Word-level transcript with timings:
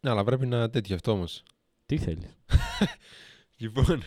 Ναι, 0.00 0.10
αλλά 0.10 0.24
πρέπει 0.24 0.46
να 0.46 0.70
τέτοιο 0.70 0.94
αυτό 0.94 1.12
όμως. 1.12 1.42
Τι 1.86 1.98
θέλεις; 1.98 2.36
Λοιπόν. 3.56 4.02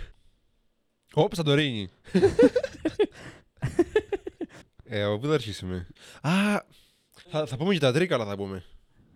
Ωπ, 1.14 1.36
Σαντορίνη. 1.36 1.90
ε, 4.84 5.04
από 5.04 5.18
πού 5.18 5.28
θα 5.28 5.34
αρχίσουμε; 5.34 5.88
Α, 6.22 6.32
θα, 7.12 7.46
θα 7.46 7.58
πούμε 7.58 7.74
και 7.74 7.80
τα 7.80 7.92
τρίκαλα 7.92 8.26
θα 8.26 8.36
πούμε. 8.36 8.64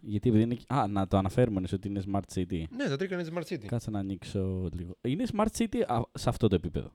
Γιατί 0.01 0.29
επειδή 0.29 0.43
είναι. 0.43 0.57
Α, 0.67 0.87
να 0.87 1.07
το 1.07 1.17
αναφέρουμε 1.17 1.59
ναι, 1.59 1.67
ότι 1.73 1.87
είναι 1.87 2.03
Smart 2.11 2.33
City. 2.33 2.63
Ναι, 2.69 2.87
τα 2.87 2.95
τρίκαλα 2.95 3.21
είναι 3.21 3.31
Smart 3.33 3.53
City. 3.53 3.65
Κάτσε 3.65 3.89
να 3.89 3.99
ανοίξω 3.99 4.69
λίγο. 4.73 4.97
Είναι 5.01 5.25
Smart 5.33 5.57
City 5.57 5.81
α, 5.87 6.01
σε 6.13 6.29
αυτό 6.29 6.47
το 6.47 6.55
επίπεδο. 6.55 6.91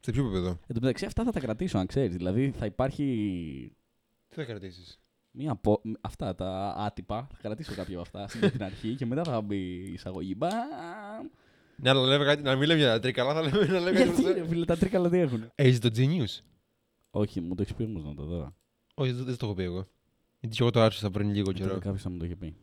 Σε 0.00 0.10
ποιο 0.10 0.24
επίπεδο; 0.24 0.48
Εν 0.48 0.74
τω 0.74 0.80
μεταξύ, 0.80 1.04
αυτά 1.04 1.24
θα 1.24 1.32
τα 1.32 1.40
κρατήσω, 1.40 1.78
αν 1.78 1.86
ξέρεις. 1.86 2.16
Δηλαδή, 2.16 2.50
θα 2.50 2.66
υπάρχει 2.66 3.04
Τι 4.28 4.34
θα 4.34 4.44
κρατήσεις; 4.44 5.00
Μία 5.40 5.54
πο... 5.54 5.80
Αυτά 6.00 6.34
τα 6.34 6.74
άτυπα. 6.76 7.26
Θα 7.30 7.38
κρατήσω 7.42 7.74
κάποια 7.74 7.98
από 7.98 8.02
αυτά 8.02 8.28
στην 8.28 8.50
την 8.50 8.62
αρχή 8.62 8.94
και 8.94 9.06
μετά 9.06 9.24
θα 9.24 9.40
μπει 9.40 9.56
η 9.56 9.92
εισαγωγή. 9.92 10.34
Μπαμ. 10.36 10.50
Ναι, 11.76 11.90
αλλά 11.90 12.06
λέμε 12.06 12.24
κάτι, 12.24 12.42
να 12.42 12.56
μην 12.56 12.66
λέμε 12.66 12.80
για 12.80 12.88
τα 12.88 13.00
τρίκαλα, 13.00 13.34
θα 13.34 13.42
λέμε 13.42 13.66
να 13.66 13.80
λέμε 13.80 14.02
Γιατί 14.02 14.20
για 14.20 14.32
ρε 14.32 14.46
φίλε, 14.46 14.64
τα 14.64 14.76
τρίκαλα 14.76 15.08
τι 15.10 15.18
έχουν. 15.18 15.50
Έχει 15.54 15.78
το 15.78 15.90
Genius. 15.96 16.40
Όχι, 17.10 17.40
μου 17.40 17.54
το 17.54 17.62
έχεις 17.62 17.74
πει 17.74 17.82
όμως 17.82 18.04
να 18.04 18.14
το 18.14 18.24
δω. 18.24 18.54
Όχι, 18.94 19.12
δεν 19.12 19.24
δεν 19.24 19.36
το 19.36 19.46
έχω 19.46 19.54
πει 19.54 19.62
εγώ. 19.62 19.88
Γιατί 20.40 20.56
και 20.56 20.62
εγώ 20.62 20.70
το 20.70 20.80
άρχισα 20.80 21.10
πριν 21.10 21.30
λίγο 21.30 21.52
καιρό. 21.52 21.78
Κάποιος 21.78 22.02
θα 22.02 22.10
μου 22.10 22.18
το 22.18 22.24
είχε 22.24 22.36
πει. 22.36 22.56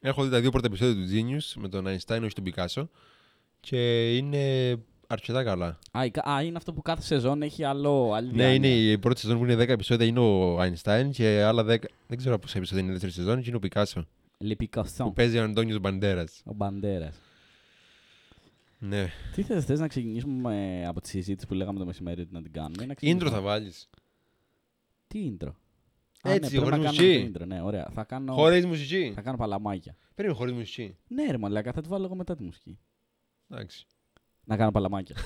Έχω 0.00 0.24
δει 0.24 0.30
τα 0.30 0.40
δύο 0.40 0.50
πρώτα 0.50 0.66
επεισόδια 0.66 0.94
του 0.94 1.10
Genius 1.12 1.60
με 1.60 1.68
τον 1.68 1.84
Einstein, 1.86 2.20
όχι 2.22 2.32
τον 2.32 2.44
Picasso. 2.46 2.88
Και 3.60 4.16
είναι 4.16 4.74
αρκετά 5.06 5.44
καλά. 5.44 5.78
Α, 5.98 6.04
η 6.04 6.10
κα- 6.10 6.28
α, 6.30 6.42
είναι 6.42 6.56
αυτό 6.56 6.72
που 6.72 6.82
κάθε 6.82 7.02
σεζόν 7.02 7.42
έχει 7.42 7.64
άλλο. 7.64 8.12
Άλλη 8.12 8.26
Ναι, 8.26 8.32
διάνοια. 8.32 8.54
είναι 8.54 8.68
η 8.90 8.98
πρώτη 8.98 9.20
σεζόν 9.20 9.38
που 9.38 9.44
είναι 9.44 9.54
10 9.54 9.68
επεισόδια 9.68 10.06
είναι 10.06 10.20
ο 10.20 10.60
Einstein 10.62 11.08
και 11.12 11.42
άλλα 11.42 11.62
10. 11.62 11.78
Δεν 12.06 12.16
ξέρω 12.18 12.38
πόσα 12.38 12.58
επεισόδια 12.58 12.80
είναι 12.82 12.90
η 12.90 12.92
δεύτερη 12.92 13.12
σεζόν 13.12 13.42
και 13.42 13.48
είναι 13.48 13.56
ο 13.56 13.68
Picasso. 13.68 14.02
Le 14.44 14.54
Picasso. 14.64 14.84
Που 14.96 15.12
παίζει 15.12 15.38
ο 15.38 15.42
Αντώνιος 15.42 15.78
Μπαντέρας. 15.78 16.42
Ο 16.44 16.52
Μπαντέρας. 16.52 17.16
Ναι. 18.78 19.08
Τι 19.34 19.42
θες, 19.42 19.64
θες 19.64 19.80
να 19.80 19.88
ξεκινήσουμε 19.88 20.84
από 20.86 21.00
τη 21.00 21.08
συζήτηση 21.08 21.46
που 21.46 21.54
λέγαμε 21.54 21.78
το 21.78 21.84
μεσημέρι 21.84 22.20
ότι 22.20 22.32
να 22.32 22.42
την 22.42 22.52
κάνουμε. 22.52 22.82
ή 22.82 22.86
να 22.86 22.92
Intro 22.92 22.96
ξεκινήσουμε- 22.96 23.32
θα 23.34 23.40
βάλεις. 23.40 23.88
Τι 25.08 25.30
intro; 25.40 25.48
Έτσι, 26.22 26.32
ναι, 26.32 26.38
πρέπει 26.38 26.56
χωρίς 26.56 26.70
να 26.78 26.84
μουσική. 26.84 27.12
κάνουμε 27.18 27.30
το 27.38 27.44
intro. 27.44 27.46
Ναι, 27.46 27.60
ωραία. 27.62 27.88
Θα 27.94 28.04
κάνω, 28.04 28.32
Χωρίς 28.34 28.66
μουσική. 28.66 29.12
θα 29.14 29.20
κάνω 29.20 29.36
παλαμάκια. 29.36 29.96
Περίμενε 30.14 30.38
χωρίς 30.40 30.54
μουσική. 30.54 30.96
Ναι, 31.08 31.30
ρε 31.30 31.38
μαλάκα, 31.38 31.72
θα 31.72 31.80
τη 31.80 31.88
βάλω 31.88 32.04
εγώ 32.04 32.14
μετά 32.14 32.36
τη 32.36 32.42
μουσική. 32.42 32.78
Εντάξει. 33.50 33.86
Να 34.48 34.56
κάνω 34.56 34.70
παλαμάκια. 34.70 35.16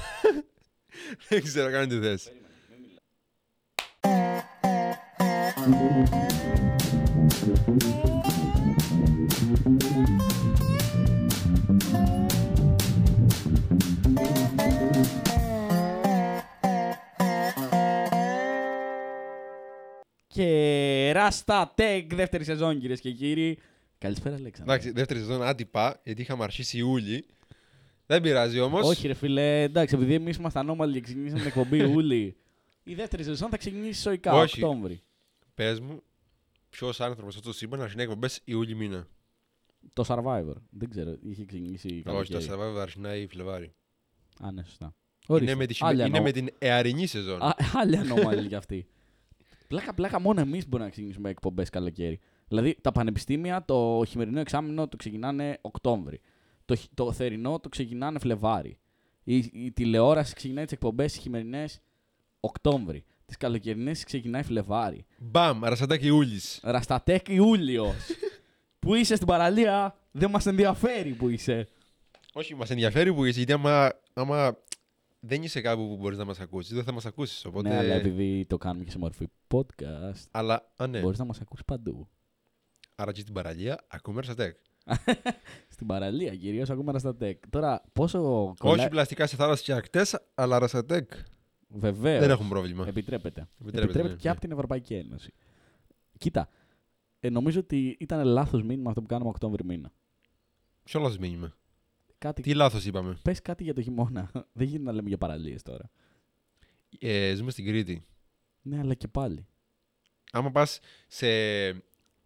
Δεν 1.28 1.42
ξέρω 1.42 1.70
καν 1.70 1.88
τι 1.88 1.98
θες. 1.98 2.32
Και 20.26 21.12
Ράστα 21.12 21.72
Τεκ, 21.74 22.14
δεύτερη 22.14 22.44
σεζόν 22.44 22.80
κυρίες 22.80 23.00
και 23.00 23.10
κύριοι. 23.10 23.58
Καλησπέρα, 23.98 24.34
Αλέξανδρο. 24.34 24.72
Εντάξει, 24.72 24.92
δεύτερη 24.92 25.20
σεζόν 25.20 25.42
άτυπα, 25.42 26.00
γιατί 26.04 26.22
είχαμε 26.22 26.44
αρχίσει 26.44 26.78
Ιούλη. 26.78 27.26
Δεν 28.10 28.22
πειράζει 28.22 28.60
όμως. 28.60 28.88
Όχι, 28.88 29.06
ρε 29.06 29.14
φίλε, 29.14 29.62
εντάξει, 29.62 29.94
επειδή 29.94 30.14
εμείς 30.14 30.36
είμαστε 30.36 30.58
ανώμαλοι 30.58 30.92
και 30.92 31.00
ξεκινήσαμε 31.00 31.38
την 31.38 31.48
εκπομπή 31.48 31.78
Ιούλη. 31.90 32.36
Η 32.82 32.94
δεύτερη 32.94 33.22
σεζόν 33.24 33.48
θα 33.48 33.56
ξεκινήσει 33.56 34.00
σοϊκά, 34.00 34.32
Όχι. 34.34 34.64
Οκτώβρη. 34.64 35.00
Πες 35.54 35.80
μου, 35.80 36.02
ποιος 36.70 37.00
άνθρωπος 37.00 37.36
αυτό 37.36 37.48
το 37.48 37.54
σύμπαν 37.56 37.78
να 37.78 37.84
αρχίσει 37.84 38.02
εκπομπές 38.02 38.40
Ιούλη 38.44 38.74
μήνα; 38.74 39.06
Το 39.92 40.04
Survivor. 40.06 40.54
Δεν 40.70 40.90
ξέρω, 40.90 41.16
είχε 41.22 41.44
ξεκινήσει 41.44 41.86
Όχι, 41.88 42.02
καλοκαίρι. 42.02 42.46
το 42.46 42.54
Survivor 42.54 42.78
αρχινάει 42.80 43.26
Φλεβάρι. 43.26 43.72
Α, 44.40 44.52
ναι, 44.52 44.62
σωστά. 44.64 44.84
Είναι, 44.84 45.38
Ορίστε. 45.38 45.54
με, 45.54 45.66
τη, 45.66 45.76
Άλλη 45.80 45.94
είναι 45.94 46.04
ανώ- 46.04 46.22
με 46.22 46.30
την 46.32 46.48
εαρινή 46.58 47.06
σεζόν. 47.06 47.42
Α, 47.42 47.54
άλλη 47.74 47.96
ανώμαλη 47.96 48.48
κι 48.48 48.54
αυτή. 48.54 48.86
Πλάκα, 49.68 49.94
πλάκα, 49.94 50.20
μόνο 50.20 50.40
εμείς 50.40 50.64
μπορούμε 50.68 50.84
να 50.84 50.90
ξεκινήσουμε 50.90 51.30
εκπομπές 51.30 51.70
καλοκαίρι. 51.70 52.18
Δηλαδή, 52.48 52.76
τα 52.80 52.92
πανεπιστήμια 52.92 53.64
το 53.64 54.02
χειμερινό 54.08 54.40
εξάμεινο 54.40 54.88
το 54.88 54.96
ξεκινάνε 54.96 55.58
Οκτώβρη. 55.60 56.20
Το, 56.70 56.76
χ- 56.76 56.86
το 56.94 57.12
θερινό 57.12 57.60
το 57.60 57.68
ξεκινάνε 57.68 58.18
Φλεβάρι. 58.18 58.78
Η, 59.24 59.36
η 59.52 59.72
τηλεόραση 59.72 60.34
ξεκινάει 60.34 60.64
τις 60.64 60.72
εκπομπές 60.72 61.16
χειμερινές 61.16 61.80
Οκτώβρη. 62.40 63.04
Τις 63.26 63.36
καλοκαιρινές 63.36 64.04
ξεκινάει 64.04 64.42
Φλεβάρι. 64.42 65.04
Μπαμ, 65.18 65.64
αρασαντάκι 65.64 66.06
Ιούλη. 66.06 66.40
Ραστατέκ 66.62 67.28
Ιούλιο. 67.28 67.94
που 68.78 68.94
είσαι 68.94 69.14
στην 69.14 69.26
παραλία, 69.26 69.96
δεν 70.10 70.30
μας 70.30 70.46
ενδιαφέρει 70.46 71.12
που 71.14 71.28
είσαι. 71.28 71.68
Όχι, 72.32 72.54
μας 72.54 72.70
ενδιαφέρει 72.70 73.14
που 73.14 73.24
είσαι, 73.24 73.36
γιατί 73.38 73.52
άμα, 73.52 73.92
άμα 74.12 74.56
δεν 75.20 75.42
είσαι 75.42 75.60
κάπου 75.60 75.88
που 75.88 75.96
μπορείς 75.96 76.18
να 76.18 76.24
μας 76.24 76.40
ακούσεις, 76.40 76.74
δεν 76.74 76.84
θα 76.84 76.92
μας 76.92 77.06
ακούσεις. 77.06 77.44
Οπότε... 77.44 77.68
Ναι, 77.68 77.76
αλλά 77.76 77.94
επειδή 77.94 78.46
το 78.46 78.58
κάνουμε 78.58 78.84
και 78.84 78.90
σε 78.90 78.98
μορφή 78.98 79.26
podcast, 79.54 80.22
Αλλά, 80.30 80.72
α, 80.76 80.86
ναι. 80.86 81.00
μπορείς 81.00 81.18
να 81.18 81.24
μας 81.24 81.40
ακούσεις 81.40 81.64
παντού. 81.64 82.08
Άρα 82.94 83.12
και 83.12 83.20
στην 83.20 83.34
παραλία 83.34 83.84
ακούμε 83.88 84.18
αρασαντέκ. 84.18 84.56
Στην 85.68 85.86
παραλία 85.86 86.36
κυρίως 86.36 86.70
ακούμε 86.70 86.92
Ραστατέκ. 86.92 87.48
Τώρα, 87.48 87.82
πόσο 87.92 88.44
Όχι 88.44 88.56
κολλάει. 88.58 88.88
πλαστικά 88.88 89.26
σε 89.26 89.36
θάλασσε 89.36 89.64
και 89.64 89.72
ακτές, 89.72 90.18
αλλά 90.34 90.56
αρασαντέκ. 90.56 91.10
Βεβαίως. 91.68 92.20
Δεν 92.20 92.30
έχουν 92.30 92.48
πρόβλημα. 92.48 92.86
Επιτρέπεται. 92.88 93.40
Επιτρέπεται, 93.40 93.82
Επιτρέπεται 93.82 94.08
ναι, 94.08 94.20
και 94.20 94.26
ναι. 94.26 94.30
από 94.30 94.40
την 94.40 94.52
Ευρωπαϊκή 94.52 94.94
Ένωση. 94.94 95.32
Κοίτα. 96.18 96.48
Ε, 97.20 97.30
νομίζω 97.30 97.60
ότι 97.60 97.96
ήταν 98.00 98.26
λάθος 98.26 98.62
μήνυμα 98.62 98.88
αυτό 98.88 99.00
που 99.00 99.06
κάναμε 99.06 99.28
Οκτώβρη 99.28 99.64
μήνα. 99.64 99.92
Ποιο 100.84 101.00
λάθος 101.00 101.18
μήνυμα; 101.18 101.56
Κάτι... 102.18 102.42
Τι 102.42 102.54
λάθος 102.54 102.84
είπαμε; 102.84 103.18
Πες 103.22 103.42
κάτι 103.42 103.64
για 103.64 103.74
το 103.74 103.82
χειμώνα. 103.82 104.30
Δεν 104.52 104.66
γίνεται 104.66 104.84
να 104.84 104.92
λέμε 104.92 105.08
για 105.08 105.18
παραλίες 105.18 105.62
τώρα. 105.62 105.90
Ε, 106.98 107.34
ζούμε 107.34 107.50
στην 107.50 107.64
Κρήτη. 107.64 108.06
Ναι, 108.62 108.78
αλλά 108.78 108.94
και 108.94 109.08
πάλι. 109.08 109.46
Άμα 110.32 110.50
πας 110.50 110.80
σε. 111.08 111.26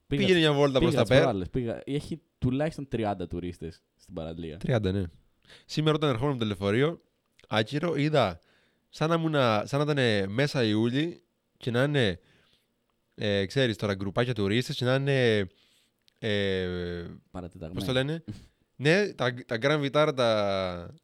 Πήγα, 0.06 0.26
Πήγαινε 0.26 0.38
μια 0.38 0.52
βόλτα 0.52 0.78
προς 0.78 0.90
πήγα 0.90 1.02
τα 1.02 1.08
τις 1.08 1.10
πέρα. 1.10 1.22
προάλλες, 1.22 1.50
πήγα. 1.50 1.82
Έχει 1.84 2.20
τουλάχιστον 2.48 2.88
30 2.92 3.14
τουρίστες 3.28 3.82
στην 3.96 4.14
παραλία. 4.14 4.58
30, 4.66 4.80
ναι. 4.92 5.02
Σήμερα 5.64 5.96
όταν 5.96 6.10
ερχόμουν 6.10 6.32
με 6.32 6.38
το 6.38 6.44
λεωφορείο, 6.44 7.00
άκυρο, 7.48 7.94
είδα 7.96 8.40
σαν 8.88 9.08
να, 9.08 9.14
ήμουν, 9.14 9.32
σαν 9.66 9.86
να 9.86 9.92
ήταν 9.92 10.30
μέσα 10.32 10.64
Ιούλη 10.64 11.22
και 11.56 11.70
να 11.70 11.82
είναι, 11.82 12.20
ε, 13.14 13.46
ξέρεις 13.46 13.76
τώρα, 13.76 13.94
γκρουπάκια 13.94 14.34
τουρίστες 14.34 14.76
και 14.76 14.84
να 14.84 14.94
είναι, 14.94 15.46
ε, 16.18 17.06
Παρατεταγμένο. 17.30 17.74
πώς 17.74 17.84
το 17.84 17.92
λένε, 17.92 18.24
ναι, 18.76 19.08
τα, 19.12 19.34
τα 19.46 19.58
Grand 19.60 19.90
Vitara, 19.90 20.12
τα... 20.16 20.30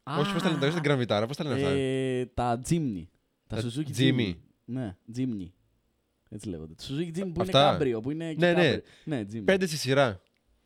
Α. 0.02 0.18
Όχι, 0.18 0.32
πώς 0.32 0.42
τα 0.42 0.48
λένε, 0.48 0.60
τα 0.60 0.66
όχι 0.66 0.80
τα 0.80 0.82
Grand 0.84 1.00
Vitara, 1.06 1.24
πώς 1.26 1.36
τα 1.36 1.44
λένε 1.44 1.54
αυτά; 1.54 1.68
Ε, 1.70 2.26
τα 2.34 2.60
Jimny. 2.68 3.04
Τα, 3.46 3.56
Τα 3.56 3.62
Suzuki 3.62 3.98
Jimny. 3.98 4.18
Jimny. 4.18 4.34
Ναι, 4.64 4.96
Jimny. 5.16 5.48
Έτσι 6.28 6.48
λέγονται. 6.48 6.74
Το 6.74 6.84
Suzuki 6.88 7.18
Jimny 7.18 7.30
που 7.34 7.40
Αυτά. 7.40 7.60
είναι 7.60 7.70
κάμπριο, 7.70 8.00
που 8.00 8.10
είναι 8.10 8.34
και 8.34 8.46
Ναι, 8.46 8.52
ναι. 8.52 8.62
κάμπριο. 8.62 8.82
Ναι, 9.04 9.24
Jimny. 9.32 9.42
Πέντε 9.44 9.66
στη 9.66 9.76
σειρά. 9.76 10.20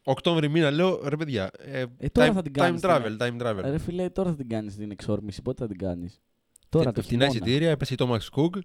Οκτώβρη 0.05 0.49
μήνα, 0.49 0.71
λέω, 0.71 1.09
ρε 1.09 1.17
παιδιά, 1.17 1.51
ε, 1.59 1.85
Ε, 1.99 2.09
τώρα 2.09 2.31
time, 2.31 2.35
θα 2.35 2.43
την 2.43 2.53
time 2.53 2.59
κάνεις, 2.59 2.81
travel, 2.85 3.17
ναι. 3.19 3.27
time 3.29 3.43
travel. 3.43 3.61
Ρε 3.63 3.79
φίλε, 3.79 4.11
τώρα 4.11 4.31
θα 4.31 4.37
την 4.37 4.49
κάνεις 4.49 4.77
την 4.77 4.91
εξόρμηση. 4.91 5.43
Πότε 5.43 5.63
θα 5.63 5.69
την 5.69 5.79
κάνεις; 5.79 6.21
Τώρα 6.69 6.93
το 6.93 7.03
Φτηνά 7.03 7.27
χειμώνα. 7.29 7.47
εισιτήρια, 7.47 7.71
έπεσε 7.71 7.95
η 7.95 7.97
Thomas 8.01 8.19
Cook, 8.37 8.59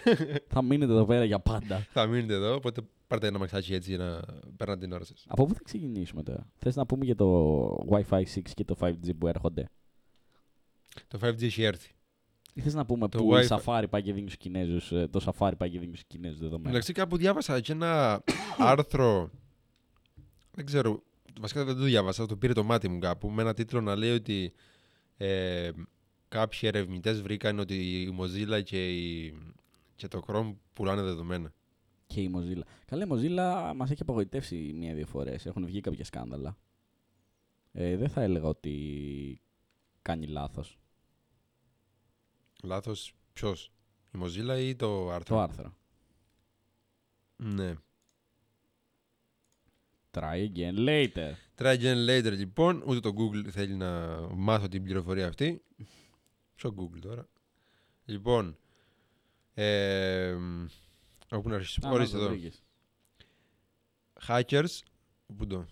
Θα 0.52 0.62
μείνετε 0.62 0.92
εδώ 0.92 1.04
πέρα 1.04 1.24
για 1.24 1.40
πάντα. 1.40 1.86
θα 1.90 2.06
μείνετε 2.06 2.34
εδώ, 2.34 2.54
οπότε 2.54 2.80
πάρτε 3.06 3.26
ένα 3.26 3.38
μαξάκι 3.38 3.74
έτσι 3.74 3.94
για 3.94 4.04
να 4.04 4.20
περνάτε 4.56 4.80
την 4.80 4.92
ώρα 4.92 5.04
σας. 5.04 5.24
Από 5.28 5.46
πού 5.46 5.54
θα 5.54 5.60
ξεκινήσουμε 5.64 6.22
τώρα; 6.22 6.46
Θες 6.56 6.76
να 6.76 6.86
πούμε 6.86 7.04
για 7.04 7.14
το 7.14 7.66
Wi-Fi 7.90 8.22
6 8.22 8.22
και 8.54 8.64
το 8.64 8.76
5G 8.80 9.10
που 9.18 9.26
έρχονται; 9.26 9.68
Το 11.08 11.18
5G 11.22 11.42
έχει 11.42 11.62
έρθει. 11.62 11.90
Ή 12.54 12.60
θες 12.60 12.74
να 12.74 12.86
πούμε 12.86 13.08
Το 13.08 13.18
που 13.18 13.36
η 13.36 13.46
Wi-Fi. 13.48 13.56
Safari 13.58 13.84
πάει 13.90 14.02
και 14.02 14.12
δίνει 14.12 14.26
στους 14.26 14.36
Κινέζους, 14.36 14.92
ε, 14.92 15.08
το 15.10 15.20
Safari 15.24 15.52
πάει 15.58 15.70
και 15.70 15.78
δίνει 15.78 15.92
στους 15.96 16.06
Κινέζους 16.06 16.38
δεδομένα; 16.38 16.68
Εντάξει, 16.68 16.92
κάπου 16.92 17.16
διάβασα 17.16 17.60
και 17.60 17.72
ένα 17.72 18.22
άρθρο. 18.58 19.30
Δεν 20.56 20.64
ξέρω. 20.64 21.02
Βασικά 21.40 21.64
δεν 21.64 21.76
το 21.76 21.82
διάβασα, 21.82 22.26
το 22.26 22.36
πήρε 22.36 22.52
το 22.52 22.64
μάτι 22.64 22.88
μου 22.88 22.98
κάπου. 22.98 23.30
Με 23.30 23.42
ένα 23.42 23.54
τίτλο 23.54 23.80
να 23.80 23.96
λέει 23.96 24.10
ότι 24.10 24.52
ε, 25.16 25.70
κάποιοι 26.28 26.58
ερευνητές 26.62 27.22
βρήκαν 27.22 27.58
ότι 27.58 28.02
η 28.02 28.16
Mozilla 28.20 28.62
και, 28.64 28.90
η, 28.90 29.34
και 29.96 30.08
το 30.08 30.22
Chrome 30.26 30.54
πουλάνε 30.72 31.02
δεδομένα. 31.02 31.52
Και 32.06 32.20
η 32.20 32.30
Mozilla. 32.34 32.62
Καλά, 32.86 33.04
η 33.04 33.08
Mozilla 33.10 33.72
μας 33.76 33.90
έχει 33.90 34.02
απογοητεύσει 34.02 34.72
μία-δύο 34.76 35.06
φορές. 35.06 35.46
Έχουν 35.46 35.66
βγει 35.66 35.80
κάποια 35.80 36.04
σκάνδαλα. 36.04 36.56
Ε, 37.72 37.96
δεν 37.96 38.08
θα 38.08 38.22
έλεγα 38.22 38.48
ότι 38.48 39.40
κάνει 40.02 40.26
λάθος 40.26 40.78
Λάθος 42.62 43.14
ποιος, 43.32 43.72
η 44.14 44.18
Mozilla 44.22 44.58
ή 44.60 44.76
το 44.76 45.10
άρθρο. 45.10 45.36
το 45.36 45.42
άρθρο. 45.42 45.76
Ναι. 47.36 47.74
Try 50.16 50.50
again 50.50 50.74
later. 50.86 51.32
Try 51.58 51.76
again 51.78 52.06
later 52.08 52.32
λοιπόν. 52.32 52.82
Ούτε 52.86 53.00
το 53.00 53.14
Google 53.16 53.48
θέλει 53.50 53.74
να 53.74 54.18
μάθω 54.34 54.68
την 54.68 54.82
πληροφορία 54.82 55.26
αυτή. 55.26 55.62
Ποιο 56.54 56.74
Google 56.78 56.98
τώρα. 57.00 57.28
Λοιπόν. 58.04 58.56
Ε, 59.54 60.36
όπου 61.30 61.48
να 61.48 61.54
αρχίσουμε. 61.54 61.88
Α, 61.88 61.90
Ορίστε 61.90 62.16
να 62.16 62.22
το 62.22 62.28
εδώ. 62.28 62.38
βρήκες. 62.38 62.62
Hackers. 64.26 64.82
Πού 65.36 65.46
το; 65.46 65.66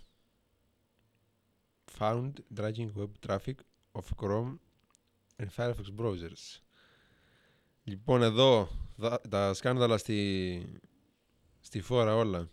found 1.99 2.33
dragging 2.57 2.91
web 2.97 3.11
traffic 3.27 3.55
of 3.93 4.05
Chrome 4.23 4.55
and 5.37 5.49
Firefox 5.57 5.97
browsers. 5.99 6.61
Λοιπόν, 7.85 8.23
εδώ 8.23 8.69
τα, 9.01 9.21
τα 9.29 9.55
σκάνδαλα 9.55 9.99
στη, 9.99 10.81
στη 11.61 11.81
φόρα 11.81 12.15
όλα. 12.17 12.49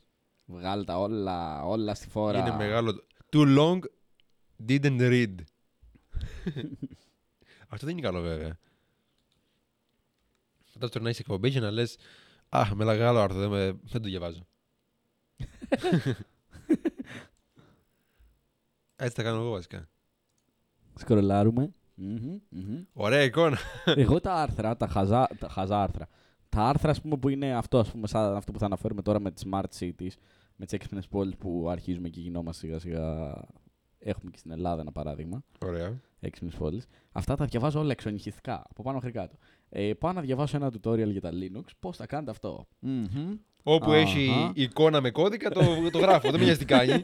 Βγάλε 0.46 0.84
τα 0.84 1.00
όλα, 1.00 1.64
όλα 1.64 1.96
στη 1.96 2.10
φόρα. 2.10 2.40
Είναι 2.40 2.56
μεγάλο. 2.56 3.04
Too 3.34 3.58
long 3.58 3.80
didn't 4.68 5.00
read. 5.00 5.36
Αυτό 7.74 7.86
δεν 7.86 7.98
είναι 7.98 8.08
καλό 8.08 8.22
βέβαια. 8.22 8.58
Φαντάζομαι 10.60 10.90
τώρα 10.90 11.04
να 11.04 11.10
είσαι 11.10 11.22
εκπομπή 11.22 11.52
και 11.52 11.60
να 11.60 11.72
λες 11.72 11.98
Α, 12.50 12.76
με 12.76 12.86
μεγάλο 12.86 13.20
άρθρο, 13.20 13.40
δεν, 13.40 13.50
με, 13.50 13.66
δεν 13.66 14.02
το 14.02 14.08
διαβάζω. 14.10 14.48
Έτσι 18.96 19.16
τα 19.16 19.24
κάνω 19.24 19.40
εγώ 19.40 19.52
βασικά. 19.52 19.90
Σκρολάρουμε. 20.96 21.74
Μμμ, 21.96 22.40
μμμ. 22.50 22.84
Ωραία 22.94 23.22
εικόνα. 23.24 23.58
Εγώ 23.86 24.20
τα 24.20 24.34
άρθρα, 24.34 24.78
τα 24.78 24.88
χαζά, 24.88 25.28
τα 25.40 25.50
χαζά 25.50 25.82
άρθρα. 25.82 26.08
Τα 26.56 26.62
άρθρα, 26.64 26.92
ας 26.92 27.02
πούμε, 27.02 27.18
που 27.18 27.30
είναι 27.30 27.56
αυτό, 27.56 27.78
ας 27.80 27.92
πούμε, 27.92 28.08
σαν 28.08 28.36
αυτό 28.36 28.52
που 28.52 28.60
θα 28.60 28.66
αναφέρουμε 28.66 29.02
τώρα 29.02 29.20
με 29.20 29.32
τις 29.32 29.44
smart 29.52 29.64
cities, 29.80 30.12
με 30.56 30.66
τις 30.66 30.74
έξυπνες 30.74 31.08
πόλεις 31.08 31.36
που 31.36 31.68
αρχίζουμε 31.70 32.10
και 32.10 32.20
γινόμαστε 32.20 32.66
σιγά 32.66 32.80
σιγά. 32.80 33.34
Έχουμε 34.00 34.32
και 34.32 34.38
στην 34.38 34.52
Ελλάδα 34.52 34.82
ένα 34.82 34.92
παράδειγμα, 34.92 35.44
Ωραία. 35.66 36.00
έξυπνες 36.20 36.56
πόλεις. 36.56 36.88
Αυτά 37.12 37.36
τα 37.36 37.46
διαβάζω 37.46 37.80
όλα 37.80 37.92
εξονυχιστικά, 37.92 38.64
από 38.70 38.84
πάνω 38.84 38.96
μέχρι 38.96 39.12
κάτω. 39.12 39.36
Ε, 39.70 39.94
πάω 39.94 40.12
να 40.12 40.22
διαβάσω 40.22 40.58
ένα 40.58 40.72
tutorial 40.74 41.12
για 41.12 41.22
τα 41.22 41.30
Linux, 41.34 41.64
πώς 41.80 41.98
θα 41.98 42.06
κάνετε 42.06 42.32
αυτό. 42.32 42.68
Μμμ. 42.80 43.36
Όπου 43.64 43.92
Αχα. 43.92 44.00
έχει 44.00 44.52
εικόνα 44.54 45.02
με 45.02 45.12
κώδικα, 45.12 45.50
το, 45.50 45.62
το 45.92 46.00
γράφω. 46.00 46.30
δεν 46.32 46.40
με 46.40 46.46
νοιάζει 46.46 46.60
τι 46.60 46.66
κάνει. 46.66 47.04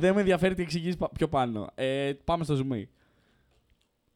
Δεν 0.00 0.14
με 0.14 0.20
ενδιαφέρει 0.20 0.54
τι 0.54 0.62
εξηγήσει 0.62 0.96
πιο 1.16 1.28
πάνω. 1.28 1.66
Ε, 1.74 2.12
πάμε 2.24 2.44
στο 2.44 2.58
zoom. 2.58 2.82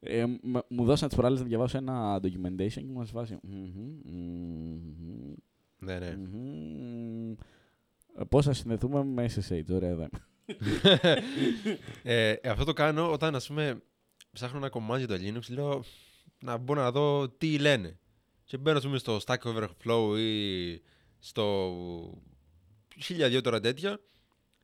Ε, 0.00 0.26
μ- 0.26 0.58
μου 0.68 0.84
δώσαν 0.84 1.08
τις 1.08 1.16
προάλλες 1.16 1.40
να 1.40 1.46
διαβάσω 1.46 1.76
ένα 1.78 2.20
documentation 2.22 2.70
και 2.72 2.82
μου 2.92 3.04
σε 3.06 3.12
φάση. 3.12 3.38
μμμ, 3.42 3.70
μμμ, 4.04 5.34
ναι, 5.78 5.98
ναι. 5.98 6.16
μμμ. 6.16 7.30
Ε, 8.18 8.24
Πώς 8.28 8.44
θα 8.44 8.52
συνδεθούμε 8.52 9.04
με 9.04 9.24
SSH, 9.34 9.62
ωραία 9.74 9.90
εδώ. 9.90 10.08
ε, 12.02 12.34
αυτό 12.44 12.64
το 12.64 12.72
κάνω 12.72 13.12
όταν, 13.12 13.34
ας 13.34 13.46
πούμε, 13.46 13.82
ψάχνω 14.32 14.58
ένα 14.58 14.68
κομμάτι 14.68 15.04
για 15.04 15.18
το 15.18 15.24
Linux, 15.24 15.52
λέω 15.54 15.84
να 16.40 16.56
μπω 16.56 16.74
να 16.74 16.90
δω 16.90 17.28
τι 17.28 17.58
λένε. 17.58 17.98
Και 18.44 18.56
μπαίνω, 18.56 18.78
ας 18.78 18.84
πούμε, 18.84 18.98
στο 18.98 19.18
Stack 19.26 19.36
Overflow 19.42 20.18
ή 20.18 20.80
στο 21.18 21.72
χίλια 23.02 23.28
δύο 23.28 23.40
τώρα 23.40 23.60
τέτοια 23.60 24.00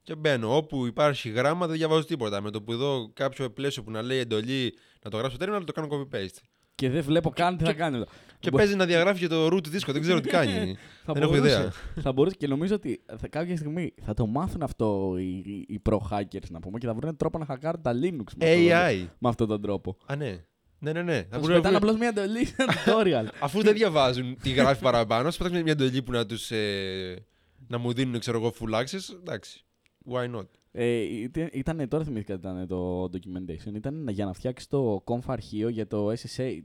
και 0.02 0.14
μπαίνω. 0.14 0.56
Όπου 0.56 0.86
υπάρχει 0.86 1.28
γράμμα 1.28 1.66
δεν 1.66 1.76
διαβάζω 1.76 2.04
τίποτα. 2.04 2.40
Με 2.40 2.50
το 2.50 2.62
που 2.62 2.76
δω 2.76 3.10
κάποιο 3.12 3.50
πλαίσιο 3.50 3.82
που 3.82 3.90
να 3.90 4.02
λέει 4.02 4.18
εντολή 4.18 4.74
να 5.04 5.10
το 5.10 5.16
γράψω 5.16 5.36
terminal, 5.40 5.62
το 5.64 5.72
κάνω 5.72 5.88
copy-paste. 5.90 6.38
Και 6.76 6.90
δεν 6.90 7.02
βλέπω 7.02 7.30
καν 7.30 7.56
τι 7.56 7.64
θα 7.64 7.72
κάνει 7.72 7.96
εδώ. 7.96 8.04
Και 8.38 8.50
Μπο- 8.50 8.56
παίζει 8.58 8.74
να 8.76 8.84
διαγράφει 8.86 9.20
και 9.20 9.26
το 9.26 9.46
root 9.46 9.66
δίσκο, 9.66 9.92
δεν 9.92 10.00
ξέρω 10.00 10.20
τι 10.20 10.28
κάνει. 10.38 10.76
θα 11.04 11.12
δεν 11.12 11.22
έχω 11.22 11.32
μπορούσε, 11.32 11.52
ιδέα. 11.54 11.72
Θα 12.02 12.12
μπορούσε 12.12 12.36
και 12.36 12.46
νομίζω 12.46 12.74
ότι 12.74 13.00
θα, 13.18 13.28
κάποια 13.28 13.56
στιγμή 13.56 13.94
θα 14.02 14.14
το 14.14 14.26
μάθουν 14.26 14.62
αυτό 14.62 15.14
οι, 15.18 15.36
οι, 15.36 15.64
οι 15.68 15.80
pro-hackers 15.90 16.50
να 16.50 16.60
πούμε 16.60 16.78
και 16.78 16.86
θα 16.86 16.94
βρουν 16.94 17.16
τρόπο 17.16 17.38
να 17.38 17.44
χακάρουν 17.44 17.82
τα 17.82 17.92
Linux 17.92 18.32
με, 18.36 18.46
αυτόν 18.46 18.68
τον- 18.68 18.70
AI. 18.70 19.06
με 19.18 19.28
αυτόν 19.28 19.48
τον 19.48 19.60
τρόπο. 19.62 19.96
Α, 20.06 20.16
ναι. 20.16 20.44
Ναι, 20.78 20.92
ναι, 20.92 21.02
ναι. 21.02 21.16
Θα 21.22 21.26
Θα 21.30 21.34
σου 21.34 21.40
μπορούν 21.40 21.56
να 21.56 21.60
πετάνε 21.62 21.78
βρουν- 21.78 21.94
απλώς 21.94 21.96
μια 21.96 22.08
εντολή 22.08 22.46
σε 22.46 22.54
ένα 22.58 22.72
tutorial. 22.84 23.28
Αφού 23.46 23.62
δεν 23.62 23.74
διαβάζουν 23.74 24.36
τι 24.42 24.50
γράφει 24.50 24.82
παραπάνω, 24.82 25.30
σου 25.30 25.38
πετάξουν 25.38 25.62
μια 25.62 25.72
εντολή 25.72 26.02
που 26.02 26.12
να 26.12 26.26
τους. 26.26 26.50
Ε, 26.50 27.26
να 27.68 27.78
μου 27.78 27.92
δίνουν, 27.92 28.18
ξέρω 28.20 28.38
εγώ, 28.38 28.52
full 28.60 28.74
access. 28.80 29.14
Εντάξει. 29.20 29.64
Why 30.12 30.34
not; 30.36 30.46
Ε, 30.76 30.96
ήταν, 31.00 31.48
ήτανε- 31.52 31.88
τώρα 31.90 32.04
θυμήθηκα 32.04 32.34
τι 32.34 32.40
ήταν 32.40 32.66
το 32.66 33.04
documentation. 33.04 33.74
Ήταν 33.74 34.08
για 34.08 34.24
να 34.24 34.32
φτιάξεις 34.32 34.68
το 34.68 35.02
conf 35.06 35.22
αρχείο 35.26 35.68
για 35.68 35.86
το 35.86 36.10
SSH. 36.10 36.60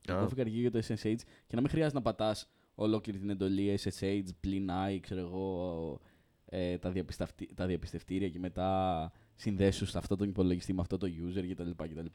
Το 0.00 0.14
Α. 0.14 0.26
conf 0.26 0.38
αρχείο 0.38 0.60
για 0.60 0.70
το 0.70 0.78
SSH 0.78 1.14
και 1.46 1.54
να 1.54 1.60
μην 1.60 1.68
χρειάζεται 1.70 1.94
να 1.96 2.02
πατάς 2.02 2.48
ολόκληρη 2.74 3.18
την 3.18 3.30
εντολή 3.30 3.78
SSH, 3.82 4.22
πλην 4.40 4.68
I, 4.88 4.98
ξέρω 5.00 5.20
εγώ, 5.20 6.00
ε, 6.44 6.78
τα, 6.78 6.90
διαπισταυτή- 6.90 7.54
τα 7.54 7.66
διαπιστευτήρια 7.66 8.28
και 8.28 8.38
μετά 8.38 9.12
συνδέσου 9.36 9.90
σε 9.90 9.98
αυτό 9.98 10.16
τον 10.16 10.28
υπολογιστή 10.28 10.72
με 10.72 10.80
αυτό 10.80 10.98
το 10.98 11.06
user 11.06 11.44
κτλ. 11.52 11.70
κτλ. 11.76 12.06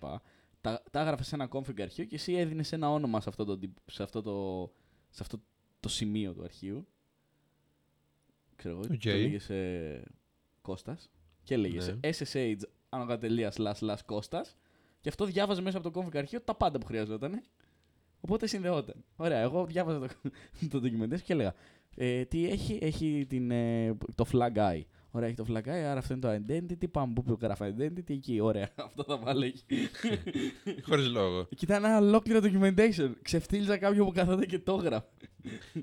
Τα, 0.61 0.83
τα 0.91 0.99
έγραφες 1.01 1.27
σε 1.27 1.35
ένα 1.35 1.47
config 1.51 1.81
αρχείο 1.81 2.05
και 2.05 2.15
εσύ 2.15 2.33
έδινες 2.33 2.71
ένα 2.71 2.91
όνομα 2.91 3.21
σε 3.21 3.29
αυτό 3.29 3.45
το, 3.45 3.57
τυπ- 3.57 3.77
σε 3.91 4.03
αυτό 4.03 4.21
το, 4.21 4.71
σε 5.09 5.19
αυτό 5.21 5.41
το 5.79 5.89
σημείο 5.89 6.33
του 6.33 6.43
αρχείου. 6.43 6.87
Ξέρω 8.55 8.73
εγώ, 8.75 8.83
Οκ. 8.93 8.99
το 9.01 9.09
λέγες 9.09 9.49
ε, 9.49 10.03
Κώστας 10.61 11.09
και 11.45 11.53
έλεγε 11.53 11.77
Ναι. 11.77 12.11
SSH 12.11 12.55
ανωγατελεία 12.89 13.53
slash 13.57 13.79
slash 13.79 13.99
Κώστας 14.05 14.55
και 15.01 15.09
αυτό 15.09 15.25
διάβαζε 15.25 15.61
μέσα 15.61 15.77
από 15.77 15.91
το 15.91 16.01
config 16.01 16.17
αρχείο 16.17 16.41
τα 16.41 16.55
πάντα 16.55 16.77
που 16.77 16.85
χρειαζόταν. 16.85 17.43
Οπότε 18.19 18.47
συνδεόταν. 18.47 19.03
Ωραία, 19.15 19.39
εγώ 19.39 19.65
διάβαζα 19.65 19.99
το, 19.99 20.07
το 20.71 20.81
documentation 20.83 21.21
και 21.21 21.33
έλεγα 21.33 21.55
ε, 21.95 22.25
τι 22.25 22.49
έχει, 22.49 22.79
έχει 22.81 23.25
την, 23.29 23.51
ε, 23.51 23.97
το 24.15 24.25
flag 24.31 24.57
eye. 24.57 24.81
Ωραία, 25.11 25.27
έχει 25.27 25.37
το 25.37 25.45
flag 25.49 25.67
eye, 25.67 25.69
άρα 25.69 25.97
αυτό 25.97 26.13
είναι 26.13 26.21
το 26.21 26.43
identity. 26.47 26.91
Πάμε 26.91 27.13
που 27.13 27.37
γράφει 27.41 27.73
identity 27.77 28.09
εκεί. 28.09 28.39
Ωραία, 28.39 28.69
αυτό 28.87 29.03
θα 29.03 29.17
βάλω 29.17 29.45
εκεί. 29.45 29.89
Χωρίς 30.87 31.07
λόγο. 31.07 31.43
Και 31.43 31.65
ήταν 31.65 31.83
ένα 31.83 31.97
ολόκληρο 31.97 32.39
documentation. 32.43 33.11
Ξεφτύλιζα 33.21 33.77
κάποιον 33.77 34.05
που 34.05 34.11
καθόταν 34.11 34.45
και 34.45 34.59
το 34.59 34.73
έγραφε. 34.73 35.07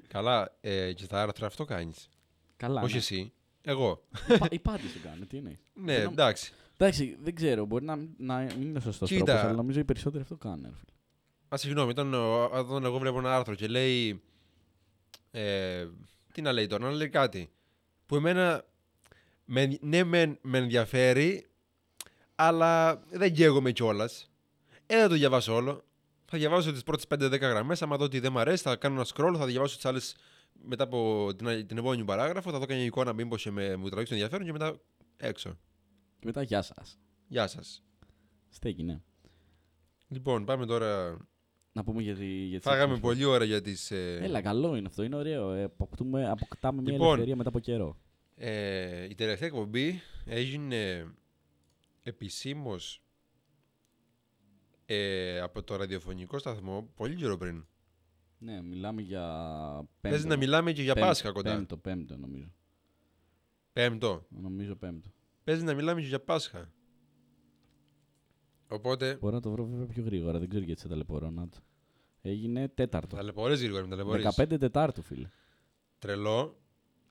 Καλά, 0.09 0.57
ε, 0.61 0.93
και 0.93 1.05
στα 1.05 1.23
άρθρα 1.23 1.47
αυτό 1.47 1.65
κάνεις. 1.65 2.09
Καλά. 2.57 2.83
Όχι 2.83 2.93
ναι. 2.93 2.99
εσύ. 2.99 3.33
Εγώ. 3.63 4.03
Οι 4.29 4.39
πα- 4.39 4.49
Οι 4.51 4.59
πάντες 4.59 4.93
το 4.93 4.99
κάνουν, 5.09 5.27
τι 5.27 5.37
είναι. 5.37 5.59
ναι, 5.75 5.95
Θέλω- 5.95 6.11
εντάξει. 6.11 6.53
Εντάξει, 6.77 7.17
δεν 7.23 7.35
ξέρω, 7.35 7.65
μπορεί 7.65 7.85
να, 7.85 7.97
να 8.17 8.37
μην 8.39 8.63
είναι 8.63 8.79
ο 8.79 8.81
σωστός 8.81 9.09
Κοίτα. 9.09 9.25
τρόπος, 9.25 9.43
αλλά 9.43 9.53
νομίζω 9.53 9.81
οι 9.81 9.85
περισσότεροι 9.85 10.23
αυτό 10.23 10.37
κάνουν. 10.37 10.63
ρε 10.63 10.69
φίλε. 10.69 10.93
Α, 11.49 11.57
συγγνώμη, 11.57 11.91
όταν, 11.91 12.15
ο- 12.15 12.45
όταν 12.45 12.85
εγώ 12.85 12.99
βλέπω 12.99 13.19
ένα 13.19 13.37
άρθρο 13.37 13.55
και 13.55 13.67
λέει. 13.67 14.23
Ε, 15.31 15.87
τι 16.33 16.43
να 16.43 16.53
λέει 16.53 16.67
τώρα, 16.67 16.85
να 16.85 16.91
λέει 16.93 17.09
κάτι. 17.09 17.51
Που 18.07 18.17
εμένα. 18.17 18.65
Με, 19.45 19.79
ναι, 19.81 20.05
με, 20.05 20.39
με 20.43 20.59
ενδιαφέρει, 20.59 21.47
αλλά 22.35 23.03
δεν 23.11 23.35
καίγομαι 23.35 23.73
κιόλας. 23.73 24.31
Ε, 24.87 24.97
δεν 24.97 25.09
το 25.09 25.15
διαβάσω 25.15 25.55
όλο. 25.55 25.85
Θα 26.25 26.39
διαβάσω 26.39 26.73
τις 26.73 26.83
πρώτες 26.83 27.07
5-10 27.07 27.41
γραμμές. 27.41 27.83
Άμα 27.83 27.97
δω 27.97 28.05
ότι 28.05 28.19
δεν 28.21 28.33
μου 28.33 28.39
αρέσει, 28.39 28.63
θα 28.63 28.77
κάνω 28.77 28.95
ένα 28.95 29.07
scroll, 29.15 29.35
θα 29.39 29.47
διαβάσω 29.47 29.75
τις 29.77 29.85
άλλες 29.85 30.17
μετά 30.65 30.85
από 30.85 31.31
την, 31.37 31.67
την 31.67 31.79
επόμενη 31.79 32.05
παράγραφο. 32.05 32.51
Θα 32.51 32.59
δω 32.59 32.67
καμιά 32.67 32.85
εικόνα, 32.85 33.13
μήπως 33.13 33.47
με, 33.51 33.77
μου 33.77 33.89
τραβήξει 33.89 34.13
το 34.13 34.15
ενδιαφέρον 34.15 34.47
και 34.47 34.53
μετά 34.53 34.81
έξω. 35.17 35.59
Και 36.19 36.27
μετά, 36.27 36.43
γεια 36.43 36.63
σας. 36.63 36.99
Γεια 37.29 37.47
σας. 37.47 37.83
Στέκει, 38.49 38.83
ναι. 38.83 39.01
Λοιπόν, 40.09 40.45
πάμε 40.45 40.67
τώρα. 40.67 41.17
Να 41.73 41.85
πούμε 41.85 42.03
για, 42.03 42.15
τη, 42.15 42.27
για 42.27 42.59
τις 42.61 42.69
Φάγαμε 42.69 42.93
εξής 42.93 43.01
πολλή 43.01 43.25
ώρα 43.25 43.45
για 43.45 43.61
τις... 43.61 43.91
Ε, 43.91 44.19
Έλα, 44.23 44.41
καλό 44.41 44.77
είναι 44.77 44.87
αυτό, 44.87 45.03
είναι 45.03 45.17
ωραίο. 45.17 45.53
Ε, 45.53 45.63
αποκτούμε, 45.63 46.29
αποκτάμε 46.29 46.81
μια 46.81 46.93
Λοιπόν. 46.93 47.07
ελευθερία 47.07 47.37
μετά 47.37 47.49
από 47.49 47.59
καιρό. 47.59 48.01
Ε, 48.35 49.05
η 49.05 49.15
τελευταία 49.15 49.49
εκπομπή 49.49 50.01
έγινε 50.25 51.13
επισήμως 52.03 53.03
ε, 54.87 55.41
από 55.41 55.63
το 55.63 55.77
ραδιοφωνικό 55.77 56.39
σταθμό 56.39 56.91
πολύ 56.95 57.15
καιρό 57.15 57.37
πριν. 57.37 57.67
Ναι, 58.45 58.63
μιλάμε 58.63 59.03
για. 59.03 59.23
Παίζει 60.01 60.17
Πέμπτο, 60.19 60.35
να 60.35 60.37
μιλάμε 60.37 60.73
και 60.73 60.83
για 60.83 60.95
πέμπτο, 60.95 61.09
Πάσχα 61.09 61.33
κοντά. 61.33 61.55
Πέμπτο, 61.55 61.77
πέμπτο 61.77 62.17
νομίζω. 62.17 62.53
Πέμπτο. 63.73 64.27
Νομίζω 64.29 64.77
πέμπτο. 64.77 65.09
Παίζει 65.45 65.65
να 65.65 65.75
μιλάμε 65.75 66.01
και 66.01 66.07
για 66.07 66.21
Πάσχα. 66.21 66.73
Οπότε, 68.69 69.17
Μπορώ 69.21 69.35
να 69.35 69.41
το 69.41 69.51
βρω 69.51 69.65
βέβαια 69.67 69.87
πιο 69.87 70.03
γρήγορα, 70.03 70.39
δεν 70.39 70.49
ξέρω 70.49 70.65
γιατί 70.65 70.81
σε 70.81 70.89
ταλαιπωρώ. 70.89 71.31
Να 71.31 71.49
το. 71.49 71.59
Έγινε 72.23 72.69
τέταρτο. 72.69 73.17
ταλαιπωρείς 73.17 73.61
γρήγορα, 73.63 73.83
με 73.83 73.89
ταλαιπωρείς. 73.89 74.25
15 74.37 74.59
Τετάρτου, 74.59 75.03
φίλε. 75.03 75.29
Τρελό. 75.99 76.57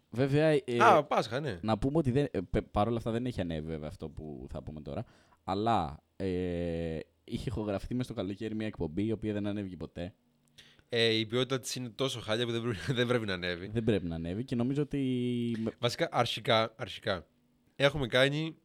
Βέβαια, 0.09 0.47
ε, 0.47 0.61
Α, 0.79 1.03
Πάσχα, 1.03 1.39
ναι. 1.39 1.59
να 1.61 1.77
πούμε 1.77 1.97
ότι 1.97 2.11
δεν, 2.11 2.27
ε, 2.31 2.39
πε- 2.49 2.67
παρόλα 2.71 2.97
αυτά 2.97 3.11
δεν 3.11 3.25
έχει 3.25 3.41
ανέβει 3.41 3.67
βέβαια 3.67 3.87
αυτό 3.89 4.09
που 4.09 4.45
θα 4.49 4.63
πούμε 4.63 4.81
τώρα. 4.81 5.05
Αλλά 5.43 6.03
ε, 6.15 6.99
είχε 7.23 7.43
ηχογραφηθεί 7.49 7.93
μέσα 7.93 8.11
στο 8.11 8.21
καλοκαίρι 8.21 8.55
μια 8.55 8.67
εκπομπή 8.67 9.05
η 9.05 9.11
οποία 9.11 9.33
δεν 9.33 9.47
ανέβηκε 9.47 9.77
ποτέ. 9.77 10.13
Ε, 10.93 11.05
η 11.13 11.25
ποιότητα 11.25 11.59
της 11.59 11.75
είναι 11.75 11.89
τόσο 11.89 12.19
χάλια 12.19 12.45
που 12.45 12.51
δεν 12.51 12.61
πρέπει, 12.61 12.77
δεν 12.99 13.07
πρέπει 13.07 13.25
να 13.25 13.33
ανέβει. 13.33 13.67
Δεν 13.73 13.83
πρέπει 13.83 14.05
να 14.07 14.15
ανέβει 14.15 14.43
και 14.43 14.55
νομίζω 14.55 14.81
ότι. 14.81 14.99
με- 15.59 15.71
Βασικά, 15.79 16.07
αρχικά, 16.11 16.73
αρχικά, 16.75 17.27
έχουμε 17.75 18.07
κάνει 18.07 18.55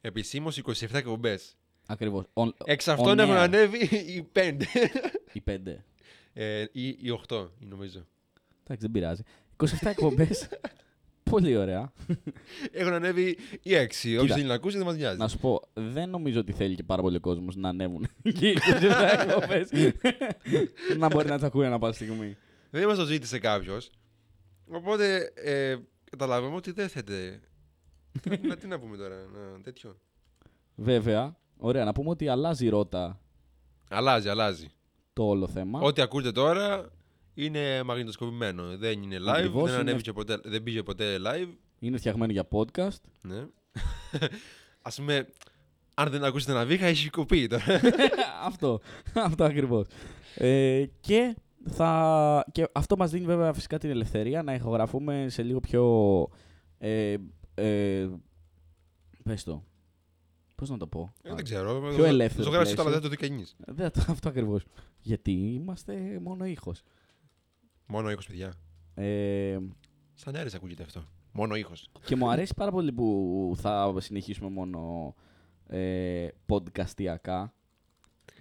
επισήμως 0.00 0.58
27 0.64 0.86
εκπομπές. 0.92 1.56
Ακριβώς. 1.86 2.24
On, 2.34 2.48
Εξ 2.64 2.88
αυτών 2.88 3.18
on 3.18 3.18
έχουν 3.18 3.34
air. 3.34 3.38
ανέβει 3.38 3.78
οι 4.14 4.28
5. 4.32 4.62
Οι 5.32 5.40
πέντε. 5.40 5.84
Ε, 6.32 6.64
ή 6.72 6.88
οι 6.88 7.18
8, 7.28 7.48
νομίζω. 7.58 8.06
Εντάξει, 8.64 8.82
δεν 8.82 8.90
πειράζει. 8.90 9.22
27 9.56 9.66
εκπομπές. 9.82 10.48
Πολύ 11.30 11.56
ωραία. 11.56 11.92
Έχουν 12.72 12.92
ανέβει 12.92 13.36
οι 13.62 13.70
6. 14.02 14.18
Όποιο 14.20 14.34
θέλει 14.34 14.46
να 14.46 14.54
ακούσει 14.54 14.76
δεν 14.76 14.86
μας 14.86 14.96
νοιάζει. 14.96 15.18
Να 15.18 15.28
σου 15.28 15.38
πω, 15.38 15.60
δεν 15.74 16.08
νομίζω 16.10 16.40
ότι 16.40 16.52
θέλει 16.52 16.74
και 16.74 16.82
πάρα 16.82 17.02
πολύ 17.02 17.18
κόσμος 17.18 17.56
να 17.56 17.68
ανέβουν 17.68 18.06
και 18.38 18.48
οι 18.48 18.56
27 18.80 19.18
εκπομπέ. 19.28 19.66
να 20.98 21.08
μπορεί 21.08 21.28
να 21.28 21.34
τις 21.34 21.44
ακούει 21.44 21.66
ανά 21.66 21.78
πάσα 21.78 21.92
στιγμή. 21.92 22.36
Δεν 22.70 22.86
μας 22.86 22.96
το 22.98 23.04
ζήτησε 23.04 23.38
κάποιος. 23.38 23.90
Οπότε 24.68 25.32
ε, 25.34 25.76
καταλάβαμε 26.10 26.56
ότι 26.56 26.70
δεν 26.72 26.88
θέλετε. 26.88 27.40
να, 28.48 28.56
τι 28.56 28.66
να 28.66 28.78
πούμε 28.78 28.96
τώρα, 28.96 29.14
να, 29.16 29.60
τέτοιο. 29.62 29.96
Βέβαια, 30.74 31.36
ωραία, 31.56 31.84
να 31.84 31.92
πούμε 31.92 32.10
ότι 32.10 32.28
αλλάζει 32.28 32.66
η 32.66 32.68
ρότα 32.68 33.20
Αλλάζει, 33.88 34.28
αλλάζει. 34.28 34.66
το 35.12 35.22
όλο 35.24 35.48
θέμα. 35.48 35.80
Ό,τι 35.80 36.02
ακούτε 36.02 36.32
τώρα 36.32 36.90
είναι 37.36 37.82
μαγνητοσκοπημένο. 37.82 38.76
Δεν 38.76 39.02
είναι 39.02 39.16
live, 39.18 39.26
Ακριβώς, 39.28 39.70
δεν, 39.70 39.80
είναι- 39.80 39.90
ανέβηκε 39.90 40.12
ποτέ, 40.12 40.40
δεν 40.44 40.62
πήγε 40.62 40.82
ποτέ 40.82 41.16
live. 41.24 41.48
Είναι 41.78 41.98
φτιαγμένο 41.98 42.32
για 42.32 42.48
podcast. 42.50 43.00
Ναι. 43.22 43.38
Α 44.88 44.90
πούμε, 44.96 45.28
αν 45.94 46.10
δεν 46.10 46.24
ακούσετε 46.24 46.52
ένα 46.52 46.64
βήχα, 46.64 46.86
έχει 46.86 47.10
κοπεί 47.10 47.46
τώρα. 47.46 47.64
αυτό, 48.48 48.80
αυτό 49.14 49.44
ακριβώς. 49.44 49.86
Ε, 50.34 50.84
και, 51.00 51.36
θα, 51.68 52.44
και 52.52 52.68
αυτό 52.72 52.96
μας 52.96 53.10
δίνει 53.10 53.24
βέβαια 53.24 53.52
φυσικά 53.52 53.78
την 53.78 53.90
ελευθερία 53.90 54.42
να 54.42 54.54
ηχογραφούμε 54.54 55.26
σε 55.28 55.42
λίγο 55.42 55.60
πιο... 55.60 55.84
Ε, 56.78 57.16
ε, 57.54 58.08
πες 59.24 59.44
το. 59.44 59.64
Πώς 60.54 60.70
να 60.70 60.76
το 60.76 60.86
πω; 60.86 61.12
Ε, 61.22 61.34
δεν 61.34 61.44
ξέρω. 61.44 61.80
Πιο 61.94 62.04
ελεύθερο 62.04 62.42
Ζωγράφησε 62.42 62.74
το, 62.74 62.82
αλλά 62.82 62.90
πλαίσιο. 62.90 63.10
δεν 63.10 63.18
το 63.18 63.26
δει 63.26 63.28
κανεί. 63.28 63.44
Δεν, 63.76 63.86
αυτό, 63.86 64.12
αυτό 64.12 64.28
ακριβώς. 64.28 64.64
Γιατί 65.00 65.32
είμαστε 65.32 66.18
μόνο 66.22 66.44
ήχος. 66.44 66.82
Μόνο 67.86 68.10
ήχος, 68.10 68.26
παιδιά. 68.26 68.54
Ε, 68.94 69.58
Σαν 70.14 70.34
αίρε 70.34 70.48
ακούγεται 70.54 70.82
αυτό. 70.82 71.04
Μόνο 71.32 71.54
ήχος. 71.54 71.88
και 72.04 72.16
μου 72.16 72.30
αρέσει 72.30 72.54
πάρα 72.56 72.70
πολύ 72.70 72.92
που 72.92 73.54
θα 73.56 73.94
συνεχίσουμε 73.98 74.50
μόνο 74.50 75.14
ε, 75.66 76.28
podcastιακά. 76.46 77.52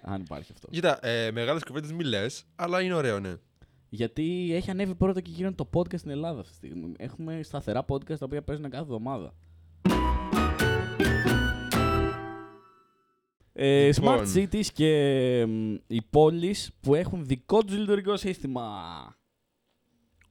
Αν 0.02 0.22
υπάρχει 0.22 0.52
αυτός. 0.52 0.70
Κοίτα, 0.72 1.06
ε, 1.06 1.32
μεγάλες 1.32 1.64
κουβέντες 1.64 1.92
μη 1.92 2.04
λες, 2.04 2.46
αλλά 2.56 2.82
είναι 2.82 2.94
ωραίο, 2.94 3.20
ναι. 3.20 3.34
Γιατί 3.90 4.50
έχει 4.54 4.70
ανέβει 4.72 4.96
πρώτο 4.96 5.22
και 5.22 5.32
γίνονται 5.32 5.56
το 5.56 5.70
podcast 5.74 5.98
στην 5.98 6.12
Ελλάδα 6.12 6.40
αυτή 6.40 6.52
τη 6.52 6.56
στιγμή. 6.68 6.94
Έχουμε 6.98 7.40
σταθερά 7.44 7.86
podcast 7.88 8.18
τα 8.18 8.26
οποία 8.26 8.44
παίζουν 8.44 8.70
κάθε 8.70 8.84
εβδομάδα. 8.84 9.34
Ε, 13.54 13.88
Λοιπόν. 13.88 14.18
smart 14.18 14.34
cities 14.36 14.66
και 14.74 15.46
μ, 15.48 15.74
οι 15.88 16.02
πόλεις 16.10 16.72
που 16.82 16.96
έχουν 16.96 17.26
δικό 17.26 17.64
τους 17.64 17.78
λειτουργικό 17.78 18.18
σύστημα. 18.18 18.72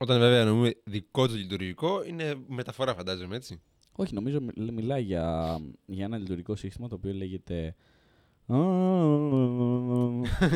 Όταν 0.04 0.18
βέβαια 0.18 0.40
εννοούμε 0.40 0.74
δικό 0.84 1.26
τους 1.26 1.36
λειτουργικό, 1.36 2.04
είναι 2.04 2.34
μεταφορά, 2.48 2.94
φαντάζομαι 2.94 3.36
έτσι. 3.36 3.60
Όχι, 3.92 4.14
νομίζω 4.14 4.40
μι- 4.40 4.70
μιλάει 4.70 5.02
για, 5.02 5.58
για 5.86 6.04
ένα 6.04 6.18
λειτουργικό 6.18 6.56
σύστημα 6.56 6.88
το 6.88 6.94
οποίο 6.94 7.12
λέγεται... 7.12 7.74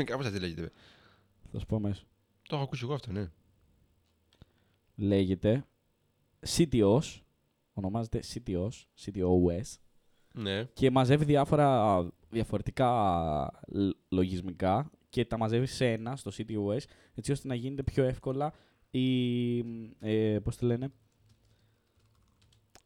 Κάπως 0.05 0.27
έτσι 0.27 0.41
λέγεται. 0.41 0.71
Θα 1.53 1.59
σου 1.59 1.67
πω 1.67 1.77
αμέσως. 1.77 2.05
Το 2.49 2.55
έχω 2.55 2.65
ακούσει 2.65 2.85
εγώ 2.85 2.95
αυτό, 2.95 3.13
ναι. 3.13 3.31
Λέγεται 4.97 5.65
CTOS, 6.57 7.21
ονομάζεται 7.73 8.21
CTOS, 8.35 8.69
CTOS, 9.05 9.77
Ναι. 10.33 10.65
και 10.65 10.91
μαζεύει 10.91 11.25
διάφορα 11.25 12.03
διαφορετικά 12.31 13.51
λ- 13.69 13.97
λογισμικά 14.09 14.91
και 15.09 15.25
τα 15.25 15.39
μαζεύει 15.39 15.67
σε 15.67 15.93
ένα 15.93 16.17
στο 16.17 16.31
CTOS 16.37 16.79
έτσι 17.15 17.33
ώστε 17.33 17.49
να 17.49 17.55
γίνεται 17.55 17.83
πιο 17.83 18.05
εύκολα 18.05 18.53
η, 18.91 19.59
ε, 20.01 20.39
πώς 20.43 20.57
το 20.57 20.67
λένε, 20.67 20.93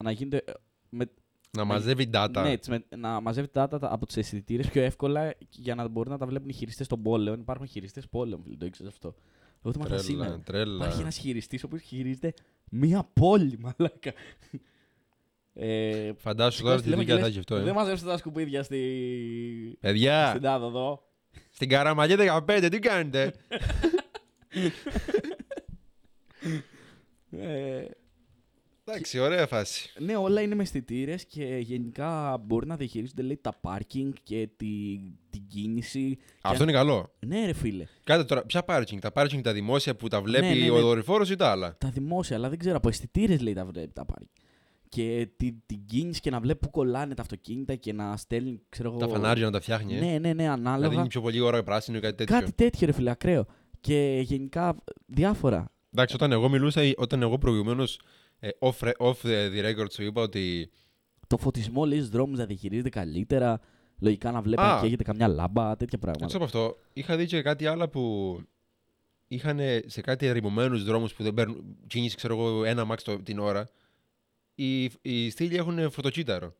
να 0.04 0.10
γίνεται 0.10 0.36
ε, 0.46 0.52
με, 0.88 1.10
Να 1.50 1.64
μαζεύει 1.64 2.10
data. 2.12 2.40
ναι, 2.42 2.50
έτσι, 2.50 2.70
με- 2.70 2.84
να 2.96 3.20
μαζεύει 3.20 3.48
τα 3.48 3.68
data 3.72 3.78
από 3.82 4.06
τις 4.06 4.16
αισθητήρες 4.16 4.68
πιο 4.68 4.82
εύκολα 4.82 5.34
για 5.50 5.74
να 5.74 5.88
μπορούν 5.88 6.12
να 6.12 6.18
τα 6.18 6.26
βλέπουν 6.26 6.48
οι 6.48 6.52
χειριστές 6.52 6.86
των 6.86 7.02
πόλεων. 7.02 7.40
Υπάρχουν 7.40 7.66
χειριστές 7.66 8.08
πόλεων, 8.08 8.42
φίλε, 8.42 8.56
το 8.56 8.66
ήξερες 8.66 8.92
αυτό. 8.92 9.14
Εγώ 9.64 9.72
το 9.72 9.78
μάθα 9.78 9.98
σήμερα. 9.98 10.28
Τρέλα, 10.28 10.42
τρέλα. 10.44 10.74
Υπάρχει 10.76 11.00
ένας 11.00 11.16
χειριστής 11.16 11.62
ο 11.62 11.66
οποίος 11.66 11.82
χειρίζεται 11.82 12.34
μία 12.70 13.08
πόλη, 13.12 13.58
μαλάκα. 13.58 14.12
Ε, 15.54 16.12
Φαντάσου 16.16 16.62
τώρα 16.62 16.80
τι 16.80 16.88
Λέμε 16.88 17.04
και 17.04 17.10
δουλειά 17.10 17.14
θα 17.14 17.20
λες, 17.20 17.28
έχει 17.30 17.38
αυτό. 17.38 17.56
Δεν 17.56 17.68
Ε. 17.68 17.72
μαζέψτε 17.72 18.06
τα 18.06 18.16
σκουπίδια 18.16 18.62
στη... 18.62 18.78
Παιδιά, 19.80 20.28
στην 20.28 20.40
τάδο 20.42 20.66
εδώ. 20.66 21.02
στην 21.50 21.68
Καραμαλιά 21.68 22.42
15, 22.48 22.68
τι 22.70 22.78
κάνετε; 22.78 23.32
Ε, 27.30 27.84
Εντάξει, 28.84 29.18
ωραία 29.18 29.46
φάση. 29.46 29.90
ναι, 29.98 30.16
όλα 30.16 30.40
είναι 30.40 30.54
με 30.54 30.62
αισθητήρες 30.62 31.24
και 31.24 31.44
γενικά 31.44 32.38
μπορεί 32.46 32.66
να 32.66 32.76
διαχειρίζονται 32.76 33.22
λέει, 33.22 33.38
τα 33.42 33.52
πάρκινγκ 33.60 34.12
και 34.22 34.48
τη, 34.56 34.66
την 35.30 35.46
κίνηση. 35.48 36.18
Αυτό 36.42 36.62
είναι 36.62 36.72
καλό. 36.72 37.12
Ναι, 37.26 37.46
ρε 37.46 37.52
φίλε. 37.52 37.84
Κάτε 38.04 38.24
τώρα, 38.24 38.42
ποια 38.44 38.62
πάρκινγκ, 38.62 39.00
τα 39.00 39.12
πάρκινγκ 39.12 39.42
τα 39.42 39.52
δημόσια 39.52 39.96
που 39.96 40.08
τα 40.08 40.20
βλέπει 40.22 40.46
Ναι, 40.46 40.54
ναι, 40.54 40.60
ναι. 40.64 40.70
ο 40.70 40.80
δορυφόρος 40.80 41.30
ή 41.30 41.36
τα 41.36 41.50
άλλα; 41.50 41.76
Τα 41.78 41.88
δημόσια, 41.88 42.36
αλλά 42.36 42.48
δεν 42.48 42.58
ξέρω, 42.58 42.76
από 42.76 42.88
αισθητήρες 42.88 43.40
λέει 43.40 43.52
τα 43.54 43.64
βλέπει 43.64 43.92
τα 43.92 44.04
πάρκινγκ. 44.04 44.30
Και 44.88 45.28
την, 45.36 45.62
την 45.66 45.84
κίνηση 45.86 46.20
και 46.20 46.30
να 46.30 46.40
βλέπει 46.40 46.58
που 46.58 46.70
κολλάνε 46.70 47.14
τα 47.14 47.22
αυτοκίνητα 47.22 47.74
και 47.74 47.92
να 47.92 48.16
στέλνει, 48.16 48.60
ξέρω 48.68 48.88
εγώ. 48.90 48.98
Τα 48.98 49.08
φανάρια 49.08 49.44
να 49.44 49.50
τα 49.50 49.60
φτιάχνει. 49.60 49.96
ε. 49.96 50.00
Ναι, 50.00 50.18
ναι, 50.18 50.32
ναι, 50.32 50.44
Να 50.46 50.52
ανάλογα. 50.52 50.88
δίνει 50.88 51.06
πιο 51.08 51.20
πολύ 51.20 51.40
ώρα 51.40 51.62
πράσινο 51.62 51.96
ή 51.96 52.00
κάτι 52.00 52.16
τέτοιο. 52.16 52.38
Κάτι 52.38 52.52
τέτοιο, 52.52 52.86
ρε 52.86 52.92
φίλε, 52.92 53.10
ακραίο. 53.10 53.46
Και 53.80 54.20
γενικά 54.24 54.76
διάφορα. 55.06 55.71
Εντάξει, 55.92 56.14
όταν 56.14 56.32
εγώ 56.32 56.48
μιλούσα, 56.48 56.82
ή 56.84 56.92
όταν 56.96 57.22
εγώ 57.22 57.38
προηγουμένως 57.38 58.00
off, 58.58 58.78
re- 58.80 58.96
off 58.98 59.14
the 59.22 59.64
record 59.64 59.92
σου 59.92 60.02
είπα 60.02 60.22
ότι. 60.22 60.70
Το 61.26 61.36
φωτισμό 61.36 61.84
λέει 61.84 62.00
στου 62.00 62.10
δρόμους 62.10 62.38
να 62.38 62.44
διαχειρίζεται 62.46 62.88
καλύτερα. 62.88 63.60
Λογικά 63.98 64.30
να 64.30 64.40
βλέπει 64.42 64.62
Α. 64.62 64.74
να 64.74 64.80
καίγεται 64.80 65.02
καμιά 65.02 65.28
λάμπα, 65.28 65.76
τέτοια 65.76 65.86
Έξω 65.92 65.98
πράγματα. 65.98 66.36
από 66.36 66.44
αυτό, 66.44 66.76
είχα 66.92 67.16
δει 67.16 67.26
και 67.26 67.42
κάτι 67.42 67.66
άλλο 67.66 67.88
που 67.88 68.38
είχαν 69.28 69.58
σε 69.86 70.00
κάτι 70.00 70.26
ερημωμένους 70.26 70.84
δρόμους 70.84 71.14
που 71.14 71.22
δεν 71.22 71.34
παίρνουν 71.34 71.76
κίνηση, 71.86 72.16
ξέρω 72.16 72.34
εγώ, 72.38 72.64
ένα 72.64 72.84
μάξ 72.84 73.02
το- 73.02 73.22
την 73.22 73.38
ώρα. 73.38 73.68
Οι, 74.54 74.82
οι 75.02 75.30
στήλοι 75.30 75.56
έχουν 75.56 75.90
φωτοκύτταρο. 75.90 76.54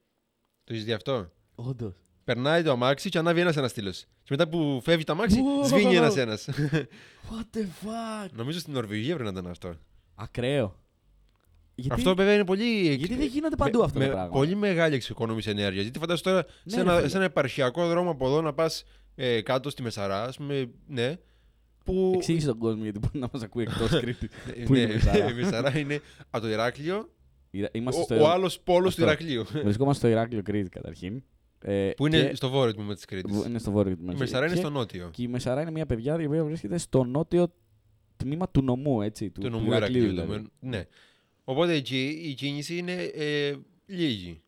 Το 0.64 0.74
έχει 0.74 0.82
δει 0.82 0.92
αυτό; 0.92 1.30
Όντως. 1.54 1.94
Περνάει 2.24 2.62
το 2.62 2.70
αμάξι 2.70 3.08
και 3.08 3.18
ανάβει 3.18 3.40
ένας 3.40 3.56
ένα 3.56 3.68
στήλο. 3.68 3.90
Και 3.92 4.28
μετά 4.30 4.48
που 4.48 4.80
φεύγει 4.84 5.04
το 5.04 5.12
αμάξι, 5.12 5.38
Ω, 5.60 5.64
σβήνει 5.66 5.94
ένας 5.96 6.16
ένας. 6.16 6.48
What 7.30 7.56
the 7.56 7.60
fuck; 7.60 8.28
Νομίζω 8.32 8.58
στην 8.58 8.72
Νορβηγία 8.72 9.14
πρέπει 9.16 9.32
να 9.32 9.38
ήταν 9.40 9.50
αυτό. 9.50 9.74
Ακραίο. 10.14 10.76
Γιατί, 11.74 11.94
Αυτό 11.94 12.14
βέβαια 12.14 12.34
είναι 12.34 12.44
πολύ. 12.44 12.94
γιατί 12.94 13.14
δεν 13.14 13.26
γίνεται 13.26 13.56
παντού 13.56 13.78
με- 13.78 13.84
αυτό 13.84 13.98
με 13.98 14.04
το 14.06 14.10
πράγμα. 14.10 14.30
Πολύ 14.30 14.54
μεγάλη 14.54 14.94
εξοικονόμηση 14.94 15.50
ενέργειας. 15.50 15.82
Γιατί 15.82 15.98
φαντάζομαι 15.98 16.30
τώρα 16.30 16.46
Ναι, 16.64 16.72
σε, 16.72 16.76
ρε 16.76 16.82
ένα, 16.82 16.96
φίλε. 16.96 17.08
σε 17.08 17.16
ένα 17.16 17.24
επαρχιακό 17.24 17.86
δρόμο 17.88 18.10
από 18.10 18.26
εδώ 18.26 18.40
να 18.40 18.52
πας 18.52 18.84
ε, 19.14 19.40
κάτω 19.40 19.70
στη 19.70 19.82
Μεσαρά, 19.82 20.22
ας 20.24 20.36
πούμε, 20.36 20.70
ναι. 20.86 21.16
Που. 21.84 22.12
Εξήγησε 22.14 22.46
τον 22.46 22.58
κόσμο 22.58 22.82
γιατί 22.82 22.98
μπορεί 22.98 23.18
να 23.18 23.28
μας 23.32 23.42
ακούει 23.42 23.62
εκτός 23.62 23.90
Κρήτη. 24.00 24.28
Ε, 24.56 24.62
Πού 24.64 24.74
είναι 24.74 24.92
η 24.92 24.94
Μεσαρά; 24.94 25.30
η 25.30 25.34
Μεσαρά 25.34 25.78
είναι 25.78 26.00
από 26.30 26.44
το 26.44 26.50
Ηράκλειο, 26.50 27.08
Είμαστε 27.72 28.00
ο, 28.00 28.04
στο... 28.04 28.20
ο 28.24 28.28
άλλος 28.30 28.60
πόλος 28.60 28.88
Αυτό. 28.88 29.00
του 29.02 29.08
Ηρακλείου. 29.08 29.44
Βρισκόμαστε 29.62 29.98
στο 30.06 30.08
Ηράκλειο 30.08 30.42
Κρήτη 30.42 30.68
καταρχήν. 30.68 31.22
Ε, 31.64 31.90
που 31.96 32.06
είναι 32.06 32.22
και- 32.28 32.34
στο 32.34 32.48
βόρειο 32.48 32.74
τμήμα 32.74 32.94
της 32.94 33.04
Κρήτης. 33.04 33.44
Είναι 33.44 33.58
στο 33.58 33.70
βόρειο 33.70 33.96
του 33.96 34.10
Η 34.12 34.14
Μεσαρά 34.14 34.46
είναι 34.46 34.56
στο 34.56 34.70
νότιο. 34.70 35.08
Και 35.12 35.22
η 35.22 35.28
Μεσαρά 35.28 35.60
είναι 35.62 35.70
μια 35.70 35.86
παιδιά 35.86 36.20
η 36.20 36.26
οποία 36.26 36.44
βρίσκεται 36.44 36.78
στο 36.78 37.04
νότιο 37.04 37.52
τμήμα 38.16 38.48
του 38.48 38.62
νομού, 38.62 39.02
έτσι. 39.02 39.30
Του, 39.30 39.40
Του 39.40 39.46
του 39.48 39.56
νομού 39.56 39.72
Ηρακλείου, 39.72 40.02
Ηρακλείου. 40.02 40.24
δηλαδή. 40.26 40.42
το- 40.44 40.50
Ναι. 40.60 40.84
Οπότε 41.44 41.72
εκεί 41.72 42.20
η 42.24 42.34
κίνηση 42.34 42.76
είναι 42.76 42.92
ε, 43.02 43.54
λίγη. 43.86 44.42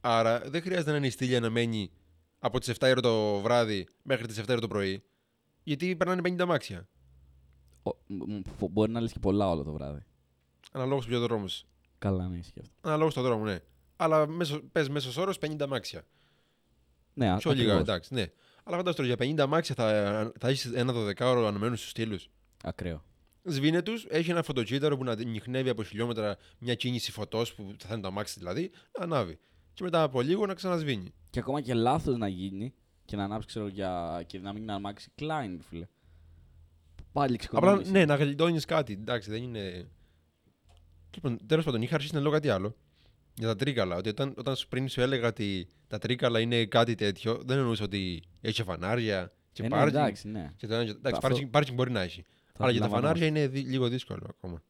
Άρα 0.00 0.40
δεν 0.46 0.62
χρειάζεται 0.62 0.90
να 0.90 0.96
είναι 0.96 1.06
η 1.06 1.10
στήλια 1.10 1.40
να 1.40 1.50
μένει 1.50 1.90
από 2.38 2.58
τις 2.58 2.68
7 2.68 2.90
ώρα 2.90 3.00
το 3.00 3.40
βράδυ 3.40 3.86
μέχρι 4.02 4.26
τις 4.26 4.38
7 4.38 4.52
ώρα 4.52 4.60
το 4.60 4.68
πρωί. 4.68 5.02
Γιατί 5.62 5.96
περνάνε 5.96 6.20
50 6.24 6.46
μάξια. 6.46 6.88
Ο- 7.82 7.90
μ- 8.06 8.26
μ- 8.60 8.70
Μπορεί 8.70 8.90
να 8.92 9.00
λες 9.00 9.12
και 9.12 9.18
πολλά 9.18 9.50
όλο 9.50 9.62
το 9.62 9.72
βράδυ. 9.72 10.02
Αναλόγως 10.72 11.06
ποιο 11.06 11.20
δρόμο. 11.20 11.44
Καλά, 11.98 12.28
ναι, 12.28 12.36
ισχύει 12.36 12.60
αυτό. 12.60 12.72
Αναλόγως 12.80 13.14
το 13.14 13.22
δρόμο, 13.22 13.44
ναι. 13.44 13.58
Αλλά 13.96 14.26
μέσω, 14.26 14.60
πες 14.72 14.88
μέσος 14.88 15.16
όρο 15.16 15.32
50 15.40 15.66
μάξια. 15.66 16.02
Ναι, 17.14 17.30
α- 17.30 17.36
Πιο 17.36 17.50
λίγα, 17.50 17.62
ακριβώς. 17.62 17.82
εντάξει, 17.82 18.14
ναι. 18.14 18.26
Αλλά 18.64 18.76
φαντάζομαι 18.76 19.08
τώρα 19.16 19.34
για 19.34 19.44
50 19.44 19.48
μάξια 19.48 19.74
θα, 19.74 20.32
θα 20.40 20.48
έχεις 20.48 20.64
ένα 20.64 20.92
12ωρο 20.92 21.44
αναμένους 21.46 21.78
στους 21.78 21.90
στήλους. 21.90 22.28
Ακραίο. 22.62 23.04
Σβήνε 23.44 23.82
τους, 23.82 24.06
έχει 24.08 24.30
ένα 24.30 24.42
φωτοκύτταρο 24.42 24.96
που 24.96 25.04
να 25.04 25.24
νιχνεύει 25.24 25.68
από 25.68 25.82
χιλιόμετρα 25.84 26.36
μια 26.58 26.74
κίνηση 26.74 27.12
φωτός 27.12 27.54
που 27.54 27.74
θα 27.78 27.88
είναι 27.92 28.02
το 28.02 28.08
αμάξι 28.08 28.34
δηλαδή, 28.38 28.70
να 28.98 29.04
ανάβει. 29.04 29.38
Και 29.72 29.82
μετά 29.82 30.02
από 30.02 30.20
λίγο 30.20 30.46
να 30.46 30.54
ξανασβήνει. 30.54 31.14
Και 31.30 31.38
ακόμα 31.38 31.60
και 31.60 31.74
λάθος 31.74 32.16
να 32.16 32.28
γίνει 32.28 32.74
και 33.04 33.16
να 33.16 33.24
ανάψει, 33.24 33.46
ξέρω, 33.46 33.66
για... 33.68 34.22
και 34.26 34.38
να 34.38 34.52
μην 34.52 34.70
αναμάξει 34.70 35.10
Klein, 35.18 35.56
φίλε. 35.68 35.86
Πάλι 37.12 37.24
Απλά 37.24 37.34
εξοικονόμηση. 37.34 37.90
ναι, 37.90 38.04
να 38.04 38.14
γλιτώνεις 38.14 38.64
κάτι. 38.64 38.92
Εντάξει, 38.92 39.30
δεν 39.30 39.42
είναι. 39.42 39.88
Λοιπόν, 41.14 41.38
τέλος 41.46 41.64
πάντων, 41.64 41.82
είχα 41.82 41.94
αρχίσει 41.94 42.14
να 42.14 42.20
λέω 42.20 42.30
κάτι 42.30 42.48
άλλο. 42.48 42.76
Για 43.34 43.46
τα 43.46 43.56
τρίκαλα. 43.56 43.96
Ότι 43.96 44.08
όταν, 44.08 44.34
όταν 44.36 44.56
σου- 44.56 44.68
πριν 44.68 44.88
σου 44.88 45.00
έλεγα 45.00 45.28
ότι 45.28 45.68
τα 45.86 45.98
τρίκαλα 45.98 46.40
είναι 46.40 46.64
κάτι 46.64 46.94
τέτοιο, 46.94 47.40
δεν 47.44 47.58
εννοούσα 47.58 47.84
ότι 47.84 48.22
έχει 48.40 48.62
φανάρια 48.62 49.32
και 49.52 49.62
Ε, 49.62 49.64
ναι, 49.68 49.70
πάρκινγκ. 49.70 49.94
εντάξει, 49.94 50.28
ναι. 50.28 50.52
και 50.56 50.66
το 50.66 50.74
ένα 50.74 50.84
και- 50.84 50.90
εντάξει, 50.90 51.10
Αυτό- 51.16 51.28
πάρκινγκ, 51.28 51.50
πάρκινγκ 51.50 51.76
μπορεί 51.76 51.90
να 51.90 52.00
έχει. 52.00 52.22
Θα 52.54 52.64
Αλλά 52.64 52.70
για 52.72 52.80
τα 52.80 52.86
αντιλαμβανόμαστε. 52.86 53.24
φανάρια 53.26 53.42
είναι 53.42 53.52
δι- 53.60 53.70
λίγο 53.70 53.88
δύσκολο 53.88 54.26
ακόμα. 54.30 54.62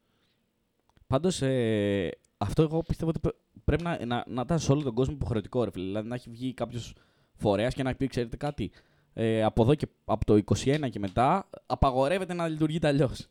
Πάντως, 1.07 1.41
ε, 1.41 2.09
αυτό 2.37 2.61
εγώ 2.61 2.81
πιστεύω 2.83 3.09
ότι 3.09 3.19
πρέ- 3.19 3.35
πρέπει 3.63 3.83
να, 3.83 4.05
να, 4.05 4.23
να 4.27 4.41
ήταν 4.41 4.59
σε 4.59 4.71
όλο 4.71 4.81
τον 4.81 4.93
κόσμο 4.93 5.13
υποχρεωτικό, 5.13 5.63
ρε 5.63 5.71
φίλε. 5.71 5.85
Δηλαδή 5.85 6.07
να 6.07 6.15
έχει 6.15 6.29
βγει 6.29 6.53
κάποιος 6.53 6.93
φορέας 7.35 7.73
και 7.73 7.83
να 7.83 7.95
πει, 7.95 8.07
ξέρετε 8.07 8.37
κάτι. 8.37 8.71
Ε, 9.13 9.43
από 9.43 9.61
εδώ 9.63 9.75
και 9.75 9.87
από 10.05 10.25
το 10.25 10.35
21 10.35 10.89
και 10.89 10.99
μετά 10.99 11.49
απαγορεύεται 11.65 12.33
να 12.33 12.47
λειτουργείται 12.47 12.87
αλλιώς. 12.87 13.27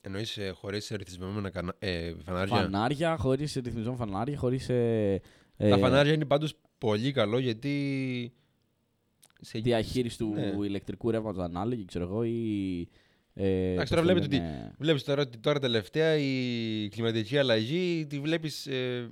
Εννοείς 0.00 0.36
ε, 0.36 0.50
χωρίς 0.50 0.88
ρυθμισμένα 0.88 1.50
κανα... 1.50 1.74
ε, 1.78 2.12
φανάρια; 2.24 2.56
Φανάρια, 2.56 3.16
χωρίς 3.16 3.54
ρυθμιζόμενα 3.54 3.96
φανάρια, 3.96 4.38
χωρίς. 4.38 4.68
Ε, 4.68 5.20
ε, 5.56 5.68
Τα 5.68 5.78
φανάρια 5.78 6.12
είναι 6.12 6.24
πάντως 6.24 6.54
πολύ 6.78 7.12
καλό 7.12 7.38
γιατί. 7.38 8.32
Σε... 9.40 9.58
Διαχείριση 9.58 10.18
του 10.18 10.32
Ναι. 10.34 10.66
ηλεκτρικού 10.66 11.10
ρεύματος 11.10 11.44
ανάλογη, 11.44 11.84
ξέρω 11.84 12.04
εγώ, 12.04 12.24
ή. 12.24 12.88
Ε, 13.34 13.72
Εντάξει, 13.72 13.76
πώς 13.76 13.88
τώρα 13.88 14.02
το 14.02 14.06
βλέπετε 14.12 14.36
λένε, 14.36 14.74
Βλέπεις 14.78 15.04
τώρα 15.04 15.22
ότι 15.22 15.38
τώρα 15.38 15.58
τελευταία 15.58 16.16
η 16.16 16.88
κλιματική 16.88 17.38
αλλαγή 17.38 18.06
τη 18.08 18.20
βλέπεις 18.20 18.66
ε, 18.66 19.10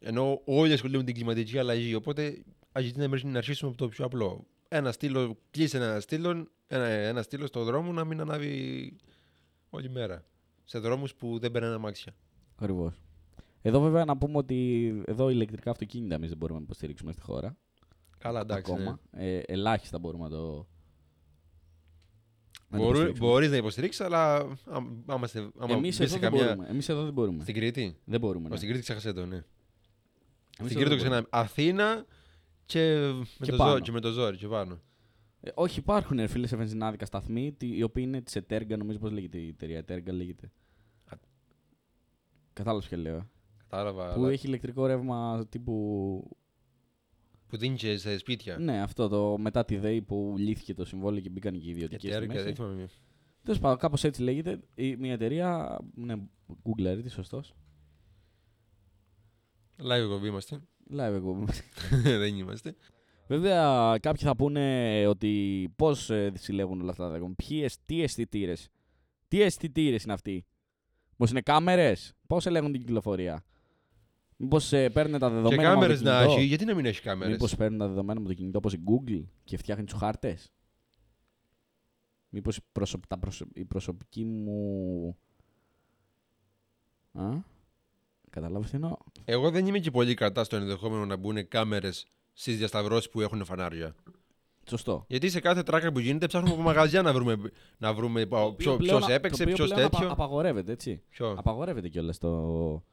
ενώ 0.00 0.40
όλοι 0.44 0.72
ασχολούνται 0.72 0.98
με 0.98 1.04
την 1.04 1.14
κλιματική 1.14 1.58
αλλαγή. 1.58 1.94
Οπότε 1.94 2.42
ας 2.72 2.82
γιατί 2.82 2.98
να 2.98 3.30
να 3.30 3.38
αρχίσουμε 3.38 3.70
από 3.70 3.78
το 3.78 3.88
πιο 3.88 4.04
απλό. 4.04 4.46
Ένα 4.68 4.92
στήλο, 4.92 5.38
κλείσε 5.50 5.76
ένα 5.76 6.00
στήλο, 6.00 6.46
ένα, 6.66 6.86
ένα 6.86 7.22
στήλο 7.22 7.46
στο 7.46 7.64
δρόμο 7.64 7.92
να 7.92 8.04
μην 8.04 8.20
ανάβει 8.20 8.92
όλη 9.74 9.90
μέρα. 9.90 10.24
Σε 10.64 10.78
δρόμους 10.78 11.14
που 11.14 11.38
δεν 11.38 11.50
περνάνε 11.50 11.74
αμάξια. 11.74 12.14
Ακριβώς. 12.56 12.94
Εδώ 13.62 13.80
βέβαια 13.80 14.04
να 14.04 14.16
πούμε 14.16 14.36
ότι 14.36 14.88
εδώ 15.06 15.30
ηλεκτρικά 15.30 15.70
αυτοκίνητα 15.70 16.14
εμείς 16.14 16.28
δεν 16.28 16.38
μπορούμε 16.38 16.58
να 16.58 16.64
υποστηρίξουμε 16.64 17.12
στη 17.12 17.20
χώρα. 17.22 17.56
Καλά, 18.18 18.40
εντάξει. 18.40 18.72
ακόμα. 18.72 19.00
Ε, 19.10 19.38
ελάχιστα 19.38 19.98
μπορούμε 19.98 20.24
να 20.24 20.30
το. 20.30 20.66
Ναι. 22.68 22.78
να 22.78 22.78
το 22.78 22.84
Μπορού, 22.84 22.88
υποστηρίξουμε. 22.88 23.28
μπορείς 23.28 23.50
να 23.50 23.56
υποστηρίξεις, 23.56 24.00
αλλά 24.00 24.34
άμα, 24.64 24.96
άμα, 25.06 25.24
είστε- 25.24 25.50
άμα 25.58 25.72
Εμείς 25.74 25.80
μπεις 25.80 26.00
εδώ 26.00 26.08
σε 26.08 26.18
δεν 26.18 26.30
καμιά... 26.30 26.44
μπορούμε. 26.46 26.66
Εμείς 26.68 26.88
εδώ 26.88 27.04
δεν 27.04 27.12
μπορούμε. 27.12 27.42
Στην 27.42 27.54
Κρήτη; 27.54 27.96
Δεν 28.04 28.20
μπορούμε. 28.20 28.46
Ω, 28.46 28.48
Ναι. 28.50 28.56
Στην 28.56 28.68
Κρήτη 28.68 28.82
ξέχασε 28.82 29.12
το, 29.12 29.26
ναι. 29.26 29.34
Εμείς 29.36 29.44
Στην 30.54 30.66
εδώ 30.66 30.74
Κρήτη 30.78 30.84
το 30.84 30.88
δεν 30.88 30.98
ξεχνάμε. 30.98 31.26
Αθήνα 31.30 32.04
και, 32.66 32.96
με 33.38 33.44
Και 33.46 33.50
το 33.50 33.56
πάνω. 33.56 33.70
ζόρι, 33.70 33.82
και 33.82 33.92
με 33.92 34.00
το 34.00 34.10
ζόρι 34.10 34.36
και 34.36 34.46
πάνω. 34.48 34.80
Ε, 35.46 35.50
όχι, 35.54 35.78
υπάρχουν 35.78 36.18
ε, 36.18 36.26
φίλες 36.26 36.48
σε 36.48 36.56
βενζινάδικα 36.56 37.06
σταθμοί, 37.06 37.52
τι- 37.52 37.76
οι 37.76 37.82
οποίοι 37.82 38.04
είναι 38.06 38.20
της 38.22 38.36
Ετέργα, 38.36 38.76
νομίζω 38.76 38.98
πώς 38.98 39.10
λέγεται 39.10 39.38
η 39.38 39.48
εταιρεία. 39.48 39.78
Ετέργα 39.78 40.12
λέγεται. 40.12 40.50
Α. 41.04 41.16
Κατάλαβες 42.52 42.88
ποια 42.88 42.98
λέω. 42.98 43.16
ε. 43.16 43.26
Κατάλαβα. 43.56 44.14
Που 44.14 44.20
αλλά- 44.20 44.30
έχει 44.32 44.46
ηλεκτρικό 44.46 44.86
ρεύμα 44.86 45.46
τύπου. 45.48 46.36
Που 47.46 47.56
δίνει 47.56 47.76
και 47.76 47.96
σε 47.96 48.18
σπίτια. 48.18 48.58
Ναι, 48.58 48.80
αυτό 48.82 49.08
το 49.08 49.38
μετά 49.38 49.64
τη 49.64 49.76
ΔΕΗ 49.76 50.02
που 50.02 50.34
λύθηκε 50.38 50.74
το 50.74 50.84
συμβόλαιο 50.84 51.20
και 51.20 51.28
μπήκαν 51.28 51.52
και 51.52 51.66
οι 51.66 51.70
ιδιωτικέ. 51.70 52.08
Γιατί 52.08 52.24
έργα, 52.24 52.42
δεν 52.42 52.54
θυμάμαι. 52.54 52.88
Τέλος 53.42 53.58
πάντων, 53.60 53.78
κάπως 53.78 54.04
έτσι 54.04 54.22
λέγεται. 54.22 54.60
Η, 54.74 54.96
μια 54.96 55.12
εταιρεία. 55.12 55.78
Ναι, 55.94 56.14
Google 56.62 56.86
Earth, 56.86 57.04
σωστός. 57.08 57.54
Live 59.78 60.02
εκπομπή 60.02 60.26
είμαστε. 60.28 60.60
Live 60.90 60.96
εγώ. 61.14 61.44
δεν 62.02 62.36
είμαστε. 62.36 62.74
Βέβαια, 63.26 63.96
κάποιοι 64.00 64.26
θα 64.26 64.36
πούνε 64.36 65.06
ότι 65.06 65.72
πώς 65.76 66.10
συλλέγουν 66.32 66.80
όλα 66.80 66.90
αυτά 66.90 67.02
τα 67.02 67.10
δεδομένα. 67.10 67.34
Ποιες, 67.36 67.76
τι 67.86 68.02
αισθητήρες. 68.02 68.68
Τι 69.28 69.40
αισθητήρες 69.42 70.02
είναι 70.04 70.12
αυτοί; 70.12 70.46
Πώ 71.16 71.26
είναι 71.30 71.40
κάμερες; 71.40 72.14
Πώς 72.26 72.46
ελέγχουν 72.46 72.72
την 72.72 72.80
κυκλοφορία; 72.80 73.44
Μήπως 74.36 74.68
παίρνουν 74.68 75.18
τα 75.18 75.28
Και 75.28 75.34
δεδομένα. 75.34 75.62
κάμερες 75.62 76.02
να 76.02 76.20
έχει. 76.20 76.42
Γιατί 76.42 76.64
να 76.64 76.74
μην 76.74 76.86
έχει 76.86 77.00
κάμερες; 77.00 77.32
Μήπως 77.32 77.56
παίρνουν 77.56 77.78
τα 77.78 77.88
δεδομένα 77.88 78.20
με 78.20 78.26
το 78.28 78.34
κινητό 78.34 78.58
όπως 78.58 78.72
η 78.72 78.80
Google 78.86 79.22
και 79.44 79.56
φτιάχνει 79.56 79.84
τους 79.84 79.98
χάρτες; 79.98 80.52
Μήπως 82.28 82.60
η 83.54 83.64
προσωπική 83.64 84.24
μου. 84.24 85.16
Α, 87.12 87.28
καταλάβεις 88.30 88.70
τι 88.70 88.76
εννοώ. 88.76 88.96
Εγώ 89.24 89.50
δεν 89.50 89.66
είμαι 89.66 89.78
και 89.78 89.90
πολύ 89.90 90.14
κατά 90.14 90.44
στο 90.44 90.56
ενδεχόμενο 90.56 91.06
να 91.06 91.16
μπουν 91.16 91.48
κάμερες 91.48 92.06
στις 92.34 92.56
διασταυρώσεις 92.58 93.10
που 93.10 93.20
έχουν 93.20 93.44
φανάρια. 93.44 93.94
Σωστό. 94.68 95.04
Γιατί 95.08 95.28
σε 95.30 95.40
κάθε 95.40 95.62
τράκα 95.62 95.92
που 95.92 95.98
γίνεται 95.98 96.26
ψάχνουμε 96.26 96.54
από 96.54 96.62
μαγαζιά 96.62 97.02
να 97.02 97.12
βρούμε, 97.12 97.36
να 97.78 97.94
βρούμε 97.94 98.26
ποιο 98.26 98.42
οποίο 98.46 98.76
πλέον- 98.76 99.02
έπαιξε, 99.08 99.36
το 99.44 99.50
οποίο 99.50 99.54
ποιος 99.54 99.68
πλέον 99.72 99.86
απα- 99.86 99.98
τέτοιο. 99.98 100.12
απαγορεύεται, 100.12 100.72
έτσι. 100.72 101.02
Ποιο; 101.08 101.30
Απαγορεύεται 101.38 101.88
κιόλας 101.88 102.18
το, 102.18 102.84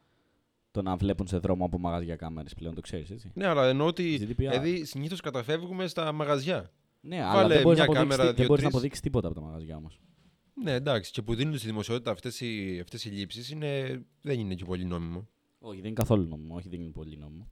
το 0.71 0.81
να 0.81 0.95
βλέπουν 0.95 1.27
σε 1.27 1.37
δρόμο 1.37 1.65
από 1.65 1.77
μαγαζιά 1.79 2.15
κάμερες 2.15 2.53
πλέον, 2.53 2.75
το 2.75 2.81
ξέρεις, 2.81 3.09
έτσι. 3.11 3.31
Ναι, 3.33 3.45
αλλά 3.45 3.67
εννοώ 3.67 3.87
ότι. 3.87 4.19
GDPR. 4.21 4.35
Δηλαδή 4.35 4.85
συνήθως 4.85 5.21
καταφεύγουμε 5.21 5.87
στα 5.87 6.11
μαγαζιά. 6.11 6.71
Ναι, 7.01 7.21
αλλά 7.23 7.33
Βάλε 7.41 7.53
δεν 7.53 7.63
μπορείς 7.63 7.79
να 7.79 7.83
μια 7.85 7.93
αποδείξεις 7.93 8.17
κάμερα, 8.17 8.23
δεν 8.23 8.33
μπορείς 8.33 8.37
να 8.37 8.45
δύο-τρεις. 8.45 8.65
αποδείξεις 8.67 9.01
τίποτα 9.01 9.27
από 9.27 9.35
τα 9.35 9.41
μαγαζιά 9.45 9.75
όμως. 9.75 9.99
Ναι, 10.63 10.71
εντάξει. 10.73 11.11
Και 11.11 11.21
που 11.21 11.35
δίνουν 11.35 11.57
στη 11.57 11.67
δημοσιότητα 11.67 12.11
αυτές 12.11 12.41
οι, 12.41 12.79
αυτές 12.81 13.05
οι 13.05 13.09
λήψεις 13.09 13.49
είναι... 13.49 14.01
δεν 14.21 14.39
είναι 14.39 14.53
και 14.55 14.65
πολύ 14.65 14.85
νόμιμο. 14.85 15.27
Όχι, 15.59 15.75
δεν 15.75 15.85
είναι 15.85 15.93
καθόλου 15.93 16.27
νόμιμο. 16.27 16.55
Όχι, 16.55 16.69
δεν 16.69 16.81
είναι 16.81 16.91
πολύ 16.91 17.17
νόμιμο. 17.17 17.49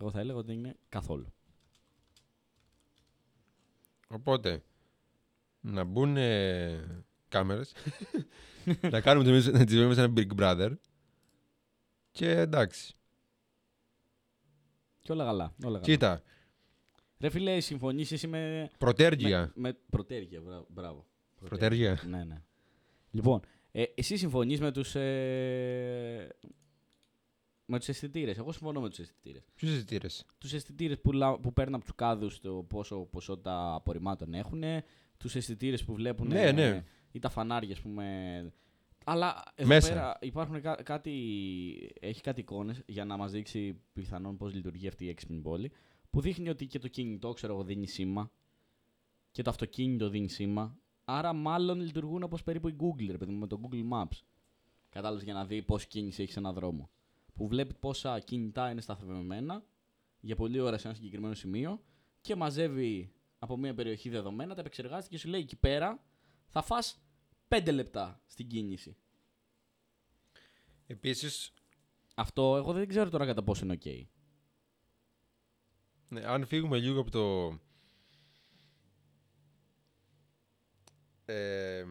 Εγώ 0.00 0.10
θα 0.10 0.20
έλεγα 0.20 0.38
ότι 0.38 0.46
δεν 0.46 0.58
είναι 0.58 0.76
καθόλου. 0.88 1.32
Οπότε, 4.08 4.62
να 5.60 5.84
μπουν 5.84 6.16
κάμερες, 7.28 7.72
να 8.92 9.00
κάνουμε 9.00 9.24
τη 9.30 9.38
ζωή- 9.40 9.64
τη 9.64 9.74
ζωή 9.76 9.86
μας 9.86 9.96
ένα 9.98 10.12
Big 10.16 10.28
Brother 10.38 10.72
και 12.10 12.30
εντάξει. 12.30 12.94
Και 15.00 15.12
όλα 15.12 15.24
καλά. 15.24 15.44
Όλα 15.44 15.54
καλά. 15.62 15.78
Κοίτα, 15.80 16.22
Ρε 17.18 17.28
φίλε, 17.30 17.60
συμφωνήσεις 17.60 18.12
εσύ 18.12 18.26
με. 18.26 18.70
πρωτέργεια. 18.78 19.40
Με, 19.54 19.68
με 19.68 19.78
πρωτέργεια, 19.90 20.40
μπρα- 20.40 20.64
μπράβο. 20.68 21.06
Πρωτέργεια. 21.44 22.00
Ναι, 22.06 22.24
ναι. 22.24 22.42
Λοιπόν, 23.10 23.40
ε, 23.72 23.82
εσύ 23.94 24.16
συμφωνείς 24.16 24.60
με 24.60 24.72
τους. 24.72 24.94
Ε, 24.94 26.36
με 27.66 27.78
τους 27.78 27.88
αισθητήρες. 27.88 28.38
Εγώ 28.38 28.52
συμφωνώ 28.52 28.80
με 28.80 28.88
τους 28.88 28.98
αισθητήρες. 28.98 29.42
Ποιους 29.54 29.70
αισθητήρες; 29.72 30.26
Τους 30.38 30.52
αισθητήρες 30.52 31.00
που, 31.00 31.12
λα- 31.12 31.38
που 31.38 31.52
παίρνουν 31.52 31.74
από 31.74 31.84
τους 31.84 31.94
κάδους 31.94 32.40
το 32.40 32.54
πόσο 32.68 33.00
ποσότητα 33.00 33.74
απορριμμάτων 33.74 34.34
έχουν. 34.34 34.62
Τους 35.16 35.34
αισθητήρες 35.34 35.84
που 35.84 35.94
βλέπουν. 35.94 36.26
Ναι, 36.28 36.52
ναι. 36.52 36.84
ή 37.12 37.18
τα 37.18 37.28
φανάρια, 37.28 37.72
ας 37.72 37.80
πούμε. 37.80 38.52
Αλλά 39.06 39.42
εδώ 39.54 39.68
Μέσα. 39.68 39.88
πέρα 39.88 40.18
υπάρχουν 40.20 40.60
κά- 40.60 40.82
κάτι, 40.82 41.12
έχει 42.00 42.20
κάτι 42.20 42.40
εικόνες 42.40 42.82
για 42.86 43.04
να 43.04 43.16
μας 43.16 43.32
δείξει 43.32 43.80
πιθανόν 43.92 44.36
πώς 44.36 44.54
λειτουργεί 44.54 44.88
αυτή 44.88 45.04
η 45.04 45.08
έξυπνη 45.08 45.40
πόλη 45.40 45.72
που 46.10 46.20
δείχνει 46.20 46.48
ότι 46.48 46.66
και 46.66 46.78
το 46.78 46.88
κινητό 46.88 47.32
ξέρω 47.32 47.52
εγώ 47.54 47.64
δίνει 47.64 47.86
σήμα 47.86 48.30
και 49.30 49.42
το 49.42 49.50
αυτοκίνητο 49.50 50.08
δίνει 50.08 50.28
σήμα 50.28 50.78
άρα 51.04 51.32
μάλλον 51.32 51.80
λειτουργούν 51.80 52.22
όπως 52.22 52.42
περίπου 52.42 52.68
η 52.68 52.76
Google 52.80 53.06
ρε 53.10 53.16
παιδί 53.18 53.32
μου, 53.32 53.38
με 53.38 53.46
το 53.46 53.60
Google 53.62 53.82
Maps 53.92 54.18
κατάλαβες 54.88 55.24
για 55.24 55.34
να 55.34 55.44
δει 55.44 55.62
πόση 55.62 55.86
κίνηση 55.86 56.22
έχεις 56.22 56.32
σε 56.34 56.38
ένα 56.40 56.52
δρόμο 56.52 56.90
που 57.34 57.48
βλέπει 57.48 57.74
πόσα 57.74 58.20
κινητά 58.20 58.70
είναι 58.70 58.80
σταθμευμένα 58.80 59.64
για 60.20 60.36
πολλή 60.36 60.60
ώρα 60.60 60.78
σε 60.78 60.86
ένα 60.86 60.96
συγκεκριμένο 60.96 61.34
σημείο 61.34 61.82
και 62.20 62.34
μαζεύει 62.34 63.12
από 63.38 63.56
μια 63.56 63.74
περιοχή 63.74 64.08
δεδομένα, 64.08 64.54
τα 64.54 64.60
επεξεργάζεται 64.60 65.08
και 65.08 65.18
σου 65.18 65.28
λέει 65.28 65.40
εκεί 65.40 65.56
πέρα 65.56 66.02
θα 66.46 66.62
φας 66.62 67.04
5 67.48 67.72
λεπτά 67.72 68.22
στην 68.26 68.48
κίνηση. 68.48 68.96
Επίσης, 70.86 71.52
Αυτό 72.14 72.56
εγώ 72.56 72.72
δεν 72.72 72.88
ξέρω 72.88 73.10
τώρα 73.10 73.26
κατά 73.26 73.42
πόσο 73.42 73.64
είναι 73.64 73.78
ok. 73.82 74.04
ναι, 76.08 76.24
αν 76.24 76.46
φύγουμε 76.46 76.78
λίγο 76.78 77.00
από 77.00 77.10
το... 77.10 77.58
ε, 81.24 81.84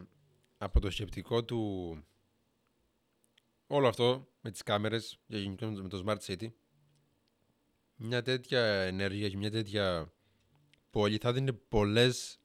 από 0.58 0.80
το 0.80 0.90
σκεπτικό 0.90 1.44
του 1.44 2.04
όλο 3.76 3.88
αυτό 3.88 4.28
με 4.42 4.52
τις 4.52 4.64
κάμερες 4.64 5.20
και 5.28 5.38
γενικά 5.38 5.68
με 5.68 5.90
το 5.90 6.04
Smart 6.08 6.18
City 6.26 6.48
μια 7.96 8.22
τέτοια 8.22 8.62
ενέργεια 8.66 9.30
και 9.30 9.38
μια 9.38 9.52
τέτοια 9.52 10.14
πόλη 10.90 11.18
θα 11.18 11.34
δίνει 11.34 11.54
πολλές 11.54 12.40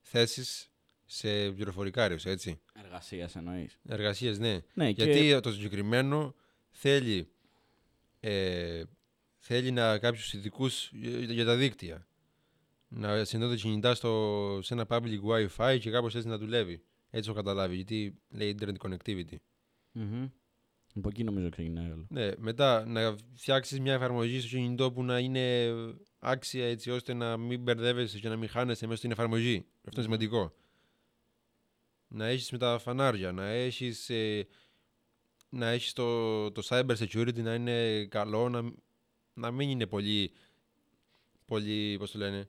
θέσεις 0.00 0.70
σε 1.06 1.50
πληροφορικά 1.50 2.08
ρεύση, 2.08 2.30
έτσι. 2.30 2.60
Εργασίας 2.74 3.36
εννοείς. 3.36 3.78
Εργασίες, 3.88 4.38
ναι. 4.38 4.60
Ναι, 4.74 4.88
Γιατί 4.88 5.28
και 5.28 5.40
το 5.40 5.52
συγκεκριμένο 5.52 6.34
θέλει, 6.70 7.28
ε, 8.20 8.82
θέλει 9.38 9.70
να 9.70 9.98
κάποιους 9.98 10.32
ειδικούς 10.32 10.90
για, 10.92 11.18
για 11.18 11.44
τα 11.44 11.56
δίκτυα. 11.56 12.06
Να 12.88 13.24
συνδέονται 13.24 13.56
κινητά 13.56 13.94
στο, 13.94 14.58
σε 14.62 14.74
ένα 14.74 14.86
public 14.88 15.20
wifi 15.22 15.78
και 15.80 15.90
κάπως 15.90 16.14
έτσι 16.14 16.28
να 16.28 16.38
δουλεύει. 16.38 16.82
Έτσι 17.10 17.28
το 17.28 17.34
καταλάβει, 17.34 17.74
γιατί 17.74 18.18
λέει 18.28 18.56
internet 18.58 18.76
connectivity. 18.78 19.36
Μμμ. 19.92 20.28
Από 20.94 21.08
εκεί 21.08 21.24
νομίζω 21.24 21.48
ξεκινάει 21.48 21.90
όλο. 21.90 22.06
Ναι, 22.08 22.30
μετά 22.36 22.84
να 22.86 23.16
φτιάξεις 23.34 23.80
μια 23.80 23.92
εφαρμογή 23.94 24.40
στο 24.40 24.48
κινητό 24.48 24.92
που 24.92 25.04
να 25.04 25.18
είναι 25.18 25.72
άξια 26.18 26.66
έτσι 26.66 26.90
ώστε 26.90 27.14
να 27.14 27.36
μην 27.36 27.62
μπερδεύεσαι 27.62 28.18
και 28.18 28.28
να 28.28 28.36
μην 28.36 28.48
χάνεσαι 28.48 28.86
μέσα 28.86 28.98
στην 28.98 29.10
εφαρμογή. 29.10 29.56
Αυτό 29.84 30.00
είναι 30.00 30.08
Μμμ. 30.08 30.20
σημαντικό. 30.20 30.54
Να 32.08 32.26
έχεις 32.26 32.50
με 32.50 32.58
τα 32.58 32.78
φανάρια, 32.78 33.32
να 33.32 33.46
έχεις, 33.46 34.10
ε, 34.10 34.46
να 35.48 35.68
έχεις 35.68 35.92
το, 35.92 36.50
το 36.52 36.62
cyber 36.68 36.96
security 36.96 37.42
να 37.42 37.54
είναι 37.54 38.04
καλό, 38.04 38.48
να, 38.48 38.72
να 39.34 39.50
μην 39.50 39.68
είναι 39.70 39.86
πολύ, 39.86 40.32
πολύ, 41.44 41.96
πώς 41.98 42.10
το 42.10 42.18
λένε, 42.18 42.48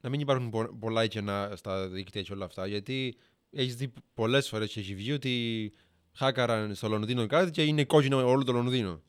να 0.00 0.08
μην 0.08 0.20
υπάρχουν 0.20 0.50
πο- 0.50 0.76
πολλά 0.80 1.06
κενά 1.06 1.52
στα 1.56 1.88
δίκτυα 1.88 2.22
και 2.22 2.32
όλα 2.32 2.44
αυτά, 2.44 2.66
γιατί 2.66 3.16
έχεις 3.50 3.76
δει 3.76 3.92
πολλές 4.14 4.48
φορές 4.48 4.72
και 4.72 4.80
έχει 4.80 4.94
βγει 4.94 5.12
ότι 5.12 5.72
χάκαραν 6.12 6.74
στο 6.74 6.88
Λονδίνο 6.88 7.26
κάτι 7.26 7.50
και 7.50 7.62
είναι 7.64 7.84
κόκκινο 7.84 8.28
όλο 8.28 8.44
το 8.44 8.52
Λονδίνο. 8.52 9.00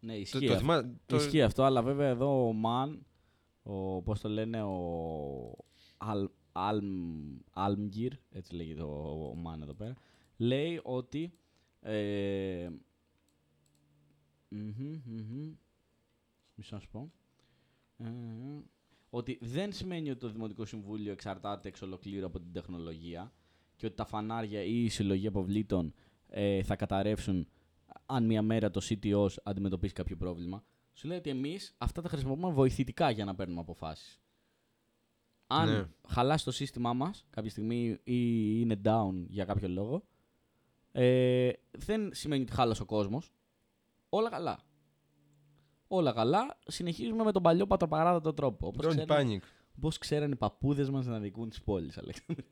Ναι, 0.00 0.12
Το, 0.12 0.18
ισχύει, 0.18 0.38
το, 0.46 0.52
αυτό. 0.52 0.58
θυμά- 0.58 0.86
το- 1.06 1.16
ισχύει 1.16 1.42
αυτό, 1.42 1.62
αλλά 1.62 1.82
βέβαια 1.82 2.08
εδώ 2.08 2.48
ο 2.48 2.52
Μαν, 2.52 3.06
ο, 3.62 4.02
πώς 4.02 4.20
το 4.20 4.28
λένε, 4.28 4.62
ο 4.62 5.56
Αλ, 5.96 6.28
Αλμ, 6.52 7.38
Αλμγκυρ, 7.52 8.12
έτσι 8.30 8.54
λέγεται 8.54 8.82
ο, 8.82 9.28
ο 9.30 9.34
Μαν 9.34 9.62
εδώ 9.62 9.74
πέρα, 9.74 9.94
λέει 10.36 10.80
ότι 10.82 11.32
ε, 11.80 12.68
μμμ, 14.48 15.00
μμμ, 15.04 15.52
Μισό 16.54 16.74
να 16.74 16.80
σου 16.80 16.88
πω. 16.88 17.12
Ε, 17.96 18.06
ότι 19.10 19.38
δεν 19.40 19.72
σημαίνει 19.72 20.10
ότι 20.10 20.18
το 20.20 20.28
Δημοτικό 20.28 20.64
Συμβούλιο 20.64 21.12
εξαρτάται 21.12 21.68
εξ 21.68 21.82
ολοκλήρου 21.82 22.26
από 22.26 22.40
την 22.40 22.52
τεχνολογία 22.52 23.32
και 23.76 23.86
ότι 23.86 23.94
τα 23.94 24.04
φανάρια 24.04 24.62
ή 24.62 24.84
η 24.84 24.88
συλλογή 24.88 25.26
αποβλήτων 25.26 25.94
ε, 26.36 26.62
θα 26.62 26.76
καταρρεύσουν 26.76 27.48
αν 28.06 28.24
μια 28.26 28.42
μέρα 28.42 28.70
το 28.70 28.80
CTO 28.88 29.26
αντιμετωπίσει 29.42 29.92
κάποιο 29.92 30.16
πρόβλημα. 30.16 30.64
Σου 30.92 31.06
λέει 31.08 31.18
ότι 31.18 31.30
εμείς 31.30 31.74
αυτά 31.78 32.02
τα 32.02 32.08
χρησιμοποιούμε 32.08 32.52
βοηθητικά 32.52 33.10
για 33.10 33.24
να 33.24 33.34
παίρνουμε 33.34 33.60
αποφάσεις. 33.60 34.20
Αν 35.46 35.68
Ναι. 35.72 35.86
χαλάσει 36.08 36.44
το 36.44 36.50
σύστημά 36.50 36.92
μας 36.92 37.26
κάποια 37.30 37.50
στιγμή 37.50 37.98
ή 38.04 38.60
είναι 38.60 38.80
down 38.84 39.12
για 39.28 39.44
κάποιο 39.44 39.68
λόγο, 39.68 40.04
ε, 40.92 41.50
δεν 41.70 42.10
σημαίνει 42.14 42.42
ότι 42.42 42.52
χάλασε 42.52 42.82
ο 42.82 42.86
κόσμος. 42.86 43.32
Όλα 44.08 44.30
καλά. 44.30 44.58
Όλα 45.88 46.12
καλά. 46.12 46.58
Συνεχίζουμε 46.66 47.24
με 47.24 47.32
τον 47.32 47.42
παλιό 47.42 47.66
πατροπαράδοτο 47.66 48.32
τρόπο. 48.34 48.66
Όπως 48.66 48.86
Don't 48.86 48.88
ξέραν, 48.88 49.28
panic. 49.28 49.42
πώς 49.80 49.98
ξέραν 49.98 50.32
οι 50.32 50.36
παππούδες 50.36 50.90
μας 50.90 51.06
να 51.06 51.18
δικούν 51.18 51.48
τις 51.48 51.62
πόλεις, 51.62 51.98
Αλέξανδρε; 51.98 52.44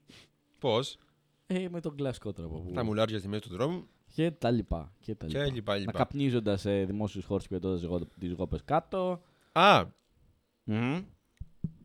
Πώς, 0.59 0.99
Ε, 1.47 1.69
με 1.69 1.81
τον 1.81 1.97
κλασικό 1.97 2.33
τρόπο. 2.33 2.61
Που... 2.61 2.73
τα 2.73 2.85
μουλάρια 2.85 3.19
στη 3.19 3.29
μέση 3.29 3.43
του 3.43 3.49
δρόμου 3.49 3.89
Και 4.15 4.31
τα 4.31 4.51
λοιπά. 4.51 4.93
Και, 5.01 5.15
τα 5.15 5.27
και 5.27 5.39
λοιπά. 5.39 5.53
λοιπά 5.53 5.73
Να 5.73 5.79
λοιπά. 5.79 5.93
καπνίζοντας 5.93 6.61
σε 6.61 6.85
δημόσιους 6.85 7.25
χώρους 7.25 7.47
και 7.47 7.55
πετώντα 7.55 8.07
τις 8.19 8.33
γόπες 8.33 8.63
κάτω. 8.65 9.23
Α, 9.53 9.85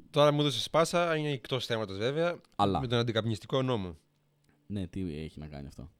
τώρα 0.09 0.31
μου 0.31 0.39
έδωσες 0.39 0.63
σπάσα, 0.63 1.15
είναι 1.15 1.31
εκτός 1.31 1.65
θέματος 1.65 1.97
βέβαια. 1.97 2.41
Αλλά. 2.55 2.79
Με 2.79 2.87
τον 2.87 2.97
αντικαπνιστικό 2.97 3.61
νόμο. 3.61 3.97
Ναι, 4.67 4.87
τι 4.87 5.17
έχει 5.17 5.39
να 5.39 5.47
κάνει 5.47 5.67
αυτό. 5.67 5.91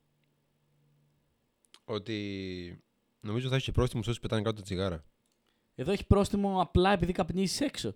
Ότι 1.86 2.84
νομίζω 3.20 3.50
θα 3.50 3.56
έχει 3.56 3.66
και 3.66 3.72
πρόστιμο 3.72 4.04
σε 4.04 4.10
όσους 4.10 4.22
πετάνε 4.22 4.42
κάτω 4.42 4.56
τα 4.56 4.62
τσιγάρα. 4.62 5.04
Εδώ 5.76 5.92
έχει 5.92 6.06
πρόστιμο 6.06 6.62
απλά 6.62 6.92
επειδή 6.92 7.12
καπνίζεις 7.12 7.62
έξω. 7.62 7.96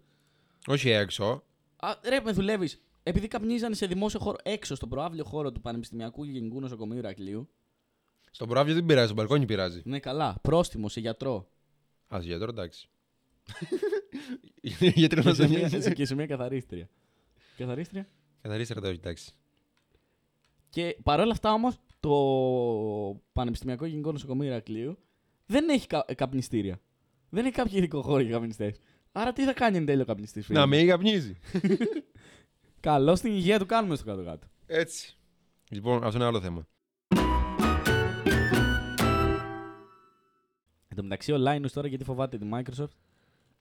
Όχι 0.67 0.89
έξω. 0.89 1.43
Α, 1.75 1.93
ρε, 2.07 2.19
με 2.19 2.31
δουλεύεις. 2.31 2.81
Επειδή 3.03 3.27
καπνίζανε 3.27 3.75
σε 3.75 3.85
δημόσιο 3.85 4.19
χώρο 4.19 4.37
έξω, 4.43 4.75
στον 4.75 4.89
προάβλιο 4.89 5.23
χώρο 5.23 5.51
του 5.51 5.61
Πανεπιστημιακού 5.61 6.23
Γενικού 6.23 6.59
Νοσοκομείου 6.59 6.97
Ηρακλείου. 6.97 7.49
Στον 8.31 8.47
προάβλιο 8.47 8.75
δεν 8.75 8.85
πειράζει, 8.85 9.05
στον 9.05 9.17
μπαλκόνι 9.17 9.45
πειράζει. 9.45 9.81
Ναι, 9.85 9.99
καλά. 9.99 10.37
Πρόστιμο 10.41 10.89
σε 10.89 10.99
γιατρό. 10.99 11.47
Α, 12.07 12.19
για 12.21 12.39
τώρα 12.39 12.51
εντάξει. 12.51 12.89
Γιατί 14.61 14.93
να 15.01 15.07
και, 15.07 15.21
μα 15.25 15.33
σε 15.33 15.47
μια, 15.47 15.67
νοιάζει. 15.67 15.93
και 15.93 16.05
σε 16.05 16.15
μια 16.15 16.25
καθαρίστρια. 16.25 16.89
Καθαρίστρια; 17.57 18.07
Καθαρίστερα 18.41 18.81
τα 18.81 18.87
όχι, 18.87 18.97
εντάξει. 18.97 19.31
Και 20.69 20.97
παρόλα 21.03 21.31
αυτά 21.31 21.53
όμως, 21.53 21.75
το 21.99 22.11
Πανεπιστημιακό 23.33 23.85
Γενικό 23.85 24.11
Νοσοκομείο 24.11 24.45
Ηρακλείου 24.45 24.97
δεν 25.45 25.69
έχει 25.69 25.87
κα- 25.87 26.05
ε, 26.07 26.13
καπνιστήρια. 26.13 26.79
Δεν 27.29 27.45
έχει 27.45 27.53
κάποιο 27.55 27.77
ειδικό 27.77 28.01
χώρο 28.01 28.21
για 28.21 28.31
καπνιστές. 28.31 28.79
Άρα 29.11 29.33
τι 29.33 29.43
θα 29.43 29.53
κάνει 29.53 29.77
εν 29.77 29.85
τέλει 29.85 30.01
ο 30.01 30.05
καπνιστής, 30.05 30.49
Να 30.49 30.65
με 30.65 30.83
καπνίζει. 30.83 31.37
Καλό 32.81 33.15
στην 33.15 33.31
υγεία 33.33 33.59
του 33.59 33.65
κάνουμε 33.65 33.95
στο 33.95 34.05
κάτω-κάτω. 34.05 34.47
Έτσι. 34.65 35.17
Λοιπόν, 35.69 36.03
αυτό 36.03 36.17
είναι 36.17 36.25
άλλο 36.25 36.41
θέμα. 36.41 36.67
Εν 40.87 40.97
τω 40.97 41.03
μεταξύ, 41.03 41.31
ο 41.31 41.35
Linus 41.47 41.69
τώρα 41.73 41.87
γιατί 41.87 42.03
φοβάται 42.03 42.37
τη 42.37 42.49
Microsoft; 42.53 42.87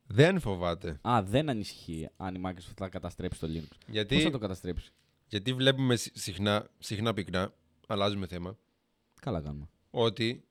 Δεν 0.07 0.41
φοβάται. 0.41 0.99
Α, 1.09 1.23
δεν 1.23 1.49
ανησυχεί 1.49 2.09
αν 2.17 2.35
η 2.35 2.41
Microsoft 2.45 2.73
θα 2.77 2.89
καταστρέψει 2.89 3.41
το 3.41 3.47
Linux. 3.47 3.69
Πώς 3.69 3.79
θα 3.87 3.93
Γιατί, 3.93 4.31
το 4.31 4.39
καταστρέψει; 4.39 4.93
γιατί 5.27 5.53
βλέπουμε 5.53 5.97
συ- 5.97 6.17
συχνά, 6.19 6.69
συχνά 6.79 7.15
πυκνά, 7.15 7.53
αλλάζουμε 7.87 8.27
θέμα, 8.27 8.57
Καλά 9.21 9.41
κάνουμε. 9.41 9.69
ότι 9.91 10.45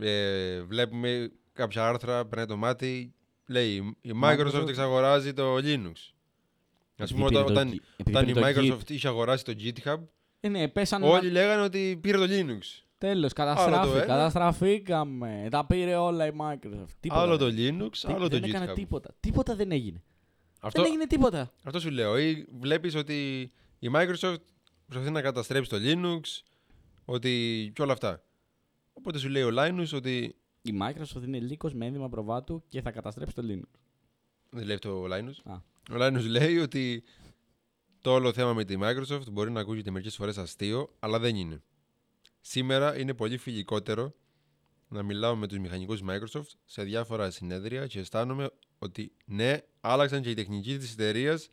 ε, 0.00 0.60
βλέπουμε 0.62 1.32
κάποια 1.52 1.86
άρθρα, 1.88 2.26
περνάει 2.26 2.46
το 2.46 2.56
μάτι, 2.56 3.14
λέει 3.46 3.96
η 4.00 4.12
Microsoft 4.22 4.52
Microsoft 4.52 4.68
εξαγοράζει 4.68 5.32
το 5.32 5.56
Linux. 5.56 6.11
Α 6.98 7.04
πούμε, 7.06 7.24
Επειδή 7.24 7.36
όταν, 7.36 7.44
πήρε 7.44 7.54
το 7.54 7.60
όταν, 7.60 7.68
Git- 7.72 7.82
επειδή 7.96 8.16
όταν 8.16 8.28
η 8.28 8.32
πήρε 8.32 8.52
το 8.68 8.74
Microsoft 8.74 8.80
Git. 8.80 8.90
είχε 8.90 9.08
αγοράσει 9.08 9.44
το 9.44 9.52
GitHub, 9.58 9.96
Ε, 10.40 10.48
ναι, 10.48 10.68
πέσανε. 10.68 11.06
όλοι 11.06 11.30
λέγανε 11.30 11.62
ότι 11.62 11.98
πήρε 12.02 12.16
το 12.18 12.24
Linux. 12.28 12.60
Τέλος, 12.98 13.32
το 13.32 13.42
καταστράφη, 13.42 13.96
ένα. 13.96 14.04
καταστραφήκαμε. 14.06 15.48
Τα 15.50 15.66
πήρε 15.66 15.94
όλα 15.96 16.26
η 16.26 16.30
Microsoft. 16.40 16.86
Τίποτα 17.00 17.20
άλλο 17.20 17.36
δεν 17.36 17.48
το 17.48 17.54
Linux, 17.86 17.90
Δεν- 18.02 18.14
άλλο 18.14 18.28
το 18.28 18.38
δεν 18.38 18.44
έκανε 18.50 18.70
GitHub. 18.70 18.74
τίποτα. 18.74 19.14
Τίποτα 19.20 19.56
δεν 19.56 19.72
έγινε. 19.72 20.02
Αυτό, 20.60 20.82
Δεν 20.82 20.90
έγινε 20.90 21.06
τίποτα. 21.06 21.52
αυτό 21.64 21.80
σου 21.80 21.90
λέω. 21.90 22.18
Ή 22.18 22.46
βλέπεις 22.60 22.94
ότι 22.94 23.40
η 23.78 23.88
Microsoft 23.94 24.36
προσπαθεί 24.86 25.10
να 25.12 25.22
καταστρέψει 25.22 25.70
το 25.70 25.76
Linux, 25.80 26.20
ότι 27.04 27.70
και 27.74 27.82
όλα 27.82 27.92
αυτά. 27.92 28.22
Οπότε 28.92 29.18
σου 29.18 29.28
λέει 29.28 29.42
ο 29.42 29.50
Linus 29.58 29.86
ότι... 29.94 30.36
Η 30.62 30.72
Microsoft 30.82 31.22
είναι 31.26 31.38
λύκος 31.38 31.74
με 31.74 31.86
ένδυμα 31.86 32.08
προβάτου 32.08 32.62
και 32.68 32.80
θα 32.82 32.90
καταστρέψει 32.90 33.34
το 33.34 33.42
Linux. 33.48 33.78
Δεν 34.50 34.64
λέει 34.64 34.74
αυτό 34.74 34.90
ο 35.00 35.04
Linus. 35.10 35.52
Α. 35.52 35.54
Ο 35.90 35.94
Linus 35.94 36.24
λέει 36.28 36.58
ότι 36.58 37.04
το 38.00 38.12
όλο 38.12 38.32
θέμα 38.32 38.52
με 38.52 38.64
τη 38.64 38.76
Microsoft 38.80 39.30
μπορεί 39.32 39.50
να 39.50 39.60
ακούγεται 39.60 39.90
μερικές 39.90 40.14
φορές 40.16 40.38
αστείο, 40.38 40.96
αλλά 40.98 41.18
δεν 41.18 41.36
είναι. 41.36 41.62
Σήμερα 42.40 42.98
είναι 42.98 43.14
πολύ 43.14 43.36
φιλικότερο 43.38 44.14
να 44.88 45.02
μιλάω 45.02 45.36
με 45.36 45.46
τους 45.46 45.58
μηχανικούς 45.58 46.00
Microsoft 46.08 46.46
σε 46.64 46.82
διάφορα 46.82 47.30
συνέδρια 47.30 47.86
και 47.86 47.98
αισθάνομαι 47.98 48.50
ότι 48.78 49.12
ναι, 49.24 49.58
άλλαξαν 49.80 50.22
και 50.22 50.30
οι 50.30 50.34
τεχνικοί 50.34 50.78
της 50.78 50.92
εταιρείας 50.92 51.48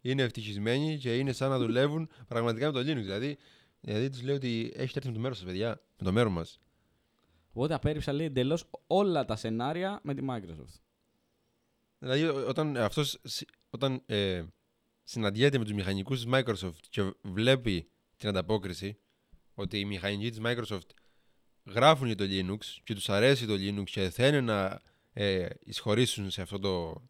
είναι 0.00 0.22
ευτυχισμένοι 0.22 0.98
και 0.98 1.16
είναι 1.18 1.32
σαν 1.32 1.50
να 1.50 1.58
δουλεύουν 1.58 2.08
πραγματικά 2.28 2.66
με 2.66 2.72
το 2.72 2.78
Linux. 2.78 3.02
Δηλαδή, 3.02 3.38
δηλαδή 3.80 4.10
τους 4.10 4.22
λέω 4.22 4.34
ότι 4.34 4.72
έχετε 4.76 4.98
έρθει 4.98 5.08
με 5.08 5.14
το 5.14 5.20
μέρος 5.20 5.36
σας, 5.36 5.46
παιδιά, 5.46 5.68
με 5.68 6.04
το 6.04 6.12
μέρος 6.12 6.32
μας. 6.32 6.60
Οπότε 7.52 7.74
απέρριψα 7.74 8.12
λέει 8.12 8.26
εντελώς 8.26 8.64
όλα 8.86 9.24
τα 9.24 9.36
σενάρια 9.36 10.00
με 10.02 10.14
τη 10.14 10.22
Microsoft. 10.30 10.80
Δηλαδή, 11.98 12.24
ό- 12.28 12.48
όταν 12.48 12.76
αυτός 12.76 13.18
συ- 13.22 13.48
όταν, 13.76 14.02
ε, 14.06 14.42
συναντιέται 15.02 15.58
με 15.58 15.64
τους 15.64 15.72
μηχανικούς 15.72 16.24
της 16.24 16.32
Microsoft 16.34 16.78
και 16.88 17.12
βλέπει 17.22 17.90
την 18.16 18.28
ανταπόκριση 18.28 18.98
ότι 19.54 19.78
οι 19.78 19.84
μηχανικοί 19.84 20.30
της 20.30 20.40
Microsoft 20.44 20.88
γράφουν 21.64 22.06
για 22.06 22.16
το 22.16 22.24
Linux 22.28 22.58
και 22.84 22.94
τους 22.94 23.08
αρέσει 23.08 23.46
το 23.46 23.54
Linux 23.54 23.84
και 23.84 24.10
θέλουν 24.10 24.44
να 24.44 24.80
ε, 25.12 25.46
εισχωρήσουν 25.64 26.30
σε 26.30 26.42
αυτό 26.42 26.58
το, 26.58 27.02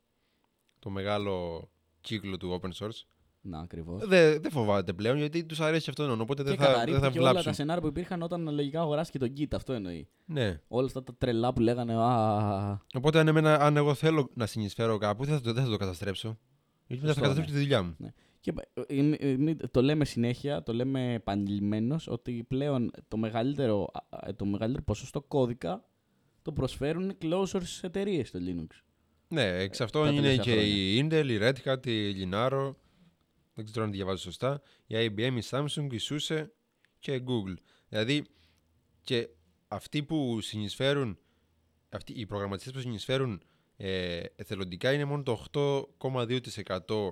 το 0.78 0.90
μεγάλο 0.90 1.68
κύκλο 2.00 2.36
του 2.36 2.60
open 2.62 2.70
source, 2.84 3.00
Να, 3.40 3.58
ακριβώς. 3.60 4.06
δεν 4.06 4.42
δεν 4.42 4.50
φοβάται 4.50 4.92
πλέον 4.92 5.16
γιατί 5.16 5.44
τους 5.44 5.60
αρέσει 5.60 5.90
αυτό, 5.90 6.12
οπότε 6.20 6.42
Και 6.42 6.48
δεν 6.48 6.58
θα, 6.58 6.64
δεν 6.64 6.72
καταρρύπτει 6.72 7.00
θα 7.00 7.10
και 7.10 7.18
όλα 7.18 7.26
τα 7.26 7.32
βλάψουν. 7.32 7.54
σενάρια 7.54 7.82
που 7.82 7.88
υπήρχαν 7.88 8.22
όταν 8.22 8.54
λογικά 8.54 8.80
αγοράστηκε 8.80 9.18
το 9.18 9.32
Git. 9.36 9.54
Αυτό 9.54 9.72
εννοεί. 9.72 10.08
Ναι. 10.24 10.60
Όλα 10.68 10.86
αυτά 10.86 11.02
τα 11.02 11.14
τρελά 11.18 11.52
που 11.52 11.60
λέγανε. 11.60 11.94
Α, 11.94 12.80
Οπότε 12.94 13.18
αν, 13.18 13.28
εμένα, 13.28 13.54
αν 13.60 13.76
εγώ 13.76 13.94
θέλω 13.94 14.30
να 14.34 14.46
συνεισφέρω 14.46 14.98
κάπου, 14.98 15.24
δεν 15.24 15.34
θα 15.34 15.40
το, 15.40 15.52
δεν 15.52 15.64
θα 15.64 15.70
το 15.70 15.76
καταστρέψω. 15.76 16.38
Γιατί 16.86 17.02
μετά 17.02 17.14
θα 17.14 17.20
Σωστό, 17.20 17.20
καταστρέψω 17.20 17.52
τη 17.52 17.58
δουλειά 17.58 17.82
μου. 17.82 17.96
Και 18.40 18.52
ε, 18.86 18.96
ε, 18.98 19.30
ε, 19.30 19.36
μη- 19.36 19.70
το 19.70 19.82
λέμε 19.82 20.04
συνέχεια, 20.04 20.62
το 20.62 20.72
λέμε 20.72 21.12
επανειλημμένω 21.12 22.00
ότι 22.06 22.44
πλέον 22.48 22.90
το 23.08 23.16
μεγαλύτερο, 23.16 23.90
α, 24.10 24.34
το 24.34 24.44
μεγαλύτερο 24.44 24.84
ποσοστό 24.84 25.22
κώδικα 25.22 25.84
το 26.42 26.52
προσφέρουν 26.52 27.16
closed 27.22 27.46
source 27.46 27.78
εταιρείες 27.80 28.28
στο 28.28 28.38
Linux. 28.42 28.66
Ναι, 29.28 29.42
εξ 29.42 29.78
τα 29.78 29.84
αυτών 29.84 30.12
είναι 30.12 30.20
τελευταία 30.20 30.54
και 30.54 30.62
η 30.62 31.00
Intel, 31.10 31.26
η 31.28 31.38
Red 31.40 31.54
Hat, 31.64 31.86
η 31.86 32.12
Linaro, 32.12 32.74
δεν 33.54 33.64
ξέρω 33.64 33.84
αν 33.84 33.90
τη 33.90 33.96
διαβάζω 33.96 34.22
σωστά, 34.22 34.62
η 34.86 34.94
IBM, 34.98 35.36
η 35.36 35.42
Samsung, 35.50 35.86
η 35.90 35.98
SUSE 36.00 36.46
και 36.98 37.12
η 37.14 37.24
Google. 37.26 37.54
Δηλαδή, 37.88 38.24
και 39.02 39.28
αυτοί 39.68 40.02
που 40.02 40.40
συνεισφέρουν, 40.40 41.18
αυτοί, 41.88 42.12
οι 42.12 42.26
προγραμματιστές 42.26 42.72
που 42.72 42.80
συνεισφέρουν 42.80 43.42
ε, 43.76 44.20
εθελοντικά 44.36 44.92
είναι 44.92 45.04
μόνο 45.04 45.22
το 45.22 45.46
8,2% 45.98 47.10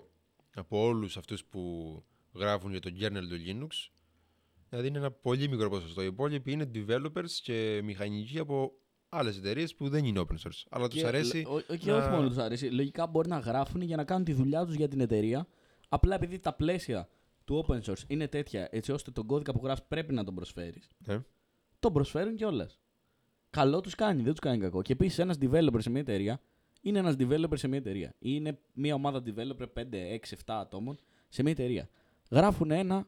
από 0.55 0.83
όλους 0.85 1.17
αυτούς 1.17 1.45
που 1.45 2.03
γράφουν 2.35 2.71
για 2.71 2.81
το 2.81 2.91
kernel 3.01 3.23
του 3.29 3.37
Linux. 3.47 3.91
Δηλαδή 4.69 4.89
είναι 4.89 4.99
ένα 4.99 5.11
πολύ 5.11 5.49
μικρό 5.49 5.69
ποσοστό. 5.69 6.03
Οι 6.03 6.07
υπόλοιποι 6.07 6.53
είναι 6.53 6.71
developers 6.75 7.31
και 7.43 7.81
μηχανικοί 7.85 8.39
από 8.39 8.73
άλλες 9.09 9.37
εταιρείες 9.37 9.75
που 9.75 9.89
δεν 9.89 10.05
είναι 10.05 10.21
open 10.21 10.35
source. 10.49 10.63
Αλλά 10.71 10.89
τους 10.89 11.01
Και, 11.01 11.07
αρέσει 11.07 11.37
λ- 11.37 11.47
ο- 11.71 11.77
και 11.77 11.91
να- 11.91 11.97
όχι 11.97 12.09
μόνο 12.09 12.29
τους 12.29 12.37
αρέσει. 12.37 12.67
Λογικά 12.71 13.07
μπορεί 13.07 13.29
να 13.29 13.39
γράφουν 13.39 13.81
για 13.81 13.97
να 13.97 14.05
κάνουν 14.05 14.25
τη 14.25 14.33
δουλειά 14.33 14.65
τους 14.65 14.75
για 14.75 14.89
την 14.89 15.01
εταιρεία. 15.01 15.47
Απλά 15.89 16.15
επειδή 16.15 16.39
τα 16.39 16.53
πλαίσια 16.55 17.09
του 17.45 17.65
open 17.69 17.81
source 17.83 18.03
είναι 18.07 18.29
τέτοια, 18.29 18.69
έτσι 18.71 18.93
ώστε 18.93 19.11
τον 19.11 19.27
κώδικα 19.27 19.53
που 19.53 19.61
γράφεις 19.65 19.85
πρέπει 19.89 20.13
να 20.15 20.25
τον 20.25 20.35
προσφέρεις. 20.35 20.89
Ναι. 20.99 21.21
Τον 21.79 21.93
προσφέρουν 21.93 22.37
κιόλας. 22.37 22.79
Καλό 23.51 23.81
τους 23.81 23.95
κάνει, 23.95 24.23
δεν 24.23 24.31
τους 24.31 24.41
κάνει 24.41 24.59
κακό. 24.59 24.83
Και 24.83 24.93
επίσης 24.93 25.19
ένας 25.19 25.37
developer 25.41 25.77
σε 25.79 25.91
μια 25.91 26.01
εταιρεία 26.01 26.41
είναι 26.85 26.99
ένας 26.99 27.15
developer 27.19 27.53
σε 27.59 27.69
μια 27.69 27.79
εταιρεία. 27.79 28.09
Ή 28.09 28.15
είναι 28.33 28.59
μια 28.73 28.95
ομάδα 28.95 29.23
developer 29.27 29.67
5, 29.75 29.85
6, 29.93 30.35
7 30.35 30.37
ατόμων 30.47 30.99
σε 31.29 31.43
μια 31.43 31.53
εταιρεία. 31.53 31.89
Γράφουν 32.31 32.71
ένα, 32.71 33.07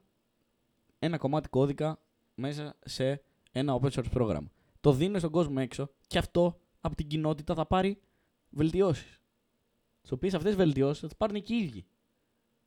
ένα 0.98 1.16
κομμάτι 1.16 1.48
κώδικα 1.48 2.00
μέσα 2.34 2.76
σε 2.84 3.22
ένα 3.52 3.78
open 3.80 3.90
source 3.90 4.10
πρόγραμμα. 4.10 4.50
Το 4.80 4.92
δίνουν 4.92 5.18
στον 5.18 5.30
κόσμο 5.30 5.56
έξω 5.58 5.90
και 6.06 6.18
αυτό 6.18 6.60
από 6.80 6.96
την 6.96 7.06
κοινότητα 7.06 7.54
θα 7.54 7.66
πάρει 7.66 7.98
βελτιώσεις. 8.50 9.20
Τι 10.02 10.14
οποίες 10.14 10.34
αυτές 10.34 10.54
τις 10.54 10.64
βελτιώσεις 10.64 11.00
θα 11.00 11.06
τις 11.06 11.16
πάρουν 11.16 11.42
και 11.42 11.54
οι 11.54 11.56
ίδιοι. 11.58 11.86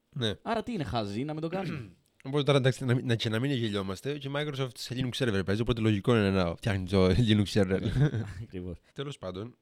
ναι. 0.10 0.34
Άρα 0.42 0.64
τι 0.64 0.72
είναι, 0.74 0.84
χαζί 0.84 1.24
να 1.24 1.34
μην 1.34 1.42
το 1.42 1.48
κάνουν; 1.48 1.96
Οπότε 2.26 2.44
τώρα 2.44 2.58
εντάξει, 2.58 2.86
να, 2.86 2.96
μην- 2.96 3.06
να, 3.06 3.16
και 3.16 3.30
να 3.30 3.40
μην 3.40 3.52
γελιόμαστε, 3.52 4.18
και 4.18 4.28
η 4.28 4.32
Microsoft 4.36 4.70
σε 4.76 4.96
Linux 4.98 5.10
server 5.26 5.42
παίζει, 5.46 5.62
οπότε 5.62 5.82
λογικό 5.82 6.16
είναι 6.16 6.30
να 6.30 6.56
φτιάχνει 6.56 6.86
το 6.88 7.06
Linux 7.28 7.46
server. 7.46 7.82
Ακριβώς. 8.44 8.78
Τέλος 8.94 9.18
πάντων, 9.18 9.58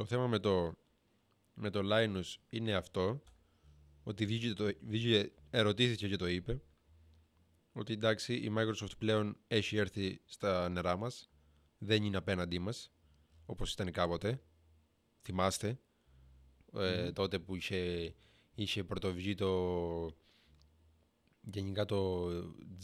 το 0.00 0.06
θέμα 0.06 0.26
με 0.26 0.38
το, 0.38 0.74
με 1.54 1.70
το 1.70 1.80
Linus 1.84 2.34
είναι 2.48 2.74
αυτό, 2.74 3.22
ότι 4.02 4.26
βγήκε, 4.26 4.52
το, 4.52 4.70
βγήκε, 4.80 5.32
ερωτήθηκε 5.50 6.08
και 6.08 6.16
το 6.16 6.26
είπε, 6.26 6.62
ότι 7.72 7.92
εντάξει 7.92 8.34
η 8.34 8.52
Microsoft 8.56 8.98
πλέον 8.98 9.36
έχει 9.48 9.76
έρθει 9.76 10.20
στα 10.24 10.68
νερά 10.68 10.96
μας, 10.96 11.30
δεν 11.78 12.02
είναι 12.02 12.16
απέναντί 12.16 12.58
μας, 12.58 12.92
όπως 13.46 13.72
ήταν 13.72 13.92
κάποτε, 13.92 14.42
θυμάστε, 15.22 15.80
ε, 16.74 17.02
Μμμ. 17.02 17.12
τότε 17.12 17.38
που 17.38 17.56
είχε, 17.56 18.14
είχε 18.54 18.84
πρωτοβγεί 18.84 19.34
το 19.34 20.16
γενικά 21.40 21.84
το 21.84 22.28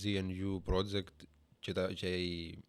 GNU 0.02 0.62
project 0.64 1.24
και, 1.58 1.72
τα, 1.72 1.92
και, 1.92 2.24
η, 2.24 2.64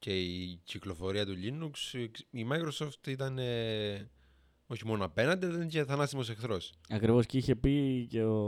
και 0.00 0.20
η 0.20 0.60
κυκλοφορία 0.64 1.26
του 1.26 1.34
Linux, 1.34 2.08
η 2.30 2.46
Microsoft 2.52 3.06
ήταν 3.06 3.38
ε, 3.38 4.10
όχι 4.66 4.86
μόνο 4.86 5.04
απέναντι, 5.04 5.46
ήταν 5.46 5.68
και 5.68 5.84
θανάσιμος 5.84 6.30
εχθρός. 6.30 6.72
Ακριβώς 6.88 7.26
και 7.26 7.38
είχε 7.38 7.56
πει 7.56 8.06
και 8.10 8.24
ο, 8.24 8.38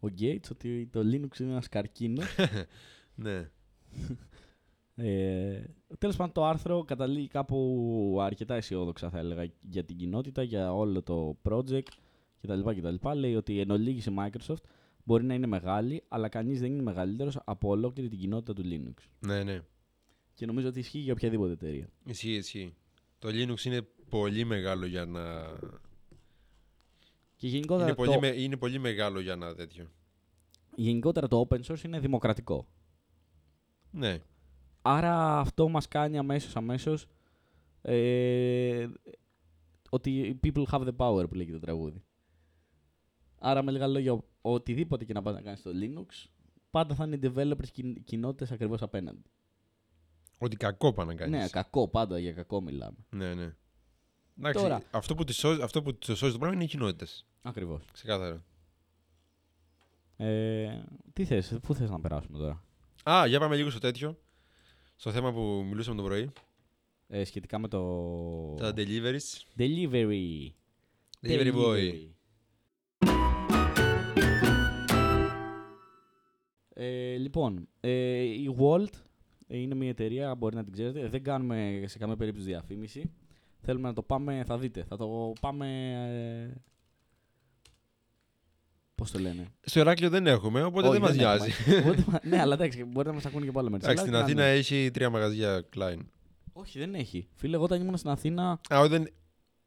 ο 0.00 0.08
Gates 0.18 0.50
ότι 0.50 0.88
το 0.92 1.00
Linux 1.00 1.40
είναι 1.40 1.50
ένας 1.50 1.68
καρκίνος. 1.68 2.24
ναι. 3.14 3.50
ε, 4.94 5.64
τέλος 5.98 6.16
πάντων 6.16 6.32
το 6.32 6.44
άρθρο 6.44 6.84
καταλήγει 6.84 7.28
κάπου 7.28 8.18
αρκετά 8.20 8.54
αισιόδοξα 8.54 9.10
θα 9.10 9.18
έλεγα 9.18 9.52
για 9.60 9.84
την 9.84 9.96
κοινότητα, 9.96 10.42
για 10.42 10.74
όλο 10.74 11.02
το 11.02 11.38
project 11.42 11.88
κτλ. 12.40 12.60
κτλ. 12.60 13.08
Λέει 13.16 13.34
ότι 13.34 13.60
εν 13.60 13.70
ολίγης 13.70 14.06
η 14.06 14.14
Microsoft 14.18 14.62
μπορεί 15.04 15.24
να 15.24 15.34
είναι 15.34 15.46
μεγάλη, 15.46 16.02
αλλά 16.08 16.28
κανείς 16.28 16.60
δεν 16.60 16.72
είναι 16.72 16.82
μεγαλύτερος 16.82 17.38
από 17.44 17.68
ολόκληρη 17.68 18.08
την 18.08 18.18
κοινότητα 18.18 18.52
του 18.52 18.62
Linux. 18.64 19.02
ναι, 19.18 19.42
ναι. 19.42 19.62
Και 20.34 20.46
νομίζω 20.46 20.68
ότι 20.68 20.78
ισχύει 20.78 20.98
για 20.98 21.12
οποιαδήποτε 21.12 21.52
εταιρεία. 21.52 21.88
Ισχύει, 22.04 22.32
ισχύει. 22.34 22.74
Το 23.18 23.28
Linux 23.28 23.64
είναι 23.64 23.82
πολύ 24.08 24.44
μεγάλο 24.44 24.86
για 24.86 25.04
να... 25.04 25.42
Και 27.36 27.48
γενικότερα, 27.48 27.86
Είναι 27.86 27.94
πολύ, 27.96 28.12
το, 28.12 28.20
με- 28.20 28.40
είναι 28.40 28.56
πολύ 28.56 28.78
μεγάλο 28.78 29.20
για 29.20 29.36
να 29.36 29.54
τέτοιο. 29.54 29.90
γενικότερα 30.74 31.28
το 31.28 31.46
open 31.48 31.60
source 31.62 31.84
είναι 31.84 32.00
δημοκρατικό. 32.00 32.66
Ναι. 33.90 34.18
Άρα 34.82 35.38
αυτό 35.38 35.68
μας 35.68 35.88
κάνει 35.88 36.18
αμέσως 36.18 36.56
αμέσως 36.56 37.06
ε, 37.82 38.86
ότι 39.90 40.40
people 40.44 40.64
have 40.70 40.80
the 40.88 40.96
power 40.96 41.28
που 41.28 41.34
λέγει 41.34 41.52
το 41.52 41.58
τραγούδι. 41.58 42.02
Άρα 43.38 43.62
με 43.62 43.70
λίγα 43.72 43.86
λόγια, 43.86 44.12
ο- 44.12 44.24
οτιδήποτε 44.40 45.04
και 45.04 45.12
να 45.12 45.22
πας 45.22 45.34
να 45.34 45.40
κάνεις 45.42 45.58
στο 45.60 45.70
Linux, 45.74 46.28
πάντα 46.70 46.94
θα 46.94 47.04
είναι 47.04 47.16
οι 47.16 47.20
developers 47.34 47.68
κοιν- 47.72 48.04
κοινότητες 48.04 48.52
ακριβώς 48.52 48.82
απέναντι. 48.82 49.22
Ότι 50.42 50.56
κακό 50.56 50.92
πάνε 50.92 51.12
να 51.12 51.18
κάνεις. 51.18 51.40
Ναι, 51.40 51.48
κακό 51.48 51.88
πάντα, 51.88 52.18
για 52.18 52.32
κακό 52.32 52.60
μιλάμε. 52.60 52.96
Ναι, 53.10 53.34
ναι. 53.34 53.54
Εντάξει, 54.38 54.62
Τώρα- 54.62 54.82
αυτό 54.90 55.14
που, 55.14 55.24
τη 55.24 55.32
σώζεις, 55.32 55.62
αυτό 55.62 55.82
που 55.82 55.94
το 55.98 56.16
σώζεις 56.16 56.32
το 56.32 56.38
πράγμα 56.38 56.54
είναι 56.56 56.64
οι 56.64 56.68
κοινότητες. 56.68 57.26
Ακριβώς. 57.42 57.84
Ξεκάθαρα. 57.92 58.44
Ε, 60.16 60.82
τι 61.12 61.24
θες, 61.24 61.58
πού 61.62 61.74
θες 61.74 61.90
να 61.90 62.00
περάσουμε 62.00 62.38
τώρα; 62.38 62.64
Α, 63.02 63.26
για 63.26 63.40
πάμε 63.40 63.56
λίγο 63.56 63.70
στο 63.70 63.78
τέτοιο. 63.78 64.18
Στο 64.96 65.10
θέμα 65.12 65.32
που 65.32 65.64
μιλούσαμε 65.68 65.96
το 65.96 66.02
πρωί. 66.02 66.30
Ε, 67.08 67.24
σχετικά 67.24 67.58
με 67.58 67.68
το... 67.68 68.54
Τα 68.54 68.72
deliveries. 68.76 69.42
Delivery. 69.58 70.48
Delivery 71.22 71.54
boy. 71.54 72.08
Ε, 76.74 77.16
λοιπόν, 77.16 77.68
ε, 77.80 78.20
η 78.22 78.56
Walt 78.58 78.92
είναι 79.60 79.74
μια 79.74 79.88
εταιρεία, 79.88 80.34
μπορεί 80.34 80.54
να 80.56 80.64
την 80.64 80.72
ξέρετε. 80.72 81.08
Δεν 81.08 81.22
κάνουμε 81.22 81.82
σε 81.86 81.98
καμία 81.98 82.16
περίπτωση 82.16 82.46
διαφήμιση. 82.46 83.10
Θέλουμε 83.60 83.88
να 83.88 83.94
το 83.94 84.02
πάμε, 84.02 84.42
θα 84.46 84.58
δείτε, 84.58 84.84
θα 84.84 84.96
το 84.96 85.32
πάμε... 85.40 85.92
Ε, 86.54 86.60
πώς 88.94 89.10
το 89.10 89.18
λένε; 89.18 89.46
Στο 89.60 89.80
Ηράκλειο 89.80 90.08
δεν 90.10 90.26
έχουμε, 90.26 90.62
οπότε 90.62 90.88
Όχι, 90.88 91.00
δεν 91.00 91.08
μας 91.08 91.16
έχουμε. 91.16 91.46
νοιάζει. 91.46 91.78
Οπότε 91.88 92.04
μα- 92.10 92.20
ναι, 92.24 92.40
αλλά 92.40 92.54
εντάξει, 92.54 92.84
μπορεί 92.84 93.06
να 93.08 93.12
μας 93.14 93.26
ακούνε 93.26 93.42
και 93.44 93.48
από 93.48 93.58
άλλα 93.58 93.70
μέρη. 93.70 93.82
Εντάξει, 93.84 94.02
στην 94.02 94.14
Αλλά 94.14 94.24
Αθήνα 94.24 94.42
ναι. 94.42 94.52
έχει 94.52 94.90
τρία 94.92 95.10
μαγαζιά 95.10 95.64
Klein. 95.76 95.98
Όχι, 96.52 96.78
δεν 96.78 96.94
έχει. 96.94 97.28
Φίλε, 97.34 97.54
εγώ 97.54 97.64
όταν 97.64 97.80
ήμουν 97.80 97.96
στην 97.96 98.10
Αθήνα, 98.10 98.60
Α, 98.74 98.78
όχι, 98.78 98.88
δεν... 98.88 99.08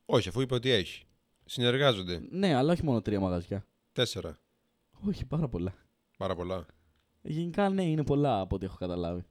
όχι, 0.06 0.30
αφού 0.30 0.42
είπε 0.42 0.54
ότι 0.54 0.70
έχει. 0.70 1.04
Συνεργάζονται. 1.46 2.22
ναι, 2.30 2.56
αλλά 2.56 2.72
όχι 2.72 2.84
μόνο 2.84 3.02
τρία 3.02 3.20
μαγαζιά. 3.20 3.66
Τέσσερα. 3.92 4.38
Όχι, 5.08 5.26
πάρα 5.26 5.48
πολλά. 5.48 5.74
Πάρα 6.18 6.36
πολλά. 6.36 6.66
Γενικά 7.22 7.70
ναι, 7.70 7.84
είναι 7.84 8.04
πολλά 8.04 8.40
από 8.40 8.56
ό,τι 8.56 8.66
έχω 8.66 8.76
καταλάβει. 8.80 9.24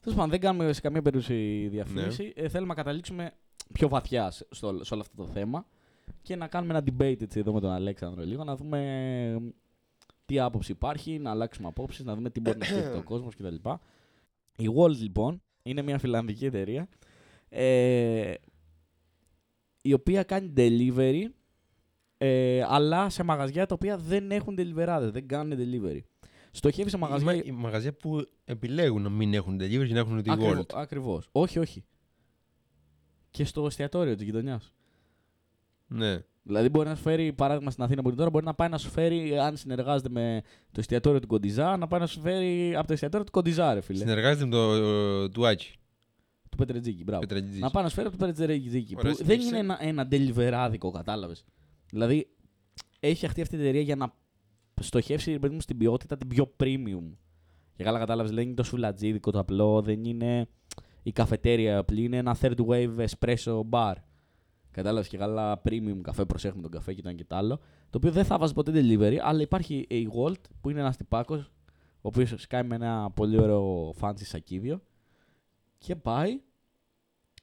Τέλος 0.00 0.14
πάντων, 0.16 0.30
δεν 0.30 0.40
κάνουμε 0.40 0.72
σε 0.72 0.80
καμία 0.80 1.02
περίπτωση 1.02 1.68
διαφήμιση. 1.70 2.22
Ναι. 2.22 2.42
Ε, 2.42 2.48
θέλουμε 2.48 2.68
να 2.68 2.74
καταλήξουμε 2.74 3.32
πιο 3.72 3.88
βαθιά 3.88 4.30
σε- 4.30 4.46
στο, 4.50 4.84
σε 4.84 4.94
όλο 4.94 5.02
αυτό 5.02 5.16
το 5.16 5.26
θέμα 5.26 5.66
και 6.22 6.36
να 6.36 6.46
κάνουμε 6.48 6.78
ένα 6.78 6.84
debate 6.86 7.22
έτσι, 7.22 7.38
εδώ 7.38 7.52
με 7.52 7.60
τον 7.60 7.70
Αλέξανδρο 7.70 8.24
λίγο, 8.24 8.44
να 8.44 8.56
δούμε 8.56 8.78
ε, 9.34 9.52
τι 10.24 10.38
άποψη 10.38 10.72
υπάρχει, 10.72 11.18
να 11.18 11.30
αλλάξουμε 11.30 11.68
απόψεις, 11.68 12.04
να 12.04 12.14
δούμε 12.14 12.30
τι 12.30 12.40
μπορεί 12.40 12.58
να 12.58 12.64
σκέφτεται 12.64 12.96
ο 12.98 13.02
κόσμος 13.12 13.34
κτλ. 13.36 13.54
Η 14.56 14.66
Walt 14.76 14.96
λοιπόν 14.96 15.42
είναι 15.62 15.82
μια 15.82 15.98
φιλανδική 15.98 16.44
εταιρεία 16.44 16.88
ε, 17.48 18.34
η 19.82 19.92
οποία 19.92 20.22
κάνει 20.22 20.52
delivery 20.56 21.22
ε, 22.18 22.62
αλλά 22.68 23.08
σε 23.08 23.22
μαγαζιά 23.22 23.66
τα 23.66 23.74
οποία 23.74 23.96
δεν 23.96 24.30
έχουν 24.30 24.54
deliverάδες, 24.58 25.10
δεν 25.12 25.26
κάνουν 25.28 25.58
delivery. 25.58 26.00
Στοχεύει 26.50 26.90
σε 26.90 26.96
μαγαζιά... 26.96 27.34
Οι, 27.34 27.42
οι 27.44 27.50
μαγαζιά 27.52 27.92
που 27.92 28.26
επιλέγουν 28.44 29.02
να 29.02 29.08
μην 29.08 29.34
έχουν 29.34 29.56
delivery 29.56 29.86
και 29.86 29.92
να 29.92 29.98
έχουν 29.98 30.22
τη 30.22 30.30
Ακριβώς, 30.30 30.58
World. 30.58 30.74
ακριβώς. 30.74 31.28
Όχι, 31.32 31.58
όχι. 31.58 31.84
Και 33.30 33.44
στο 33.44 33.66
εστιατόριο 33.66 34.14
της 34.14 34.24
γειτονιάς. 34.24 34.72
Ναι. 35.86 36.22
Δηλαδή, 36.42 36.68
μπορεί 36.68 36.88
να 36.88 36.94
σου 36.94 37.02
φέρει, 37.02 37.32
παράδειγμα 37.32 37.70
στην 37.70 37.84
Αθήνα 37.84 38.02
που 38.02 38.08
είναι 38.08 38.16
τώρα, 38.16 38.30
μπορεί 38.30 38.44
να 38.44 38.54
πάει 38.54 38.68
να 38.68 38.78
σου 38.78 38.88
φέρει, 38.90 39.38
αν 39.38 39.56
συνεργάζεται 39.56 40.08
με 40.08 40.42
το 40.72 40.80
εστιατόριο 40.80 41.20
του 41.20 41.26
Κοντιζά, 41.26 41.76
να 41.76 41.86
πάει 41.86 42.00
να 42.00 42.06
σου 42.06 42.20
φέρει 42.20 42.76
από 42.76 42.86
το 42.86 42.92
εστιατόριο 42.92 43.26
του 43.26 43.32
Κοντιζά, 43.32 43.74
ρε 43.74 43.80
φίλε. 43.80 43.98
Συνεργάζεται 43.98 44.44
με 44.44 44.50
το 44.50 44.72
ε, 44.74 45.28
του 45.28 45.46
Άκη. 45.46 45.72
Του 46.50 46.56
Πετρετζίκη, 46.56 47.02
μπράβο. 47.04 47.20
Πετραγιτζής. 47.20 47.60
Να 47.60 47.70
πάει 47.70 47.82
να 47.82 47.88
σου 47.88 47.94
φέρει 47.94 48.08
από 48.08 48.16
το 48.16 48.26
Πετρετζίκη. 48.26 48.94
Ωραία, 48.98 49.12
Που 49.12 49.24
δεν 49.24 49.40
συνέχισε. 49.40 49.48
είναι 49.48 49.58
ένα, 49.58 49.78
ένα 49.80 50.08
deliverάδικο, 50.10 50.90
κατάλαβες. 50.90 51.44
Δηλαδή, 51.90 52.28
έχει 53.00 53.14
φτιαχτεί 53.14 53.40
αυτή 53.40 53.56
η 53.56 53.58
εταιρεία 53.60 53.80
για 53.80 53.96
να 53.96 54.14
στοχεύσει 54.82 55.32
ρε 55.32 55.38
παιδί 55.38 55.54
μου, 55.54 55.60
στην 55.60 55.76
ποιότητα 55.76 56.16
την 56.16 56.28
πιο 56.28 56.52
premium. 56.56 57.16
Για 57.76 57.84
καλά 57.84 57.98
κατάλαβες, 57.98 58.32
δεν 58.32 58.44
είναι 58.44 58.54
το 58.54 58.62
σουλατζίδικο 58.62 59.30
το 59.30 59.38
απλό, 59.38 59.82
δεν 59.82 60.04
είναι 60.04 60.48
η 61.02 61.12
καφετέρια 61.12 61.78
απλή, 61.78 62.04
είναι 62.04 62.16
ένα 62.16 62.36
third 62.40 62.56
wave 62.66 63.06
espresso 63.06 63.60
bar. 63.70 63.94
Κατάλαβες 64.70 65.08
και 65.08 65.16
καλά 65.16 65.62
premium 65.64 65.98
καφέ, 66.02 66.24
προσέχουμε 66.24 66.62
τον 66.62 66.70
καφέ 66.70 66.94
και 66.94 67.02
το 67.02 67.08
ένα 67.08 67.18
και 67.18 67.24
το 67.24 67.36
άλλο. 67.36 67.56
Το 67.90 67.96
οποίο 67.96 68.10
δεν 68.10 68.24
θα 68.24 68.38
βάζει 68.38 68.52
ποτέ 68.52 68.72
delivery, 68.74 69.16
αλλά 69.22 69.40
υπάρχει 69.40 69.86
η 69.88 70.08
Walt 70.16 70.40
που 70.60 70.70
είναι 70.70 70.80
ένας 70.80 70.96
τυπάκος, 70.96 71.50
ο 71.94 72.08
οποίος 72.08 72.34
σκάει 72.36 72.62
με 72.62 72.74
ένα 72.74 73.10
πολύ 73.10 73.40
ωραίο 73.40 73.94
fancy 74.00 74.22
σακίδιο 74.22 74.82
και 75.78 75.96
πάει, 75.96 76.40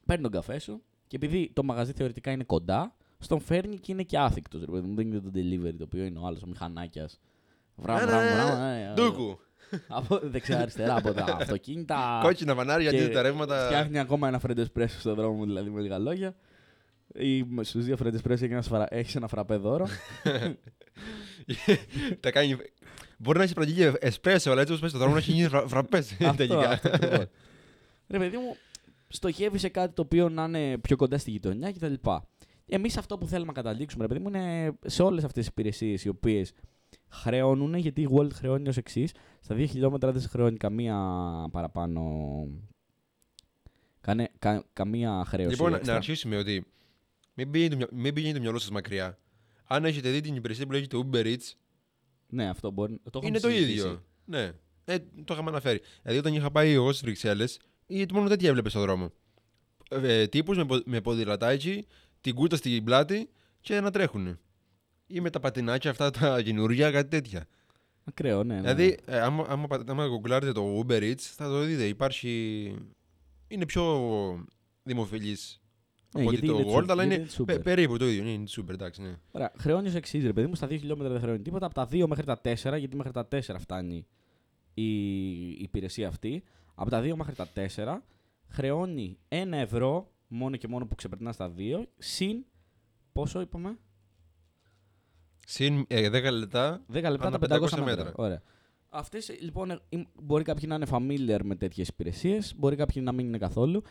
παίρνει 0.06 0.24
τον 0.24 0.32
καφέ 0.32 0.60
σου 0.60 0.82
και 1.08 1.16
επειδή 1.16 1.52
το 1.54 1.64
μαγαζί 1.64 1.92
θεωρητικά 1.92 2.32
είναι 2.32 2.44
κοντά, 2.44 2.97
στον 3.20 3.40
φέρνει 3.40 3.78
και 3.78 3.92
είναι 3.92 4.04
και 4.04 4.18
άθικτος. 4.18 4.62
Δεν 4.68 5.00
είναι 5.00 5.20
το 5.20 5.32
delivery 5.36 5.74
το 5.78 5.84
οποίο 5.84 6.04
είναι 6.04 6.20
ο 6.20 6.26
άλλος 6.26 6.44
ο 6.44 6.48
μηχανάκιας. 6.48 7.20
Βράμ, 7.76 7.98
Ναι, 8.00 8.06
βράμ, 8.06 8.24
ναι, 8.24 8.34
βράμ. 8.34 8.60
ναι. 8.60 8.82
ε, 8.82 8.90
ε, 8.90 8.94
Ντούκου. 8.94 9.40
Από 9.88 10.20
δεξιά-αριστερά 10.24 10.96
από 10.98 11.14
τα 11.14 11.38
αυτοκίνητα. 11.42 12.20
Κόκκινα 12.24 12.56
βανάρια, 12.56 12.92
και 12.92 13.04
αντί 13.04 13.14
τα 13.14 13.22
ρεύματα. 13.22 13.66
Φτιάχνει 13.66 14.00
ακόμα 14.00 14.28
ένα 14.28 14.40
φρέντο 14.40 14.64
espresso 14.64 14.86
στον 15.00 15.16
δρόμο 15.16 15.34
μου, 15.38 15.46
δηλαδή 15.46 15.70
με 15.70 15.82
λίγα 15.82 15.98
λόγια. 15.98 16.36
Ή 17.14 17.46
στους 17.62 17.84
δύο 17.86 17.98
φρέντο 17.98 18.18
espresso 18.18 18.30
έχει 18.32 18.44
ένα, 18.46 18.62
σφαρα... 18.62 18.86
έχεις 18.90 19.16
ένα 19.16 19.28
φραπέ 19.28 19.56
δώρο. 19.56 19.88
τα 22.20 22.32
κάνει. 22.32 22.58
Μπορεί 23.18 23.38
να 23.38 23.44
έχει 23.44 23.54
προηγεί 23.54 23.92
εσπρέσο, 24.00 24.52
αλλά 24.52 24.62
έτσι 24.62 24.74
όπως 24.74 24.82
πες 24.84 24.90
στο 24.90 25.00
δρόμο 25.00 25.14
να 25.14 25.20
έχει 25.20 25.32
γίνει 25.32 25.48
φραπές. 25.68 26.12
αυτό, 26.12 26.34
Τελικά. 26.48 26.70
αυτό 26.70 26.90
ακριβώς. 26.94 27.26
Ρε 28.08 28.18
παιδί 28.18 28.38
μου, 28.38 28.56
στοχεύει 29.08 29.58
σε 29.58 29.70
κάτι 29.70 29.94
το 29.94 30.02
οποίο 30.02 30.30
να 30.30 30.44
είναι 30.44 30.78
πιο 30.78 30.96
κοντά 30.96 31.18
στη 31.18 31.32
γειτονιά 31.32 31.72
κτλ. 31.72 31.94
Εμείς 32.70 32.98
αυτό 32.98 33.18
που 33.18 33.28
θέλουμε 33.28 33.48
να 33.56 33.62
καταλήξουμε, 33.62 34.06
ρε 34.06 34.14
παιδί 34.14 34.20
μου, 34.24 34.28
είναι 34.28 34.78
σε 34.86 35.04
όλες 35.04 35.24
αυτές 35.24 35.44
τις 35.44 35.52
υπηρεσίες 35.52 36.04
οι 36.06 36.10
οποίες 36.10 36.54
χρεώνουν, 37.10 37.76
γιατί 37.76 38.02
η 38.02 38.08
World 38.12 38.32
χρεώνει 38.34 38.70
ως 38.70 38.78
εξής. 38.78 39.12
Στα 39.40 39.56
2 39.56 39.66
χιλιόμετρα 39.68 40.12
δεν 40.12 40.22
σε 40.22 40.28
χρεώνει 40.28 40.58
καμία 40.58 40.96
παραπάνω. 41.52 42.02
Κάνε, 44.02 44.30
κα, 44.40 44.66
καμία 44.74 45.24
χρέωση. 45.28 45.52
Λοιπόν, 45.52 45.70
να- 45.70 45.76
έξτρα. 45.76 45.94
να 45.94 46.00
αρχίσουμε 46.00 46.38
ότι 46.38 46.66
μην 47.34 47.52
πηγαίνει 47.52 47.70
το, 47.70 47.76
μυα- 47.76 47.90
μην 47.92 48.14
πηγαίνει 48.14 48.34
το 48.34 48.40
μυαλό 48.40 48.60
σας 48.60 48.70
μακριά. 48.70 49.18
Αν 49.68 49.86
έχετε 49.86 50.10
δει 50.10 50.22
την 50.22 50.36
υπηρεσία 50.36 50.66
που 50.66 50.72
λέγεται 50.72 50.98
Uber 51.12 51.26
Eats, 51.26 51.52
Ναι, 52.30 52.50
αυτό 52.50 52.72
μπορεί. 52.72 52.94
Το 52.94 53.02
έχουμε 53.14 53.28
είναι 53.28 53.40
το 53.40 53.50
συζητήσει. 53.50 53.72
ίδιο. 53.72 54.04
Ναι. 54.26 54.52
Ε, 54.86 54.98
το 55.24 55.34
είχαμε 55.34 55.50
αναφέρει. 55.50 55.82
Δηλαδή, 56.02 56.20
όταν 56.20 56.34
είχα 56.34 56.52
πάει 56.52 56.72
εγώ 56.72 56.92
στι 56.94 57.06
Βρυξέλλε, 57.06 57.46
μόνο 58.14 58.28
τέτοια 58.30 58.50
έβλεπες 58.50 58.72
στον 58.72 58.84
δρόμο. 58.84 59.12
Ε, 59.90 60.28
Τύπους 60.28 60.58
με, 60.58 60.66
πο- 60.66 60.82
με 60.86 61.02
ποδηλατάκι, 61.02 61.86
την 62.22 62.36
κούτα 62.36 62.56
στην 62.56 62.84
πλάτη 62.84 63.30
και 63.60 63.80
να 63.82 63.92
τρέχουν. 63.92 64.40
Ή 65.08 65.20
με 65.22 65.30
τα 65.30 65.40
πατινάκια 65.40 65.92
αυτά 65.92 66.12
τα 66.12 66.42
καινούργια, 66.42 66.92
κάτι 66.92 67.10
τέτοια. 67.10 67.48
Ακραίο, 68.04 68.44
ναι. 68.44 68.54
ναι. 68.54 68.62
Δηλαδή, 68.62 68.98
ε, 69.06 69.20
άμα, 69.20 69.46
άμα, 69.50 69.68
πατ- 69.68 69.90
άμα 69.90 70.08
γκουγκλάρετε 70.08 70.52
το 70.52 70.80
Uber 70.80 71.02
Eats, 71.02 71.20
θα 71.20 71.48
το 71.48 71.60
δείτε. 71.62 71.84
Υπάρχει. 71.84 72.76
Είναι 73.48 73.66
πιο 73.66 74.46
δημοφιλής 74.84 75.62
Ναι, 76.16 76.22
από 76.22 76.30
ότι 76.30 76.40
γιατί 76.40 76.48
το 76.58 76.60
είναι 76.64 76.74
Gold, 76.78 76.84
Super, 76.84 76.90
αλλά 76.90 77.04
γιατί 77.04 77.22
είναι 77.22 77.24
είναι 77.24 77.32
Super. 77.38 77.46
πε- 77.46 77.64
περίπου 77.64 77.98
το 77.98 78.08
ίδιο. 78.08 78.24
Ναι, 78.24 78.30
είναι 78.30 78.48
super, 78.58 78.70
εντάξει, 78.70 79.02
ναι. 79.02 79.16
Ωραία, 79.32 79.52
χρεώνεις 79.58 79.94
ω 79.94 79.98
εξής, 79.98 80.24
ρε 80.24 80.34
παιδί 80.34 80.48
μου, 80.48 80.56
στα 80.56 80.68
2 80.68 80.70
χιλιόμετρα 80.80 81.12
δεν 81.12 81.22
χρεώνει 81.22 81.42
τίποτα. 81.42 81.66
Από 81.66 81.76
τα 81.76 81.88
2 81.92 82.08
μέχρι 82.08 82.26
τα 82.26 82.42
4, 82.44 82.54
γιατί 82.78 82.96
μέχρι 82.96 83.12
τα 83.12 83.28
4 83.32 83.40
φτάνει 83.60 84.06
η, 84.74 84.84
η 85.52 85.58
υπηρεσία 85.62 86.08
αυτή. 86.08 86.44
Από 86.76 86.90
τα 86.90 87.02
2 87.02 87.14
μέχρι 87.16 87.36
τα 87.36 87.48
4 87.76 87.98
χρεώνει 88.48 89.18
1 89.30 89.36
ευρώ 89.52 90.12
μόνο 90.28 90.56
και 90.56 90.68
μόνο 90.68 90.86
που 90.88 90.96
ξεπερνά 90.96 91.32
στα 91.32 91.54
2, 91.58 91.84
συν 91.98 92.46
πόσο 93.12 93.42
είπαμε, 93.42 93.78
Συν 95.50 95.86
ε, 95.88 96.08
10 96.10 96.32
λεπτά. 96.32 96.86
10 96.92 96.94
λεπτά 96.94 97.28
Ανά 97.28 97.38
τα 97.40 97.60
500, 97.60 97.62
500 97.62 97.62
μέτρα. 97.62 97.84
μέτρα. 97.84 98.12
Ωραία. 98.16 98.42
Αυτές 98.90 99.38
λοιπόν 99.42 99.72
ε, 99.72 99.80
ε, 99.90 100.02
μπορεί 100.24 100.44
κάποιοι 100.44 100.64
να 100.68 100.76
είναι 100.76 100.88
familiar 100.92 101.40
με 101.44 101.56
τέτοιες 101.56 101.88
υπηρεσίες, 101.88 102.54
μπορεί 102.58 102.76
κάποιοι 102.76 103.02
να 103.06 103.12
μην 103.12 103.26
είναι 103.28 103.38
καθόλου. 103.38 103.82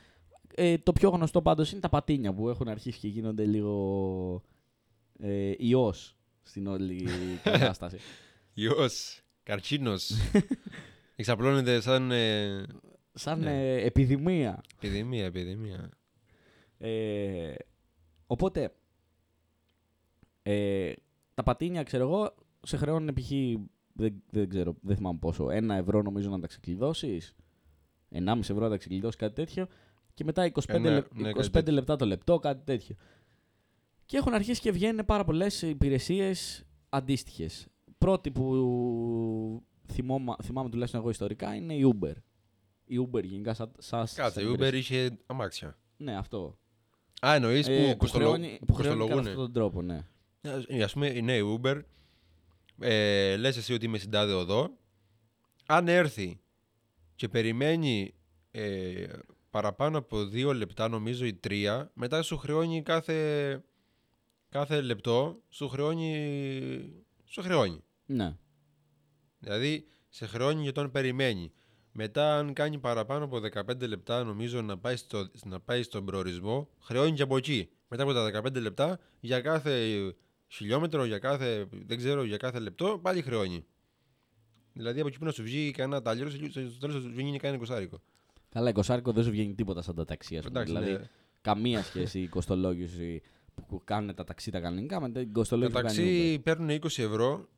Ε, 0.55 0.79
το 0.79 0.93
πιο 0.93 1.09
γνωστό 1.11 1.43
πάντως 1.43 1.73
είναι 1.73 1.81
τα 1.81 1.89
πατίνια 1.89 2.33
που 2.35 2.49
έχουν 2.49 2.69
αρχίσει 2.69 2.99
και 2.99 3.09
γίνονται 3.09 3.45
λίγο 3.45 4.43
ε, 5.19 5.53
ιός 5.59 6.17
στην 6.43 6.67
όλη 6.67 7.09
κατάσταση. 7.43 7.99
Ιός. 8.55 9.21
Καρτσίνος. 9.43 10.11
Εξαπλώνεται 11.17 11.81
σαν 11.81 12.11
ε, 12.11 12.67
Σαν 13.13 13.41
Ναι. 13.41 13.73
ε, 13.75 13.85
επιδημία. 13.85 14.61
επιδημία, 14.77 15.25
επιδημία. 15.25 15.91
Ε, 16.79 17.55
οπότε, 18.27 18.75
ε, 20.43 20.93
τα 21.35 21.43
πατίνια, 21.43 21.83
ξέρω 21.83 22.03
εγώ, 22.05 22.35
σε 22.63 22.77
χρεώνουν 22.77 23.15
π.χ. 23.15 23.31
Δεν, 23.99 24.23
δεν 24.31 24.49
ξέρω, 24.49 24.77
δεν 24.81 24.97
θυμάμαι 24.97 25.19
πόσο. 25.19 25.51
Ένα 25.51 25.75
ευρώ 25.75 26.03
νομίζω 26.03 26.31
να 26.31 26.41
τα 26.41 26.47
ξεκλειδώσεις. 26.47 27.35
1,5 28.11 28.39
ευρώ 28.41 28.59
να 28.61 28.69
τα 28.69 28.77
ξεκλειδώσεις, 28.77 29.17
κάτι 29.17 29.35
τέτοιο. 29.35 29.67
Και 30.15 30.25
μετά 30.25 30.45
25, 30.45 30.63
Ένα- 30.67 30.91
λεπ- 30.91 31.13
ναι, 31.15 31.29
25 31.29 31.35
κάτι 31.35 31.51
τέτοιο. 31.51 31.73
λεπτά 31.73 31.97
το 31.97 32.07
λεπτό, 32.07 32.39
κάτι 32.39 32.65
τέτοιο. 32.65 32.97
Και 34.05 34.17
έχουν 34.17 34.35
αρχίσει 34.35 34.61
και 34.61 34.71
βγαίνουν 34.71 35.05
πάρα 35.05 35.25
πολλές 35.25 35.63
υπηρεσίες 35.63 36.65
αντίστοιχες. 36.89 37.67
Πρώτη 37.99 38.31
που 38.31 39.63
θυμώμα, 39.93 40.37
θυμάμαι 40.43 40.71
τουλάχιστον 40.71 41.01
εγώ 41.01 41.11
ιστορικά 41.11 41.55
είναι 41.55 41.75
η 41.75 41.95
Uber. 42.01 42.13
Η 42.85 43.09
Uber 43.11 43.23
γενικά 43.25 43.55
σαν, 43.55 43.73
σαν, 43.79 44.07
Κάτσε, 44.15 44.41
σαν 44.41 44.45
η 44.45 44.51
Uber 44.51 44.55
υπηρεσία. 44.55 45.05
είχε 45.05 45.19
αμάξια. 45.27 45.79
Ναι, 45.97 46.17
αυτό. 46.17 46.59
Α, 47.21 47.35
εννοείς 47.35 47.67
που, 47.67 47.73
Ε, 47.73 47.91
που 47.91 47.97
κοστολο... 47.97 48.25
χρεώνει, 48.25 48.59
που 48.67 48.75
χρεώνει 48.75 48.99
κατά 48.99 49.05
κοστολογούνε. 49.05 49.29
αυτόν 49.29 49.45
τον 49.45 49.53
τρόπο, 49.53 49.83
ναι. 49.83 50.07
Ε, 50.67 50.83
ας 50.83 50.93
πούμε, 50.93 51.09
ναι, 51.21 51.37
η 51.37 51.59
Uber, 51.63 51.81
ε, 52.81 53.37
λες 53.37 53.57
εσύ 53.57 53.73
ότι 53.73 53.85
είμαι 53.85 53.99
στην 53.99 54.11
τάδε 54.11 54.33
οδό, 54.33 54.71
αν 55.67 55.89
έρθει 55.89 56.41
και 57.15 57.29
περιμένει 57.29 58.15
ε, 58.51 59.07
παραπάνω 59.51 59.99
από 59.99 60.25
δύο 60.25 60.55
λεπτά, 60.55 60.89
νομίζω 60.89 61.25
ή 61.25 61.35
τρία, 61.35 61.91
μετά 61.95 62.23
σου 62.23 62.37
χρεώνει 62.37 62.83
κάθε, 62.83 63.63
κάθε 64.49 64.81
λεπτό, 64.81 65.43
σου 65.49 65.69
χρεώνει, 65.69 67.05
σου 67.25 67.43
χρεώνει. 67.43 67.85
Ναι. 68.07 68.37
Δηλαδή, 69.39 69.87
σε 70.09 70.27
χρεώνει 70.27 70.63
για 70.63 70.73
τον 70.73 70.91
περιμένει. 70.91 71.53
Μετά, 71.99 72.39
αν 72.39 72.53
κάνει 72.53 72.79
παραπάνω 72.79 73.25
από 73.25 73.41
15 73.53 73.89
λεπτά, 73.89 74.25
νομίζω 74.25 74.63
να 74.63 74.79
πάει, 74.79 74.97
στο, 74.97 75.31
να 75.45 75.61
πάει 75.61 75.83
στον 75.83 76.05
προορισμό, 76.05 76.69
χρεώνει 76.81 77.13
και 77.13 77.23
από 77.23 77.37
εκεί. 77.37 77.69
Μετά 77.89 78.03
από 78.03 78.13
τα 78.13 78.43
15 78.43 78.61
λεπτά, 78.61 78.99
για 79.21 79.41
κάθε 79.41 79.91
χιλιόμετρο, 80.49 81.05
για 81.05 81.19
κάθε, 81.19 81.69
δεν 81.87 81.97
ξέρω, 81.97 82.25
για 82.25 82.37
κάθε 82.37 82.59
λεπτό, 82.59 82.99
πάλι 83.03 83.23
χρεώνει. 83.23 83.65
Δηλαδή, 84.73 84.99
από 84.99 85.09
εκεί 85.09 85.19
που 85.19 85.25
να 85.25 85.31
σου 85.31 85.43
βγει 85.43 85.71
κανένα 85.71 86.03
τάλιρο, 86.03 86.31
στο 86.31 86.79
τέλος 86.81 86.95
θα 86.95 87.01
σου 87.01 87.13
βγει 87.15 87.37
κανένα 87.37 87.63
εικοσάρικο. 87.63 88.01
Καλά, 88.49 88.73
20 88.75 89.01
δεν 89.05 89.25
σου 89.25 89.31
βγαίνει 89.31 89.55
τίποτα 89.55 89.83
σαν 89.83 89.95
τα 89.95 90.05
ταξί, 90.05 90.37
ας 90.37 90.45
πούμε. 90.45 90.61
Εντάξει, 90.61 90.79
δηλαδή, 90.79 91.03
ναι. 91.03 91.11
καμία 91.41 91.83
σχέση 91.83 92.21
η 92.21 92.29
κοστολόγηση 92.29 93.23
που 93.67 93.81
κάνουν 93.85 94.15
τα 94.15 94.25
ταξί 94.25 94.51
τα 94.51 94.61
κανονικά 94.61 95.01
με 95.01 95.11
την 95.11 95.15
Τα 95.15 95.31
κοστολόγηση 95.33 95.73
που 95.73 95.87
κάνει 95.87 96.03
η 96.03 96.13
ταξί 96.15 96.39
παίρνουν 96.39 96.69
20 96.69 96.85
ευρώ. 96.85 97.49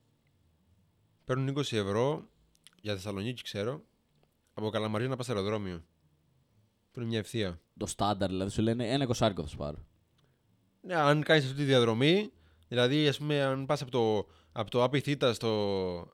Παίρνουν 1.24 1.54
20 1.56 1.60
ευρώ 1.60 2.28
για 2.80 2.94
Θεσσαλονίκη, 2.94 3.42
ξέρω. 3.42 3.82
Από 4.58 4.70
Καλαμαριά 4.70 5.08
να 5.08 5.16
πας 5.16 5.28
αεροδρόμιο. 5.28 5.82
Που 6.90 7.00
είναι 7.00 7.08
μια 7.08 7.18
ευθεία. 7.18 7.54
Uber. 7.54 7.60
Το 7.76 7.86
στάνταρ, 7.86 8.28
δηλαδή 8.28 8.50
σου 8.50 8.62
λένε 8.62 8.88
ένα 8.88 9.06
20 9.08 9.12
θα 9.14 9.46
σου 9.46 9.56
πάρω. 9.56 9.84
Ναι, 10.80 10.94
αν 10.94 11.22
κάνεις 11.22 11.44
αυτή 11.44 11.56
τη 11.56 11.64
διαδρομή, 11.64 12.32
δηλαδή, 12.68 13.08
ας 13.08 13.18
πούμε, 13.18 13.42
αν 13.42 13.66
πας 13.66 13.82
από 13.82 13.90
το, 13.90 14.26
από 14.52 14.70
το 14.70 14.82
Άπη 14.82 15.00
Θήτα 15.00 15.32
στο. 15.32 16.12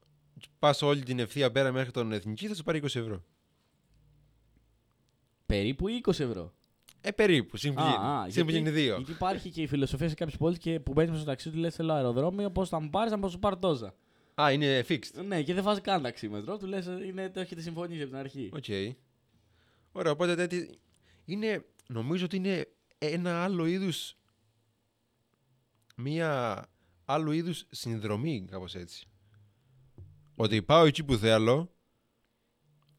πας 0.59 0.83
όλη 0.83 1.03
την 1.03 1.19
ευθεία 1.19 1.51
πέρα 1.51 1.73
μέχρι 1.73 1.91
τον 1.91 2.13
Εθνική, 2.13 2.49
θα 2.49 2.55
σου 2.55 2.63
πάρει 2.63 2.79
20 2.79 2.85
ευρώ. 2.85 3.23
Περίπου 5.47 5.87
20 5.89 6.21
ευρώ. 6.21 6.53
Ε, 7.01 7.11
περίπου. 7.11 7.57
Συν 7.57 7.79
Α, 7.79 7.83
α, 7.83 8.25
που 8.25 8.31
γίνει 8.31 8.51
γιατί- 8.51 8.71
δύο. 8.71 8.97
Γιατί 8.97 9.11
υπάρχει 9.13 9.51
και 9.51 9.63
η 9.63 9.67
φιλοσοφία 9.67 10.09
σε 10.09 10.15
κάποιες 10.15 10.37
πόλεις 10.37 10.59
και 10.59 10.81
που 10.81 10.93
μπαίνεις 10.93 11.11
μέσα 11.11 11.23
στο 11.23 11.31
ταξί 11.31 11.51
του 11.51 11.59
λες: 11.59 11.75
Θέλω 11.75 11.93
αεροδρόμιο, 11.93 12.51
πώς 12.51 12.69
θα 12.69 12.81
μου 12.81 12.91
πάρεις, 12.91 13.13
να 13.13 13.29
σου 13.29 13.39
πάρω 13.39 13.57
τόσα. 13.57 13.95
Α, 14.43 14.53
είναι 14.53 14.85
fixed. 14.89 15.25
Ναι, 15.27 15.43
και 15.43 15.55
δεν 15.55 15.63
βάζει 15.63 15.81
καν 15.81 16.03
ταξίμετρο. 16.03 16.59
Του 16.59 16.67
λες: 16.67 16.87
είναι, 16.87 17.31
Το 17.31 17.41
έχετε 17.41 17.61
συμφωνήσει 17.61 18.01
από 18.01 18.11
την 18.11 18.19
αρχή. 18.19 18.51
Οκ. 18.53 18.97
Ωραία, 19.93 20.13
οπότε 20.13 20.35
τέτοι... 20.35 20.79
είναι, 21.25 21.65
νομίζω 21.87 22.25
ότι 22.25 22.37
είναι 22.37 22.69
ένα 22.99 23.43
άλλο 23.43 23.67
είδους, 23.67 24.17
μία 25.97 26.65
άλλου 27.05 27.31
είδους 27.31 27.67
συνδρομή, 27.71 28.47
κάπως 28.51 28.75
έτσι. 28.75 29.07
Ότι 30.35 30.63
πάω 30.63 30.85
εκεί 30.85 31.05
που 31.05 31.17
θέλω, 31.17 31.75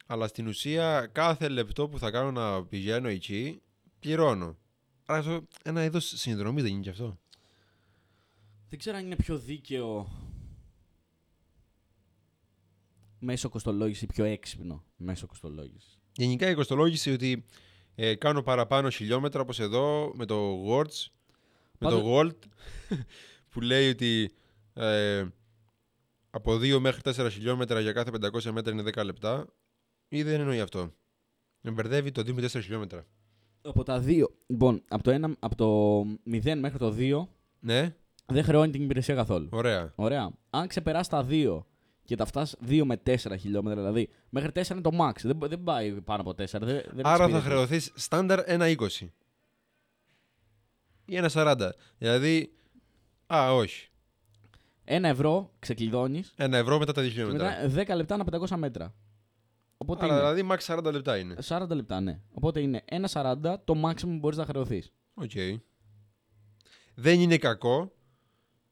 αλλά 0.05 0.27
στην 0.27 0.47
ουσία 0.47 1.09
κάθε 1.11 1.47
λεπτό 1.47 1.89
που 1.89 1.99
θα 1.99 2.11
κάνω 2.11 2.31
να 2.31 2.65
πηγαίνω 2.65 3.07
εκεί, 3.07 3.61
πληρώνω. 3.99 4.57
Άρα 5.05 5.19
αυτό 5.19 5.47
ένα 5.63 5.83
είδος 5.83 6.13
συνδρομής 6.15 6.63
δεν 6.63 6.71
είναι 6.71 6.81
και 6.81 6.89
αυτό. 6.89 7.19
Δεν 8.69 8.79
ξέρω 8.79 8.97
αν 8.97 9.05
είναι 9.05 9.15
πιο 9.15 9.37
δίκαιο 9.37 10.09
μέσω 13.25 13.49
κοστολόγηση 13.49 14.03
ή 14.03 14.07
πιο 14.07 14.23
έξυπνο 14.25 14.83
μέσω 14.95 15.27
κοστολόγησης. 15.27 15.97
Γενικά 16.11 16.49
η 16.49 16.53
κοστολόγηση 16.55 17.11
ότι 17.11 17.45
ε, 17.95 18.15
κάνω 18.15 18.41
παραπάνω 18.43 18.89
χιλιόμετρα 18.89 19.41
όπως 19.41 19.59
εδώ 19.59 20.11
με 20.15 20.25
το 20.25 20.63
Words, 20.67 21.05
με 21.79 21.89
Πάντως- 21.89 22.01
το 22.01 22.19
Gold 22.19 22.33
που 23.49 23.61
λέει 23.61 23.89
ότι 23.89 24.31
ε, 24.73 25.25
από 26.29 26.53
2 26.53 26.77
μέχρι 26.79 27.01
4 27.15 27.27
χιλιόμετρα 27.31 27.79
για 27.79 27.91
κάθε 27.91 28.11
500 28.43 28.51
μέτρα 28.51 28.73
είναι 28.73 28.83
10 28.95 29.05
λεπτά 29.05 29.45
ή 30.07 30.23
δεν 30.23 30.39
εννοεί 30.39 30.59
αυτό. 30.59 30.93
Με 31.61 31.71
μπερδεύει 31.71 32.11
το 32.11 32.21
2 32.21 32.31
με 32.33 32.41
4 32.41 32.47
χιλιόμετρα. 32.49 33.05
Από 33.61 33.83
τα 33.83 33.99
δύο. 33.99 34.29
Λοιπόν, 34.47 34.83
από 34.87 35.03
το, 35.03 35.11
ένα, 35.11 35.35
από 35.39 35.55
το 35.55 35.99
0 36.31 36.55
μέχρι 36.59 36.77
το 36.77 36.95
2 36.97 37.27
Ναι, 37.59 37.95
δεν 38.25 38.43
χρεώνει 38.43 38.71
την 38.71 38.83
υπηρεσία 38.83 39.15
καθόλου. 39.15 39.47
ωραία. 39.51 39.93
Ωραία. 39.95 40.31
Αν 40.49 40.67
ξεπεράσει 40.67 41.09
τα 41.09 41.25
2 41.29 41.63
και 42.05 42.15
τα 42.15 42.25
φτάσει 42.25 42.57
2 42.67 42.81
με 42.85 43.01
4 43.05 43.15
χιλιόμετρα, 43.39 43.81
δηλαδή 43.81 44.09
μέχρι 44.29 44.51
4 44.53 44.69
είναι 44.71 44.81
το 44.81 44.89
max. 44.99 45.13
Δεν, 45.21 45.37
δεν 45.39 45.63
πάει 45.63 45.91
πάνω 46.01 46.21
από 46.21 46.29
4. 46.31 46.35
Δεν, 46.35 46.59
δεν 46.59 47.05
Άρα 47.05 47.17
θα 47.17 47.23
εξυπηρετεί. 47.23 47.45
χρεωθείς 47.45 47.91
στάνταρ 47.95 48.39
1,20 48.47 48.87
ή 51.05 51.19
1,40. 51.33 51.69
Δηλαδή, 51.97 52.53
α, 53.33 53.53
όχι. 53.53 53.89
1 54.87 55.03
ευρώ 55.03 55.51
ξεκλειδώνεις 55.59 56.33
1 56.37 56.51
ευρώ 56.51 56.79
μετά 56.79 56.91
τα 56.91 57.01
2 57.01 57.05
και 57.05 57.11
χιλιόμετρα. 57.11 57.57
μετά 57.67 57.93
10 57.93 57.95
λεπτά 57.95 58.13
ανά 58.13 58.23
500 58.31 58.55
μέτρα. 58.57 58.93
Οπότε 59.77 60.05
Άρα 60.05 60.13
είναι 60.13 60.41
δηλαδή, 60.41 60.63
max 60.67 60.75
40 60.87 60.91
λεπτά 60.93 61.17
είναι. 61.17 61.35
40 61.47 61.67
λεπτά, 61.69 61.99
ναι. 62.01 62.19
Οπότε 62.31 62.59
είναι 62.61 62.83
1,40 62.89 63.55
το 63.63 63.73
maximum 63.85 63.99
που 64.01 64.17
μπορείς 64.19 64.37
να 64.37 64.45
χρεωθείς. 64.45 64.91
Οκ. 65.13 65.31
Δεν 66.95 67.19
είναι 67.19 67.37
κακό. 67.37 67.91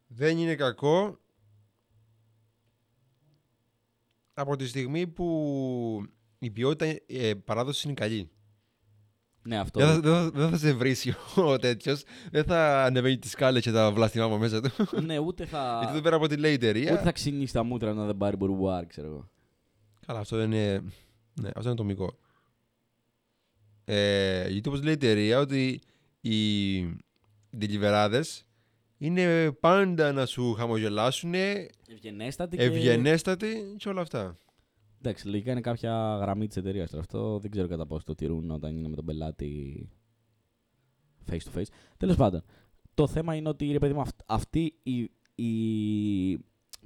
Δεν 0.07 0.37
είναι 0.37 0.55
κακό 0.55 1.19
από 4.33 4.55
τη 4.55 4.67
στιγμή 4.67 5.07
που 5.07 6.05
η 6.39 6.51
ποιότητα 6.51 6.85
ε, 7.07 7.33
παράδοσης 7.33 7.83
είναι 7.83 7.93
καλή. 7.93 8.29
Ναι, 9.45 9.57
αυτό. 9.57 9.79
Δεν 9.79 9.89
θα, 9.89 9.99
δεν, 9.99 10.13
θα, 10.13 10.29
δεν 10.31 10.49
θα 10.49 10.57
σε 10.57 10.73
βρίσει 10.73 11.15
ο 11.35 11.57
τέτοιος. 11.57 12.03
Δεν 12.31 12.43
θα 12.43 12.83
ανεβαίνει 12.83 13.17
τις 13.17 13.31
σκάλες 13.31 13.63
και 13.63 13.71
τα 13.71 13.91
βλαστημά 13.91 14.25
από 14.25 14.37
μέσα 14.37 14.61
του. 14.61 14.69
ναι, 15.01 15.17
ούτε 15.17 15.45
θα. 15.45 15.77
Γιατί 15.79 15.93
εδώ 15.93 16.03
πέρα 16.03 16.15
από 16.15 16.27
τη 16.27 16.37
λέει 16.37 16.51
η 16.51 16.53
εταιρεία. 16.53 16.93
Ούτε 16.93 17.01
θα 17.01 17.11
ξυνήσει 17.11 17.53
τα 17.53 17.63
μούτρα 17.63 17.93
να 17.93 18.05
δεν 18.05 18.17
πάρει 18.17 18.35
μπουρμπουάρ, 18.35 18.85
ξέρω 18.85 19.07
εγώ. 19.07 19.29
Καλά, 20.05 20.19
αυτό 20.19 20.37
δεν 20.37 20.51
είναι. 20.51 20.83
Ναι, 21.41 21.47
αυτό 21.47 21.61
είναι 21.61 21.71
ατομικό. 21.71 22.17
Ε, 23.85 24.49
γιατί 24.49 24.67
όπως 24.69 24.81
λέει 24.83 24.93
η 24.93 24.95
εταιρεία 24.95 25.39
ότι 25.39 25.81
οι 26.21 26.81
ντελιβεράδες 27.57 28.45
είναι 29.05 29.51
πάντα 29.51 30.11
να 30.11 30.25
σου 30.25 30.53
χαμογελάσουν, 30.53 31.33
Ευγενέστατη. 31.33 32.57
Και... 32.57 32.63
ευγενέστατοι 32.63 33.75
και 33.77 33.89
όλα 33.89 34.01
αυτά. 34.01 34.37
Εντάξει, 34.97 35.27
λογικά 35.27 35.51
είναι 35.51 35.61
κάποια 35.61 36.17
γραμμή 36.21 36.47
της 36.47 36.57
εταιρείας 36.57 36.89
τώρα. 36.89 37.01
Αυτό 37.01 37.39
δεν 37.39 37.51
ξέρω 37.51 37.67
κατά 37.67 37.85
πόσο 37.85 38.03
το 38.05 38.15
τηρούν 38.15 38.51
όταν 38.51 38.77
είναι 38.77 38.87
με 38.87 38.95
τον 38.95 39.05
πελάτη 39.05 39.89
face 41.31 41.37
to 41.37 41.57
face. 41.59 41.67
Τέλος 41.97 42.15
πάντων, 42.15 42.43
το 42.93 43.07
θέμα 43.07 43.35
είναι 43.35 43.49
ότι 43.49 43.71
ρε 43.71 43.77
παιδί 43.77 43.93
μου, 43.93 44.01
αυ- 44.01 44.21
αυτή 44.25 44.75
η, 44.83 45.09
η 45.35 46.39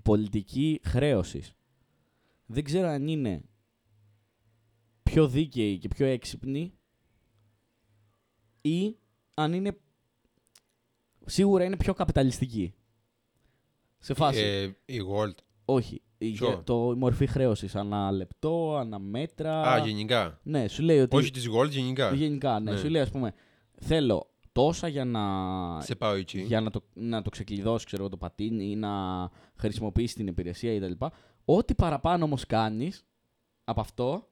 πολιτική 0.03 0.79
χρέωσης 0.83 1.53
δεν 2.45 2.63
ξέρω 2.63 2.87
αν 2.87 3.07
είναι 3.07 3.41
πιο 5.03 5.27
δίκαιη 5.27 5.77
και 5.77 5.87
πιο 5.87 6.05
έξυπνη 6.05 6.73
ή 8.61 8.97
αν 9.33 9.53
είναι 9.53 9.77
Σίγουρα 11.29 11.63
είναι 11.63 11.77
πιο 11.77 11.93
καπιταλιστική. 11.93 12.73
Σε 13.97 14.13
φάση. 14.13 14.39
Ε, 14.39 14.63
η 14.85 15.01
Gold. 15.11 15.35
Όχι. 15.65 16.01
Η, 16.17 16.31
ποιο; 16.31 16.61
το, 16.63 16.91
η 16.95 16.97
μορφή 16.97 17.27
χρέωσης 17.27 17.75
ανά 17.75 18.11
λεπτό, 18.11 18.75
ανά 18.77 18.99
μέτρα. 18.99 19.61
Α, 19.61 19.77
γενικά. 19.77 20.39
Ναι, 20.43 20.67
σου 20.67 20.81
λέει 20.81 20.99
ότι. 20.99 21.15
Όχι 21.15 21.31
της 21.31 21.49
Gold, 21.49 21.69
γενικά. 21.69 22.13
Γενικά, 22.13 22.59
ναι. 22.59 22.71
Ναι. 22.71 22.77
Σου 22.77 22.89
λέει, 22.89 23.01
ας 23.01 23.11
πούμε, 23.11 23.33
θέλω 23.81 24.29
τόσα 24.51 24.87
για 24.87 25.05
να, 25.05 25.21
Σε 25.81 25.95
πάω 25.95 26.13
εκεί. 26.13 26.39
για 26.39 26.61
να, 26.61 26.69
το, 26.69 26.83
να 26.93 27.21
το 27.21 27.29
ξεκλειδώσεις 27.29 27.85
ξέρω, 27.85 28.01
εγώ, 28.01 28.11
το 28.11 28.17
πατίνι 28.17 28.71
ή 28.71 28.75
να 28.75 28.89
χρησιμοποιήσεις 29.55 30.15
την 30.15 30.27
υπηρεσία 30.27 30.79
κτλ. 30.79 31.05
Ό,τι 31.45 31.75
παραπάνω 31.75 32.23
όμως 32.23 32.45
κάνεις 32.45 33.05
από 33.63 33.81
αυτό, 33.81 34.29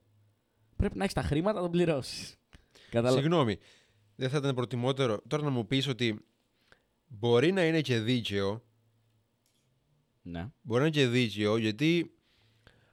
πρέπει 0.76 0.98
να 0.98 1.04
έχεις 1.04 1.16
τα 1.16 1.22
χρήματα 1.22 1.56
να 1.56 1.62
τον 1.62 1.72
πληρώσεις. 1.72 2.36
Κατάλαβε. 2.90 3.22
Συγγνώμη. 3.22 3.58
Δεν 4.16 4.30
θα 4.30 4.38
ήταν 4.38 4.56
προτιμότερο 4.56 5.22
τώρα 5.28 5.44
να 5.44 5.50
μου 5.50 5.68
πεις 5.68 5.88
ότι 5.88 6.26
μπορεί 7.20 7.52
να 7.52 7.66
είναι 7.66 7.82
και 7.82 8.00
δίκαιο. 8.00 8.64
Ναι. 10.22 10.48
Μπορεί 10.62 10.82
να 10.82 10.88
είναι 10.88 10.96
και 10.96 11.08
δίκαιο 11.08 11.58
γιατί 11.58 12.12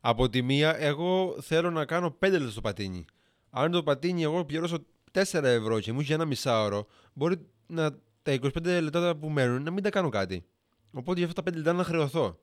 από 0.01 0.29
τη 0.29 0.43
μία 0.43 0.77
εγώ 0.77 1.37
θέλω 1.41 1.71
να 1.71 1.85
κάνω 1.85 2.17
5 2.21 2.31
λεπτά 2.31 2.51
στο 2.51 2.61
πατίνι. 2.61 3.05
Αν 3.51 3.71
το 3.71 3.83
πατίνι 3.83 4.23
εγώ 4.23 4.45
πληρώσω 4.45 4.77
4 5.13 5.23
ευρώ 5.43 5.81
και 5.81 5.93
μου 5.93 6.01
έχει 6.01 6.13
ένα 6.13 6.25
μισάωρο, 6.25 6.87
μπορεί 7.13 7.37
να, 7.67 7.91
τα 8.23 8.33
25 8.33 8.63
λεπτά 8.83 9.17
που 9.17 9.29
μένουν 9.29 9.63
να 9.63 9.71
μην 9.71 9.83
τα 9.83 9.91
κάνω 9.91 10.09
κάτι. 10.09 10.45
Οπότε 10.93 11.19
για 11.19 11.29
αυτά 11.29 11.43
τα 11.43 11.51
5 11.51 11.55
λεπτά 11.55 11.73
να 11.73 11.85
χρεωθώ. 11.85 12.39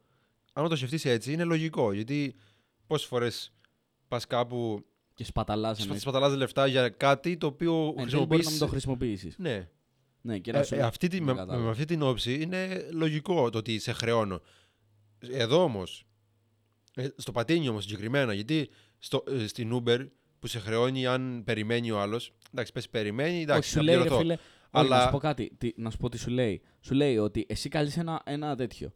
Αν 0.54 0.70
το 0.70 0.76
σκεφτείς 0.76 1.06
έτσι, 1.06 1.34
είναι 1.34 1.44
λογικό. 1.44 1.94
Γιατί 1.94 2.36
πόσες 2.88 3.08
φορές 3.08 3.54
πας 4.08 4.28
κάπου 4.28 4.86
Και 5.14 5.24
σπαταλάζει. 5.24 5.82
σπα- 5.82 6.00
σπαταλάς 6.00 6.36
λεφτά 6.36 6.68
για 6.68 6.90
κάτι 6.90 7.38
το 7.38 7.48
οποίο 7.48 7.74
Μπορεί 7.74 7.96
να 7.96 8.02
χρησιμοποιείς... 8.02 8.50
μην 8.50 8.60
το 8.60 8.68
χρησιμοποιήσεις. 8.68 9.38
Ναι. 9.38 9.70
Ναι, 10.22 10.40
και 10.40 10.50
Ε, 10.50 10.54
να 10.54 10.64
σου 10.64 10.76
ε, 10.76 10.82
αυτή 10.82 11.08
τη, 11.08 11.20
Ναι, 11.20 11.26
με, 11.26 11.34
κατάλαβα. 11.34 11.64
με 11.64 11.70
αυτή 11.70 11.86
την 11.86 12.02
όψη 12.02 12.42
είναι 12.42 12.88
λογικό 12.92 13.50
το 13.50 13.58
ότι 13.58 13.80
σε 13.80 13.94
χρεώνω. 13.94 14.42
Εδώ 15.20 15.64
όμως, 15.64 16.06
στο 17.16 17.32
πατίνι 17.32 17.70
όμως 17.70 17.84
συγκεκριμένα, 17.84 18.34
γιατί 18.34 18.70
στο, 18.98 19.24
ε, 19.28 19.48
στην 19.48 19.84
Uber 19.86 20.08
που 20.40 20.48
σε 20.48 20.60
χρεώνει 20.60 21.06
αν 21.06 21.42
περιμένει 21.46 21.92
ο 21.92 22.00
άλλος. 22.00 22.34
Εντάξει, 22.52 22.72
πες 22.72 22.90
περιμένει, 22.90 23.42
εντάξει, 23.42 23.60
Όχι, 23.60 23.70
σου 23.70 23.76
θα 23.76 23.84
λέει, 23.84 23.94
ρε 23.96 24.00
πληρωθώ. 24.02 24.22
φίλε. 24.22 24.38
Αλλά- 24.72 24.86
Αλλά... 24.86 24.98
να 24.98 25.04
σου 25.04 25.12
πω 25.12 25.18
κάτι. 25.18 25.52
Τι, 25.58 25.72
να 25.76 25.90
σου 25.90 25.98
πω 25.98 26.10
τι 26.10 26.18
σου 26.18 26.30
λέει. 26.30 26.62
Σου 26.80 26.94
λέει 26.94 27.18
ότι 27.18 27.46
εσύ 27.50 27.70
καλείς 27.70 27.98
ένα, 27.98 28.22
ένα 28.26 28.56
τέτοιο. 28.56 28.94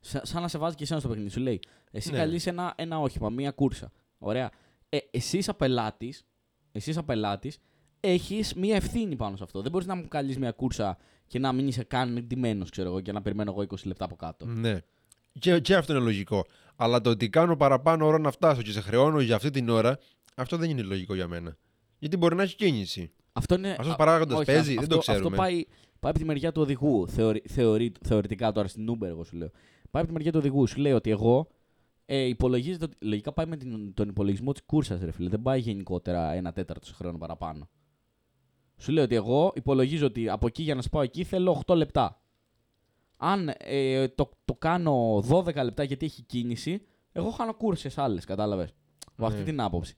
Σα- 0.00 0.24
σαν 0.26 0.42
να 0.42 0.48
σε 0.48 0.58
βάζει 0.58 0.74
και 0.76 0.82
εσένα 0.82 1.00
στο 1.00 1.08
παιχνίδι. 1.08 1.30
Σου 1.30 1.40
λέει. 1.40 1.60
Εσύ 1.90 2.10
Ναι. 2.10 2.16
καλείς 2.18 2.46
ένα, 2.46 2.74
ένα 2.76 2.98
όχημα, 2.98 3.28
μία 3.30 3.50
κούρσα. 3.50 3.92
Ωραία. 4.18 4.50
Ε, 4.88 4.98
εσύ 5.10 5.40
σαν 5.40 5.56
πελάτης, 5.56 6.24
εσύ 6.72 6.92
σαν 6.92 7.04
πελάτης, 7.04 7.58
έχεις 8.00 8.54
μία 8.54 8.76
ευθύνη 8.76 9.16
πάνω 9.16 9.36
σε 9.36 9.42
αυτό. 9.44 9.62
Δεν 9.62 9.70
μπορείς 9.70 9.86
να 9.86 9.94
μου 9.94 10.08
καλείς 10.08 10.38
μία 10.38 10.52
κούρσα 10.52 10.98
και 11.26 11.38
να 11.38 11.52
μην 11.52 11.68
είσαι 11.68 11.84
καν 11.84 12.16
εντυμένος, 12.16 12.70
ξέρω 12.70 12.88
εγώ, 12.88 13.00
και 13.00 13.12
να 13.12 13.22
περιμένω 13.22 13.50
εγώ 13.50 13.66
20 13.70 13.76
λεπτά 13.84 14.04
από 14.04 14.16
κάτω. 14.16 14.46
Ναι. 14.46 14.78
Και, 15.38 15.60
και 15.60 15.74
αυτό 15.74 15.92
είναι 15.92 16.02
λογικό. 16.02 16.44
Αλλά 16.76 17.00
το 17.00 17.10
ότι 17.10 17.28
κάνω 17.28 17.56
παραπάνω 17.56 18.06
ώρα 18.06 18.18
να 18.18 18.30
φτάσω 18.30 18.62
και 18.62 18.70
σε 18.70 18.80
χρεώνω 18.80 19.20
για 19.20 19.36
αυτή 19.36 19.50
την 19.50 19.68
ώρα, 19.68 19.98
αυτό 20.34 20.56
δεν 20.56 20.70
είναι 20.70 20.82
λογικό 20.82 21.14
για 21.14 21.28
μένα. 21.28 21.56
Γιατί 21.98 22.16
μπορεί 22.16 22.34
να 22.34 22.42
έχει 22.42 22.56
κίνηση. 22.56 23.12
Αυτό 23.32 23.54
είναι. 23.54 23.70
Αυτός 23.70 23.88
ο 23.88 23.92
α- 23.92 23.96
παράγοντας 23.96 24.36
όχι, 24.36 24.46
παίζει, 24.46 24.70
αυτό, 24.70 24.80
δεν 24.80 24.88
το 24.88 24.98
ξέρουμε. 24.98 25.24
Αυτό 25.24 25.36
πάει, 25.36 25.64
πάει 26.00 26.10
από 26.10 26.18
τη 26.18 26.24
μεριά 26.24 26.52
του 26.52 26.62
οδηγού. 26.62 27.08
Θεωρη, 27.08 27.42
θεωρη, 27.48 27.92
θεωρητικά 28.02 28.52
τώρα 28.52 28.68
στην 28.68 28.90
Uber, 28.90 29.06
εγώ 29.06 29.24
σου 29.24 29.36
λέω. 29.36 29.50
Πάει 29.90 30.02
από 30.02 30.06
τη 30.06 30.12
μεριά 30.12 30.32
του 30.32 30.38
οδηγού. 30.38 30.66
Σου 30.66 30.80
λέει 30.80 30.92
ότι 30.92 31.10
εγώ 31.10 31.48
ε, 32.06 32.18
υπολογίζεται 32.18 32.84
ότι. 32.84 32.96
Λογικά 33.00 33.32
πάει 33.32 33.46
με 33.46 33.56
την, 33.56 33.94
τον 33.94 34.08
υπολογισμό 34.08 34.52
της 34.52 34.62
κούρσας, 34.66 35.00
ρε 35.00 35.10
φίλε. 35.10 35.28
Δεν 35.28 35.42
πάει 35.42 35.60
γενικότερα 35.60 36.32
ένα 36.32 36.52
τέταρτο 36.52 36.86
σε 36.86 36.94
χρόνο 36.94 37.18
παραπάνω. 37.18 37.68
Σου 38.78 38.92
λέει 38.92 39.04
ότι 39.04 39.14
εγώ 39.14 39.52
υπολογίζω 39.54 40.06
ότι 40.06 40.28
από 40.28 40.46
εκεί 40.46 40.62
για 40.62 40.74
να 40.74 40.82
σπάω 40.82 41.02
εκεί 41.02 41.24
θέλω 41.24 41.62
8 41.66 41.76
λεπτά. 41.76 42.20
Αν 43.16 43.54
ε, 43.58 44.08
το, 44.08 44.30
το 44.44 44.54
κάνω 44.54 45.24
12 45.28 45.54
λεπτά 45.54 45.82
γιατί 45.82 46.06
έχει 46.06 46.22
κίνηση, 46.22 46.82
εγώ 47.12 47.30
χάνω 47.30 47.54
κούρσες 47.54 47.98
άλλες, 47.98 48.24
κατάλαβες; 48.24 48.74
Από 49.14 49.26
αυτή 49.26 49.38
Ναι. 49.38 49.44
την 49.44 49.60
άποψη. 49.60 49.94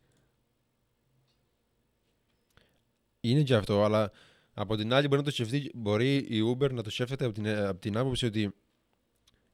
Είναι 3.20 3.42
και 3.42 3.54
αυτό, 3.54 3.82
αλλά 3.84 4.10
από 4.54 4.76
την 4.76 4.92
άλλη 4.92 5.06
μπορεί 5.06 5.20
να 5.20 5.26
το 5.26 5.30
σκεφτεί, 5.32 5.70
μπορεί 5.74 6.16
η 6.16 6.54
Uber 6.56 6.72
να 6.72 6.82
το 6.82 6.90
σκέφτεται 6.90 7.24
από 7.24 7.34
την, 7.34 7.48
από 7.48 7.78
την 7.80 7.96
άποψη 7.96 8.26
ότι 8.26 8.54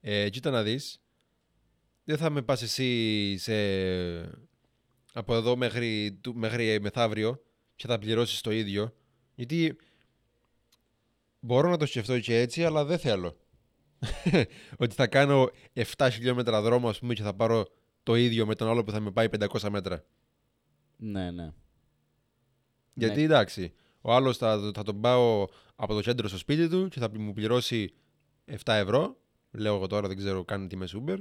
ε, 0.00 0.30
κοίτα 0.30 0.50
να 0.50 0.62
δεις, 0.62 1.00
δεν 2.04 2.16
θα 2.16 2.30
με 2.30 2.42
πας 2.42 2.62
εσύ 2.62 3.36
σε, 3.38 3.54
από 5.12 5.34
εδώ 5.34 5.56
μέχρι, 5.56 6.18
του- 6.20 6.34
μέχρι 6.36 6.80
μεθαύριο 6.80 7.42
και 7.76 7.86
θα 7.86 7.98
πληρώσεις 7.98 8.40
το 8.40 8.50
ίδιο, 8.50 8.94
γιατί 9.36 9.76
μπορώ 11.40 11.70
να 11.70 11.76
το 11.76 11.86
σκεφτώ 11.86 12.20
και 12.20 12.40
έτσι, 12.40 12.64
αλλά 12.64 12.84
δεν 12.84 12.98
θέλω. 12.98 13.36
ότι 14.78 14.94
θα 14.94 15.06
κάνω 15.06 15.50
7 15.96 16.08
χιλιόμετρα 16.12 16.62
δρόμο, 16.62 16.88
ας 16.88 16.98
πούμε, 16.98 17.14
και 17.14 17.22
θα 17.22 17.34
πάρω 17.34 17.66
το 18.02 18.14
ίδιο 18.14 18.46
με 18.46 18.54
τον 18.54 18.68
άλλο 18.68 18.84
που 18.84 18.90
θα 18.90 19.00
με 19.00 19.10
πάει 19.10 19.28
500 19.38 19.68
μέτρα. 19.70 20.04
Ναι, 20.96 21.30
ναι. 21.30 21.52
Γιατί 22.94 23.16
Ναι. 23.16 23.22
εντάξει, 23.22 23.72
ο 24.00 24.14
άλλος 24.14 24.36
θα, 24.36 24.70
θα 24.74 24.82
τον 24.82 25.00
πάω 25.00 25.46
από 25.76 25.94
το 25.94 26.00
κέντρο 26.00 26.28
στο 26.28 26.38
σπίτι 26.38 26.68
του 26.68 26.88
και 26.88 27.00
θα 27.00 27.10
μου 27.18 27.32
πληρώσει 27.32 27.94
7 28.46 28.56
ευρώ. 28.64 29.16
Λέω 29.50 29.74
εγώ 29.74 29.86
τώρα, 29.86 30.08
δεν 30.08 30.16
ξέρω 30.16 30.44
καν 30.44 30.68
τι 30.68 30.76
με 30.76 30.86
Uber. 30.92 31.18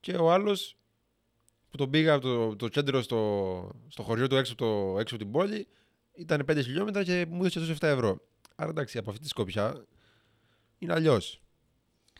Και 0.00 0.12
ο 0.12 0.32
άλλος 0.32 0.76
που 1.68 1.76
τον 1.76 1.90
πήγα 1.90 2.14
από 2.14 2.22
το, 2.22 2.56
το 2.56 2.68
κέντρο 2.68 3.02
στο, 3.02 3.70
στο 3.88 4.02
χωριό 4.02 4.26
του 4.26 4.36
έξω, 4.36 4.52
από 4.52 4.64
το, 4.64 4.98
έξω 4.98 5.14
από 5.14 5.24
την 5.24 5.32
πόλη 5.32 5.66
ήταν 6.14 6.44
5 6.50 6.60
χιλιόμετρα 6.62 7.02
και 7.04 7.26
μου 7.30 7.38
έδωσε 7.40 7.58
τόσο 7.58 7.72
7 7.72 7.76
ευρώ. 7.82 8.20
Άρα 8.56 8.70
εντάξει, 8.70 8.98
από 8.98 9.10
αυτή 9.10 9.22
τη 9.22 9.28
σκοπιά 9.28 9.84
είναι 10.78 10.92
αλλιώς. 10.92 11.40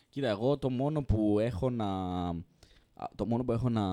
Κοίτα, 0.09 0.29
εγώ 0.29 0.59
το 0.59 0.71
μόνο 0.71 1.03
που 1.05 1.39
έχω 1.39 1.71
να. 1.71 1.87
α, 2.95 3.09
Το 3.15 3.27
μόνο 3.27 3.45
που 3.45 3.53
έχω 3.53 3.69
να, 3.69 3.87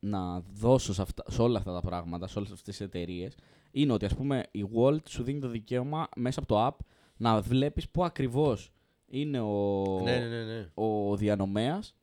να 0.00 0.40
δώσω 0.40 0.92
σε, 0.94 1.02
αυτά, 1.02 1.24
σε 1.28 1.42
όλα 1.42 1.58
αυτά 1.58 1.72
τα 1.72 1.80
πράγματα, 1.80 2.26
σε 2.26 2.38
όλες 2.38 2.50
αυτές 2.50 2.76
τις 2.76 2.86
εταιρείες, 2.86 3.34
είναι 3.70 3.92
ότι 3.92 4.04
ας 4.04 4.14
πούμε 4.14 4.42
η 4.50 4.64
Walt 4.74 5.08
σου 5.08 5.22
δίνει 5.22 5.40
το 5.40 5.48
δικαίωμα 5.48 6.08
μέσα 6.16 6.40
από 6.40 6.48
το 6.48 6.66
app 6.66 6.84
να 7.16 7.40
βλέπεις 7.40 7.88
πού 7.88 8.04
ακριβώς 8.04 8.72
είναι 9.06 9.40
ο, 9.40 9.84
Ναι, 10.02 10.18
ναι, 10.18 10.26
ναι. 10.28 10.44
ναι. 10.44 10.70
ο 10.74 11.16
διανομέας 11.16 11.94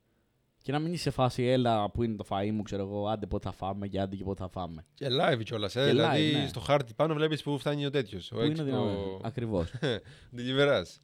και 0.67 0.73
να 0.73 0.79
μην 0.79 0.93
είσαι 0.93 1.01
σε 1.03 1.09
φάση 1.09 1.43
έλα 1.43 1.89
που 1.91 2.03
είναι 2.03 2.15
το 2.15 2.25
φαΐ 2.29 2.51
μου, 2.51 2.61
ξέρω 2.61 2.81
εγώ, 2.83 3.07
άντε 3.07 3.25
πότε 3.25 3.47
θα 3.49 3.53
φάμε 3.55 3.87
και 3.87 3.99
άντε 3.99 4.15
και 4.15 4.23
πότε 4.23 4.43
θα 4.43 4.49
φάμε. 4.49 4.85
Και 4.93 5.07
live 5.21 5.43
κιόλας. 5.43 5.75
Ε, 5.75 5.79
Και 5.85 5.89
δηλαδή 5.89 6.31
live, 6.31 6.39
ναι. 6.41 6.47
στο 6.47 6.59
χάρτη 6.59 6.93
πάνω 6.93 7.13
βλέπεις 7.13 7.43
που 7.43 7.57
φτάνει 7.59 7.85
ο 7.85 7.89
τέτοιος. 7.89 8.27
Πού 8.27 8.41
είναι 8.41 8.61
ο 8.61 8.65
διανομέας. 8.65 8.97
ο 8.97 9.19
Ακριβώς. 9.23 9.71
deliverance. 10.37 10.99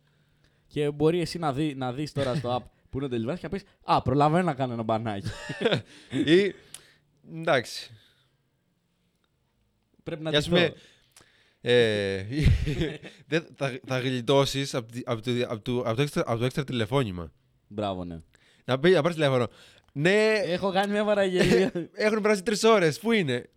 και 0.68 0.92
μπορεί 0.92 1.20
εσύ 1.22 1.38
να, 1.40 1.54
δει, 1.54 1.76
να 1.76 1.94
δεις 1.94 2.12
τώρα 2.12 2.36
στο 2.36 2.56
app 2.56 2.64
που 2.90 2.98
είναι 2.98 3.06
ο 3.06 3.10
delivery 3.12 3.36
και 3.36 3.40
να 3.44 3.50
πεις 3.50 3.64
«Α, 3.84 4.02
προλαβαίνω 4.02 4.44
να 4.44 4.54
κάνω 4.54 4.74
ένα 4.74 4.84
μπανάκι». 4.84 5.28
Ή. 6.36 6.54
Εντάξει. 7.36 7.92
Πρέπει 10.04 10.22
να 10.24 10.30
Και 10.30 10.38
ας 10.38 10.44
ντυθώ. 10.50 10.56
πούμε, 10.56 10.74
Ε, 11.62 12.26
δεν- 13.28 13.48
θα, 13.56 13.80
θα 13.86 14.00
γλιτώσεις 14.00 14.74
από, 14.74 14.92
τη- 14.92 15.02
από, 15.06 15.22
το, 15.22 15.32
από, 15.48 15.62
το, 15.62 15.80
από, 15.80 15.96
το 15.96 16.02
έξτρα, 16.02 16.24
από 16.26 16.40
το 16.40 16.46
έξτρα 16.46 16.64
τηλεφώνημα. 16.64 17.32
Μπράβο, 17.68 18.04
ναι. 18.06 18.20
Να 18.66 18.80
πει, 18.80 18.90
να 18.90 19.02
πάρεις 19.02 19.16
τηλέφωνο. 19.18 19.48
Ναι, 19.94 20.34
Έχω 20.46 20.72
κάνει 20.72 20.92
μια 20.92 21.06
παραγγελία. 21.06 21.72
έχουν 21.94 22.22
περάσει 22.22 22.44
τρεις 22.44 22.64
ώρες. 22.64 23.00
Πού 23.00 23.12
είναι; 23.12 23.50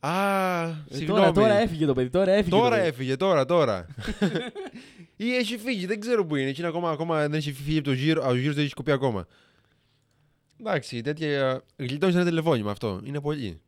Α, 0.00 0.62
Ε, 0.68 0.74
συγγνώμη. 0.90 1.20
τώρα, 1.20 1.32
τώρα 1.32 1.54
έφυγε 1.54 1.86
το 1.86 1.94
παιδί, 1.94 2.10
τώρα 2.10 2.32
έφυγε. 2.32 2.50
Τώρα 2.56 2.68
το 2.70 2.74
παιδί. 2.76 2.88
έφυγε, 2.88 3.16
τώρα, 3.16 3.44
τώρα. 3.44 3.86
Ή 5.16 5.34
έχει 5.36 5.58
φύγει, 5.58 5.86
δεν 5.86 6.00
ξέρω 6.00 6.26
πού 6.26 6.36
είναι. 6.36 6.48
Εκεί 6.48 6.58
είναι 6.60 6.68
ακόμα, 6.68 6.90
ακόμα 6.90 7.20
δεν 7.20 7.32
έχει 7.32 7.52
φύγει 7.52 7.78
από 7.78 7.86
το 7.88 7.92
γύρο, 7.94 8.20
από 8.22 8.30
το 8.30 8.36
γύρος 8.36 8.54
δεν 8.54 8.64
έχει 8.64 8.74
κοπεί 8.74 8.90
ακόμα. 8.90 9.26
Εντάξει, 10.60 11.00
τέτοια. 11.00 11.62
Γλιτώνεις 11.76 12.14
ένα 12.14 12.24
τηλεφώνημα 12.24 12.70
αυτό. 12.70 13.00
Είναι 13.04 13.20
πολύ. 13.20 13.60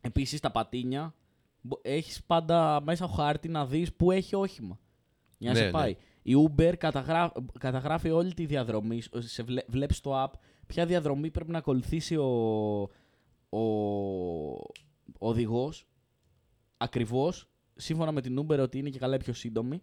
Επίσης 0.00 0.40
τα 0.40 0.50
πατίνια 0.50 1.14
έχεις 1.82 2.22
πάντα 2.26 2.80
μέσα 2.84 3.04
ο 3.04 3.08
χάρτη 3.08 3.48
να 3.48 3.66
δεις 3.66 3.92
που 3.92 4.10
έχει 4.10 4.34
όχημα. 4.34 4.78
Για 5.38 5.52
να 5.52 5.58
Ναι, 5.58 5.64
σε 5.64 5.70
πάει. 5.70 5.96
Η 6.22 6.34
Uber 6.48 6.74
καταγρά... 6.78 7.32
καταγράφει 7.58 8.10
όλη 8.10 8.34
τη 8.34 8.46
διαδρομή. 8.46 9.02
Σε 9.18 9.42
βλέ... 9.42 9.62
Βλέπεις 9.68 9.96
στο 9.96 10.24
app 10.24 10.38
ποια 10.66 10.86
διαδρομή 10.86 11.30
πρέπει 11.30 11.50
να 11.50 11.58
ακολουθήσει 11.58 12.16
ο, 12.16 12.80
ο... 13.48 13.60
οδηγός 15.18 15.86
ακριβώς 16.76 17.48
σύμφωνα 17.76 18.12
με 18.12 18.20
την 18.20 18.38
Uber 18.40 18.58
ότι 18.58 18.78
είναι 18.78 18.88
και 18.90 18.98
καλά 18.98 19.14
η 19.14 19.18
πιο 19.18 19.32
σύντομη 19.32 19.82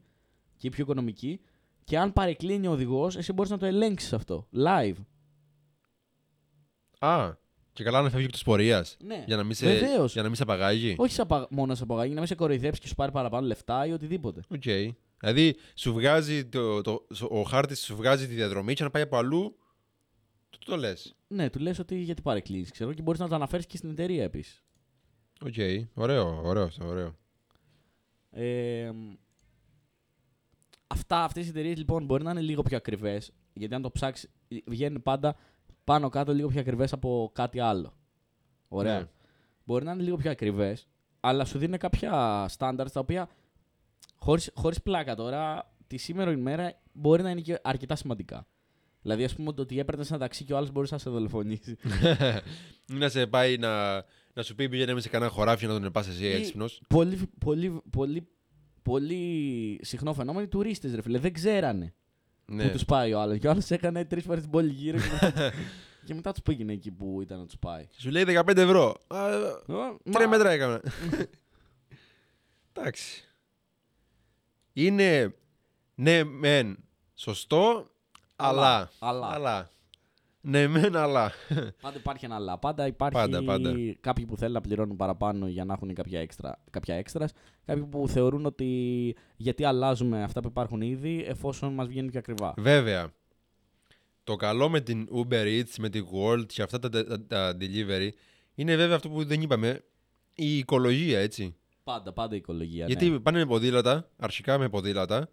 και 0.57 0.67
η 0.67 0.69
πιο 0.69 0.83
οικονομική. 0.83 1.39
Και 1.83 1.97
αν 1.97 2.13
παρεκκλίνει 2.13 2.67
ο 2.67 2.71
οδηγός, 2.71 3.15
εσύ 3.17 3.33
μπορείς 3.33 3.51
να 3.51 3.57
το 3.57 3.65
ελέγξεις 3.65 4.13
αυτό. 4.13 4.47
Live. 4.53 4.95
Α, 6.99 7.33
και 7.73 7.83
καλά 7.83 8.01
να 8.01 8.09
φεύγει 8.09 8.25
εκτός 8.25 8.37
πορείας. 8.45 8.97
Ναι, 9.03 9.23
Για 9.27 9.35
να 9.35 9.43
μην 9.43 9.55
σε, 9.55 9.65
βεβαίως. 9.65 10.13
για 10.13 10.21
να 10.21 10.27
μην 10.27 10.37
σε 10.37 10.43
απαγάγει. 10.43 10.95
Όχι 10.97 11.13
σαν 11.13 11.27
πα- 11.27 11.47
μόνο 11.49 11.75
σε 11.75 11.85
απαγάγει, 11.85 12.13
να 12.13 12.17
μην 12.19 12.27
σε 12.27 12.35
κοροϊδέψει 12.35 12.81
και 12.81 12.87
σου 12.87 12.95
πάρει 12.95 13.11
παραπάνω 13.11 13.47
λεφτά 13.47 13.85
ή 13.85 13.91
οτιδήποτε. 13.91 14.41
Οκ. 14.49 14.63
Δηλαδή, 15.19 15.55
σου 15.75 15.93
βγάζει 15.93 16.45
το, 16.45 16.81
το, 16.81 17.05
ο 17.29 17.41
χάρτης 17.41 17.83
σου 17.83 17.95
βγάζει 17.95 18.27
τη 18.27 18.33
διαδρομή 18.33 18.73
και 18.73 18.83
να 18.83 18.89
πάει 18.89 19.01
από 19.01 19.17
αλλού. 19.17 19.57
Το, 20.49 20.57
το 20.65 20.77
λες. 20.77 21.15
Ναι, 21.27 21.49
του 21.49 21.59
λες 21.59 21.79
ότι 21.79 21.95
γιατί 21.95 22.21
παρεκκλίνει, 22.21 22.63
ξέρω, 22.65 22.93
και 22.93 23.01
μπορείς 23.01 23.19
να 23.19 23.27
το 23.27 23.35
αναφέρεις 23.35 23.65
και 23.65 23.77
στην 23.77 23.89
εταιρεία 23.89 24.23
επίσης. 24.23 24.63
Οκ. 25.45 25.53
Ωραίο, 25.93 26.41
ωραίο 26.43 26.63
αυτό, 26.63 26.85
ωραίο. 26.87 27.15
Ε, 28.31 28.87
αυ- 28.87 28.97
Αυτά, 30.87 31.23
αυτές 31.23 31.45
οι 31.45 31.49
εταιρείες 31.49 31.77
λοιπόν 31.77 32.05
μπορεί 32.05 32.23
να 32.23 32.31
είναι 32.31 32.41
λίγο 32.41 32.61
πιο 32.61 32.77
ακριβές, 32.77 33.31
γιατί 33.53 33.75
αν 33.75 33.81
το 33.81 33.91
ψάξει, 33.91 34.29
βγαίνουν 34.65 35.01
πάντα 35.03 35.35
πάνω 35.83 36.09
κάτω 36.09 36.33
λίγο 36.33 36.47
πιο 36.47 36.59
ακριβές 36.59 36.93
από 36.93 37.31
κάτι 37.33 37.59
άλλο. 37.59 37.93
Ωραία. 38.67 38.99
Ναι. 38.99 39.09
Μπορεί 39.63 39.85
να 39.85 39.91
είναι 39.91 40.03
λίγο 40.03 40.15
πιο 40.15 40.31
ακριβές, 40.31 40.87
αλλά 41.19 41.45
σου 41.45 41.57
δίνουν 41.57 41.77
κάποια 41.77 42.45
standards 42.57 42.91
τα 42.93 42.99
οποία 42.99 43.29
χωρίς, 44.17 44.51
χωρίς 44.53 44.81
πλάκα 44.81 45.15
τώρα, 45.15 45.71
τη 45.87 45.97
σήμερα 45.97 46.31
ημέρα 46.31 46.79
μπορεί 46.93 47.23
να 47.23 47.29
είναι 47.29 47.41
και 47.41 47.59
αρκετά 47.63 47.95
σημαντικά. 47.95 48.47
Δηλαδή, 49.01 49.23
ας 49.23 49.35
πούμε, 49.35 49.53
το 49.53 49.61
ότι 49.61 49.79
έπαιρνες 49.79 50.09
ένα 50.09 50.19
ταξί 50.19 50.43
και 50.43 50.53
ο 50.53 50.57
άλλος 50.57 50.71
μπορούσε 50.71 50.93
να 50.93 50.99
σε 50.99 51.09
δολοφονήσει. 51.09 51.77
Ή 52.91 52.93
να 52.93 53.09
σε 53.09 53.27
πάει 53.27 53.57
να, 53.57 53.93
να 54.33 54.43
σου 54.43 54.55
πει 54.55 54.69
πήγαινε 54.69 54.99
σε 55.01 55.09
κανένα 55.09 55.31
χωράφι 55.31 55.65
να 55.67 55.79
τον 55.79 55.91
πας 55.91 56.07
εσύ 56.07 56.23
Ή- 56.23 56.31
έξυπνος. 56.31 56.81
πολύ, 56.89 57.19
πολύ, 57.39 57.81
πολύ, 57.89 58.27
πολύ 58.81 59.79
συχνό 59.81 60.13
φαινόμενο 60.13 60.43
οι 60.45 60.47
τουρίστες, 60.47 60.93
ρε 60.95 61.01
φίλε. 61.01 61.19
Δεν 61.19 61.33
ξέρανε 61.33 61.93
Ναι. 62.45 62.63
που 62.63 62.69
τους 62.71 62.85
πάει 62.85 63.13
ο 63.13 63.19
άλλος. 63.19 63.37
Και 63.37 63.47
ο 63.47 63.51
άλλος 63.51 63.71
έκανε 63.71 64.05
τρεις 64.05 64.23
φορές 64.23 64.41
την 64.41 64.51
πόλη 64.51 64.71
γύρω 64.71 64.97
και 64.97 65.07
μετά, 65.21 65.51
και 66.05 66.13
μετά 66.13 66.31
τους 66.31 66.41
πήγαινε 66.41 66.73
εκεί 66.73 66.91
που 66.91 67.21
ήταν 67.21 67.39
να 67.39 67.45
τους 67.45 67.57
πάει. 67.59 67.87
Σου 67.97 68.09
λέει 68.09 68.23
15 68.27 68.57
ευρώ. 68.57 68.95
Α, 69.07 69.29
Τρία 70.11 70.27
Μα- 70.27 70.27
μέτρα 70.27 70.49
έκανα. 70.51 70.81
Εντάξει. 72.73 73.23
Είναι 74.77 75.35
ναι 75.95 76.23
μεν 76.23 76.77
σωστό, 77.13 77.89
αλλά. 78.35 78.89
Αλλά. 78.99 79.27
αλλά. 79.33 79.69
Ναι 80.41 80.67
μεν, 80.67 80.95
αλλά. 80.95 81.31
Πάντα 81.81 81.97
υπάρχει 81.97 82.25
ένα 82.25 82.35
αλλά. 82.35 82.57
Πάντα 82.57 82.87
υπάρχει 82.87 83.17
Πάντα, 83.17 83.43
πάντα. 83.43 83.73
κάποιοι 83.99 84.25
που 84.25 84.37
θέλουν 84.37 84.53
να 84.53 84.61
πληρώνουν 84.61 84.95
παραπάνω 84.95 85.47
για 85.47 85.65
να 85.65 85.73
έχουν 85.73 85.93
κάποια 85.93 86.19
έξτρα. 86.19 86.63
Κάποια 86.69 86.95
έξτρας, 86.95 87.31
κάποιοι 87.65 87.83
που 87.83 88.07
θεωρούν 88.07 88.45
ότι 88.45 89.15
γιατί 89.35 89.63
αλλάζουμε 89.63 90.23
αυτά 90.23 90.41
που 90.41 90.47
υπάρχουν 90.47 90.81
ήδη 90.81 91.23
εφόσον 91.27 91.73
μας 91.73 91.87
βγαίνουν 91.87 92.09
πιο 92.09 92.19
ακριβά. 92.19 92.53
Βέβαια. 92.57 93.13
Το 94.23 94.35
καλό 94.35 94.69
με 94.69 94.81
την 94.81 95.07
Uber 95.11 95.45
Eats, 95.45 95.73
με 95.77 95.89
την 95.89 96.05
World 96.13 96.45
και 96.47 96.61
αυτά 96.61 96.79
τα, 96.79 96.89
τα, 96.89 97.25
τα 97.27 97.57
delivery 97.59 98.09
είναι 98.55 98.75
βέβαια 98.75 98.95
αυτό 98.95 99.09
που 99.09 99.25
δεν 99.25 99.41
είπαμε, 99.41 99.83
η 100.35 100.57
οικολογία, 100.57 101.19
έτσι. 101.19 101.55
Πάντα, 101.85 102.13
πάντα 102.13 102.33
η 102.33 102.37
οικολογία. 102.37 102.85
Γιατί 102.85 103.09
ναι. 103.09 103.19
πάνε 103.19 103.37
με 103.37 103.45
ποδήλατα, 103.45 104.09
αρχικά 104.17 104.57
με 104.57 104.69
ποδήλατα 104.69 105.29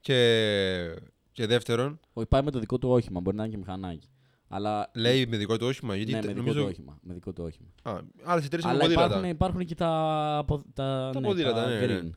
και, 0.00 1.00
και 1.32 1.46
δεύτερον, 1.46 2.00
Όχι, 2.12 2.26
πάει 2.26 2.42
με 2.42 2.50
το 2.50 2.58
δικό 2.58 2.78
του 2.78 2.88
όχημα, 2.90 3.20
μπορεί 3.20 3.36
να 3.36 3.42
είναι 3.42 3.52
και 3.52 3.58
μηχανάκι. 3.58 4.08
Αλλά. 4.48 4.90
λέει 4.94 5.26
με 5.26 5.36
δικό 5.36 5.56
του 5.58 5.66
όχημα, 5.66 5.96
γιατί 5.96 6.10
ναι, 6.12 6.18
με 6.20 6.26
δικό 6.26 6.38
νομίζω... 6.38 6.60
του 6.60 6.66
όχημα. 6.68 6.98
Με 7.02 7.14
δικό 7.14 7.32
του 7.32 7.44
όχημα. 7.44 7.68
Α, 7.82 8.00
άλλες 8.24 8.44
εταιρείες 8.44 8.66
έχουν 8.68 8.70
Αλλά 8.70 8.80
ποδήλατα. 8.82 9.06
υπάρχουν, 9.06 9.30
υπάρχουν 9.30 9.64
και 9.64 9.74
τα, 9.74 10.44
πο- 10.46 10.62
τα, 10.74 11.10
Τα 11.12 11.20
ναι, 11.20 11.26
ποδήλατα, 11.26 11.62
τα 11.64 11.68
ναι, 11.68 11.86
ναι. 11.86 12.00
green. 12.02 12.10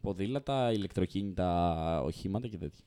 Ποδήλατα, 0.00 0.72
ηλεκτροκίνητα 0.72 2.02
οχήματα 2.02 2.48
και 2.48 2.56
τέτοια. 2.58 2.84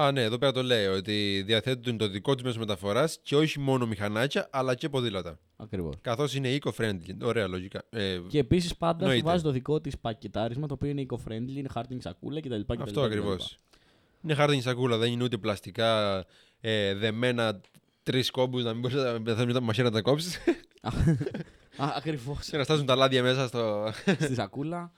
Α, 0.00 0.12
ναι, 0.12 0.22
εδώ 0.22 0.38
πέρα 0.38 0.52
το 0.52 0.62
λέει 0.62 0.86
ότι 0.86 1.42
διαθέτουν 1.46 1.96
το 1.96 2.08
δικό 2.08 2.34
τους 2.34 2.42
μέσο 2.44 2.58
μεταφοράς 2.58 3.18
και 3.22 3.36
όχι 3.36 3.58
μόνο 3.60 3.86
μηχανάκια, 3.86 4.48
αλλά 4.50 4.74
και 4.74 4.88
ποδήλατα. 4.88 5.38
Ακριβώς. 5.56 5.94
Καθώς 6.00 6.34
είναι 6.34 6.58
eco-friendly. 6.60 7.16
Ωραία, 7.22 7.46
λογικά. 7.46 7.82
Ε, 7.90 8.18
Και 8.28 8.38
επίσης 8.38 8.76
πάντα 8.76 8.98
σου 8.98 9.04
Εννοείται. 9.04 9.28
βάζει 9.30 9.42
το 9.42 9.50
δικό 9.50 9.80
της 9.80 9.98
πακετάρισμα 9.98 10.66
το 10.66 10.74
οποίο 10.74 10.88
είναι 10.90 11.06
eco-friendly, 11.10 11.56
είναι 11.56 11.68
χάρτινη 11.68 12.02
σακούλα 12.02 12.40
κτλ. 12.40 12.60
κτλ, 12.60 12.82
αυτό 12.82 13.00
κτλ. 13.00 13.06
ακριβώς. 13.06 13.58
Είναι 14.22 14.34
χάρτινη 14.34 14.60
σακούλα, 14.62 14.96
δεν 14.96 15.12
είναι 15.12 15.24
ούτε 15.24 15.36
πλαστικά 15.36 16.24
ε, 16.60 16.94
δεμένα 16.94 17.60
τρεις 18.02 18.30
κόμπους 18.30 18.64
να 18.64 18.72
μην 18.72 18.80
μπορείς 18.80 18.96
να 18.96 19.34
θα 19.34 19.46
με 19.46 19.60
μαχαίρι 19.60 19.86
να 19.88 19.92
τα 19.94 20.00
κόψεις. 20.02 20.36
Α, 20.82 20.90
ακριβώς. 21.96 22.48
και 22.50 22.56
να 22.56 22.64
στάζουν 22.64 22.86
τα 22.86 22.94
λάδια 22.94 23.22
μέσα 23.22 23.46
στο. 23.46 23.92
στη 24.20 24.34
σακούλα. 24.34 24.92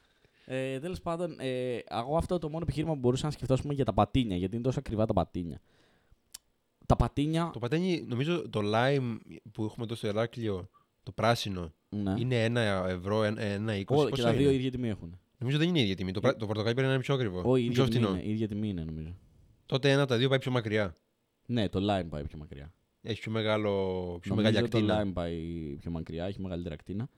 Ε, 0.53 0.79
Τέλος 0.81 1.01
πάντων, 1.01 1.37
ε, 1.39 1.77
εγώ 1.77 2.17
αυτό 2.17 2.39
το 2.39 2.49
μόνο 2.49 2.63
επιχείρημα 2.63 2.93
που 2.93 2.99
μπορούσα 2.99 3.25
να 3.27 3.31
σκεφτώ 3.33 3.55
ας 3.55 3.61
πούμε, 3.63 3.75
για 3.75 3.85
τα 3.85 3.93
πατίνια, 3.95 4.37
γιατί 4.37 4.55
είναι 4.55 4.65
τόσο 4.65 4.79
ακριβά 4.79 5.07
τα 5.07 5.13
πατίνια. 5.13 5.61
Τα 6.87 6.97
πατίνια. 6.97 7.51
το 7.53 7.59
πατένι, 7.59 8.05
νομίζω 8.09 8.49
το 8.49 8.61
lime 8.65 9.17
που 9.53 9.65
έχουμε 9.65 9.85
εδώ 9.85 9.95
στο 9.95 10.07
Εράκλειο, 10.07 10.69
το 11.03 11.13
πράσινο, 11.13 11.73
Ναι. 11.89 12.15
είναι 12.19 12.45
ένα 12.45 12.61
ευρώ, 12.89 13.23
ένα, 13.25 13.43
ένα 13.43 13.77
είκοσι. 13.77 14.01
Ω, 14.01 14.05
και 14.05 14.11
πόσο 14.11 14.23
τα 14.23 14.33
δύο 14.33 14.49
είναι; 14.49 14.55
ίδια 14.59 14.71
τιμή 14.71 14.89
έχουν. 14.89 15.19
Νομίζω 15.39 15.59
δεν 15.59 15.69
είναι 15.69 15.79
η 15.79 15.83
ίδια 15.83 15.97
τιμή. 15.97 16.13
Το, 16.13 16.21
πρά- 16.21 16.37
το 16.37 16.47
πορτοκάλι 16.47 16.75
πρέπει 16.75 16.89
να 16.89 16.95
είναι 16.95 17.03
πιο 17.03 17.15
ακριβό. 17.15 17.43
Όχι, 17.45 17.65
η 17.65 17.69
πιο 17.71 17.83
ίδια, 17.85 17.95
τιμή 17.95 18.05
φτηνό. 18.07 18.19
είναι, 18.21 18.29
η 18.29 18.33
ίδια 18.33 18.49
τιμή 18.49 18.69
είναι 18.69 18.85
νομίζω. 18.85 19.15
Τότε 19.67 19.91
ένα 19.91 20.01
από 20.03 20.11
τα 20.11 20.17
δύο 20.17 20.29
πάει 20.29 20.39
πιο 20.39 20.51
μακριά. 20.51 20.95
Ναι, 21.47 21.69
το 21.69 21.79
lime 21.79 22.07
πάει 22.09 22.25
πιο 22.25 22.39
μακριά. 22.39 22.73
Έχει 23.03 23.21
πιο, 23.21 23.31
μεγάλο, 23.31 23.71
πιο 24.21 24.35
Νομίζω 24.35 24.51
μεγάλη 24.53 24.69
Το 24.69 24.79
ακτίνα. 24.79 25.03
lime 25.05 25.13
πάει 25.13 25.37
πιο 25.81 25.91
μακριά, 25.91 26.25
έχει 26.27 26.41
μεγαλύτερη 26.41 26.75
ακτίνα. 26.75 27.09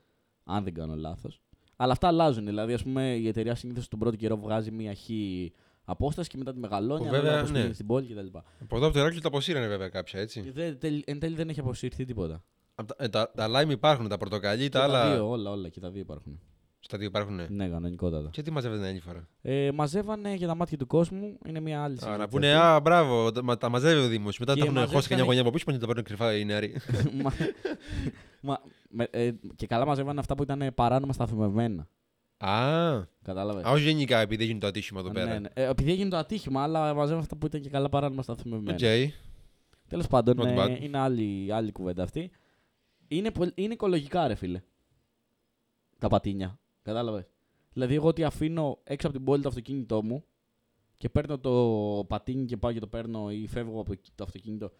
Αν 0.45 0.65
δεν 0.65 0.75
κάνω 0.75 0.95
λάθος. 0.95 1.41
Αλλά 1.77 1.93
αυτά 1.93 2.07
αλλάζουν. 2.09 2.45
Δηλαδή, 2.45 2.73
ας 2.73 2.83
πούμε, 2.83 3.15
η 3.15 3.29
εταιρεία 3.29 3.55
συνήθως 3.55 3.89
τον 3.89 3.99
πρώτο 3.99 4.17
καιρό 4.17 4.37
βγάζει 4.37 4.71
μία 4.71 4.95
χ 4.95 4.99
απόσταση 5.85 6.29
και 6.29 6.37
μετά 6.39 6.53
τη 6.53 6.59
μεγαλώνει. 6.59 7.01
Που 7.01 7.07
ανάλογα 7.07 7.23
βέβαια, 7.23 7.41
πώς 7.41 7.49
ναι. 7.51 7.55
πήγαινε 7.57 7.75
στην 7.75 7.87
πόλη 7.87 8.07
κτλ. 8.07 8.27
Από 8.63 8.77
εδώ 8.77 8.85
από 8.85 8.93
το 8.95 8.99
Εράκλειο 9.01 9.21
τα 9.21 9.29
αποσύρανε 9.29 9.67
βέβαια 9.67 9.89
κάποια 9.89 10.21
έτσι. 10.21 10.51
Δεν- 10.55 10.79
τελ- 10.79 11.03
Εν 11.11 11.19
τέλει 11.19 11.35
δεν 11.37 11.49
έχει 11.49 11.61
αποσυρθεί 11.61 12.05
τίποτα. 12.05 12.43
Απ' 12.75 12.87
τα, 12.87 12.95
ε, 12.99 13.09
τα, 13.09 13.31
τα 13.37 13.49
Lime 13.49 13.71
υπάρχουν, 13.71 14.09
τα 14.09 14.17
πορτοκαλί, 14.17 14.63
Και 14.63 14.69
τα 14.69 14.79
τα 14.79 14.85
άλλα. 14.85 15.15
δύο, 15.15 15.29
όλα, 15.29 15.51
όλα 15.51 15.69
και 15.69 15.81
τα 15.81 15.91
δύο 15.91 16.01
υπάρχουν. 16.01 16.41
Στα 16.81 16.99
δύο 16.99 17.07
υπάρχουν. 17.07 17.35
Ναι. 17.35 17.47
Ναι, 17.51 17.69
κανονικότατα. 17.69 18.29
Και 18.33 18.43
τι 18.43 18.51
μαζεύετε 18.51 18.81
την 18.81 18.91
άλλη 18.91 19.01
φορά; 19.01 19.29
Ε, 19.43 19.71
μαζεύανε 19.75 20.35
για 20.35 20.47
τα 20.47 20.55
μάτια 20.55 20.77
του 20.79 20.87
κόσμου. 20.87 21.39
Είναι 21.47 21.61
μια 21.61 21.83
άλλη 21.83 21.95
Α, 21.95 21.97
συζήτηση 21.99 22.19
να 22.21 22.29
πούνε, 22.29 22.53
αυτή. 22.55 22.67
Α, 22.77 22.81
μπράβο, 22.81 23.33
τα, 23.33 23.43
μα- 23.43 23.57
τα 23.57 23.69
μαζεύει 23.69 24.05
ο 24.05 24.09
Δήμος. 24.09 24.39
Μετά 24.39 24.55
Και 24.55 24.59
τα 24.61 24.65
έχουν 24.67 24.77
χώσει 24.77 24.87
μαζεύτανε- 24.95 25.09
κανένα 25.09 25.27
γωνιά 25.27 25.41
από 25.41 25.51
πίσω, 25.51 25.65
πάνε 25.65 25.79
τα 25.79 25.87
παίρνουν 25.87 26.05
κρυφά 26.05 26.37
οι 26.37 26.45
νεαροί. 26.45 26.75
Μα- 28.43 28.53
μα- 28.53 28.61
με- 28.89 29.09
ε, 29.11 29.33
και 29.57 29.67
καλά 29.67 29.87
μαζεύανε 29.87 30.21
αυτά 30.21 30.35
που 30.35 30.43
ήταν 30.43 30.73
παράνομα 30.75 31.13
σταθμευμένα. 31.13 31.89
Α, 32.37 33.07
Κατάλαβες. 33.23 33.65
α, 33.65 33.71
όχι 33.71 33.83
γενικά 33.83 34.19
επειδή 34.19 34.45
έγινε 34.45 34.59
το 34.59 34.67
ατύχημα 34.67 35.01
εδώ 35.01 35.11
πέρα. 35.11 35.33
Ναι, 35.33 35.39
ναι. 35.39 35.49
Ε, 35.55 35.69
επειδή 35.69 35.91
έγινε 35.91 36.09
το 36.11 36.17
ατύχημα, 36.17 36.63
αλλά 36.63 36.95
μαζεύανε 36.95 37.21
αυτά 37.23 37.37
που 37.37 37.47
ήταν 37.47 37.61
και 37.61 37.69
καλά 37.69 37.89
παράνομα 37.89 38.23
σταθμευμένα. 38.23 38.73
Οκ. 38.73 39.11
Τέλος 39.89 40.07
πάντων, 40.07 40.41
Not 40.41 40.45
ε, 40.47 40.55
bad. 40.59 40.81
είναι 40.83 40.99
άλλη, 40.99 41.53
άλλη 41.53 41.73
κουβέντα 41.73 42.03
αυτή. 42.03 42.31
Είναι, 43.09 43.31
πολ- 43.31 43.53
είναι 43.55 43.73
οικολογικά, 43.73 44.27
ρε 44.29 44.35
φίλε. 44.35 44.63
Τα 45.99 46.09
πατίνια. 46.09 46.59
Κατάλαβες. 46.83 47.27
Δηλαδή, 47.73 47.95
εγώ 47.95 48.09
ότι 48.09 48.25
αφήνω 48.25 48.79
έξω 48.85 49.07
από 49.07 49.17
την 49.17 49.27
πόλη 49.27 49.43
το 49.43 49.49
αυτοκίνητό 49.49 50.03
μου 50.03 50.25
και 50.97 51.09
παίρνω 51.09 51.39
το 51.39 52.05
πατίνι 52.09 52.45
και 52.45 52.57
πάω 52.57 52.73
και 52.73 52.81
το 52.81 52.87
παίρνω 52.87 53.31
ή 53.31 53.47
φεύγω 53.49 53.81
από 53.81 53.93
εκεί 53.93 54.11
το 54.15 54.25
αυτοκίνητο. 54.25 54.73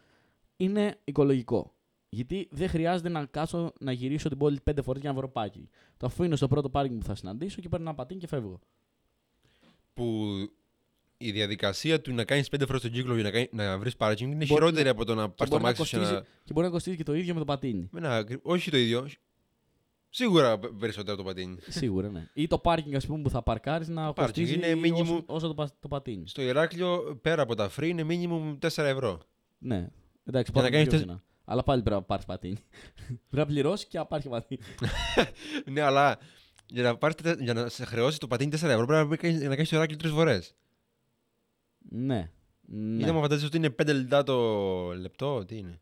Είναι 0.57 0.99
οικολογικό. 1.05 1.75
Γιατί 2.15 2.49
δεν 2.51 2.69
χρειάζεται 2.69 3.09
να 3.09 3.25
κάτσω 3.25 3.73
να 3.81 3.93
γυρίσω 3.93 4.29
την 4.29 4.39
πόλη 4.39 4.61
πέντε 4.65 4.83
φορές 4.83 5.01
για 5.03 5.11
να 5.11 5.17
βρω 5.17 5.29
πάρκινγκ. 5.29 5.65
Το 5.97 6.07
αφήνω 6.07 6.37
στο 6.37 6.49
πρώτο 6.49 6.69
πάρκινγκ 6.71 7.01
που 7.01 7.07
θα 7.07 7.15
συναντήσω 7.15 7.61
και 7.61 7.69
παίρνω 7.69 7.87
ένα 7.87 7.95
πατίνι 7.95 8.21
και 8.21 8.27
φεύγω. 8.27 8.59
Που 9.95 10.27
η 11.17 11.31
διαδικασία 11.31 12.01
του 12.01 12.15
να 12.15 12.25
κάνεις 12.25 12.49
πέντε 12.49 12.67
φορές 12.67 12.81
τον 12.83 12.91
κύκλο 12.91 13.15
για 13.15 13.23
να, 13.23 13.31
κάνει- 13.31 13.49
να 13.53 13.79
βρεις 13.79 13.95
parking 13.99 14.21
είναι 14.21 14.35
Μπορεί- 14.35 14.47
χειρότερη 14.47 14.89
από 14.89 15.05
το 15.05 15.15
να 15.15 15.29
πας 15.31 15.35
στο 15.35 15.47
μπορεί 15.47 15.63
να 15.63 15.69
μάξι 15.69 15.85
σου 15.85 15.97
κοστίζει- 15.97 16.13
να. 16.19 16.27
Και 16.45 16.53
μπορεί 16.53 16.67
να 16.67 16.73
κοστίζει 16.73 16.97
και 16.97 17.03
το 17.03 17.15
ίδιο 17.15 17.33
με 17.35 17.39
το 17.41 17.45
πατίνι. 17.47 17.89
Με 17.93 17.99
ένα 17.99 18.17
ακρι- 18.17 18.41
Όχι 18.43 18.71
το 18.71 18.77
ίδιο. 18.77 19.09
Σίγουρα 20.11 20.59
πε- 20.59 20.71
περισσότερο 20.79 21.15
από 21.15 21.23
το 21.23 21.29
πατίνι. 21.29 21.57
Σίγουρα, 21.69 22.09
ναι. 22.09 22.29
Ή 22.35 22.47
το 22.47 22.59
πάρκινγκ, 22.59 22.95
ας 22.95 23.07
πούμε, 23.07 23.23
που 23.23 23.31
θα 23.31 23.43
παρκάρεις 23.43 23.89
να 23.89 24.13
Πάρκινγκ 24.13 24.47
κοστίζει 24.47 24.73
είναι 24.73 24.81
minimum- 24.89 25.03
όσο, 25.03 25.23
όσο 25.27 25.47
το, 25.47 25.55
πα- 25.55 25.71
το 25.81 25.89
πατίνι. 25.89 26.29
Στο 26.29 26.43
Ηράκλειο, 26.43 27.19
πέρα 27.23 27.43
από 27.43 27.55
τα 27.55 27.71
free, 27.77 27.87
είναι 27.89 28.07
minimum 28.09 28.59
4 28.59 28.85
ευρώ. 28.89 29.21
Ναι. 29.59 29.89
Εντάξει, 30.25 30.53
Για 30.55 30.63
να 30.63 30.69
πάμε 30.71 31.23
κάνεις 31.57 31.63
πιο 31.63 31.63
τε- 31.63 31.63
φθηνά. 31.63 31.63
Αλλά 31.63 31.63
πάλι 31.63 31.83
πρέπει 31.83 31.97
να 32.01 32.03
πάρεις 32.03 32.25
πατίνι. 32.25 32.57
πρέπει 33.31 33.37
να 33.37 33.47
πληρώσεις 33.47 33.87
και 33.87 33.99
να 33.99 34.07
πάρεις 34.07 34.29
πατίνι. 34.29 34.61
ναι, 35.73 35.81
αλλά 35.81 36.19
για 36.67 36.83
να, 36.83 36.97
πάρεις, 36.97 37.17
τε- 37.17 37.41
για 37.41 37.55
να 37.55 37.69
σε 37.69 37.85
χρεώσει 37.85 38.19
το 38.19 38.27
πατίνι 38.27 38.51
4 38.55 38.63
ευρώ 38.63 38.87
πρέπει 38.87 39.09
να 39.09 39.17
κάνεις- 39.17 39.43
να 39.43 39.49
κάνεις 39.55 39.69
το 39.69 39.77
Ηράκλειο 39.77 39.99
τρεις 39.99 40.13
φορές. 40.13 40.55
ναι. 41.79 42.31
Ναι. 42.75 43.03
Είναι 43.03 43.13
μου 43.13 43.21
φαντάζεσαι 43.21 43.47
ότι 43.47 43.57
είναι 43.57 43.71
5 43.83 43.87
λεπτά 43.95 44.23
το 44.23 44.93
λεπτό, 44.95 45.45
τι 45.45 45.57
είναι; 45.57 45.81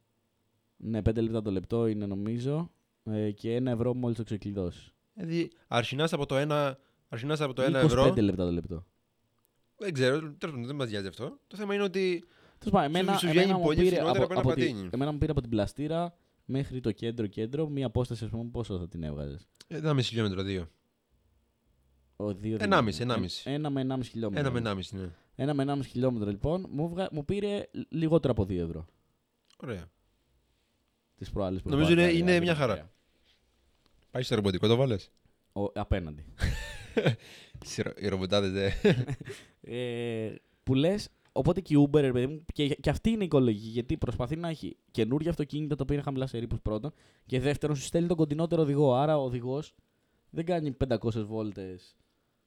ναι, 0.77 0.99
5 0.99 1.15
λεπτά 1.23 1.43
το 1.43 1.51
λεπτό 1.51 1.87
είναι 1.87 2.07
νομίζω 2.07 2.71
ε, 3.05 3.31
και 3.31 3.55
ένα 3.55 3.71
ευρώ 3.71 3.95
μόλις 3.95 4.17
το 4.17 4.25
ξεκλειδώσεις. 4.25 4.95
Δηλαδή, 5.15 5.51
αρχινάς 5.69 6.13
από 6.13 6.27
το 6.27 6.35
1, 6.49 6.73
αρχινάς 7.09 7.41
από 7.41 7.53
το 7.53 7.63
1 7.63 7.67
25 7.67 7.75
ευρώ. 7.75 8.15
λεπτά 8.17 8.45
το 8.45 8.51
λεπτό. 8.53 8.87
Δεν 9.77 9.93
ξέρω, 9.93 10.19
τέλος 10.19 10.39
πάντων, 10.41 10.65
δεν 10.67 10.77
μας 10.77 10.91
νοιάζει 10.91 11.07
αυτό. 11.07 11.39
Το 11.47 11.57
θέμα 11.57 11.75
είναι 11.75 11.83
ότι. 11.83 12.25
Τέλος 12.61 12.75
πάντων, 12.75 12.85
εμένα, 12.97 13.17
σου 13.19 13.27
εμένα, 13.27 13.41
βγαίνει 13.43 13.59
μου 13.59 13.65
πολύ 13.65 13.77
πήρε 13.83 13.95
φθηνότερα 13.97 14.25
από, 14.25 14.25
από 14.25 14.33
ένα 14.33 14.41
από 14.41 14.55
τη- 14.55 14.67
πατίνι. 14.67 14.89
εμένα 14.93 15.13
μου 15.13 15.19
πήρε 15.19 15.31
από 15.33 15.41
την 15.41 15.51
πλαστήρα 15.51 16.15
μέχρι 16.45 16.81
το 16.81 16.93
κέντρο-κέντρο 16.93 17.69
μία 17.69 17.87
απόσταση, 17.87 18.25
ας 18.25 18.31
πούμε, 18.31 18.51
πόσο 18.51 18.79
θα 18.79 18.89
την 18.89 19.03
έβγαζες; 19.03 19.49
Ένα 19.69 19.95
μισή 19.95 20.09
χιλιόμετρο, 20.09 20.43
δύο. 20.43 20.71
Ο 22.17 22.35
δύο 22.35 22.57
δεν 22.59 22.67
Ενάμιση, 22.73 23.03
είναι. 23.03 23.13
ενάμιση. 23.13 23.51
Ε, 23.51 23.53
Ένα 23.55 23.71
με 23.71 23.81
1,5 23.89 23.99
χιλιόμετρο. 24.09 24.47
Ένα 24.49 24.51
με 24.51 24.71
1,5, 24.71 24.99
ναι. 24.99 25.09
Ένα 25.35 25.55
με 25.55 25.63
1,5 25.63 25.87
χιλιόμετρο 25.87 26.31
λοιπόν 26.31 26.67
μου, 26.71 26.89
βγα... 26.89 27.09
μου 27.13 27.25
πήρε 27.25 27.67
λιγότερο 27.89 28.33
από 28.33 28.43
2 28.43 28.51
ευρώ 28.57 28.87
Ωραία. 29.63 29.91
τις 31.17 31.31
προάλλες 31.31 31.63
που 31.63 31.69
Νομίζω 31.69 31.91
έχω 31.91 32.01
είναι- 32.01 32.07
πάρει, 32.09 32.19
είναι 32.19 32.27
δηλαδή, 32.31 32.45
μια 32.47 32.55
χαρά. 32.55 32.73
ωραία. 32.73 32.91
Πάει 34.11 34.23
στο 34.23 34.35
ρομποτικό, 34.35 34.67
το 34.69 34.77
βάλες; 34.77 35.11
Ο, 35.53 35.65
απέναντι. 35.65 36.25
Οι 38.01 38.09
ρομποτάδες, 38.09 38.51
δε. 38.51 38.71
ε, 40.27 40.35
που 40.63 40.75
λες, 40.75 41.09
οπότε 41.33 41.61
και 41.61 41.75
η 41.75 41.89
Uber, 41.89 42.01
ρε 42.01 42.13
παιδί 42.13 42.27
μου, 42.27 42.45
και, 42.53 42.69
και 42.69 42.91
αυτή 42.91 43.11
είναι 43.11 43.23
η 43.23 43.27
οικολογική. 43.27 43.69
Γιατί 43.69 43.97
προσπαθεί 43.97 44.37
να 44.37 44.49
έχει 44.49 44.77
καινούργια 44.91 45.31
αυτοκίνητα 45.31 45.75
τα 45.75 45.83
οποία 45.83 45.95
είναι 45.95 46.05
χαμηλάς 46.05 46.31
σε 46.31 46.39
ρήπου 46.39 46.59
πρώτον. 46.59 46.93
Και 47.27 47.41
δεύτερον, 47.41 47.77
σου 47.77 47.83
στέλνει 47.83 48.09
τον 48.09 48.17
κοντινότερο 48.17 48.63
οδηγό. 48.63 48.95
Άρα 48.95 49.19
ο 49.19 49.25
οδηγός 49.25 49.75
δεν 50.31 50.45
κάνει 50.45 50.77
500 50.89 50.97
βόλτες 51.27 51.97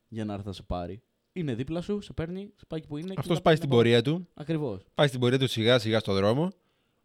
για 0.07 0.25
να 0.25 0.33
έρθει 0.33 0.45
να 0.45 0.53
σε 0.53 0.63
πάρει. 0.63 1.01
είναι 1.33 1.53
δίπλα 1.53 1.81
σου, 1.81 2.01
σε 2.01 2.13
παίρνει, 2.13 2.53
σε 2.55 2.65
πάει 2.67 2.79
εκεί 2.79 2.87
που 2.87 2.97
είναι. 2.97 3.13
Αυτός 3.17 3.41
πάει 3.41 3.55
στην 3.55 3.69
πορεία 3.69 4.01
του. 4.01 4.27
Ακριβώς. 4.33 4.85
Πάει 4.93 5.07
στην 5.07 5.19
πορεία 5.19 5.39
του 5.39 5.47
σιγά 5.47 5.79
σιγά 5.79 5.99
στο 5.99 6.13
δρόμο. 6.13 6.47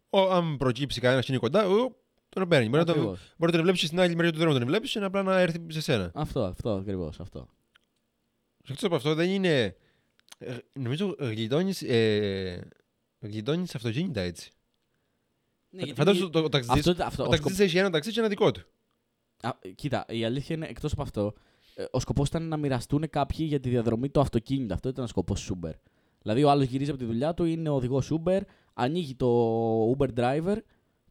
Ο, 0.09 0.19
αν 0.19 0.57
προκύψει 0.57 1.01
κανένας 1.01 1.27
είναι 1.27 1.37
κοντά, 1.37 1.67
ο, 1.67 1.95
τον 2.29 2.47
παίρνει. 2.47 2.69
Μπορεί, 2.69 2.83
να 2.85 2.93
τον, 2.93 3.03
μπορεί 3.37 3.51
να 3.51 3.51
τον 3.51 3.61
βλέπεις 3.61 3.81
στην 3.81 3.99
άλλη 3.99 4.15
μεριά 4.15 4.31
του 4.31 4.37
δρόμου, 4.39 4.57
τον 4.57 4.67
βλέπεις 4.67 4.91
και 4.91 4.99
απλά 4.99 5.23
να 5.23 5.39
έρθει 5.39 5.65
σε 5.67 5.81
σένα. 5.81 6.11
Αυτό, 6.13 6.43
αυτό 6.43 6.71
ακριβώς. 6.71 7.19
Αυτό. 7.19 7.47
Εκτός 8.67 8.83
από 8.83 8.95
αυτό 8.95 9.15
δεν 9.15 9.29
είναι. 9.29 9.75
Ε, 10.39 10.57
Νομίζω 10.73 11.15
γλιτώνεις 11.19 11.81
ε, 11.81 12.67
γλιτώνεις 13.19 13.75
αυτοκίνητα 13.75 14.21
έτσι. 14.21 14.51
Ναι, 15.69 15.83
γιατί- 15.83 15.97
Φαντάζομαι 15.99 16.29
το, 16.29 16.41
το, 16.41 16.49
ταξιτζής- 16.49 16.87
αυτό, 16.89 17.03
αυτό, 17.03 17.23
ο 17.23 17.25
ο 17.25 17.29
ταξιτζής 17.29 17.59
έχει 17.59 17.77
ένα 17.77 17.89
ταξί 17.89 18.11
και 18.11 18.19
ένα 18.19 18.29
δικό 18.29 18.51
του. 18.51 18.61
Α, 19.41 19.51
κοίτα, 19.75 20.05
η 20.09 20.25
αλήθεια 20.25 20.55
είναι 20.55 20.65
εκτός 20.67 20.91
από 20.91 21.01
αυτό. 21.01 21.33
ε, 21.75 21.85
Ο 21.91 21.99
σκοπός 21.99 22.27
ήταν 22.27 22.47
να 22.47 22.57
μοιραστούν 22.57 23.09
κάποιοι 23.09 23.45
για 23.49 23.59
τη 23.59 23.69
διαδρομή 23.69 24.09
το 24.09 24.19
αυτοκίνητο. 24.19 24.73
Αυτό 24.73 24.89
ήταν 24.89 25.03
ο 25.03 25.07
σκοπός 25.07 25.51
Uber. 25.53 25.71
Δηλαδή, 26.21 26.43
ο 26.43 26.49
άλλος 26.49 26.65
γυρίζει 26.65 26.89
από 26.89 26.99
τη 26.99 27.05
δουλειά 27.05 27.33
του, 27.33 27.43
είναι 27.45 27.69
ο 27.69 27.73
οδηγός 27.73 28.11
Uber, 28.13 28.41
ανοίγει 28.73 29.15
το 29.15 29.91
Uber 29.97 30.07
driver 30.15 30.55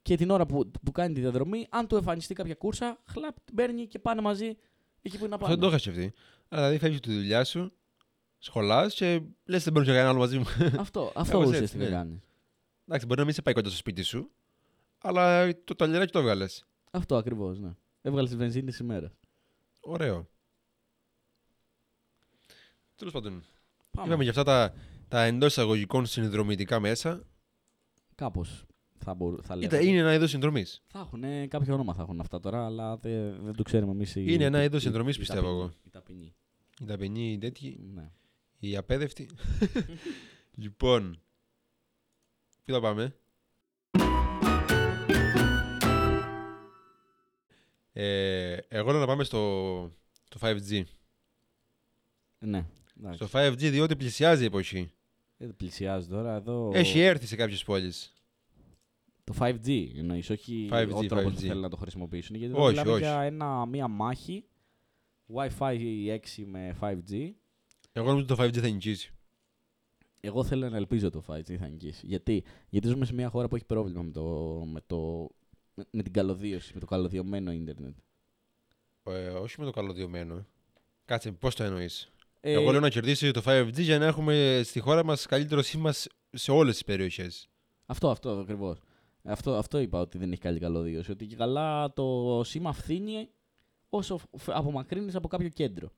και 0.03 0.17
την 0.17 0.31
ώρα 0.31 0.47
που, 0.47 0.71
που 0.85 0.93
κάνει 0.93 1.15
τη 1.15 1.21
διαδρομή, 1.21 1.67
αν 1.71 1.87
του 1.87 1.97
εμφανιστεί 1.97 2.35
κάποια 2.35 2.55
κούρσα, 2.55 3.01
χλαπ, 3.05 3.37
την 3.45 3.55
παίρνει 3.55 3.87
και 3.87 3.99
πάνε 3.99 4.21
μαζί 4.21 4.57
εκεί 5.03 5.19
που 5.19 5.25
είναι 5.25 5.29
να 5.29 5.35
Αυτό 5.35 5.39
πάνε. 5.47 5.55
δεν 5.55 5.59
το 5.61 5.67
είχα 5.67 5.79
σκεφτεί. 5.79 6.13
Αλλά 6.49 6.61
δηλαδή 6.63 6.79
φεύγεις 6.79 6.99
από 6.99 7.07
τη 7.09 7.15
δουλειά 7.15 7.45
σου, 7.45 7.73
σχολάς 8.39 8.95
και 8.95 9.23
λες 9.45 9.65
δεν 9.65 9.73
παίρνω 9.73 9.89
κανένα 9.89 10.09
άλλο 10.09 10.19
μαζί 10.19 10.39
μου. 10.39 10.45
αυτό 10.79 11.13
αυτό 11.15 11.39
Κάπως 11.39 11.47
έτσι, 11.47 11.55
ουσιαστικά 11.55 11.85
ναι. 11.85 11.91
κάνεις. 11.91 12.21
Εντάξει, 12.87 13.07
μπορεί 13.07 13.19
να 13.19 13.25
μην 13.25 13.35
σε 13.35 13.43
πάει 13.43 13.55
κοντά 13.55 13.69
στο 13.69 13.79
σπίτι 13.79 14.03
σου, 14.03 14.31
αλλά 14.99 15.55
το 15.65 15.75
ταλιράκι 15.75 16.13
το 16.13 16.19
έβγαλε. 16.19 16.47
Αυτό 16.91 17.17
ακριβώς, 17.17 17.59
ναι. 17.59 17.71
Έβγαλες 18.03 18.31
τη 18.31 18.37
βενζίνη 18.37 18.73
ημέρα. 18.81 19.13
Ωραίο. 19.81 20.29
Τέλος 22.97 23.13
πάντων, 23.13 23.43
Πάμε. 23.91 24.07
είπαμε 24.09 24.23
για 24.23 24.31
αυτά 24.33 24.45
τα, 24.45 24.75
τα 25.09 25.23
εντός 25.23 25.51
εισαγωγικών 25.51 26.07
συνδρομητικά 26.07 26.81
μέσα. 26.81 27.23
Κάπως 28.15 28.67
θα, 28.99 29.15
μπορού, 29.15 29.43
θα 29.43 29.57
Ήταν, 29.57 29.59
λέγαμε. 29.71 29.89
είναι 29.91 29.99
ένα 29.99 30.15
είδος 30.15 30.31
συνδρομής. 30.31 30.83
Θα 30.87 30.99
έχουν 30.99 31.49
κάποιο 31.49 31.75
όνομα 31.75 31.95
θα 31.95 32.03
έχουν 32.03 32.21
αυτά 32.21 32.41
τώρα, 32.41 32.65
αλλά 32.65 32.97
δεν, 32.97 33.45
δεν 33.45 33.55
το 33.55 33.63
ξέρουμε 33.63 33.93
εμείς. 33.93 34.15
Είναι 34.15 34.45
ένα 34.45 34.63
είδος 34.63 34.83
συνδρομής, 34.83 35.19
πιστεύω 35.19 35.49
εγώ. 35.49 35.73
Η 35.85 35.91
ταπεινή. 35.91 36.35
Η 36.81 36.85
ταπεινή, 36.85 37.33
η 37.33 37.39
τέτοιοι, 37.39 37.81
Ναι. 37.95 38.11
Η 38.59 38.77
απέδευτη. 38.77 39.29
λοιπόν, 40.55 41.21
πού 42.65 42.73
θα 42.73 42.81
πάμε; 42.81 43.17
Ε, 47.93 48.57
εγώ 48.69 48.91
λέω 48.91 49.01
να 49.01 49.07
πάμε 49.07 49.25
στο, 49.25 49.93
στο 50.25 50.39
5G. 50.43 50.83
ναι. 52.39 52.65
εντάξει. 52.99 53.27
Στο 53.27 53.39
5G 53.39 53.57
διότι 53.71 53.97
πλησιάζει 53.97 54.43
η 54.43 54.47
εποχή. 54.47 54.91
Δεν 55.37 55.57
πλησιάζει 55.57 56.09
τώρα 56.09 56.35
εδώ. 56.35 56.71
Έχει 56.75 57.01
έρθει 57.01 57.27
σε 57.27 57.37
κάποιες 57.37 57.65
πόλεις. 57.65 58.13
Το 59.25 59.35
5G 59.39 59.89
εννοείς, 59.97 60.31
όχι 60.31 60.69
5G, 60.73 60.91
ο 60.95 61.07
τρόπος 61.07 61.33
που 61.33 61.39
5G. 61.39 61.43
θέλουν 61.47 61.61
να 61.63 61.69
το 61.69 61.77
χρησιμοποιήσουν. 61.77 62.37
Γιατί 62.37 62.55
Όχι, 62.55 62.63
όχι, 62.63 62.71
μιλάμε 62.71 62.91
όχι. 62.91 63.01
για 63.01 63.21
ένα, 63.21 63.67
μία 63.67 63.89
μάχη 63.89 64.45
Wi-Fi 65.35 65.79
6 66.09 66.45
με 66.47 66.77
5G. 66.81 67.31
Εγώ 67.99 68.07
νομίζω 68.11 68.27
ότι 68.31 68.37
το 68.37 68.43
5G 68.43 68.61
θα 68.63 68.69
νικήσει. 68.69 69.13
Εγώ 70.21 70.45
θέλω 70.45 70.69
να 70.69 70.77
ελπίζω 70.77 71.11
το 71.11 71.25
5G 71.27 71.57
θα 71.57 71.69
νικήσει. 71.69 72.07
Γιατί, 72.07 72.45
Γιατί 72.69 72.89
ζούμε 72.89 73.05
σε 73.05 73.15
μια 73.15 73.29
χώρα 73.29 73.49
που 73.49 73.57
έχει 73.57 73.65
πρόβλημα 73.65 74.03
με, 74.03 74.11
το, 74.11 74.23
με, 74.67 74.81
το, 74.87 75.29
με, 75.75 75.85
με 75.91 76.03
την 76.03 76.13
καλωδίωση, 76.13 76.71
με 76.75 76.81
το 76.81 76.87
καλωδιωμένο 76.87 77.53
ίντερνετ. 77.53 77.97
Ε, 79.03 79.29
όχι 79.29 79.55
με 79.59 79.65
το 79.65 79.71
καλωδιωμένο. 79.71 80.47
Κάτσε, 81.05 81.33
πώς 81.33 81.55
το 81.55 81.63
εννοείς; 81.65 82.11
Ε, 82.41 82.53
Εγώ 82.53 82.71
λέω 82.71 82.81
να 82.81 82.89
κερδίσει 82.89 83.31
το 83.31 83.43
5G 83.45 83.73
για 83.81 83.99
να 83.99 84.07
έχουμε 84.07 84.61
στη 84.65 84.81
χώρα 84.81 85.05
μας 85.05 85.27
καλύτερο 85.27 85.63
σήμα 85.63 85.93
σε 86.33 86.51
όλες 86.51 86.73
τις 86.75 86.85
περιοχές. 86.85 87.49
Αυτό, 87.87 88.11
αυτό 88.11 88.31
ακριβώς. 88.31 88.79
Αυτό, 89.23 89.55
αυτό 89.55 89.79
είπα 89.79 90.01
ότι 90.01 90.19
δεν 90.19 90.33
έχει 90.33 90.41
καλή 90.41 90.59
καλωδίωση. 90.59 91.11
Ότι 91.11 91.27
και 91.27 91.37
καλά 91.37 91.93
το 91.93 92.41
σήμα 92.45 92.73
φθήνει 92.73 93.29
όσο 93.89 94.19
φ- 94.19 94.51
απομακρύνεις 94.51 95.15
από 95.15 95.29
κάποιο 95.29 95.49
κέντρο. 95.49 95.93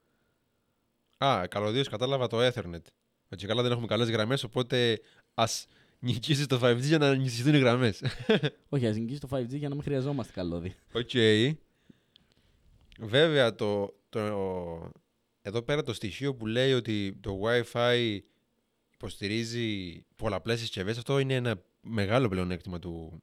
Α, 1.24 1.46
καλωδίως 1.46 1.88
κατάλαβα 1.88 2.26
το 2.26 2.46
Ethernet. 2.46 2.82
Έτσι 3.28 3.46
καλά 3.46 3.62
δεν 3.62 3.70
έχουμε 3.72 3.86
καλές 3.86 4.10
γραμμές, 4.10 4.44
οπότε 4.44 5.00
ας 5.34 5.66
ενισχύσεις 5.98 6.46
το 6.46 6.60
5G 6.62 6.80
για 6.80 6.98
να 6.98 7.14
ενισχυθούν 7.14 7.54
οι 7.54 7.58
γραμμές. 7.58 8.02
Όχι, 8.68 8.86
ας 8.86 8.96
ενισχύσεις 8.96 9.20
το 9.20 9.28
5G 9.32 9.48
για 9.48 9.68
να 9.68 9.74
μην 9.74 9.84
χρειαζόμαστε 9.84 10.32
καλώδια. 10.32 10.74
Οκ. 10.92 11.10
Βέβαια, 13.00 13.54
το, 13.54 13.94
το, 14.08 14.20
εδώ 15.42 15.62
πέρα 15.62 15.82
το 15.82 15.92
στοιχείο 15.92 16.34
που 16.34 16.46
λέει 16.46 16.72
ότι 16.72 17.18
το 17.20 17.40
Wi-Fi 17.44 18.18
υποστηρίζει 18.94 20.00
πολλαπλές 20.16 20.60
συσκευές, 20.60 20.98
αυτό 20.98 21.18
είναι 21.18 21.34
ένα 21.34 21.62
μεγάλο 21.80 22.28
πλεονέκτημα 22.28 22.78
του... 22.78 23.22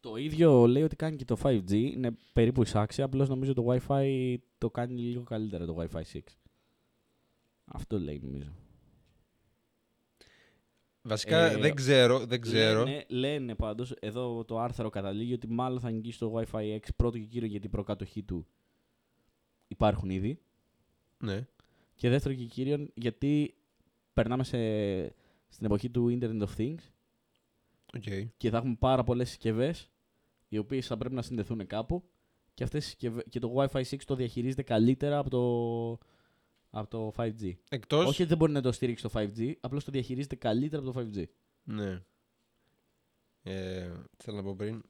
Το 0.00 0.16
ίδιο 0.16 0.66
λέει 0.66 0.82
ότι 0.82 0.96
κάνει 0.96 1.16
και 1.16 1.24
το 1.24 1.38
5G. 1.42 1.72
Είναι 1.72 2.10
περίπου 2.32 2.62
εισάξια. 2.62 3.04
Απλώς 3.04 3.28
νομίζω 3.28 3.52
το 3.54 3.66
Wi-Fi 3.68 4.36
το 4.58 4.70
κάνει 4.70 5.00
λίγο 5.00 5.22
καλύτερα 5.22 5.66
το 5.66 5.76
Wi-Fi 5.80 6.02
6. 6.12 6.18
Αυτό 7.64 7.98
λέει 7.98 8.20
νομίζω. 8.22 8.52
Βασικά 11.02 11.44
Ε, 11.44 11.56
δεν 11.56 11.74
ξέρω, 11.74 12.26
δεν 12.26 12.40
ξέρω. 12.40 12.84
Λένε, 12.84 13.04
λένε 13.08 13.54
πάντως, 13.54 13.94
εδώ 14.00 14.44
το 14.44 14.58
άρθρο 14.58 14.90
καταλήγει 14.90 15.32
ότι 15.32 15.48
μάλλον 15.48 15.80
θα 15.80 15.90
νικήσει 15.90 16.18
το 16.18 16.34
Wi-Fi 16.36 16.74
6 16.74 16.78
πρώτο 16.96 17.18
και 17.18 17.24
κύριο 17.24 17.48
γιατί 17.48 17.66
η 17.66 17.70
προκατοχή 17.70 18.22
του 18.22 18.46
υπάρχουν 19.68 20.10
ήδη. 20.10 20.38
Ναι. 21.18 21.46
Και 21.94 22.08
δεύτερο 22.08 22.34
και 22.34 22.44
κύριο 22.44 22.86
γιατί 22.94 23.54
περνάμε 24.12 24.44
σε, 24.44 24.58
στην 25.48 25.66
εποχή 25.66 25.90
του 25.90 26.18
Internet 26.20 26.42
of 26.42 26.56
Things 26.56 26.90
Οκ. 27.96 28.02
και 28.36 28.50
θα 28.50 28.56
έχουμε 28.56 28.76
πάρα 28.78 29.04
πολλές 29.04 29.28
συσκευές 29.28 29.90
οι 30.48 30.58
οποίες 30.58 30.86
θα 30.86 30.96
πρέπει 30.96 31.14
να 31.14 31.22
συνδεθούν 31.22 31.66
κάπου 31.66 32.04
και, 32.54 32.64
αυτές 32.64 32.84
οι 32.84 32.86
συσκευές, 32.86 33.24
και 33.28 33.38
το 33.38 33.54
Wi-Fi 33.56 33.82
6 33.82 33.96
το 34.06 34.14
διαχειρίζεται 34.14 34.62
καλύτερα 34.62 35.18
από 35.18 35.30
το, 35.30 36.06
από 36.74 36.90
το 36.90 37.12
5G. 37.16 37.52
Εκτός... 37.68 38.06
Όχι 38.06 38.20
ότι 38.20 38.28
δεν 38.28 38.38
μπορεί 38.38 38.52
να 38.52 38.60
το 38.60 38.72
στηρίξει 38.72 39.02
το 39.02 39.10
5G, 39.14 39.52
απλώς 39.60 39.84
το 39.84 39.90
διαχειρίζεται 39.90 40.36
καλύτερα 40.36 40.82
από 40.82 40.92
το 40.92 41.00
5G. 41.00 41.24
Ναι. 41.62 42.02
Ε, 43.42 43.92
τι 44.16 44.24
θέλω 44.24 44.36
να 44.36 44.42
πω 44.42 44.54
πριν. 44.54 44.82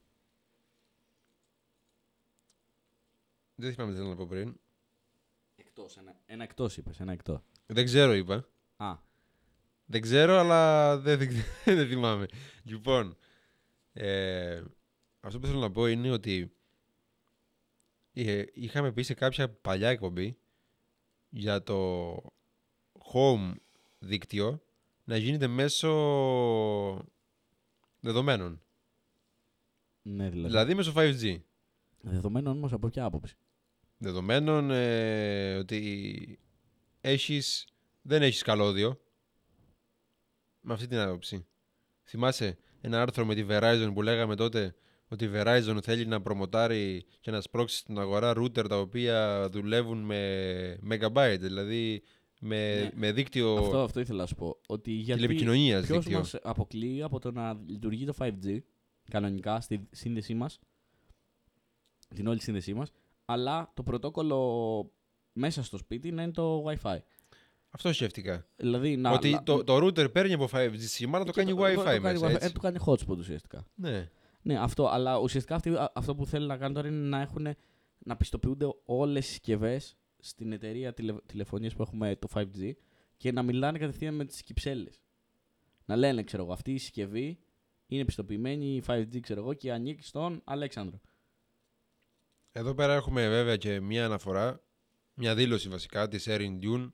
Δεν 3.55 3.73
θυμάμαι 3.73 3.93
τι 3.93 3.99
θέλω 3.99 4.09
να 4.09 4.17
πω 4.17 4.27
πριν. 4.27 4.61
Εκτός, 5.57 5.97
ένα, 5.97 6.21
ένα 6.27 6.43
εκτός 6.43 6.77
είπες, 6.77 7.01
ένα 7.01 7.13
εκτός. 7.13 7.41
Δεν 7.67 7.85
ξέρω, 7.85 8.15
είπα. 8.15 8.49
Α, 8.77 8.99
Δεν 9.85 10.01
ξέρω, 10.01 10.39
αλλά 10.39 10.99
δεν, 10.99 11.19
δεν, 11.19 11.29
δεν 11.77 11.89
θυμάμαι. 11.89 12.27
Λοιπόν, 12.63 13.17
ε, 13.93 14.63
αυτό 15.21 15.39
που 15.39 15.47
θέλω 15.47 15.61
να 15.61 15.71
πω 15.71 15.87
είναι 15.87 16.11
ότι 16.11 16.57
ε, 18.13 18.45
είχαμε 18.53 18.93
πει 18.93 19.03
σε 19.03 19.15
κάποια 19.15 19.51
παλιά 19.51 19.89
εκπομπή 19.89 20.42
για 21.33 21.63
το 21.63 22.13
home 23.13 23.53
δίκτυο 23.99 24.63
να 25.05 25.17
γίνεται 25.17 25.47
μέσω 25.47 25.91
δεδομένων. 28.01 28.63
ναι 30.03 30.29
δηλαδή. 30.31 30.49
Δηλαδή 30.49 30.75
μέσω 30.75 30.93
5G. 30.97 31.41
Δεδομένων 32.01 32.57
όμως 32.57 32.73
από 32.73 32.89
ποια 32.89 33.05
άποψη; 33.05 33.37
Δεδομένων 33.97 34.71
ε, 34.71 35.57
ότι 35.57 36.39
έχεις, 37.01 37.69
δεν 38.03 38.23
έχεις 38.23 38.43
καλώδιο. 38.43 39.01
Με 40.61 40.73
αυτή 40.73 40.87
την 40.87 40.99
άποψη. 40.99 41.47
Θυμάσαι 42.05 42.59
ένα 42.81 43.03
άρθρο 43.03 43.25
με 43.25 43.35
τη 43.35 43.47
Verizon 43.49 43.91
που 43.95 44.03
λέγαμε 44.03 44.37
τότε 44.37 44.75
ότι 45.13 45.25
η 45.25 45.31
Verizon 45.35 45.79
θέλει 45.83 46.07
να 46.07 46.21
προμοτάρει 46.23 47.05
και 47.21 47.31
να 47.31 47.41
σπρώξει 47.41 47.77
στην 47.77 47.99
αγορά 47.99 48.33
router 48.37 48.69
τα 48.69 48.79
οποία 48.81 49.49
δουλεύουν 49.51 49.99
με 49.99 50.79
megabyte, 50.91 51.37
δηλαδή 51.41 52.03
με, 52.41 52.75
Ναι. 52.81 52.91
με 52.95 53.13
δίκτυο 53.13 53.55
Αυτό, 53.57 53.79
αυτό 53.81 54.01
ήθελα 54.01 54.19
να 54.21 54.27
σου 54.27 54.35
πω. 54.35 54.57
Ότι 54.67 54.91
γιατί 54.93 55.21
τηλεπικοινωνίας 55.21 55.87
ποιος 55.87 55.99
δίκτυο. 55.99 56.19
μας 56.19 56.35
αποκλείει 56.43 57.03
από 57.03 57.19
το 57.21 57.31
να 57.33 57.59
λειτουργεί 57.67 58.05
το 58.05 58.15
5G 58.19 58.59
κανονικά 59.11 59.61
στη 59.61 59.89
σύνδεσή 59.91 60.35
μας, 60.35 60.59
την 62.15 62.27
όλη 62.27 62.41
σύνδεσή 62.41 62.75
μας, 62.75 62.91
αλλά 63.25 63.71
το 63.75 63.83
πρωτόκολλο 63.83 64.91
μέσα 65.33 65.63
στο 65.63 65.77
σπίτι 65.79 66.11
να 66.13 66.23
είναι 66.23 66.33
το 66.33 66.65
Wi-Fi. 66.67 66.99
Αυτό 67.71 67.93
σκέφτηκα. 67.93 68.47
Δηλαδή 68.57 68.97
να, 68.97 69.11
ότι 69.11 69.31
να- 69.31 69.43
το, 69.43 69.65
το 69.65 69.77
router 69.77 70.13
παίρνει 70.13 70.33
από 70.33 70.49
5G 70.53 70.75
σήμα, 70.79 71.17
αλλά 71.17 71.25
το 71.27 71.33
και 71.33 71.41
κάνει 71.43 71.55
το- 71.57 71.63
Wi-Fi 71.63 71.75
το 71.75 71.83
κάνει 71.83 72.01
μέσα, 72.01 72.27
Wi-Fi, 72.27 72.31
έτσι. 72.35 72.47
ε, 72.47 72.51
το 72.51 72.61
κάνει 72.61 72.79
hotspot 72.87 73.17
ουσιαστικά. 73.19 73.67
Ναι. 73.75 74.11
Ναι, 74.43 74.59
αυτό. 74.59 74.89
Αλλά 74.89 75.19
ουσιαστικά 75.19 75.55
αυτοί, 75.55 75.75
α- 75.75 75.93
αυτό 75.95 76.15
που 76.15 76.27
θέλουν 76.27 76.47
να 76.47 76.57
κάνουν 76.57 76.75
τώρα 76.75 76.89
είναι 76.89 77.09
να 77.09 77.21
έχουν 77.21 77.47
να 77.99 78.17
πιστοποιούνται 78.17 78.67
όλες 78.85 79.27
οι 79.27 79.29
συσκευές 79.29 79.97
στην 80.19 80.53
εταιρεία 80.53 80.93
τηλε, 80.93 81.15
τηλεφωνίας 81.27 81.75
που 81.75 81.83
έχουμε 81.83 82.17
το 82.17 82.29
5G 82.35 82.73
και 83.17 83.33
να 83.33 83.43
μιλάνε 83.43 83.79
κατευθείαν 83.79 84.15
με 84.15 84.25
τις 84.25 84.43
κυψέλες. 84.43 85.01
Να 85.85 85.97
λένε, 85.97 86.23
ξέρω 86.23 86.43
εγώ, 86.43 86.53
αυτή 86.53 86.73
η 86.73 86.79
συσκευή 86.79 87.39
είναι 87.87 88.05
πιστοποιημένη 88.05 88.83
5G, 88.87 89.21
ξέρω 89.21 89.41
εγώ, 89.41 89.55
και 89.55 89.73
ανήκει 89.73 90.03
στον 90.03 90.41
Αλέξανδρο. 90.45 91.01
Εδώ 92.53 92.75
πέρα 92.75 92.95
έχουμε 92.95 93.29
βέβαια 93.29 93.57
και 93.57 93.81
μία 93.81 94.05
αναφορά, 94.05 94.63
μια 95.15 95.35
δήλωση 95.35 95.69
βασικά 95.69 96.09
της 96.09 96.27
Erin 96.29 96.59
Dune, 96.63 96.93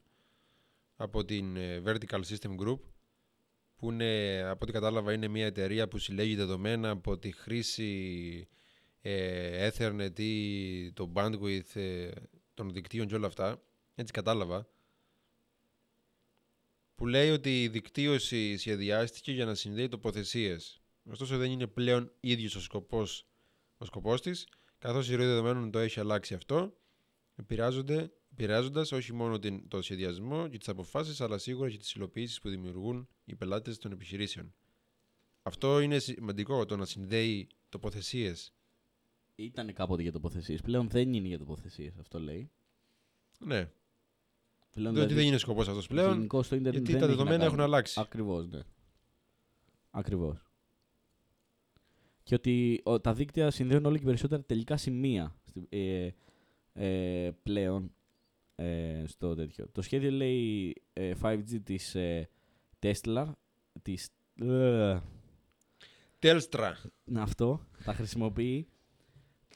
από 0.96 1.24
την 1.24 1.56
ε, 1.56 1.82
Vertical 1.86 2.20
System 2.28 2.56
Group 2.62 2.78
που 3.78 3.92
είναι, 3.92 4.42
από 4.42 4.58
ό,τι 4.62 4.72
κατάλαβα 4.72 5.12
είναι 5.12 5.28
μια 5.28 5.46
εταιρεία 5.46 5.88
που 5.88 5.98
συλλέγει 5.98 6.34
δεδομένα 6.34 6.90
από 6.90 7.18
τη 7.18 7.32
χρήση 7.32 8.48
ε, 9.00 9.70
Ethernet 9.70 10.18
ή 10.18 10.92
το 10.92 11.12
bandwidth 11.14 11.74
ε, 11.74 12.10
των 12.54 12.72
δικτύων 12.72 13.06
και 13.06 13.14
όλα 13.14 13.26
αυτά. 13.26 13.62
Έτσι 13.94 14.12
κατάλαβα. 14.12 14.68
Που 16.94 17.06
λέει 17.06 17.30
ότι 17.30 17.62
η 17.62 17.68
δικτύωση 17.68 18.56
σχεδιάστηκε 18.56 19.32
για 19.32 19.44
να 19.44 19.54
συνδέει 19.54 19.88
τοποθεσίες. 19.88 20.82
Ωστόσο 21.10 21.36
δεν 21.36 21.50
είναι 21.50 21.66
πλέον 21.66 22.12
ίδιος 22.20 22.54
ο 22.54 22.60
σκοπός, 22.60 23.26
ο 23.78 23.84
σκοπός 23.84 24.22
της, 24.22 24.48
καθώς 24.78 25.10
η 25.10 25.14
ροή 25.14 25.26
δεδομένων 25.26 25.70
το 25.70 25.78
έχει 25.78 26.00
αλλάξει 26.00 26.34
αυτό, 26.34 26.76
επηρεάζοντας 28.42 28.92
όχι 28.92 29.12
μόνο 29.12 29.38
την, 29.38 29.68
το 29.68 29.82
σχεδιασμό 29.82 30.48
και 30.48 30.58
τις 30.58 30.68
αποφάσεις, 30.68 31.20
αλλά 31.20 31.38
σίγουρα 31.38 31.70
και 31.70 31.76
τις 31.76 31.92
υλοποιήσεις 31.92 32.40
που 32.40 32.48
δημιουργούν 32.48 33.08
οι 33.24 33.34
πελάτες 33.34 33.78
των 33.78 33.92
επιχειρήσεων. 33.92 34.54
Αυτό 35.42 35.80
είναι 35.80 35.98
σημαντικό 35.98 36.64
το 36.66 36.76
να 36.76 36.84
συνδέει 36.84 37.48
τοποθεσίες. 37.68 38.52
Ήταν 39.34 39.72
κάποτε 39.72 40.02
για 40.02 40.12
τοποθεσίες. 40.12 40.60
Πλέον 40.60 40.88
δεν 40.88 41.12
είναι 41.12 41.26
για 41.28 41.38
τοποθεσίες, 41.38 41.96
αυτό 41.98 42.20
λέει. 42.20 42.50
Ναι. 43.38 43.70
Πλέον 44.70 44.94
Διότι 44.94 45.14
δεν 45.14 45.26
είναι 45.26 45.38
σκοπός 45.38 45.68
αυτός 45.68 45.86
πλέον. 45.86 46.12
γενικώς 46.12 46.46
στο 46.46 46.54
ίντερνετ 46.54 46.74
Γιατί 46.86 46.92
δεν 46.92 47.00
τα 47.00 47.06
έχει 47.06 47.16
να 47.16 47.16
δεδομένα 47.24 47.44
κάνει. 47.44 47.52
έχουν 47.60 47.72
αλλάξει. 47.72 48.00
Ακριβώς, 48.00 48.48
ναι. 48.48 48.60
Ακριβώς. 49.90 50.42
Και 52.22 52.34
ότι 52.34 52.80
ο, 52.84 53.00
τα 53.00 53.14
δίκτυα 53.14 53.50
συνδέουν 53.50 53.84
όλο 53.84 53.96
και 53.98 54.04
περισσότερα 54.04 54.42
τελικά 54.44 54.76
σημεία 54.76 55.36
στη- 55.44 55.66
ε, 55.68 56.10
ε, 56.72 57.30
πλέον 57.42 57.92
ε, 58.60 59.02
στο 59.06 59.34
τέτοιο. 59.34 59.68
Το 59.72 59.82
σχέδιο 59.82 60.10
λέει 60.10 60.74
ε, 60.92 61.12
5G 61.22 61.60
της 61.64 61.94
ε, 61.94 62.28
Tesla, 62.82 63.32
της, 63.82 64.08
ε, 64.40 64.98
Τέλστρα. 66.18 66.76
να, 67.04 67.22
αυτό, 67.22 67.66
θα 67.78 67.92
χρησιμοποιεί 67.94 68.68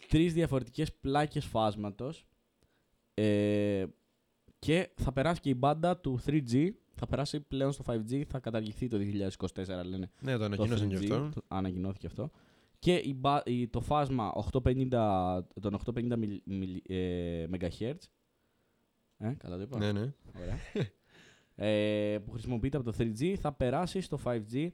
τρεις 0.08 0.32
διαφορετικές 0.32 0.92
πλάκες 0.94 1.44
φάσματος 1.44 2.26
ε, 3.14 3.84
και 4.58 4.90
θα 4.94 5.12
περάσει 5.12 5.40
και 5.40 5.50
η 5.50 5.54
μπάντα 5.56 5.98
του 5.98 6.20
3G, 6.26 6.68
θα 6.94 7.06
περάσει 7.06 7.40
πλέον 7.40 7.72
στο 7.72 7.84
5G, 7.86 8.22
θα 8.28 8.38
καταργηθεί 8.40 8.88
το 8.88 8.98
2024 8.98 9.66
λένε 9.84 10.10
Ναι, 10.20 10.32
το 10.32 10.38
το 10.38 10.44
ανακοίνωσαν 10.44 10.86
3G, 10.88 10.90
γι' 10.90 10.96
αυτό. 10.96 11.28
το- 11.34 11.42
ανακοινώθηκε 11.48 12.06
αυτό. 12.06 12.30
Και 12.78 12.94
η, 12.94 13.14
μπα- 13.16 13.42
η- 13.44 13.68
το 13.68 13.80
φάσμα 13.80 14.32
850, 14.52 15.42
των 15.60 15.74
850 15.74 16.16
μιλ- 16.18 16.42
μιλ- 16.44 16.90
ε, 16.90 17.46
MHz, 17.52 17.94
ε, 19.22 19.34
καλά 19.38 19.56
το 19.56 19.62
είπα, 19.62 19.78
Ναι, 19.78 19.92
ναι. 19.92 20.12
Ωραία. 20.40 20.58
ε, 21.54 22.18
που 22.18 22.30
χρησιμοποιείται 22.30 22.76
από 22.76 22.92
το 22.92 22.96
3G 22.98 23.34
θα 23.34 23.52
περάσει 23.52 24.00
στο 24.00 24.18
5G 24.24 24.68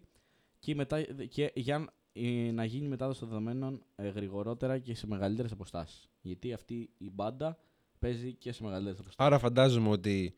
και, 0.58 0.74
μετά, 0.74 1.02
και 1.02 1.52
για 1.54 1.92
ε, 2.12 2.50
να 2.52 2.64
γίνει 2.64 2.88
μετάδοση 2.88 3.20
των 3.20 3.28
δεδομένων 3.28 3.82
ε, 3.96 4.08
γρηγορότερα 4.08 4.78
και 4.78 4.94
σε 4.94 5.06
μεγαλύτερες 5.06 5.52
αποστάσεις. 5.52 6.08
Γιατί 6.20 6.52
αυτή 6.52 6.90
η 6.98 7.10
μπάντα 7.10 7.58
παίζει 7.98 8.34
και 8.34 8.52
σε 8.52 8.62
μεγαλύτερες 8.62 8.98
αποστάσεις. 8.98 9.26
Άρα 9.26 9.38
φαντάζομαι 9.38 9.88
ότι 9.88 10.34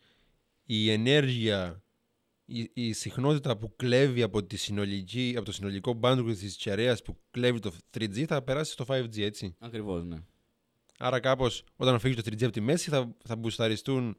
η 0.65 0.91
ενέργεια, 0.91 1.83
η, 2.45 2.71
η 2.75 2.93
συχνότητα 2.93 3.57
που 3.57 3.77
κλέβει 3.77 4.23
από, 4.23 4.45
τη 4.45 4.57
συνολική, 4.57 5.35
από 5.37 5.45
το 5.45 5.53
συνολικό 5.53 5.99
bandwidth 6.03 6.37
της 6.39 6.57
κεραίας 6.57 7.03
που 7.03 7.17
κλέβει 7.31 7.59
το 7.59 7.73
3G 7.99 8.25
θα 8.25 8.43
περάσει 8.43 8.73
στο 8.73 8.85
5G, 8.89 9.19
έτσι; 9.21 9.55
Ακριβώς, 9.59 10.05
ναι. 10.05 10.17
Άρα 11.03 11.21
κάπως 11.21 11.65
όταν 11.77 11.99
φύγεις 11.99 12.17
το 12.17 12.31
3G 12.31 12.43
από 12.43 12.53
τη 12.53 12.61
μέση 12.61 12.91
θα, 12.91 13.17
θα 13.25 13.37
μπουσταριστούν 13.37 14.17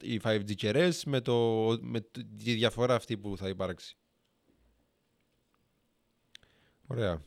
οι 0.00 0.20
5G 0.24 0.54
κεραίες 0.54 1.04
με, 1.04 1.20
το, 1.20 1.66
με 1.80 2.00
το- 2.00 2.22
τη 2.36 2.54
διαφορά 2.54 2.94
αυτή 2.94 3.16
που 3.18 3.36
θα 3.36 3.48
υπάρξει. 3.48 3.96
Ωραία. 6.86 7.22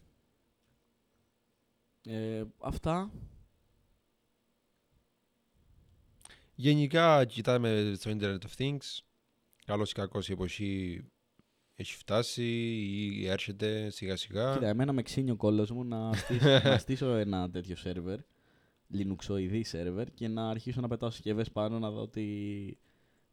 Ε, 2.05 2.43
αυτά. 2.59 3.11
Γενικά 6.55 7.25
κοιτάμε 7.25 7.93
στο 7.99 8.11
Internet 8.19 8.37
of 8.37 8.57
Things. 8.57 8.99
Καλώς 9.65 9.91
ή 9.91 9.93
κακώς 9.93 10.29
η 10.29 10.31
εποχή 10.31 11.03
έχει 11.75 11.93
φτάσει 11.95 12.43
ή 12.83 13.27
έρχεται 13.27 13.89
σιγά 13.89 14.15
σιγά. 14.15 14.53
Κοίτα, 14.53 14.67
εμένα 14.67 14.93
με 14.93 15.01
ξύνει 15.01 15.31
ο 15.31 15.35
κόλλος 15.35 15.71
μου 15.71 15.83
να 15.83 16.13
στήσω, 16.13 16.47
να 16.63 16.77
στήσω 16.77 17.07
ένα 17.15 17.49
τέτοιο 17.49 17.75
σερβερ, 17.75 18.19
λινουξοειδή 18.87 19.63
σερβερ 19.63 20.13
και 20.13 20.27
να 20.27 20.49
αρχίσω 20.49 20.81
να 20.81 20.87
πετάω 20.87 21.09
συσκευές 21.09 21.51
πάνω 21.51 21.79
να 21.79 21.91
δω 21.91 22.07
τι, 22.07 22.27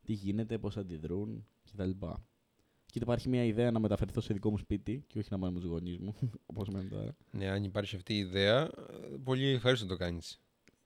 τι 0.05 0.12
γίνεται, 0.12 0.59
πώς 0.59 0.76
αντιδρούν 0.76 1.46
κτλ. 1.72 1.90
Και 2.86 2.98
υπάρχει 3.03 3.28
μια 3.28 3.44
ιδέα 3.44 3.70
να 3.70 3.78
μεταφερθώ 3.78 4.20
σε 4.20 4.32
δικό 4.32 4.51
μου 4.51 4.59
σπίτι 4.59 5.05
και 5.07 5.18
όχι 5.18 5.28
να 5.30 5.38
μένω 5.38 5.53
με 5.53 5.61
τους 5.61 5.68
γονείς 5.68 5.98
μου, 5.98 6.14
όπως 6.46 6.68
μένω 6.68 6.88
τώρα. 6.88 7.16
Ναι, 7.30 7.48
αν 7.48 7.64
υπάρχει 7.64 7.96
αυτή 7.96 8.14
η 8.14 8.18
ιδέα, 8.18 8.62
ε, 8.62 8.68
πολύ 9.24 9.46
ευχαριστώ 9.46 9.84
να 9.84 9.90
το 9.90 9.96
κάνεις. 9.96 10.40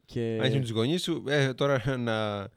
Και... 0.05 0.39
Αν 0.41 0.47
είσαι 0.47 0.55
με 0.55 0.61
τους 0.61 0.71
γονείς 0.71 1.03
σου, 1.03 1.25
ε, 1.29 1.55
τώρα 1.55 1.97
να... 1.97 2.49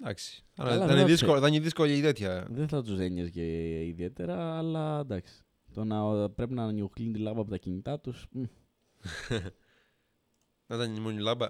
Εντάξει. 0.00 0.44
Θα, 0.52 0.64
Καλά, 0.64 0.78
θα, 0.78 0.86
δεν 0.86 0.94
είναι 0.94 1.00
θα 1.00 1.06
δύσκολο, 1.06 1.40
θα 1.40 1.48
είναι 1.48 1.60
δύσκολη 1.60 1.96
η 1.96 2.00
τέτοια. 2.00 2.46
Δεν 2.50 2.68
θα 2.68 2.82
τους 2.82 2.98
έννοιες 2.98 3.30
και 3.30 3.44
ιδιαίτερα, 3.84 4.58
αλλά 4.58 5.00
εντάξει. 5.00 5.42
Το 5.74 5.84
να 5.84 6.30
πρέπει 6.30 6.54
να 6.54 6.72
νιουκλίνει 6.72 7.12
τη 7.12 7.18
λάμπα 7.18 7.40
από 7.40 7.50
τα 7.50 7.56
κινητά 7.56 8.00
τους, 8.00 8.26
μ, 10.74 10.78
Να 10.78 10.84
ήταν 10.84 10.96
η 10.96 11.00
μόνη 11.00 11.20
λάμπα. 11.20 11.48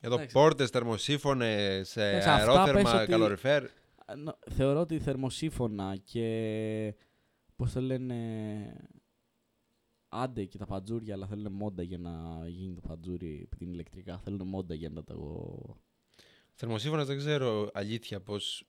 Εδώ 0.00 0.14
Εντάξει. 0.14 0.34
πόρτες, 0.34 0.70
θερμοσύφωνες, 0.70 1.96
ε, 1.96 2.08
Εντάξει, 2.08 2.28
αυτά 2.28 2.46
πες 2.46 2.56
αερόθερμα, 2.56 3.00
ότι- 3.02 3.10
καλοριφέρ. 3.10 3.64
Α, 4.06 4.16
νο- 4.16 4.38
Θεωρώ 4.50 4.80
ότι 4.80 4.98
θερμοσύφωνα 4.98 5.96
και 5.96 6.94
πώς 7.56 7.72
το 7.72 7.80
λένε 7.80 8.16
άντε 10.08 10.44
και 10.44 10.58
τα 10.58 10.66
παντζούρια 10.66 11.14
αλλά 11.14 11.26
θέλουν 11.26 11.52
μόντα 11.52 11.82
για 11.82 11.98
να 11.98 12.42
γίνει 12.48 12.74
το 12.74 12.80
παντζούρι 12.80 13.40
επειδή 13.42 13.64
είναι 13.64 13.72
ηλεκτρικά 13.72 14.18
θέλουν 14.18 14.48
μόντα 14.48 14.74
για 14.74 14.90
να 14.90 15.04
το 15.04 15.76
Θερμοσύφωνας 16.54 17.06
δεν 17.06 17.16
ξέρω 17.18 17.70
αλήθεια 17.72 18.20
πώς 18.20 18.64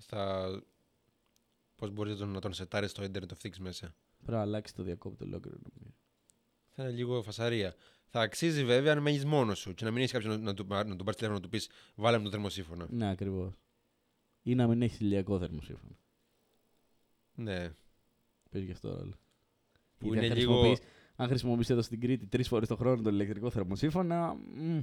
θα... 0.00 0.48
Πώς 1.76 1.90
μπορείς 1.90 2.12
να 2.12 2.18
τον, 2.18 2.28
να 2.30 2.40
τον 2.40 2.52
σετάρεις 2.52 2.90
στο 2.90 3.02
Internet 3.02 3.28
of 3.28 3.46
Things 3.46 3.58
μέσα. 3.58 3.94
πρέπει 4.18 4.32
να 4.32 4.40
αλλάξει 4.40 4.74
το 4.74 4.82
διακόπτω 4.82 5.24
ολόκληρο 5.24 5.56
νομίζω. 5.72 5.94
Θα 6.76 6.82
είναι 6.82 6.92
λίγο 6.92 7.22
φασαρία. 7.22 7.74
Θα 8.06 8.20
αξίζει 8.20 8.64
βέβαια 8.64 8.92
αν 8.92 9.02
μένεις 9.02 9.24
μόνος 9.24 9.58
σου 9.58 9.74
και 9.74 9.84
να 9.84 9.90
μην 9.90 9.98
έχεις 10.00 10.12
κάποιον 10.12 10.32
να, 10.32 10.38
να, 10.38 10.54
του, 10.54 10.66
να 10.68 10.84
τον 10.84 10.96
πάρεις 10.96 11.14
τηλέφωνο 11.14 11.32
να 11.34 11.40
του 11.40 11.48
πεις 11.48 11.68
Βάλε 11.94 12.18
μου 12.18 12.24
το 12.24 12.30
θερμοσύφωνο. 12.30 12.86
Ναι 12.90 13.10
ακριβώς. 13.10 13.52
Ή 14.42 14.54
να 14.54 14.66
μην 14.66 14.82
έχεις 14.82 15.00
ηλιακό 15.00 15.38
θερμοσύφωνο. 15.38 15.96
Ναι. 17.34 17.72
Παίζει 18.50 18.66
γι' 18.66 18.72
αυτό 18.72 18.88
ρόλο. 18.96 19.14
Που 19.98 20.06
Γιατί 20.12 20.24
είναι 20.24 20.34
αν 20.34 20.40
λίγο- 20.40 20.52
χρησιμοποιείς- 20.60 20.88
Αν 21.16 21.28
χρησιμοποιήσει 21.28 21.72
εδώ 21.72 21.82
στην 21.82 22.00
Κρήτη 22.00 22.26
τρεις 22.26 22.48
φορές 22.48 22.68
το 22.68 22.76
χρόνο 22.76 23.02
το 23.02 23.08
ηλεκτρικό 23.10 23.50
θερμοσύφωνα. 23.50 24.34
μ, 24.34 24.80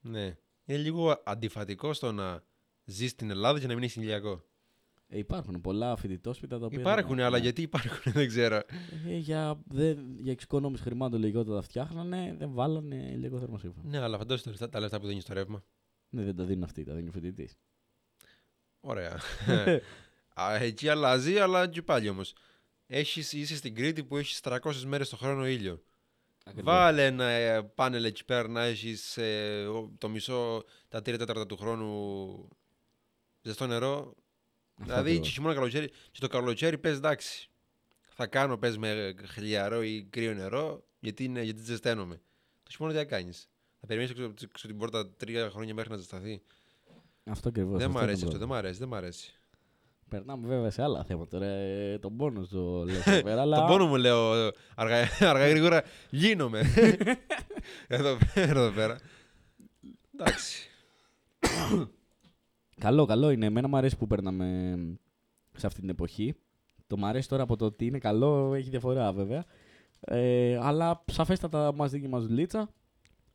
ναι. 0.00 0.36
Είναι 0.64 0.78
λίγο 0.78 1.22
αντιφατικό 1.24 1.92
στο 1.92 2.12
να 2.12 2.44
ζεις 2.84 3.10
στην 3.10 3.30
Ελλάδα 3.30 3.60
και 3.60 3.66
να 3.66 3.74
μην 3.74 3.82
έχεις 3.82 3.96
ηλιακό. 3.96 4.44
Ε, 5.08 5.18
υπάρχουν 5.18 5.60
πολλά 5.60 5.96
φοιτητόσπιτα 5.96 6.58
τα 6.58 6.66
οποία. 6.66 6.78
δεν 6.78 6.86
Υπάρχουν, 6.92 7.18
έχουν. 7.18 7.26
αλλά 7.26 7.38
γιατί 7.38 7.62
υπάρχουν, 7.62 8.12
δεν 8.12 8.28
ξέρω. 8.28 8.56
Ε, 9.06 9.16
για, 9.16 9.60
δεν, 9.66 10.16
για 10.20 10.32
εξοικονόμηση 10.32 10.82
χρημάτων 10.82 11.20
λιγότερο 11.20 11.56
τα 11.56 11.62
φτιάχνανε, 11.62 12.34
δεν 12.38 12.52
βάλανε 12.52 13.10
ηλιακό 13.12 13.38
θερμοσύφωνο. 13.38 13.88
ναι, 13.90 13.98
αλλά 13.98 14.18
φαντάζομαι 14.18 14.42
τα 14.44 14.50
λεφτά, 14.50 14.68
τα 14.68 14.80
λεφτά 14.80 15.00
που 15.00 15.06
δίνεις 15.06 15.22
στο 15.22 15.34
ρεύμα. 15.34 15.64
Ναι, 16.08 16.22
δεν 16.22 16.36
τα 16.36 16.44
δίνουν 16.44 16.62
αυτοί, 16.62 16.84
τα 16.84 16.94
δίνει 16.94 17.08
ο 17.08 17.12
φοιτητής. 17.12 17.56
Ωραία. 18.80 19.20
Α, 20.40 20.54
εκεί 20.54 20.88
αλλάζει, 20.88 21.38
αλλά 21.38 21.68
και 21.68 21.82
πάλι 21.82 22.08
όμως. 22.08 22.34
Έχεις, 22.86 23.32
είσαι 23.32 23.56
στην 23.56 23.74
Κρήτη 23.74 24.04
που 24.04 24.16
έχεις 24.16 24.40
300 24.42 24.58
μέρες 24.86 25.08
το 25.08 25.16
χρόνο 25.16 25.46
ήλιο. 25.46 25.82
Βάλε 26.54 27.06
ένα 27.06 27.24
ε, 27.24 27.62
πάνελ 27.62 28.04
εκεί 28.04 28.24
πέρα 28.24 28.48
να 28.48 28.62
έχεις 28.62 29.18
το 29.98 30.08
μισό, 30.08 30.64
τα 30.88 31.02
τρία 31.02 31.18
τέταρτα 31.18 31.46
του 31.46 31.56
χρόνου 31.56 32.48
ζεστό 33.42 33.66
νερό. 33.66 34.14
Δηλαδή 34.76 35.18
και 35.20 35.28
χειμώνα 35.28 35.54
καλοκαίρι, 35.54 35.88
και 35.88 36.20
το 36.20 36.28
καλοκαίρι 36.28 36.78
πες 36.78 36.96
εντάξει. 36.96 37.48
Θα 38.16 38.26
κάνω 38.26 38.56
πες 38.58 38.76
με 38.78 39.14
χλιαρό 39.26 39.82
ή 39.82 40.06
κρύο 40.10 40.32
νερό 40.34 40.84
γιατί, 41.00 41.24
είναι, 41.24 41.42
γιατί 41.42 41.62
ζεσταίνομαι. 41.62 42.20
Το 42.62 42.70
χειμώνα 42.70 42.92
τι 42.94 42.98
θα 42.98 43.04
κάνεις; 43.04 43.48
Θα 43.80 43.86
περιμένεις 43.86 44.12
έξω, 44.12 44.24
έξω 44.24 44.46
από 44.56 44.66
την 44.66 44.78
πόρτα 44.78 45.10
τρία 45.10 45.50
χρόνια 45.50 45.74
μέχρι 45.74 45.90
να 45.90 45.96
ζεσταθεί; 45.96 46.42
Αυτό 47.24 47.48
ακριβώς. 47.48 47.78
δεν 47.78 47.90
μ' 47.90 47.98
αρέσει 47.98 48.24
αυτό, 48.24 48.38
δεν 48.38 48.48
μ' 48.48 48.54
αρέσει, 48.54 48.78
δεν 48.78 48.88
μ' 48.88 48.94
αρέσει. 48.94 49.34
Περνάμε 50.08 50.46
βέβαια 50.46 50.70
σε 50.70 50.82
άλλα 50.82 51.04
θέματα. 51.04 51.30
Τώρα, 51.30 51.46
ε, 51.46 51.98
τον 51.98 52.16
πόνο 52.16 52.46
το 52.46 52.84
λέω 52.84 53.02
εδώ 53.06 53.22
πέρα, 53.28 53.40
αλλά. 53.40 53.56
Τον 53.56 53.66
πόνο 53.66 53.86
μου 53.86 53.96
λέω 53.96 54.50
αργά, 54.74 55.08
αργά 55.20 55.48
γρήγορα 55.48 55.82
γίνομαι. 56.10 56.60
εδώ, 57.86 58.18
πέρα, 58.34 58.50
εδώ 58.50 58.70
πέρα. 58.70 58.98
Εντάξει. 60.14 60.68
Καλό, 62.80 63.04
καλό 63.06 63.30
είναι. 63.30 63.46
Εμένα 63.46 63.68
μου 63.68 63.76
αρέσει 63.76 63.96
που 63.96 64.06
παίρναμε 64.06 64.76
σε 65.56 65.66
αυτή 65.66 65.80
την 65.80 65.88
εποχή. 65.88 66.34
Το 66.86 66.96
μ' 66.96 67.04
αρέσει 67.04 67.28
τώρα 67.28 67.42
από 67.42 67.56
το 67.56 67.64
ότι 67.64 67.86
είναι 67.86 67.98
καλό, 67.98 68.54
έχει 68.54 68.70
διαφορά 68.70 69.12
βέβαια. 69.12 69.44
Ε, 70.00 70.58
αλλά 70.62 71.04
σαφέστατα 71.12 71.72
μας 71.74 71.90
δίνει 71.90 72.08
μας 72.08 72.26
δουλίτσα. 72.26 72.68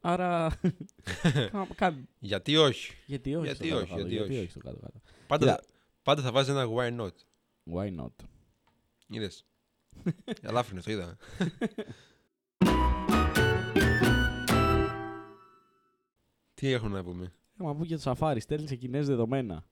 Άρα. 0.01 0.59
κα- 1.51 1.67
κα- 1.75 1.97
Γιατί 2.19 2.57
όχι; 2.57 2.93
γιατί 3.05 3.35
όχι. 3.35 3.45
Γιατί 3.45 3.67
στο 3.67 3.75
όχι, 3.75 3.85
κάτω-κάτω, 3.85 4.07
γιατί 4.07 4.31
όχι; 4.31 4.39
όχι 4.41 4.49
στο 4.49 4.59
κάτω-κάτω. 4.59 4.99
Πάντα, 5.27 5.45
Κοίτα. 5.45 5.63
πάντα 6.03 6.21
θα 6.21 6.31
βάζεις 6.31 6.53
ένα 6.55 6.65
why 6.75 6.99
not. 6.99 7.11
Why 7.73 7.99
not; 7.99 8.11
Είδες. 9.07 9.45
Ελάφρυνες, 10.41 10.83
το 10.83 10.91
είδα. 10.91 11.17
Τι 16.53 16.71
έχουμε 16.71 16.97
να 16.97 17.03
πούμε; 17.03 17.33
Θέλω 17.61 17.71
να 17.71 17.75
πω 17.75 17.83
για 17.83 17.99
το 17.99 18.15
Safari, 18.19 18.37
στέλνει 18.39 18.67
σε 18.67 18.75
κοινές 18.75 19.07
δεδομένα. 19.07 19.63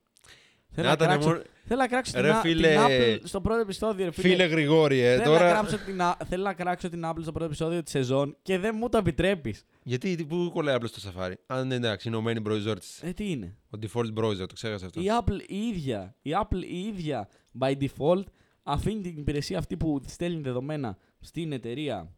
Θέλω 0.70 0.88
Να 0.88 0.96
να, 0.96 1.04
ήταν 1.04 1.08
κράξω, 1.08 1.28
μόνο- 1.28 1.42
θέλω 1.64 1.80
να 1.80 1.88
κράξω 1.88 2.12
την, 2.12 2.20
Ρε 2.22 2.30
Α- 2.30 2.40
φίλε- 2.40 2.74
την 2.76 2.84
Apple 2.88 3.18
στο 3.24 3.40
πρώτο 3.40 3.60
επεισόδιο. 3.60 4.04
Ρε 4.04 4.10
φίλε. 4.10 4.28
Φίλε 4.28 4.44
Γρηγόρη, 4.44 4.98
ε, 5.00 5.16
θέλω, 5.16 5.32
να 5.32 5.38
τώρα. 5.38 5.50
κράξω 5.50 5.78
την, 5.78 6.00
Α- 6.02 6.16
θέλω 6.28 6.42
να 6.42 6.54
κράξω 6.54 6.88
την 6.88 7.02
Apple 7.04 7.18
στο 7.22 7.30
πρώτο 7.30 7.44
επεισόδιο 7.44 7.82
της 7.82 7.92
σεζόν 7.92 8.36
και 8.42 8.58
δεν 8.58 8.74
μου 8.78 8.88
το 8.88 8.98
επιτρέπεις. 8.98 9.64
Γιατί 9.82 10.14
τι- 10.14 10.24
πού 10.24 10.50
κολλάει 10.52 10.74
απλώ 10.74 10.88
το 10.90 11.00
Safari; 11.14 11.32
Αν 11.46 11.64
είναι 11.64 11.74
εντάξει, 11.74 12.08
είναι 12.08 12.16
ο 12.16 12.22
main 12.26 12.42
browser 12.46 12.76
της. 12.78 13.02
Ε, 13.02 13.12
τι 13.12 13.30
είναι; 13.30 13.56
Ο 13.70 13.78
default 13.82 14.14
browser, 14.18 14.46
το 14.48 14.54
ξέχασα 14.54 14.86
αυτό. 14.86 15.00
Η 15.00 15.06
Apple 15.20 15.40
η 15.48 15.56
ίδια, 15.68 16.16
η 16.22 16.30
Apple 16.42 16.62
η 16.68 16.80
ίδια 16.80 17.28
by 17.60 17.76
default 17.78 18.24
αφήνει 18.62 19.00
την 19.00 19.16
υπηρεσία 19.18 19.58
αυτή 19.58 19.76
που 19.76 20.00
στέλνει 20.06 20.40
δεδομένα 20.40 20.98
στην 21.20 21.52
εταιρεία 21.52 22.12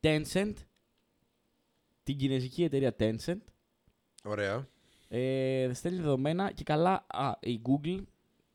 Tencent, 0.00 0.52
την 2.02 2.16
κινέζικη 2.16 2.64
εταιρεία 2.64 2.94
Tencent, 2.98 3.40
Ωραία. 4.26 4.68
ε, 5.08 5.70
στέλνει 5.74 5.98
δεδομένα 6.00 6.52
και 6.52 6.62
καλά 6.64 7.06
α, 7.08 7.32
η 7.40 7.60
Google 7.64 8.02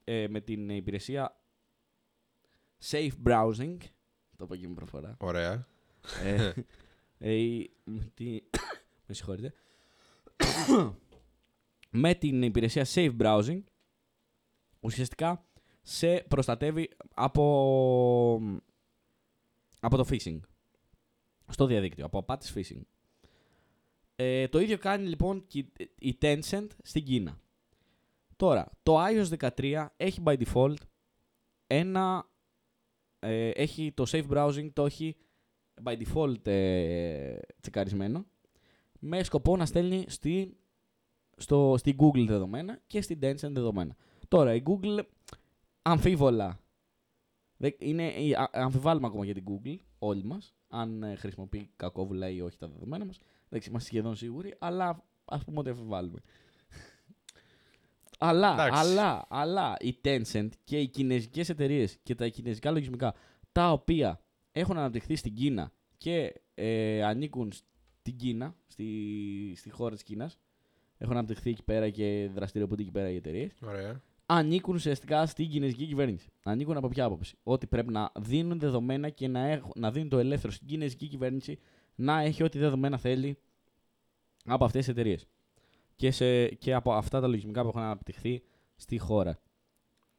ε, 0.04 0.28
με 0.28 0.42
την 0.42 0.70
υπηρεσία 0.70 1.36
Safe 2.90 3.12
Browsing, 3.26 3.78
το 4.38 4.44
είπα 4.44 4.58
και 4.58 4.68
με 4.68 4.74
προφορά, 4.74 5.16
Ωραία. 5.20 5.68
ε, 6.24 6.54
ε, 7.20 7.34
η- 7.34 7.72
με 7.84 8.12
τη- 8.14 8.42
με 9.08 9.14
συγχωρείτε. 9.14 9.54
με 11.90 12.14
την 12.14 12.44
υπηρεσία 12.44 12.86
Safe 12.94 13.18
Browsing 13.22 13.64
ουσιαστικά 14.80 15.46
σε 15.82 16.16
προστατεύει 16.28 16.90
από, 17.14 18.42
από 19.80 19.98
το 19.98 20.06
phishing 20.10 20.40
στο 21.48 21.66
διαδίκτυο, 21.66 22.06
από 22.06 22.18
απάτης 22.18 22.54
phishing. 22.56 22.82
Ε, 24.22 24.48
το 24.48 24.60
ίδιο 24.60 24.78
κάνει 24.78 25.08
λοιπόν 25.08 25.46
και 25.48 25.60
η- 25.60 25.92
η 26.00 26.18
Tencent 26.22 26.68
στην 26.84 27.04
Κίνα. 27.04 27.40
Τώρα, 28.36 28.70
το 28.84 28.98
iOS 29.06 29.50
13 29.58 29.86
έχει 29.98 30.22
by 30.26 30.38
default 30.44 30.74
ένα... 31.68 32.30
ε, 33.20 33.50
έχει 33.50 33.92
το 33.92 34.06
safe 34.08 34.28
browsing, 34.30 34.70
το 34.74 34.86
έχει 34.86 35.16
by 35.84 35.98
default 36.04 36.48
ε, 36.48 37.38
τσεκαρισμένο 37.62 38.26
με 39.00 39.24
σκοπό 39.24 39.58
να 39.58 39.66
στέλνει 39.66 40.06
στη, 40.08 40.58
στο, 41.38 41.76
στη 41.78 41.96
Google 42.00 42.26
δεδομένα 42.28 42.80
και 42.88 43.02
στην 43.02 43.20
Tencent 43.22 43.36
δεδομένα. 43.52 43.96
Τώρα, 44.28 44.54
η 44.56 44.64
Google 44.66 45.00
αμφίβολα 45.82 46.60
δεν- 47.58 47.76
είναι, 47.80 48.08
η- 48.08 48.34
α- 48.34 48.50
αμφιβάλλουμε 48.54 49.08
ακόμα 49.08 49.26
για 49.26 49.34
την 49.34 49.44
Google, 49.48 49.76
όλοι 50.00 50.24
μας, 50.24 50.54
αν 50.68 51.04
ε, 51.04 51.16
χρησιμοποιεί 51.16 51.70
κακόβουλα 51.76 52.30
ή 52.30 52.42
όχι 52.42 52.58
τα 52.58 52.68
δεδομένα 52.68 53.06
μας. 53.06 53.18
Εντάξει, 53.50 53.70
είμαστε 53.70 53.90
σχεδόν 53.90 54.16
σίγουροι, 54.16 54.56
αλλά 54.60 55.04
ας 55.26 55.44
πούμε 55.44 55.60
ότι 55.60 55.70
αμφιβάλλουμε. 55.70 56.20
αλλά, 58.20 58.54
Εντάξει. 58.54 58.80
αλλά, 58.80 59.26
αλλά 59.30 59.76
η 59.80 59.98
Tencent 60.04 60.50
και 60.64 60.80
οι 60.80 60.88
κινέζικες 60.88 61.50
εταιρείες 61.50 61.98
και 62.04 62.16
τα 62.16 62.28
κινέζικα 62.28 62.72
λογισμικά 62.72 63.14
τα 63.52 63.72
οποία 63.72 64.22
έχουν 64.52 64.78
αναπτυχθεί 64.78 65.16
στην 65.16 65.34
Κίνα 65.34 65.72
και 65.98 66.42
ε, 66.54 67.04
ανήκουν 67.04 67.52
στην 67.52 68.16
Κίνα, 68.16 68.56
στη, 68.68 69.54
στη 69.58 69.70
χώρα 69.70 69.94
της 69.94 70.04
Κίνας, 70.04 70.40
έχουν 70.98 71.14
αναπτυχθεί 71.14 71.50
εκεί 71.50 71.64
πέρα 71.64 71.90
και 71.90 72.30
δραστηριοποιούνται 72.34 72.82
εκεί 72.82 72.92
πέρα 72.92 73.10
οι 73.10 73.16
εταιρείες, 73.16 73.52
Ωραία. 73.62 74.02
ανήκουν 74.26 74.76
ουσιαστικά 74.76 75.26
στην 75.26 75.50
κινέζικη 75.50 75.86
κυβέρνηση. 75.86 76.30
Ανήκουν 76.44 76.78
από 76.78 76.88
ποια 76.88 77.06
άποψη; 77.06 77.38
Ότι 77.44 77.68
πρέπει 77.68 77.92
να 77.92 78.12
δίνουν 78.20 78.60
δεδομένα 78.60 79.10
και 79.10 79.28
να, 79.28 79.40
έχουν, 79.40 79.72
να 79.76 79.92
δίνουν 79.92 80.10
το 80.10 80.18
ελεύθερο 80.18 80.54
στην 80.54 80.68
κινέζικη 80.68 81.08
κυβέρνηση 81.08 81.60
να 82.00 82.20
έχει 82.20 82.44
ό,τι 82.44 82.60
δεδομένα 82.60 82.98
θέλει 82.98 83.38
από 84.46 84.66
αυτές 84.66 84.86
τις 84.86 84.94
εταιρείες. 84.94 85.28
Και, 85.96 86.12
σε, 86.12 86.48
και 86.48 86.74
από 86.74 86.94
αυτά 86.94 87.20
τα 87.20 87.28
λογισμικά 87.28 87.62
που 87.62 87.68
έχουν 87.68 87.82
αναπτυχθεί 87.82 88.44
στη 88.76 88.98
χώρα. 88.98 89.40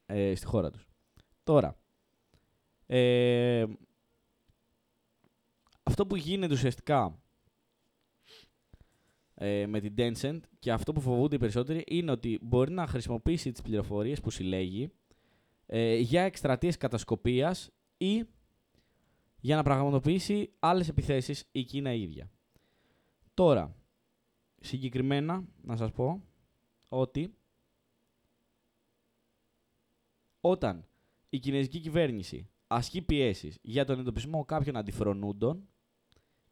Ε, 0.07 0.35
στη 0.35 0.47
χώρα 0.47 0.71
τους. 0.71 0.87
Τώρα, 1.43 1.77
ε, 2.87 3.65
αυτό 5.83 6.07
που 6.07 6.17
γίνεται 6.17 6.53
ουσιαστικά 6.53 7.23
ε, 9.35 9.67
με 9.67 9.81
την 9.81 9.95
Tencent 9.97 10.41
και 10.59 10.73
αυτό 10.73 10.93
που 10.93 11.01
φοβούνται 11.01 11.35
οι 11.35 11.39
περισσότεροι 11.39 11.85
είναι 11.87 12.11
ότι 12.11 12.39
μπορεί 12.43 12.73
να 12.73 12.87
χρησιμοποιήσει 12.87 13.53
τις 13.53 13.63
πληροφορίες 13.63 14.21
που 14.21 14.31
συλλέγει 14.31 14.93
ε, 15.67 15.95
για 15.97 16.23
εκστρατείες 16.23 16.77
κατασκοπίας 16.77 17.71
ή 17.97 18.25
για 19.41 19.57
να 19.57 19.63
πραγματοποιήσει 19.63 20.53
άλλες 20.59 20.89
επιθέσεις 20.89 21.49
η 21.53 21.65
Κίνα 21.65 21.93
η 21.93 22.03
ίδια. 22.03 22.31
Τώρα, 23.35 23.77
συγκεκριμένα 24.61 25.45
να 25.63 25.77
σας 25.77 25.93
πω 25.93 26.23
ότι 26.89 27.35
όταν 30.41 30.87
η 31.29 31.39
κινέζικη 31.39 31.81
κυβέρνηση 31.81 32.49
ασκεί 32.67 33.03
πιέσεις 33.03 33.59
για 33.63 33.85
τον 33.85 33.99
εντοπισμό 33.99 34.45
κάποιων 34.45 34.77
αντιφρονούντων, 34.77 35.69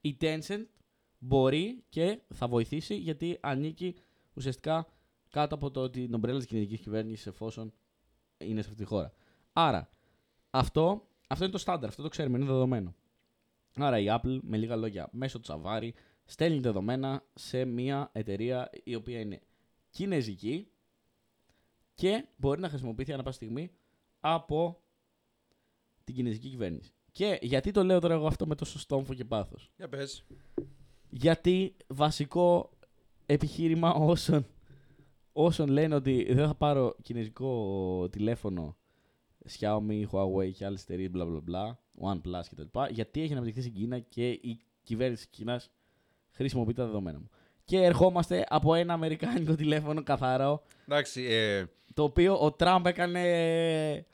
η 0.01 0.17
Tencent 0.21 0.65
μπορεί 1.19 1.85
και 1.89 2.21
θα 2.35 2.49
βοηθήσει 2.49 2.97
γιατί 2.97 3.39
ανήκει 3.41 3.95
ουσιαστικά 4.35 4.87
κάτω 5.31 5.55
από 5.55 5.71
το, 5.71 5.91
την 5.91 6.15
ομπρέλα 6.15 6.39
της 6.39 6.47
κινέζικης 6.47 6.81
κυβέρνησης 6.81 7.27
εφόσον 7.27 7.73
είναι 8.39 8.63
σε 8.63 8.69
αυτή 8.69 8.83
τη 8.83 8.89
χώρα. 8.89 9.13
Άρα, 9.53 9.91
αυτό, 10.51 11.08
αυτό 11.29 11.45
είναι 11.45 11.53
το 11.53 11.59
στάνταρ, 11.59 11.89
αυτό 11.89 12.03
το 12.03 12.09
ξέρουμε, 12.09 12.39
είναι 12.39 12.47
δεδομένο. 12.47 12.95
Άρα 13.75 13.99
η 13.99 14.07
Apple, 14.09 14.39
με 14.43 14.57
λίγα 14.57 14.77
λόγια, 14.77 15.09
μέσω 15.13 15.41
του 15.41 15.47
Safari, 15.53 15.91
στέλνει 16.25 16.61
δεδομένα 16.61 17.25
σε 17.35 17.65
μια 17.65 18.11
εταιρεία 18.13 18.71
η 18.85 18.95
οποία 18.95 19.21
είναι 19.21 19.41
κινέζικη 19.91 20.69
και 21.95 22.27
μπορεί 22.37 22.61
να 22.61 22.69
χρησιμοποιηθεί 22.69 23.13
ανά 23.13 23.23
πάσα 23.23 23.37
στιγμή 23.37 23.71
από 24.21 24.83
την 26.05 26.15
κινέζικη 26.15 26.49
κυβέρνηση. 26.49 26.93
Και 27.13 27.39
γιατί 27.43 27.71
το 27.71 27.85
λέω 27.85 28.01
τώρα 28.01 28.15
εγώ 28.15 28.27
αυτό 28.27 28.47
με 28.47 28.55
τόσο 28.55 28.79
στόμφο 28.79 29.15
και 29.15 29.25
πάθος; 29.25 29.73
Για 29.77 29.89
πες. 29.89 30.25
Γιατί 31.11 31.77
βασικό 31.87 32.71
επιχείρημα 33.27 33.93
όσων, 33.93 34.47
όσων 35.33 35.69
λένε 35.69 35.95
ότι 35.95 36.33
δεν 36.33 36.47
θα 36.47 36.55
πάρω 36.55 36.97
κινέζικο 37.03 38.09
τηλέφωνο 38.11 38.77
Xiaomi, 39.61 40.05
Huawei 40.13 40.51
και 40.53 40.65
άλλες 40.65 40.83
εταιρείες 40.83 41.11
bla 41.15 41.23
bla 41.25 41.41
bla, 41.51 41.77
OnePlus 42.11 42.43
κτλ. 42.51 42.79
Γιατί 42.91 43.23
έχει 43.23 43.33
αναπτυχθεί 43.33 43.61
στην 43.61 43.73
Κίνα 43.73 43.99
και 43.99 44.29
η 44.31 44.61
κυβέρνηση 44.83 45.29
της 45.29 45.39
Κίνας 45.39 45.71
χρησιμοποιεί 46.31 46.73
τα 46.73 46.85
δεδομένα 46.85 47.19
μου. 47.19 47.29
Και 47.65 47.77
ερχόμαστε 47.83 48.45
από 48.49 48.75
ένα 48.75 48.93
αμερικάνικο 48.93 49.55
τηλέφωνο 49.55 50.03
καθαρό, 50.03 50.63
Εντάξει, 50.89 51.23
ε, 51.23 51.65
το 51.95 52.03
οποίο 52.03 52.39
ο 52.39 52.53
Τραμπ 52.53 52.87
έκανε... 52.87 54.07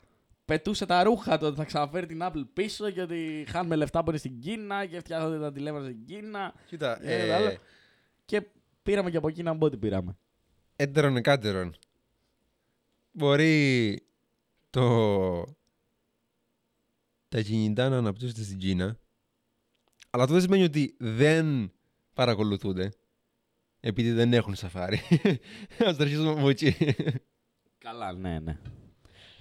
Πετούσε 0.45 0.85
τα 0.85 1.03
ρούχα 1.03 1.37
του 1.37 1.47
ότι 1.47 1.55
θα 1.55 1.63
ξαναφέρει 1.63 2.05
την 2.05 2.19
Apple 2.21 2.43
πίσω 2.53 2.89
και 2.89 3.01
ότι 3.01 3.45
χάνουμε 3.49 3.75
λεφτά 3.75 4.03
που 4.03 4.09
είναι 4.09 4.19
στην 4.19 4.39
Κίνα 4.39 4.85
και 4.85 4.99
φτιάχνονται 4.99 5.39
τα 5.39 5.51
τηλέφωνα 5.51 5.83
στην 5.83 6.05
Κίνα. 6.05 6.53
κοίτα, 6.67 6.99
Ε, 7.07 7.33
άλλο. 7.33 7.47
ε, 7.47 7.59
Και 8.25 8.41
πήραμε 8.83 9.09
και 9.11 9.17
από 9.17 9.27
εκεί 9.27 9.43
να 9.43 9.53
μπω 9.53 9.65
ό,τι 9.65 9.77
πήραμε. 9.77 10.17
έντερον 10.75 11.15
εκάτερον. 11.17 11.75
Μπορεί 13.11 13.99
το... 14.75 15.43
τα 17.27 17.41
κινητά 17.41 17.89
να 17.89 17.97
αναπτύσσονται 17.97 18.43
στην 18.43 18.57
Κίνα, 18.57 18.99
αλλά 20.09 20.23
αυτό 20.23 20.33
δεν 20.35 20.43
σημαίνει 20.43 20.63
ότι 20.63 20.95
δεν 20.99 21.71
παρακολουθούνται, 22.13 22.91
επειδή 23.79 24.11
δεν 24.11 24.33
έχουν 24.33 24.55
σαφάρι. 24.55 24.99
Ας 25.87 25.97
το 25.97 26.03
αρχίσουμε 26.03 26.29
από 26.29 26.49
εκεί. 26.49 26.75
Καλά, 27.77 28.13
ναι, 28.13 28.39
ναι. 28.39 28.59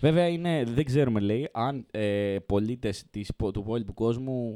Βέβαια, 0.01 0.29
είναι, 0.29 0.65
δεν 0.65 0.85
ξέρουμε, 0.85 1.21
λέει, 1.21 1.49
αν 1.53 1.87
ε, 1.91 2.37
πολίτες 2.47 3.05
της, 3.11 3.31
του 3.37 3.61
υπόλοιπου 3.61 3.95
κόσμου 3.95 4.55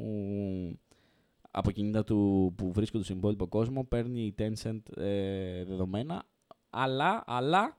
από 1.51 1.71
κινητά 1.71 2.03
του 2.03 2.53
που 2.57 2.71
βρίσκονται 2.71 3.03
στον 3.03 3.17
υπόλοιπο 3.17 3.47
κόσμο 3.47 3.83
παίρνει 3.83 4.21
η 4.21 4.35
Tencent 4.37 4.81
ε, 4.97 5.63
δεδομένα, 5.63 6.25
αλλά, 6.69 7.23
αλλά 7.25 7.78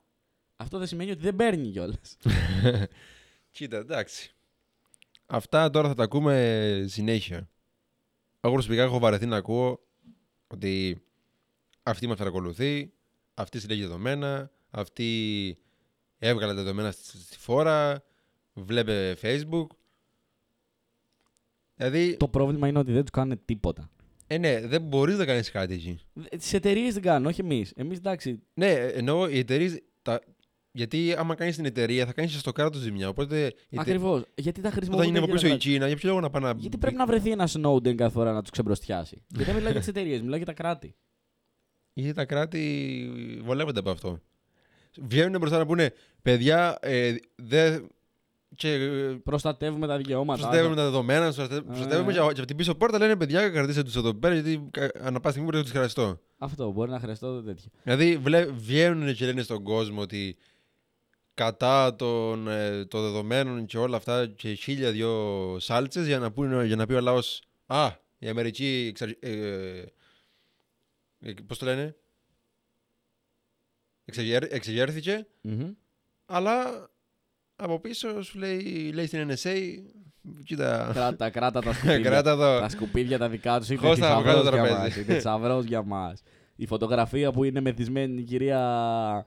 αυτό 0.60 0.78
δεν 0.78 0.86
σημαίνει 0.86 1.10
ότι 1.10 1.20
δεν 1.20 1.36
παίρνει 1.36 1.70
κιόλας. 1.70 2.16
Κοίτα, 3.50 3.76
εντάξει. 3.76 4.34
Αυτά 5.26 5.70
τώρα 5.70 5.88
θα 5.88 5.94
τα 5.94 6.02
ακούμε 6.02 6.84
συνέχεια. 6.88 7.48
Εγώ 8.40 8.52
προσωπικά 8.52 8.82
έχω 8.82 8.98
βαρεθεί 8.98 9.26
να 9.26 9.36
ακούω 9.36 9.80
ότι 10.46 11.02
αυτή 11.82 12.06
μας 12.06 12.16
παρακολουθεί, 12.16 12.92
αυτή 13.34 13.60
συλλέγει 13.60 13.82
δεδομένα, 13.82 14.50
αυτή 14.70 15.58
έβγαλε 16.18 16.52
τα 16.54 16.62
δεδομένα 16.62 16.90
στη, 16.90 17.18
στη 17.18 17.38
φόρα, 17.38 18.02
βλέπε 18.52 19.16
facebook. 19.22 19.66
Δηλαδή, 21.74 22.16
Το 22.16 22.28
πρόβλημα 22.28 22.68
είναι 22.68 22.78
ότι 22.78 22.92
δεν 22.92 23.00
τους 23.00 23.10
κάνουν 23.10 23.40
τίποτα. 23.44 23.90
Ε, 24.26 24.38
ναι, 24.38 24.66
δεν 24.66 24.82
μπορείς 24.82 25.16
να 25.18 25.24
κάνεις 25.24 25.50
κάτι 25.50 25.74
εκεί. 25.74 26.00
Τις 26.30 26.52
εταιρείες 26.52 26.94
δεν 26.94 27.02
κάνουν, 27.02 27.26
όχι 27.26 27.40
εμείς. 27.40 27.72
Εμείς 27.76 27.98
εντάξει. 27.98 28.42
Ναι, 28.54 28.72
εννοώ 28.72 29.28
οι 29.28 29.38
εταιρείες. 29.38 29.82
Τα... 30.02 30.20
Γιατί 30.72 31.14
άμα 31.18 31.34
κάνεις 31.34 31.56
την 31.56 31.64
εταιρεία 31.64 32.06
θα 32.06 32.12
κάνεις 32.12 32.38
στο 32.38 32.52
κράτος 32.52 32.80
ζημιά. 32.80 33.08
Οπότε. 33.08 33.46
η 33.46 33.50
τε- 33.70 33.80
Ακριβώς. 33.80 34.22
Γιατί 34.34 34.60
τα 34.60 34.70
χρησιμοποιούν. 34.70 35.00
Όταν 35.08 35.08
είναι 35.14 35.24
από 35.24 35.32
πίσω 35.32 35.46
η 35.54 35.56
Κίνα, 35.56 35.86
για 35.86 35.96
ποιο 35.96 36.08
λόγο 36.08 36.20
να 36.20 36.30
πάει 36.30 36.42
να. 36.42 36.52
Γιατί 36.56 36.78
πρέπει 36.78 36.96
να 36.96 37.06
βρεθεί 37.06 37.30
ένας 37.30 37.56
Snowden 37.58 37.94
κάθε 37.94 38.10
φορά 38.12 38.32
να 38.32 38.40
τους 38.40 38.50
ξεμπροστιάσει. 38.50 39.22
Γιατί 39.28 39.44
δεν 39.44 39.54
μιλάω 39.54 39.70
για 39.70 39.80
τις 39.80 39.88
εταιρείες, 39.88 40.20
μιλάω 40.20 40.36
για 40.36 40.46
τα 40.46 40.52
κράτη. 40.52 40.94
Γιατί 41.92 42.12
τα 42.14 42.24
κράτη 42.24 43.40
βολεύονται 43.44 43.78
από 43.80 43.90
αυτό. 43.90 44.20
Βγαίνουν 45.00 45.38
μπροστά 45.40 45.58
να 45.58 45.66
πούνε 45.66 45.92
παιδιά, 46.22 46.78
ε, 46.80 47.14
δεν. 47.36 47.88
Και 48.56 48.72
ε, 48.72 49.18
Προστατεύουμε 49.24 49.86
τα 49.86 49.96
δικαιώματα. 49.96 50.38
προστατεύουμε 50.40 50.76
τα 50.76 50.82
δεδομένα, 50.84 51.22
προστατε- 51.22 51.60
προστατεύουμε 51.62 52.12
Ε. 52.12 52.14
και, 52.14 52.20
και 52.20 52.26
από 52.38 52.44
την 52.44 52.56
πίσω 52.56 52.74
πόρτα 52.74 52.98
λένε 52.98 53.16
παιδιά, 53.16 53.48
κρατήστε 53.48 53.82
τους 53.82 53.96
εδώ 53.96 54.14
πέρα, 54.14 54.34
γιατί 54.34 54.68
κα- 54.70 54.90
ανά 55.00 55.20
πάσα 55.20 55.28
στιγμή 55.30 55.44
μπορεί 55.44 55.56
να 55.56 55.62
τους 55.62 55.72
χρειαστώ. 55.72 56.20
Αυτό 56.38 56.72
μπορεί 56.72 56.90
να 56.90 57.00
χρειαστώ 57.00 57.42
τέτοιο. 57.42 57.70
Δηλαδή 57.82 58.16
βλέ, 58.16 58.44
βγαίνουν 58.44 59.14
και 59.14 59.26
λένε 59.26 59.42
στον 59.42 59.62
κόσμο 59.62 60.00
ότι 60.00 60.36
κατά 61.40 61.96
των, 61.96 62.48
ε, 62.48 62.84
των 62.84 63.02
δεδομένων 63.02 63.66
και 63.66 63.78
όλα 63.78 63.96
αυτά 63.96 64.26
και 64.26 64.52
χίλια 64.52 64.90
δυο 64.90 65.56
σάλτσες 65.60 66.06
για 66.06 66.18
να, 66.18 66.30
πούνε, 66.32 66.64
για 66.64 66.76
να 66.76 66.86
πει 66.86 66.94
ο 66.94 67.00
λαός 67.00 67.42
«Α, 67.66 67.90
η 68.18 68.28
Αμερική 68.28 68.86
εξαρ... 68.90 69.08
ε, 69.20 69.84
ε, 71.20 71.32
πώς 71.46 71.58
το 71.58 71.64
λένε» 71.66 71.96
εξεγέρ, 74.04 74.42
εξεγέρθηκε 74.42 75.26
Μμμ. 75.40 75.70
αλλά 76.26 76.88
από 77.56 77.80
πίσω 77.80 78.22
σου 78.22 78.38
λέει, 78.38 78.90
λέει 78.94 79.06
στην 79.06 79.30
NSA 79.30 79.56
κοίτα 80.44 80.90
Κράτα, 80.94 81.30
κράτα 81.30 81.60
τα 81.60 81.72
σκουπίδια. 81.74 82.00
κράτα 82.10 82.30
εδώ 82.30 82.60
τα 82.60 82.68
σκουπίδια 82.68 83.18
τα 83.18 83.28
δικά 83.28 83.58
τους 83.58 83.68
είναι 83.70 83.78
Χώστα 83.80 84.12
από 84.14 84.22
κάτω 84.22 84.42
το 84.42 84.50
θησαυρός 84.50 84.64
για 84.64 84.74
τραπέζι. 84.74 84.98
μας. 84.98 85.06
Είναι 85.06 85.14
θησαυρός 85.14 85.64
για 85.64 85.82
μας. 85.82 86.22
Η 86.56 86.66
φωτογραφία 86.66 87.32
που 87.32 87.44
είναι 87.44 87.60
μεθυσμένη 87.60 88.20
η 88.20 88.24
κυρία 88.24 89.26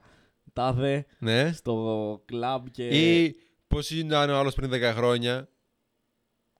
Τάδε 0.54 1.06
ναι. 1.18 1.52
στο 1.52 2.22
κλαμπ 2.24 2.66
και. 2.70 2.86
ή 2.88 3.36
πώς 3.66 3.90
ήταν 3.90 4.30
ο 4.30 4.36
άλλος 4.38 4.54
πριν 4.54 4.70
10 4.72 4.92
χρόνια; 4.94 5.48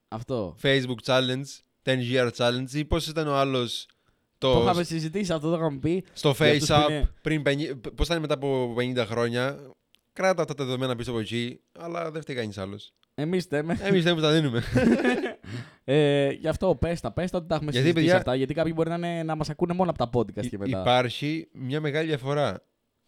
Αυτό. 0.07 0.55
Facebook 0.61 1.03
challenge 1.05 1.45
10 1.83 1.97
year 2.11 2.29
challenge 2.37 2.71
ή 2.73 2.85
πώς 2.85 3.07
ήταν 3.07 3.27
ο 3.27 3.35
άλλος 3.35 3.87
Το 4.37 4.53
το, 4.53 4.61
είχαμε 4.61 4.83
συζητήσει 4.83 5.33
αυτό, 5.33 5.49
το 5.49 5.55
είχαμε 5.55 5.77
πει. 5.79 6.03
στο 6.13 6.35
Για 6.39 6.51
αυτούς 6.51 6.69
face 6.69 6.73
που 6.75 6.85
up 6.85 6.89
είναι- 6.89 7.09
πριν 7.21 7.43
50, 7.45 7.91
πώς 7.95 8.07
ήταν 8.07 8.19
μετά 8.21 8.33
από 8.33 8.73
50 8.79 9.05
χρόνια 9.05 9.59
κράτα 10.13 10.41
αυτά 10.41 10.53
τα 10.53 10.63
δεδομένα 10.65 10.95
πίσω 10.95 11.11
από 11.11 11.19
εκεί 11.19 11.59
αλλά 11.79 12.11
δεν 12.11 12.21
φταίει 12.21 12.35
κανείς 12.35 12.57
άλλος 12.57 12.93
Εμείς 13.15 13.45
θέμε. 13.45 13.77
εμείς 13.81 14.03
δεν 14.03 14.21
τα 14.21 14.31
δίνουμε 14.31 14.63
Ε, 15.87 16.29
γι' 16.29 16.47
αυτό 16.47 16.75
πες 16.75 17.01
τα, 17.01 17.11
πες 17.11 17.31
τα 17.31 17.37
ότι 17.37 17.47
τα 17.47 17.55
έχουμε 17.55 17.71
Γιατί, 17.71 17.85
συζητήσει 17.87 18.05
παιδιά, 18.05 18.19
αυτά. 18.19 18.35
Γιατί 18.35 18.53
κάποιοι 18.53 18.71
μπορεί 18.75 18.89
να, 18.89 18.95
είναι, 18.95 19.23
να 19.23 19.35
μας 19.35 19.49
ακούνε 19.49 19.73
μόνο 19.73 19.89
από 19.89 19.99
τα 20.05 20.09
podcast 20.19 20.47
και 20.47 20.55
Υ- 20.55 20.59
μετά. 20.59 20.79
υπάρχει 20.81 21.47
μια 21.53 21.81
μεγάλη 21.81 22.07
διαφορά 22.07 22.63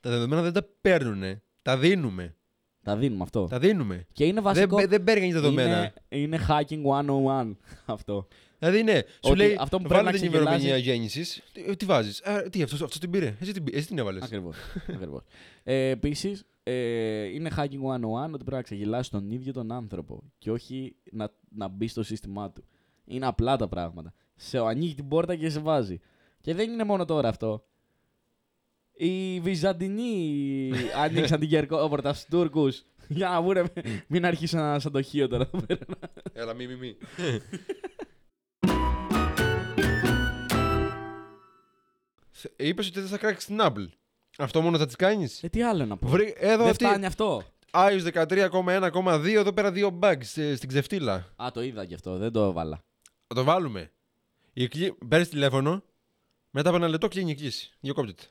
τα 0.07 0.13
δεδομένα 0.13 0.41
δεν 0.41 0.53
τα 0.53 0.67
παίρνουν 0.81 1.41
τα 1.61 1.77
δίνουμε 1.77 2.35
Τα 2.83 2.95
δίνουμε 2.97 3.23
αυτό. 3.23 3.45
τα 3.47 3.59
δίνουμε 3.59 4.05
Και 4.13 4.23
είναι 4.23 4.33
δεν, 4.33 4.43
βασικό. 4.43 4.75
μπαι- 4.75 4.89
δεν 4.89 5.03
παίρνει 5.03 5.19
κανείς 5.19 5.35
δεδομένα 5.35 5.77
είναι, 6.09 6.23
είναι 6.23 6.39
hacking 6.49 6.81
101 6.83 7.55
αυτό. 7.85 8.27
Δηλαδή, 8.59 8.83
ναι, 8.83 8.97
σου 9.05 9.19
Ότι 9.21 9.37
λέει, 9.37 9.55
αυτό 9.59 9.77
που 9.77 9.83
πρέπει 9.87 10.03
βάλε 10.03 10.11
να 10.11 10.17
την 10.17 10.29
ξεγελάσει- 10.29 10.59
ημερομηνία 10.63 10.77
γέννησης. 10.93 11.43
Τι, 11.53 11.75
τι 11.75 11.85
βάζεις; 11.85 12.21
Τι, 12.49 12.61
αυτό 12.61 12.75
αυτός 12.85 12.99
την 12.99 13.09
πήρε. 13.09 13.35
Εσύ 13.39 13.51
την, 13.51 13.63
πή- 13.63 13.75
εσύ 13.75 13.87
την 13.87 13.97
έβαλες. 13.97 14.23
Ακριβώς. 14.23 14.55
Ακριβώς. 14.93 15.21
Ε, 15.63 15.89
Επίσης, 15.89 16.43
ε, 16.63 17.23
είναι 17.23 17.49
hacking 17.57 17.81
101 17.81 18.33
ότι 18.33 18.43
πρέπει 18.43 18.51
να 18.55 18.61
ξεγελάσεις 18.61 19.09
τον 19.09 19.31
ίδιο 19.31 19.53
τον 19.53 19.71
άνθρωπο 19.71 20.23
και 20.37 20.51
όχι 20.51 20.95
να, 21.11 21.31
να 21.55 21.67
μπεις 21.67 21.91
στο 21.91 22.03
σύστημά 22.03 22.51
του. 22.51 22.63
Είναι 23.05 23.25
απλά 23.25 23.55
τα 23.57 23.67
πράγματα. 23.67 24.13
Σε 24.35 24.57
ανοίγει 24.59 24.93
την 24.93 25.07
πόρτα 25.07 25.35
και 25.35 25.49
σε 25.49 25.59
βάζει. 25.59 25.99
Και 26.41 26.53
δεν 26.53 26.69
είναι 26.71 26.83
μόνο 26.83 27.05
τώρα 27.05 27.29
αυτό. 27.29 27.65
Οι 28.97 29.39
Βυζαντινοί 29.39 30.71
ανοίξαν 30.95 31.39
την 31.39 31.49
κερκόπορτα 31.49 32.13
στου 32.13 32.37
Τούρκους. 32.37 32.83
Για 33.07 33.29
να 33.29 33.41
βγουν. 33.41 33.57
Μην 34.07 34.25
αρχίσω 34.25 34.57
ένα 34.57 34.79
σαντοχείο 34.79 35.27
τώρα. 35.27 35.49
εδώ 35.53 35.65
πέρα. 35.65 35.85
Έλα, 36.33 36.53
μη, 36.53 36.67
μη, 36.67 36.75
μη. 36.75 36.97
Είπες 42.55 42.87
ότι 42.87 42.99
δεν 42.99 43.09
θα 43.09 43.17
κράξεις 43.17 43.45
την 43.45 43.57
Apple. 43.61 43.87
Αυτό 44.37 44.61
μόνο 44.61 44.77
θα 44.77 44.85
τη 44.85 44.95
κάνεις; 44.95 45.43
ε, 45.43 45.49
τι 45.49 45.63
άλλο 45.63 45.85
να 45.85 45.97
πω. 45.97 46.07
Βρει... 46.07 46.35
Εδώ 46.37 46.63
δεν 46.63 46.71
αυτή. 46.71 46.85
φτάνει 46.85 47.05
αυτό. 47.05 47.43
iOS 47.71 48.27
13,1,2. 48.27 49.33
Εδώ 49.35 49.53
πέρα 49.53 49.71
δύο 49.71 49.99
bugs 50.01 50.35
ε, 50.35 50.55
στην 50.55 50.67
ξεφτύλα. 50.67 51.33
Α, 51.35 51.47
το 51.53 51.61
είδα 51.61 51.85
και 51.85 51.93
αυτό. 51.93 52.17
Δεν 52.17 52.31
το 52.31 52.43
έβαλα. 52.43 52.83
Θα 53.27 53.35
το 53.35 53.43
βάλουμε. 53.43 53.91
Η 54.53 54.67
κλή... 54.67 54.97
Παίρνεις 55.07 55.29
τηλέφωνο. 55.29 55.83
Μετά 56.51 56.69
από 56.69 56.77
ένα 56.77 56.87
λεπτό 56.87 57.07
κλείνει 57.07 57.31
η 57.31 57.35
κλίση. 57.35 57.71
Διακόπτεται. 57.79 58.23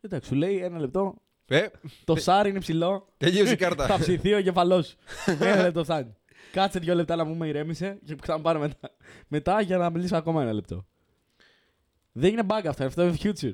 Εντάξει, 0.00 0.28
σου 0.28 0.34
λέει 0.34 0.56
ένα 0.62 0.78
λεπτό. 0.78 1.14
Ε, 1.46 1.66
Το 2.04 2.16
σάρ 2.16 2.46
είναι 2.46 2.58
ψηλό. 2.58 3.08
τελείωσε 3.16 3.52
η 3.52 3.56
Θα 3.56 3.68
κάρτα. 3.68 3.98
ψηθεί 3.98 4.34
ο 4.34 4.42
κεφαλό 4.42 4.82
σου. 4.82 4.96
ένα 5.40 5.62
λεπτό 5.62 5.84
φτάνει. 5.84 6.14
Κάτσε 6.52 6.78
δύο 6.78 6.94
λεπτά 6.94 7.16
να 7.16 7.24
μου 7.24 7.36
με 7.36 7.48
ηρέμησε 7.48 7.98
και 8.04 8.14
ξαναπάρω 8.14 8.58
μετά. 8.58 8.90
Μετά 9.28 9.60
για 9.60 9.76
να 9.78 9.90
μιλήσω 9.90 10.16
ακόμα 10.16 10.42
ένα 10.42 10.52
λεπτό. 10.52 10.86
Δεν 12.12 12.32
είναι 12.32 12.42
bug 12.48 12.62
αυτό, 12.66 12.84
αυτό 12.84 13.02
είναι 13.02 13.16
future. 13.22 13.52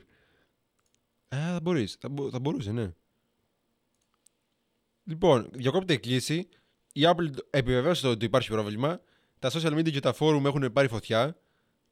Ε, 1.29 1.37
θα 1.37 1.59
μπορείς. 1.63 1.97
Θα, 2.01 2.09
μπο- 2.09 2.31
θα 2.31 2.39
μπορούσε, 2.39 2.73
ναι. 2.73 2.93
Λοιπόν, 5.05 5.49
διακόπτεται 5.53 5.93
η 5.93 5.99
κλίση. 5.99 6.49
Η 6.93 7.01
Apple 7.05 7.29
επιβεβαίωσε 7.51 8.07
ότι 8.07 8.25
υπάρχει 8.25 8.49
πρόβλημα. 8.49 9.01
Τα 9.39 9.51
social 9.51 9.73
media 9.79 9.91
και 9.91 10.01
τα 10.01 10.15
forum 10.19 10.43
έχουν 10.45 10.73
πάρει 10.73 10.89
φωτιά. 10.89 11.37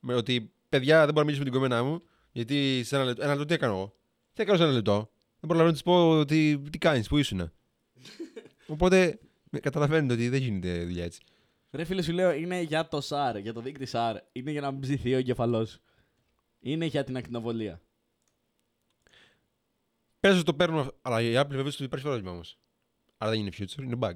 Με 0.01 0.15
ότι 0.15 0.53
παιδιά 0.69 0.97
δεν 1.05 1.15
μπορώ 1.15 1.19
να 1.19 1.25
μιλήσω 1.25 1.43
με 1.45 1.51
την 1.51 1.53
κομμένα 1.61 1.83
μου. 1.85 2.03
Γιατί 2.33 2.83
σε 2.85 2.97
ένα 2.97 3.05
λεπτό, 3.05 3.23
ένα 3.23 3.31
λεπτό 3.33 3.47
τι 3.47 3.55
έκανα 3.55 3.73
εγώ; 3.73 3.95
Τι 4.33 4.43
έκανα 4.43 4.57
σε 4.59 4.65
ένα 4.65 4.73
λεπτό. 4.73 5.11
Δεν 5.41 5.49
προλαβαίνω 5.49 5.67
να 5.67 5.73
της 5.73 5.83
πω 5.83 6.25
τι, 6.25 6.59
τι 6.71 6.79
κάνεις, 6.79 7.09
πού 7.09 7.19
ήσουν. 7.19 7.41
Οπότε 8.67 9.19
με- 9.51 9.61
καταλαβαίνετε 9.61 10.13
ότι 10.15 10.29
δεν 10.29 10.41
γίνεται 10.41 10.85
δουλειά 10.85 11.05
έτσι. 11.05 11.21
Ρε 11.71 11.85
φίλε, 11.85 12.03
σου 12.03 12.13
λέω 12.13 12.33
είναι 12.33 12.61
για 12.61 12.89
το 12.89 13.01
SAR, 13.09 13.41
για 13.43 13.53
το 13.53 13.61
δείκτη 13.61 13.87
SAR. 13.93 14.15
Είναι 14.33 14.51
για 14.51 14.61
να 14.61 14.71
μην 14.71 14.81
ψηθεί 14.81 15.15
ο 15.15 15.23
κεφαλό 15.23 15.65
σου. 15.65 15.81
Είναι 16.61 16.85
για 16.87 17.05
την 17.05 17.17
ακτινοβολία. 17.17 17.81
Πες 20.21 20.35
ότι 20.35 20.45
το 20.45 20.55
παίρνουμε. 20.55 20.91
Αλλά 21.03 21.21
η 21.21 21.33
Apple 21.37 21.47
βέβαια 21.49 21.67
ότι 21.67 21.85
υπάρχει 21.85 22.05
πρόβλημα 22.07 22.31
όμως. 22.31 22.59
Άρα 23.19 23.31
δεν 23.31 23.41
είναι 23.41 23.51
future, 23.59 23.83
είναι 23.83 23.97
bug. 24.01 24.13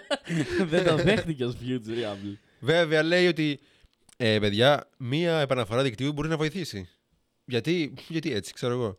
Δεν 0.70 0.84
το 0.84 0.96
δέχτηκε 1.04 1.44
ως 1.44 1.54
future 1.54 1.88
η 1.96 2.02
Apple. 2.02 2.36
Βέβαια 2.60 3.02
λέει 3.02 3.26
ότι 3.26 3.60
ε, 4.16 4.38
παιδιά, 4.38 4.88
μία 4.98 5.38
επαναφορά 5.38 5.82
δικτύου 5.82 6.12
μπορεί 6.12 6.28
να 6.28 6.36
βοηθήσει. 6.36 6.88
Γιατί, 7.44 7.94
γιατί 8.08 8.32
έτσι, 8.32 8.52
ξέρω 8.52 8.72
εγώ. 8.72 8.98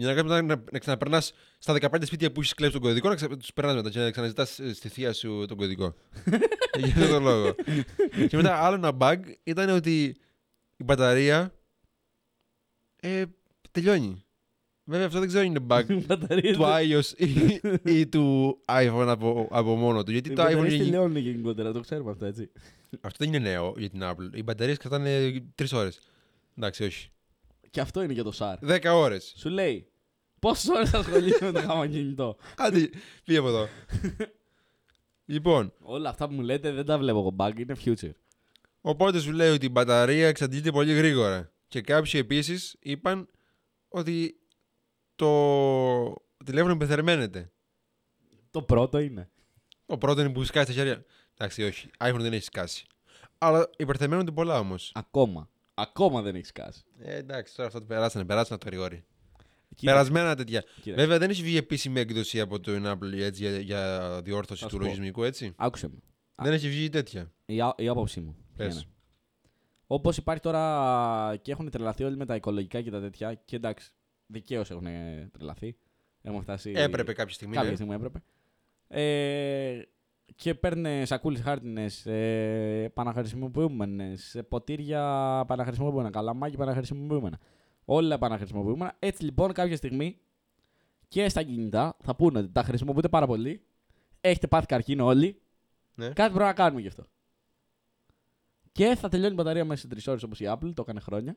Για 0.00 0.08
να, 0.08 0.14
κάνεις- 0.14 0.30
να, 0.32 0.42
να, 0.42 0.62
να 0.72 0.78
ξαναπερνάς 0.78 1.32
στα 1.58 1.72
15 1.80 1.96
σπίτια 2.04 2.32
που 2.32 2.40
έχεις 2.40 2.54
κλέψει 2.54 2.78
τον 2.78 2.88
κωδικό, 2.88 3.08
να 3.08 3.14
ξα, 3.14 3.28
τους 3.36 3.52
περνάς 3.52 3.74
μετά 3.74 3.90
και 3.90 3.98
να 3.98 4.10
ξαναζητάς 4.10 4.60
στη 4.72 4.88
θεία 4.88 5.12
σου 5.12 5.44
τον 5.48 5.56
κωδικό. 5.56 5.94
Για 6.78 6.86
αυτόν 6.86 7.08
τον 7.08 7.22
λόγο. 7.22 7.54
και 8.28 8.36
μετά 8.36 8.54
άλλο 8.64 8.74
ένα 8.74 8.96
bug 8.98 9.18
ήταν 9.42 9.68
ότι 9.70 10.04
η 10.76 10.84
μπαταρία 10.84 11.54
ε, 13.00 13.24
τελειώνει. 13.70 14.24
Βέβαια 14.84 15.06
αυτό 15.06 15.18
δεν 15.18 15.28
ξέρω 15.28 15.44
αν 15.44 15.50
είναι 15.50 15.64
bug 15.68 15.98
Μπαταρίες 16.06 16.56
του 16.56 16.62
iOS 16.64 17.12
ή, 17.16 17.60
ή 17.84 18.06
του 18.06 18.58
iPhone 18.68 19.06
από, 19.08 19.48
από 19.50 19.76
μόνο 19.76 20.02
του. 20.02 20.10
Γιατί 20.12 20.30
Οι 20.30 20.34
το 20.34 20.42
iPhone 20.42 20.46
μπαταρίες 20.46 20.74
είναι 20.74 20.84
τελειώνουν 20.84 21.16
γενικότερα, 21.16 21.72
το 21.72 21.80
ξέρουμε 21.80 22.10
αυτό 22.10 22.24
έτσι. 22.26 22.50
αυτό 23.00 23.24
δεν 23.24 23.34
είναι 23.34 23.48
νέο 23.50 23.74
για 23.78 23.90
την 23.90 24.00
Apple. 24.02 24.34
Οι 24.36 24.42
μπαταρίες 24.42 24.76
κρατάνε 24.76 25.42
3 25.62 25.66
ώρες. 25.72 26.00
Εντάξει, 26.58 26.84
όχι. 26.84 27.10
Και 27.70 27.80
αυτό 27.80 28.02
είναι 28.02 28.12
για 28.12 28.22
το 28.24 28.32
SAR. 28.38 28.78
10 28.80 28.80
ώρες. 28.94 29.34
Σου 29.36 29.48
λέει, 29.48 29.89
πόσε 30.40 30.72
ώρε 30.72 30.82
ασχολείσαι 30.92 31.44
με 31.44 31.52
το 31.52 31.60
γάμα 31.60 31.86
κινητό; 31.86 32.36
Άντε, 32.56 32.90
πήγε 33.24 33.38
από 33.38 33.48
εδώ. 33.48 33.68
λοιπόν, 35.24 35.72
Όλα 35.80 36.08
αυτά 36.08 36.28
που 36.28 36.34
μου 36.34 36.40
λέτε 36.42 36.72
δεν 36.72 36.84
τα 36.86 36.98
βλέπω 36.98 37.18
εγώ 37.18 37.34
bug, 37.38 37.52
είναι 37.58 37.76
future. 37.84 38.12
οπότε 38.80 39.20
σου 39.20 39.32
λέει 39.32 39.50
ότι 39.50 39.66
η 39.66 39.70
μπαταρία 39.72 40.28
εξαντλείται 40.28 40.70
πολύ 40.70 40.92
γρήγορα. 40.92 41.52
Και 41.68 41.80
κάποιοι 41.80 42.12
επίσης 42.14 42.76
είπαν 42.80 43.28
ότι 43.88 44.40
το 45.16 45.30
τηλέφωνο 46.44 46.72
υπεθερμαίνεται. 46.74 47.50
Το 48.50 48.62
πρώτο 48.62 48.98
είναι. 48.98 49.30
Το 49.86 49.98
πρώτο 49.98 50.20
είναι 50.20 50.30
που 50.30 50.44
σκάσει 50.44 50.66
τα 50.66 50.72
χέρια. 50.72 51.04
Εντάξει, 51.34 51.62
όχι. 51.62 51.90
iPhone 51.98 52.18
δεν 52.18 52.32
έχει 52.32 52.44
σκάσει. 52.44 52.86
Αλλά 53.38 53.70
υπερθερμαίνονται 53.76 54.30
πολλά 54.30 54.58
όμως. 54.58 54.92
Ακόμα. 54.94 55.48
Ακόμα 55.74 56.22
δεν 56.22 56.34
έχει 56.34 56.46
σκάσει. 56.46 56.84
Ε, 56.98 57.16
εντάξει, 57.16 57.54
τώρα 57.54 57.68
αυτό 57.68 57.80
το 57.80 57.86
περάσανε. 57.86 58.24
Περάσανε 58.24 58.58
το 58.58 58.66
γρήγορη. 58.66 59.04
Κοίτα, 59.74 59.92
Περασμένα 59.92 60.34
τέτοια. 60.34 60.64
κοίτα, 60.82 60.96
Βέβαια 60.96 61.18
δεν 61.18 61.30
έχει 61.30 61.42
βγει 61.42 61.56
επίσημη 61.56 62.00
έκδοση 62.00 62.40
από 62.40 62.60
το 62.60 62.72
Apple 62.84 63.12
έτσι, 63.18 63.42
για, 63.42 63.58
για 63.58 64.20
διόρθωση 64.24 64.60
Θα 64.60 64.66
του 64.66 64.72
σου 64.72 64.78
πω. 64.78 64.84
λογισμικού, 64.84 65.24
έτσι; 65.24 65.52
Άκουσε 65.56 65.88
με. 65.88 65.94
Α. 66.34 66.44
Δεν 66.44 66.52
έχει 66.52 66.68
βγει 66.68 66.88
τέτοια. 66.88 67.32
Η, 67.46 67.60
α- 67.60 67.74
η 67.76 67.88
άποψή 67.88 68.20
μου. 68.20 68.36
Πες. 68.56 68.86
Όπως 69.86 70.16
υπάρχει 70.16 70.42
τώρα 70.42 71.36
και 71.42 71.52
έχουν 71.52 71.70
τρελαθεί 71.70 72.04
όλοι 72.04 72.16
με 72.16 72.26
τα 72.26 72.34
οικολογικά 72.34 72.80
και 72.80 72.90
τα 72.90 73.00
τέτοια. 73.00 73.34
Και 73.34 73.56
εντάξει, 73.56 73.90
δικαίως 74.26 74.70
έχουν 74.70 74.86
τρελαθεί. 75.32 75.76
Έχουμε 76.22 76.42
φτάσει. 76.42 76.72
Έπρεπε 76.76 77.12
κάποια 77.12 77.34
στιγμή. 77.34 77.54
Κάποια 77.54 77.70
ναι. 77.70 77.76
στιγμή 77.76 77.94
έπρεπε. 77.94 78.22
Ε, 78.88 79.82
και 80.34 80.54
παίρνει 80.54 81.06
σακούλες 81.06 81.40
χάρτινες, 81.40 82.06
ε, 82.06 82.82
επαναχρησιμοποιούμενε, 82.84 84.14
ποτήρια 84.48 85.00
επαναχρησιμοποιούμενα, 85.44 86.10
καλαμάκι 86.10 86.54
επαναχρησιμοποιούμενα. 86.54 87.38
Όλα 87.92 88.14
επαναχρησιμοποιούμενα. 88.14 88.96
Έτσι 88.98 89.24
λοιπόν 89.24 89.52
κάποια 89.52 89.76
στιγμή 89.76 90.18
και 91.08 91.28
στα 91.28 91.42
κινητά 91.42 91.96
θα 92.02 92.14
πούνε 92.16 92.38
ότι 92.38 92.48
τα 92.48 92.62
χρησιμοποιείτε 92.62 93.08
πάρα 93.08 93.26
πολύ. 93.26 93.62
Έχετε 94.20 94.46
πάθει 94.46 94.66
καρκίνο 94.66 95.04
όλοι. 95.04 95.40
Ναι. 95.94 96.06
Κάτι 96.08 96.28
πρέπει 96.32 96.38
να 96.38 96.52
κάνουμε 96.52 96.80
γι' 96.80 96.86
αυτό. 96.86 97.06
Και 98.72 98.94
θα 98.96 99.08
τελειώνει 99.08 99.32
η 99.32 99.36
μπαταρία 99.36 99.64
μέσα 99.64 99.80
σε 99.80 99.88
τρεις 99.88 100.06
ώρες 100.06 100.22
όπως 100.22 100.40
η 100.40 100.44
Apple, 100.48 100.72
το 100.74 100.82
έκανε 100.82 101.00
χρόνια. 101.00 101.36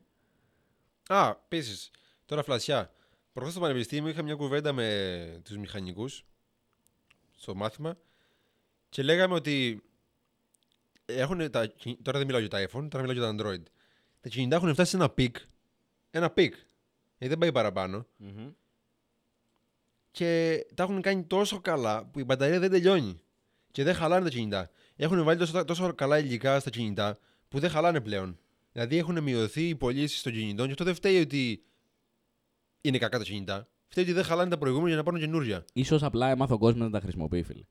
Α, 1.08 1.30
επίσης, 1.43 1.91
τώρα 2.26 2.43
φλασιά. 2.43 2.91
Προχθές 3.32 3.54
στο 3.54 3.62
Πανεπιστήμιο 3.62 4.10
είχα 4.10 4.24
μια 4.24 4.36
κουβέντα 4.36 4.74
με 4.74 5.41
τους 5.43 5.58
μηχανικούς 5.58 6.26
στο 7.32 7.56
μάθημα 7.56 7.97
και 8.89 9.04
λέγαμε 9.04 9.34
ότι 9.34 9.84
έχουν 11.06 11.51
τα, 11.51 11.66
κι- 11.66 11.97
τώρα 12.01 12.18
δεν 12.18 12.28
μιλάω 12.28 12.41
για 12.41 12.49
τα 12.49 12.66
iPhone, 12.68 12.88
τώρα 12.89 13.06
μιλάω 13.08 13.14
για 13.14 13.22
τα 13.22 13.36
Android. 13.36 13.64
Τα 14.22 14.30
κινητά 14.30 14.56
έχουν 14.56 14.74
φτάσει 14.74 14.89
σε 14.89 14.95
ένα 14.95 15.10
peak. 15.09 15.38
Ένα 16.16 16.30
peak. 16.30 16.53
Γιατί 17.18 17.28
δεν 17.28 17.38
πάει 17.38 17.51
παραπάνω. 17.51 18.05
Και 20.11 20.59
τα 20.76 20.84
έχουν 20.84 21.01
κάνει 21.01 21.24
τόσο 21.24 21.59
καλά 21.59 22.05
που 22.05 22.20
η 22.20 22.24
μπαταρία 22.24 22.59
δεν 22.59 22.72
τελειώνει. 22.72 23.20
Και 23.72 23.84
δεν 23.84 23.93
χαλάνε 23.95 24.24
τα 24.24 24.30
κινητά. 24.30 24.70
Έχουν 24.95 25.24
βάλει 25.24 25.39
τόσο, 25.39 25.66
τόσο 25.66 25.93
καλά 25.93 26.20
υλικά 26.20 26.59
στα 26.59 26.70
κινητά 26.70 27.18
που 27.47 27.59
δεν 27.59 27.70
χαλάνε 27.70 28.01
πλέον. 28.01 28.38
Δηλαδή 28.72 28.97
έχουν 28.97 29.24
μειωθεί 29.24 29.68
οι 29.68 29.76
πωλήσεις 29.76 30.22
των 30.22 30.32
κινητών 30.32 30.66
και 30.66 30.72
αυτό 30.72 30.84
δεν 30.84 30.95
φταίει 30.95 31.22
ότι 31.22 31.64
είναι 32.82 32.97
κακά 32.97 33.18
τα 33.18 33.24
κινητά. 33.24 33.68
Φταίει 33.88 34.03
ότι 34.03 34.14
δεν 34.14 34.24
χαλάνε 34.24 34.49
τα 34.49 34.57
προηγούμενα 34.57 34.88
για 34.89 34.97
να 34.97 35.03
πάρουν 35.03 35.20
καινούργια. 35.20 35.66
σω 35.84 35.97
απλά 36.01 36.30
έμαθε 36.30 36.53
ο 36.53 36.57
κόσμος 36.57 36.86
να 36.86 36.89
τα 36.89 36.99
χρησιμοποιεί, 36.99 37.43
φίλε. 37.43 37.64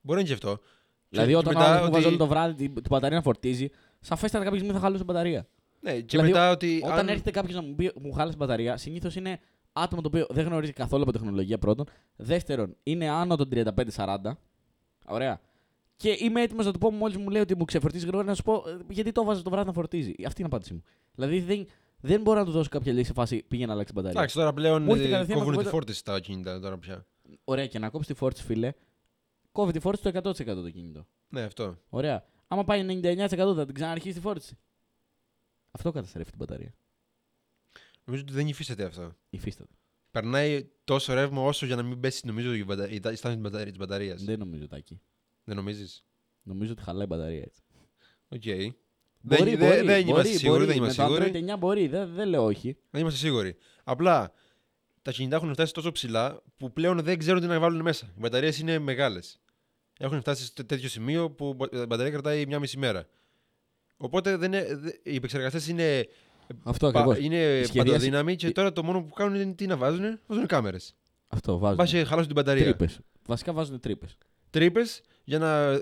Μπορεί 0.00 0.22
να 0.22 0.26
είναι 0.28 0.28
και 0.38 0.46
αυτό. 0.46 0.62
Δηλαδή, 1.08 1.30
και 1.30 1.36
όταν 1.36 1.54
μετά 1.54 1.66
ο 1.70 1.72
άλλο 1.72 1.84
μου 1.86 1.90
βάζει 1.92 2.04
ότι- 2.04 2.14
όλο 2.14 2.16
το 2.24 2.26
βράδυ 2.26 2.54
την, 2.54 2.74
την 2.74 2.84
μπαταρία 2.90 3.16
να 3.16 3.22
φορτίζει, 3.22 3.68
σαφέστατα 4.00 4.44
κάποια 4.44 4.58
στιγμή 4.58 4.74
θα 4.76 4.82
χαλούσε 4.82 5.04
την 5.04 5.12
μπαταρία. 5.14 5.48
Ναι, 5.86 5.94
και 6.00 6.04
Δηλαδή, 6.06 6.28
μετά 6.28 6.50
ότι. 6.50 6.80
Όταν 6.84 6.98
αν- 6.98 7.08
έρχεται 7.08 7.30
κάποιος 7.30 7.54
να 7.54 7.62
μου 7.62 7.74
πει 7.74 7.92
μου 8.00 8.12
χάλασε 8.12 8.36
την 8.36 8.38
μπαταρία, 8.46 8.76
συνήθως 8.76 9.16
είναι 9.16 9.38
άτομο 9.72 10.02
το 10.02 10.08
οποίο 10.08 10.26
δεν 10.30 10.44
γνωρίζει 10.46 10.72
καθόλου 10.72 11.02
από 11.02 11.12
τεχνολογία 11.12 11.58
πρώτον. 11.58 11.86
Δεύτερον, 12.16 12.76
είναι 12.82 13.08
άνω 13.08 13.36
των 13.36 13.48
35-40. 13.48 14.38
Ωραία. 15.06 15.40
Και 15.96 16.16
είμαι 16.18 16.42
έτοιμος 16.42 16.64
να 16.66 16.72
του 16.72 16.78
πω 16.78 16.90
μόλις 16.90 17.16
μου 17.16 17.28
λέει 17.28 17.40
ότι 17.42 17.56
μου 17.56 17.64
ξεφορτίζει 17.64 18.06
γρήγορα 18.06 18.26
να 18.26 18.34
σου 18.34 18.42
πω 18.42 18.54
ε, 18.54 18.76
γιατί 18.88 19.12
το 19.12 19.24
βάζεις 19.24 19.42
το 19.42 19.50
βράδυ 19.50 19.66
να 19.66 19.72
φορτίζει. 19.72 20.14
Αυτή 20.26 20.40
είναι 20.40 20.48
η 20.48 20.52
απάντησή 20.52 20.72
μου. 20.74 20.82
Δηλαδή 21.14 21.40
δεν, 21.40 21.66
δεν 22.00 22.20
μπορώ 22.20 22.38
να 22.38 22.44
του 22.44 22.50
δώσω 22.50 22.68
κάποια 22.68 22.92
λύση 22.92 23.04
σε 23.06 23.12
φάση 23.12 23.42
πήγε 23.48 23.66
να 23.66 23.72
αλλάξει 23.72 23.92
την 23.92 24.02
μπαταρία. 24.02 24.18
Εντάξει, 24.20 24.36
τώρα 24.36 24.52
πλέον 24.52 24.82
Μου 24.82 24.90
έρχεται 24.90 25.08
ε, 25.08 25.12
κατευθείαν 25.12 25.38
κόβουν 25.38 25.52
να 25.54 25.58
τη 25.58 25.64
κουβέντα- 25.64 25.70
φόρτιση 25.78 25.98
στα 25.98 26.20
κινητά 26.20 26.60
τώρα 26.60 26.78
πια. 26.78 27.06
Ωραία, 27.44 27.66
και 27.66 27.78
να 27.78 27.88
κόψει 27.88 28.08
τη 28.12 28.14
φόρτιση, 28.18 28.44
φίλε, 28.44 28.72
κόβει 29.52 29.72
τη 29.72 29.80
φόρτιση 29.80 30.12
το 30.12 30.28
100% 30.30 30.34
το 30.62 30.70
κινητό. 30.70 31.06
Ναι, 31.28 31.40
αυτό. 31.42 31.76
Ωραία. 31.88 32.24
Άμα 32.48 32.64
πάει 32.64 33.00
99% 33.02 33.54
θα 33.56 33.64
την 33.64 33.74
ξαναρχίσει 33.74 34.14
τη 34.14 34.20
φόρτιση. 34.20 34.58
Αυτό 35.76 35.92
καταστρέφει 35.92 36.28
την 36.30 36.38
μπαταρία. 36.38 36.74
Νομίζω 38.04 38.22
ότι 38.26 38.32
δεν 38.32 38.46
υφίσταται 38.48 38.84
αυτό. 38.84 39.12
Υφίσταται. 39.30 39.74
Περνάει 40.10 40.68
τόσο 40.84 41.14
ρεύμα 41.14 41.42
όσο 41.42 41.66
για 41.66 41.76
να 41.76 41.82
μην 41.82 42.00
πέσει 42.00 42.26
νομίζω 42.26 42.52
η, 42.54 42.64
μπατα... 42.64 42.88
η, 42.88 43.00
τα- 43.00 43.12
η 43.12 43.16
στάθμη 43.16 43.50
της 43.50 43.76
μπαταρίας. 43.76 44.22
Δεν 44.24 44.38
νομίζω 44.38 44.66
τάκι. 44.66 45.00
Δεν 45.44 45.56
νομίζεις; 45.56 46.04
Νομίζω 46.42 46.72
ότι 46.72 46.82
χαλάει 46.82 47.04
η 47.04 47.06
μπαταρία 47.08 47.42
έτσι. 47.42 47.62
Οκ. 48.28 48.42
Μπορεί, 48.42 48.74
δεν, 49.20 49.58
μπορεί, 49.58 49.76
δεν, 49.76 49.86
δεν 49.86 49.86
μπορεί, 49.86 50.00
είμαστε 50.08 50.36
σίγουροι. 50.36 50.58
μπορεί. 50.58 50.66
Δεν 50.72 50.76
είμαστε 50.76 51.02
με 51.02 51.08
το 51.08 51.14
σίγουροι. 51.14 51.44
Android 51.48 51.54
9 51.54 51.58
μπορεί, 51.58 51.86
δεν, 51.88 52.12
δεν 52.14 52.28
λέω 52.28 52.44
όχι. 52.44 52.76
Δεν 52.90 53.00
είμαστε 53.00 53.18
σίγουροι. 53.18 53.56
Απλά 53.84 54.32
τα 55.02 55.12
κινητά 55.12 55.36
έχουν 55.36 55.52
φτάσει 55.52 55.72
τόσο 55.72 55.92
ψηλά 55.92 56.42
που 56.56 56.72
πλέον 56.72 57.00
δεν 57.02 57.18
ξέρουν 57.18 57.40
τι 57.40 57.46
να 57.46 57.58
βάλουν 57.58 57.80
μέσα. 57.82 58.06
Οι 58.06 58.18
μπαταρίες 58.20 58.58
είναι 58.58 58.78
μεγάλες. 58.78 59.40
Έχουν 59.98 60.20
φτάσει 60.20 60.44
σε 60.44 60.64
τέτοιο 60.64 60.88
σημείο 60.88 61.30
που 61.30 61.56
η 61.72 61.76
μπαταρία 61.76 62.10
κρατάει 62.12 62.46
μια 62.46 62.58
μισή 62.58 62.78
μέρα. 62.78 63.06
Οπότε 63.96 64.36
δεν 64.36 64.52
είναι, 64.52 64.66
δε- 64.76 64.90
οι 65.02 65.14
επεξεργαστές 65.14 65.68
είναι, 65.68 66.06
Αυτό 66.62 66.90
πα, 66.90 66.98
ακριβώς. 67.00 67.24
είναι 67.24 67.36
Η 67.36 67.64
σχεδίαση- 67.64 67.76
παντοδύναμοι 67.78 68.36
και 68.36 68.50
τώρα 68.50 68.72
το 68.72 68.82
μόνο 68.82 69.02
που 69.02 69.14
κάνουν 69.14 69.40
είναι 69.40 69.52
τι 69.54 69.66
να 69.66 69.76
βάζουν. 69.76 70.18
Βάζουν 70.26 70.46
κάμερες. 70.46 70.94
Αυτό 71.28 71.58
βάζουν. 71.58 71.76
Βάζει 71.76 71.96
χαλάσουν 72.04 72.26
την 72.26 72.34
μπαταρία. 72.34 72.62
Τρύπες. 72.64 72.98
Βασικά 73.26 73.52
βάζουν 73.52 73.80
τρύπες. 73.80 74.16
Τρύπες 74.50 75.00
για 75.24 75.38
να, 75.38 75.72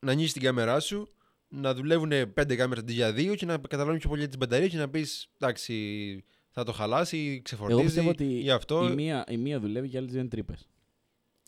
να 0.00 0.12
ανοίξει 0.12 0.32
την 0.32 0.42
κάμερά 0.42 0.80
σου, 0.80 1.08
να 1.48 1.74
δουλεύουν 1.74 2.32
πέντε 2.32 2.56
κάμερες 2.56 2.82
αντί 2.82 2.92
για 2.92 3.12
δύο 3.12 3.34
και 3.34 3.46
να 3.46 3.58
καταλάβεις 3.58 3.98
πιο 4.00 4.08
πολύ 4.08 4.20
για 4.20 4.28
την 4.30 4.38
μπαταρία 4.38 4.68
και 4.68 4.76
να 4.76 4.88
πεις 4.88 5.28
εντάξει, 5.38 6.24
θα 6.50 6.64
το 6.64 6.72
χαλάσει, 6.72 7.26
Εγώ 7.32 7.40
ξεφορτίζει 7.42 7.82
πιστεύω 7.82 8.08
ότι 8.08 8.44
ή 8.44 8.50
αυτό. 8.50 8.88
η, 8.90 8.94
μία, 8.94 9.24
η 9.28 9.36
μία 9.36 9.60
δουλεύει 9.60 9.88
και 9.88 9.96
οι 9.96 9.98
άλλε 9.98 10.06
δύο 10.08 10.20
είναι 10.20 10.28
τρύπες. 10.28 10.68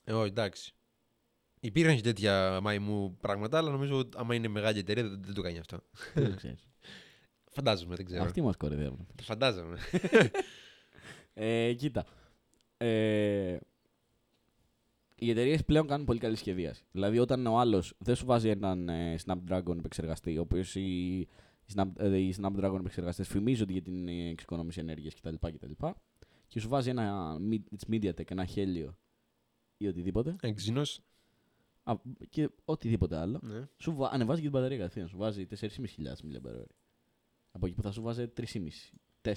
Ε, 0.05 0.13
όχι, 0.13 0.29
εντάξει. 0.29 0.73
Υπήρχαν 1.61 1.97
και 1.97 2.03
τέτοια 2.03 2.59
μαϊμού 2.63 3.17
πράγματα, 3.21 3.59
αλλά 3.59 3.71
νομίζω 3.71 3.99
ότι 3.99 4.17
άμα 4.21 4.35
είναι 4.35 4.49
μεγάλη 4.49 4.79
εταιρεία 4.79 5.03
δεν, 5.03 5.23
δεν 5.25 5.35
το 5.35 5.43
κάνει 5.43 5.59
αυτό. 5.59 5.79
δεν 6.15 6.37
ξέρεις. 6.37 6.69
Φαντάζομαι, 7.55 7.95
δεν 7.95 8.05
ξέρω. 8.05 8.23
Αυτοί 8.23 8.43
μας 8.43 8.57
κορυδεύουν. 8.57 9.07
Φαντάζομαι. 9.23 9.79
Ε, 11.35 11.73
κοίτα. 11.73 12.07
Ε, 12.77 13.57
οι 15.15 15.31
εταιρείες 15.31 15.65
πλέον 15.65 15.87
κάνουν 15.87 16.07
πολύ 16.07 16.19
καλή 16.19 16.37
σχεδίαση. 16.37 16.85
Δηλαδή, 16.93 17.19
όταν 17.19 17.47
ο 17.47 17.59
άλλος 17.59 17.95
δεν 17.99 18.15
σου 18.15 18.27
βάζει 18.27 18.49
έναν 18.49 18.89
ε, 18.89 19.17
Snapdragon 19.27 19.79
επεξεργαστή, 19.79 20.39
ο 20.39 20.41
οποίος 20.41 20.75
οι, 20.75 21.19
οι, 21.19 21.29
Snap, 21.75 21.87
ε, 21.97 22.17
οι 22.17 22.35
Snapdragon 22.41 22.77
επεξεργαστές 22.79 23.29
φημίζονται 23.29 23.73
για 23.73 23.83
την 23.83 24.09
ε, 24.09 24.29
εξοικονόμηση 24.29 24.81
ενέργειας 24.81 25.15
κτλ. 25.15 25.35
κτλ. 25.41 25.87
Και 26.49 26.61
σου 26.61 26.69
βάζει 26.69 26.91
ένα 26.91 27.37
Mi- 27.51 27.65
της 27.77 27.85
MediaTek, 27.91 28.31
ένα 28.31 28.49
Helio 28.55 28.95
ή 29.77 29.87
οτιδήποτε. 29.87 30.37
Εξήνο. 30.41 30.83
Α, 31.83 31.95
και 32.29 32.49
οτιδήποτε 32.65 33.17
άλλο. 33.17 33.41
Ναι. 33.43 33.69
Σου 33.77 33.95
βα... 33.95 34.09
ανεβάζει 34.13 34.41
και 34.41 34.49
την 34.49 34.57
μπαταρία 34.57 34.77
κατευθείαν. 34.79 35.09
Σου 35.09 35.17
βάζει 35.17 35.47
4.500 35.61 35.67
mAh. 35.67 36.63
Από 37.53 37.67
εκεί 37.67 37.75
που 37.75 37.83
θα 37.83 37.91
σου 37.91 38.03
βάζει 38.03 38.25
3.500. 38.37 38.45
4. 39.23 39.33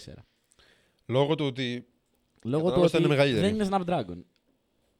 Λόγω 1.05 1.35
του 1.35 1.45
ότι. 1.45 1.87
Λόγω 2.43 2.63
του 2.63 2.69
Κατάλαβα, 2.69 2.89
θα 2.89 2.97
ότι 2.97 3.05
είναι 3.05 3.07
μεγαλύτερη. 3.15 3.45
δεν 3.45 3.55
είναι 3.55 3.67
Snapdragon. 3.71 4.23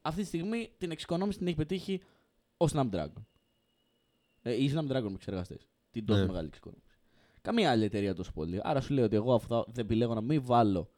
Αυτή 0.02 0.22
τη 0.22 0.28
στιγμή 0.28 0.72
την 0.78 0.92
εξοικονόμηση 0.92 1.38
την 1.38 1.48
έχει 1.48 1.56
πετύχει 1.56 2.02
ο 2.58 2.66
Snapdragon. 2.72 3.24
Ε, 4.42 4.54
οι 4.64 4.72
Snapdragon 4.76 5.06
επεξεργαστέ. 5.08 5.58
Την 5.92 6.06
τόσο 6.06 6.20
Ναι. 6.20 6.26
μεγάλη 6.28 6.48
εξοικονόμηση. 6.48 6.88
Καμία 7.42 7.72
άλλη 7.72 7.84
εταιρεία 7.84 8.14
τόσο 8.16 8.32
πολύ. 8.32 8.60
Άρα 8.64 8.82
σου 8.82 8.94
λέω 8.94 9.06
ότι 9.06 9.16
εγώ 9.16 9.34
αυτό 9.34 9.66
δεν 9.68 9.86
επιλέγω 9.86 10.14
να 10.14 10.22
μην 10.22 10.44
βάλω 10.46 10.90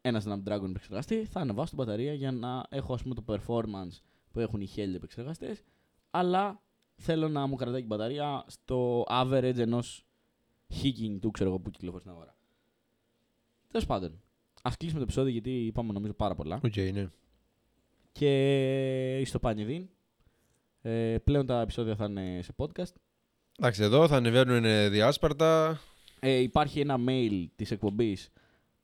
ένα 0.00 0.22
Snapdragon 0.24 0.68
επεξεργαστή. 0.68 1.24
Θα 1.24 1.40
ανεβάσω 1.40 1.68
την 1.68 1.78
μπαταρία 1.78 2.14
για 2.14 2.32
να 2.32 2.66
έχω 2.68 2.94
ας 2.94 3.02
πούμε, 3.02 3.14
το 3.14 3.24
performance 3.26 4.00
που 4.32 4.40
έχουν 4.40 4.60
οι 4.60 4.68
Hell 4.76 4.94
επεξεργαστές. 4.94 5.62
Αλλά 6.10 6.62
θέλω 6.96 7.28
να 7.28 7.46
μου 7.46 7.56
κρατάει 7.56 7.78
την 7.78 7.88
μπαταρία 7.88 8.44
στο 8.46 9.06
average 9.08 9.58
ενός 9.58 10.06
χ 10.74 10.80
κινητού, 10.80 11.30
ξέρω 11.30 11.50
εγώ, 11.50 11.58
που 11.58 11.70
κυκλοφορεί 11.70 12.00
στην 12.00 12.12
αγορά. 12.14 12.36
Τέλος 13.68 13.86
πάντων. 13.86 14.22
Ας 14.62 14.70
κλείσουμε 14.78 14.98
το 14.98 15.04
επεισόδιο 15.04 15.32
γιατί 15.32 15.66
είπαμε 15.66 15.92
νομίζω 15.92 16.12
πάρα 16.12 16.34
πολλά. 16.34 16.60
Οκ, 16.64 16.76
ναι. 16.76 17.08
Και 18.12 19.22
στο 19.24 19.38
επανιδείν. 19.38 19.88
Ε, 20.82 21.16
πλέον 21.24 21.46
τα 21.46 21.60
επεισόδια 21.60 21.96
θα 21.96 22.04
είναι 22.04 22.42
σε 22.42 22.52
podcast. 22.56 22.92
Εντάξει, 23.58 23.82
εδώ 23.82 24.08
θα 24.08 24.16
ανεβαίνουν 24.16 24.64
ε, 24.64 24.88
διάσπαρτα. 24.88 25.80
Ε, 26.20 26.30
υπάρχει 26.30 26.80
ένα 26.80 26.96
mail 27.06 27.46
της 27.56 27.70
εκπομπής 27.70 28.30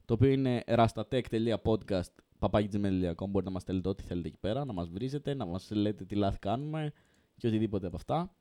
το 0.05 0.15
οποίο 0.15 0.29
είναι 0.29 0.65
rastatech.podcast 0.67 2.15
papagitgmail.com 2.41 3.27
Μπορείτε 3.29 3.45
να 3.45 3.51
μας 3.51 3.63
στέλνετε 3.63 3.89
ό,τι 3.89 4.03
θέλετε 4.03 4.29
εκεί 4.29 4.39
πέρα, 4.41 4.65
να 4.65 4.73
μας 4.73 4.89
βρίζετε, 4.89 5.35
να 5.35 5.47
μας 5.47 5.69
λέτε 5.71 6.05
τι 6.05 6.15
λάθη 6.15 6.39
κάνουμε 6.39 6.93
και 7.37 7.47
οτιδήποτε 7.47 7.87
από 7.87 7.97
αυτά. 7.97 8.33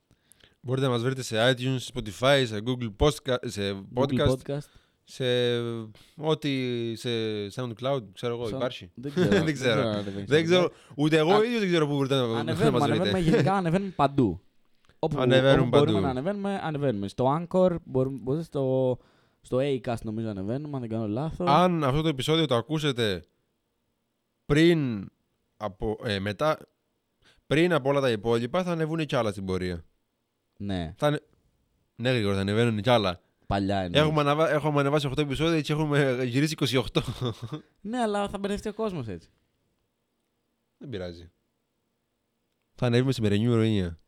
Μπορείτε 0.62 0.86
να 0.86 0.92
μας 0.92 1.02
βρείτε 1.04 1.22
σε 1.22 1.36
iTunes, 1.52 1.78
Spotify, 1.94 2.44
σε 2.46 2.62
Google 2.66 2.92
Postka- 3.00 3.38
σε 3.46 3.62
podcast, 3.96 4.08
Google 4.28 4.32
podcast. 4.32 4.68
σε 5.04 5.26
ό,τι, 6.18 6.50
σε 6.96 7.10
SoundCloud, 7.56 8.02
ξέρω 8.14 8.34
εγώ, 8.34 8.44
Sound- 8.46 8.54
υπάρχει. 8.56 8.92
Δεν 8.96 9.12
ξέρω. 9.12 9.44
Δεν 9.44 9.54
ξέρω. 9.54 9.82
αν 9.82 9.88
ανεβαίνει 9.88 10.24
Δεν 10.26 10.46
στο 10.46 10.56
ξέρω, 10.56 10.72
ούτε 10.96 11.18
εγώ 11.18 11.32
Α- 11.34 11.44
ίδιος 11.46 11.60
δεν 11.60 11.68
ξέρω 11.70 11.88
πού 11.88 11.94
μπορείτε 11.96 12.16
να, 12.16 12.28
να 12.28 12.40
Ανεβαίνουμε, 12.40 12.78
μας 12.80 12.88
ανεβαίνουμε 12.90 13.20
βρείτε. 13.20 13.30
γενικά, 13.36 13.54
ανεβαίνουμε 13.54 13.92
παντού. 13.96 14.40
Όπου, 15.00 15.20
Ανεβαίνουμε 15.20 15.60
όπου 15.60 15.70
μπορούμε 15.70 15.92
παντού. 15.92 16.04
να 16.04 16.10
ανεβαίνουμε, 16.10 16.60
ανεβαίνουμε. 16.64 17.08
Στο 17.08 17.38
Anchor, 17.50 17.76
μπορούμε, 17.84 18.18
μπορείτε 18.22 18.44
στο, 18.44 18.98
στο 19.42 19.58
Acast 19.58 20.02
νομίζω 20.04 20.30
ανεβαίνουμε, 20.30 20.74
αν 20.76 20.80
δεν 20.82 20.90
κάνω 20.90 21.08
λάθος. 21.08 21.48
Αν 21.50 21.84
αυτό 21.84 22.02
το 22.02 22.08
επεισόδιο 22.08 22.46
το 22.46 22.56
ακούσετε 22.56 23.24
πριν 24.48 25.10
από, 25.58 25.98
ε, 26.04 26.20
μετά, 26.20 26.58
πριν 27.48 27.74
από 27.74 27.90
όλα 27.90 28.02
τα 28.02 28.10
υπόλοιπα, 28.12 28.64
θα 28.64 28.72
ανεβούν 28.72 29.06
κι 29.06 29.16
άλλα 29.16 29.32
στην 29.32 29.46
πορεία. 29.46 29.86
Ναι, 30.58 30.94
Θα 30.98 31.08
ανε... 31.08 31.22
Ναι, 31.96 32.10
γρήγορα, 32.12 32.36
θα 32.36 32.42
ανεβαίνουν 32.42 32.82
κι 32.82 32.90
άλλα. 32.90 33.22
παλιά 33.48 33.84
είναι. 33.86 33.98
Έχουμε, 34.00 34.22
αναβα... 34.22 34.50
έχουμε 34.50 34.80
ανεβάσει 34.80 35.10
8 35.12 35.18
επεισόδια 35.18 35.62
και 35.62 35.74
έχουμε 35.74 36.24
γυρίσει 36.24 36.56
28. 36.60 36.82
Ναι, 37.82 37.98
αλλά 38.00 38.30
θα 38.30 38.38
μπερδευτεί 38.38 38.70
ο 38.70 38.74
κόσμος 38.74 39.08
έτσι. 39.08 39.30
Δεν 40.78 40.90
πειράζει. 40.90 41.32
Θα 42.76 42.86
ανέβει 42.86 43.06
με 43.06 43.12
σημερινή 43.12 43.44
ημερομηνία. 43.44 44.00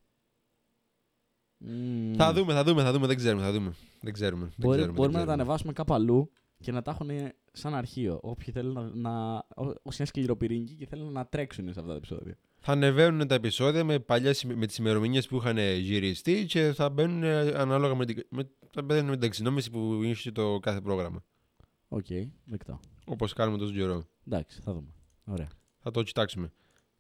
Μμμ. 1.57 2.13
Θα 2.15 2.33
δούμε, 2.33 2.53
θα 2.53 2.63
δούμε, 2.63 2.83
θα 2.83 2.91
δούμε, 2.91 3.07
δεν 3.07 3.15
ξέρουμε, 3.15 3.43
θα 3.43 3.51
δούμε. 3.51 3.73
Δεν 4.01 4.13
ξέρουμε. 4.13 4.45
δεν 4.45 4.53
Μπορεί- 4.57 4.77
ξέρουμε, 4.77 4.97
μπορούμε 4.97 5.17
δεν 5.17 5.27
να 5.27 5.27
τα 5.27 5.31
ξέρουμε. 5.33 5.41
ανεβάσουμε 5.41 5.73
κάπου 5.73 5.93
αλλού 5.93 6.31
και 6.63 6.71
να 6.71 6.81
τα 6.81 6.91
έχουν 6.91 7.09
σαν 7.51 7.75
αρχείο. 7.75 8.19
Όποιοι 8.21 8.53
θέλουν 8.53 8.73
να. 8.73 8.91
να 8.93 9.35
ό- 9.55 9.73
όσοι 9.81 9.97
είναι 9.97 10.05
σκληροπυρηνικοί 10.05 10.75
και 10.75 10.85
θέλουν 10.85 11.11
να 11.11 11.25
τρέξουν 11.25 11.73
σε 11.73 11.79
αυτά 11.79 11.91
τα 11.91 11.97
επεισόδια. 11.97 12.37
Θα 12.59 12.71
ανεβαίνουν 12.71 13.27
τα 13.27 13.35
επεισόδια 13.35 13.83
με, 13.83 13.99
παλιές, 13.99 14.43
με 14.43 14.65
τις 14.65 14.77
ημερομηνίες 14.77 15.27
που 15.27 15.35
είχαν 15.35 15.57
γυριστεί 15.57 16.45
και 16.45 16.71
θα 16.73 16.89
μπαίνουν 16.89 17.23
ε, 17.23 17.39
ανάλογα 17.39 17.95
με 17.95 18.05
την, 18.05 18.25
με, 18.29 18.49
θα 18.71 18.81
μπαίνουν 18.81 19.05
με 19.05 19.11
την 19.11 19.21
ταξινόμηση 19.21 19.71
που 19.71 20.03
είχε 20.03 20.31
το 20.31 20.59
κάθε 20.59 20.81
πρόγραμμα. 20.81 21.23
Οκ, 21.87 22.05
δεκτό. 22.45 22.79
Όπως 23.05 23.33
κάνουμε 23.33 23.57
τόσο 23.57 23.73
καιρό. 23.73 24.03
Εντάξει, 24.27 24.61
θα 24.61 24.73
δούμε. 24.73 24.93
Ωραία. 25.25 25.47
Θα 25.79 25.91
το 25.91 26.03
κοιτάξουμε. 26.03 26.51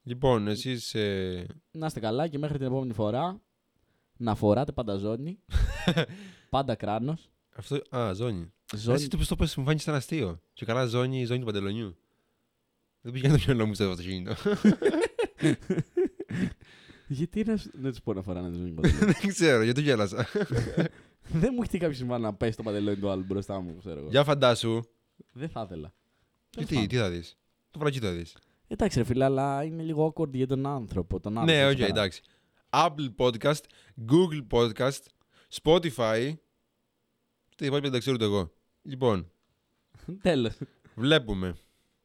Λοιπόν, 0.03 0.47
εσείς... 0.47 0.95
Ε... 0.95 1.45
Να 1.71 1.85
είστε 1.85 1.99
καλά 1.99 2.27
και 2.27 2.37
μέχρι 2.37 2.57
την 2.57 2.67
επόμενη 2.67 2.93
φορά 2.93 3.41
να 4.17 4.35
φοράτε 4.35 4.71
πάντα 4.71 4.95
ζώνη, 4.95 5.39
πάντα 6.49 6.75
κράνος. 6.75 7.29
Αυτό... 7.55 7.95
Α, 7.95 8.13
ζώνη. 8.13 8.53
Ζώνη... 8.75 8.97
Εσύ 8.97 9.07
το 9.07 9.25
το 9.27 9.35
πες, 9.35 9.55
μου 9.55 9.63
φάνηκε 9.63 9.83
σαν 9.83 9.95
αστείο. 9.95 10.41
Και 10.53 10.65
καλά 10.65 10.85
ζώνη, 10.85 11.25
ζώνη 11.25 11.39
του 11.39 11.45
παντελονιού. 11.45 11.97
Δεν 13.01 13.11
πήγαινε 13.13 13.37
το 13.37 13.43
μυαλό 13.47 13.65
μου 13.65 13.73
στο 13.73 13.89
αυτοκίνητο. 13.89 14.35
Γιατί 17.07 17.43
να, 17.43 17.57
σου- 17.57 17.71
να 17.73 17.89
τους 17.89 18.01
πω 18.01 18.13
να 18.13 18.21
φοράνε 18.21 18.57
ζώνη 18.57 18.73
Δεν 19.21 19.27
ξέρω, 19.27 19.63
γιατί 19.63 19.81
γέλασα. 19.81 20.27
Δεν 21.41 21.51
μου 21.55 21.61
έχει 21.61 21.77
κάποιο 21.77 21.95
σημαίνει 21.95 22.21
να 22.21 22.33
πέσει 22.33 22.57
το 22.57 22.63
παντελόνι 22.63 22.97
του 22.97 23.09
άλλου 23.09 23.23
μπροστά 23.23 23.59
μου, 23.59 23.77
ξέρω 23.79 23.99
εγώ. 23.99 24.09
Για 24.09 24.23
φαντάσου. 24.23 24.81
Δεν 25.31 25.49
θα 25.49 25.61
ήθελα. 25.65 25.93
Τέλος 26.49 26.69
Γιατί, 26.69 26.73
πάντων. 26.73 26.87
τι 26.87 26.95
θα 26.97 27.09
δεις. 27.09 27.37
Το 27.71 27.79
βρακί 27.79 27.99
θα 27.99 28.11
δεις. 28.11 28.35
Εντάξει, 28.67 28.97
ρε 28.97 29.03
φίλε, 29.05 29.23
αλλά 29.23 29.63
είναι 29.63 29.83
λίγο 29.83 30.13
awkward 30.15 30.31
για 30.31 30.47
τον 30.47 30.65
άνθρωπο. 30.65 31.19
Τον 31.19 31.37
άνθρωπο 31.37 31.57
Ναι, 31.59 31.65
οκ, 31.65 31.71
εκεί 31.71 31.79
πέρα. 31.81 31.91
εντάξει. 31.91 32.21
Apple 32.69 33.15
Podcast, 33.17 33.61
Google 34.11 34.47
Podcast, 34.51 34.99
Spotify. 35.61 36.33
Τι 37.55 37.65
υπόλοιπα 37.65 37.79
δεν 37.81 37.91
τα 37.91 37.97
ξέρω 37.99 38.15
ούτε 38.15 38.25
εγώ. 38.25 38.51
Λοιπόν, 38.81 39.31
Τέλος. 40.21 40.57
βλέπουμε. 40.95 41.55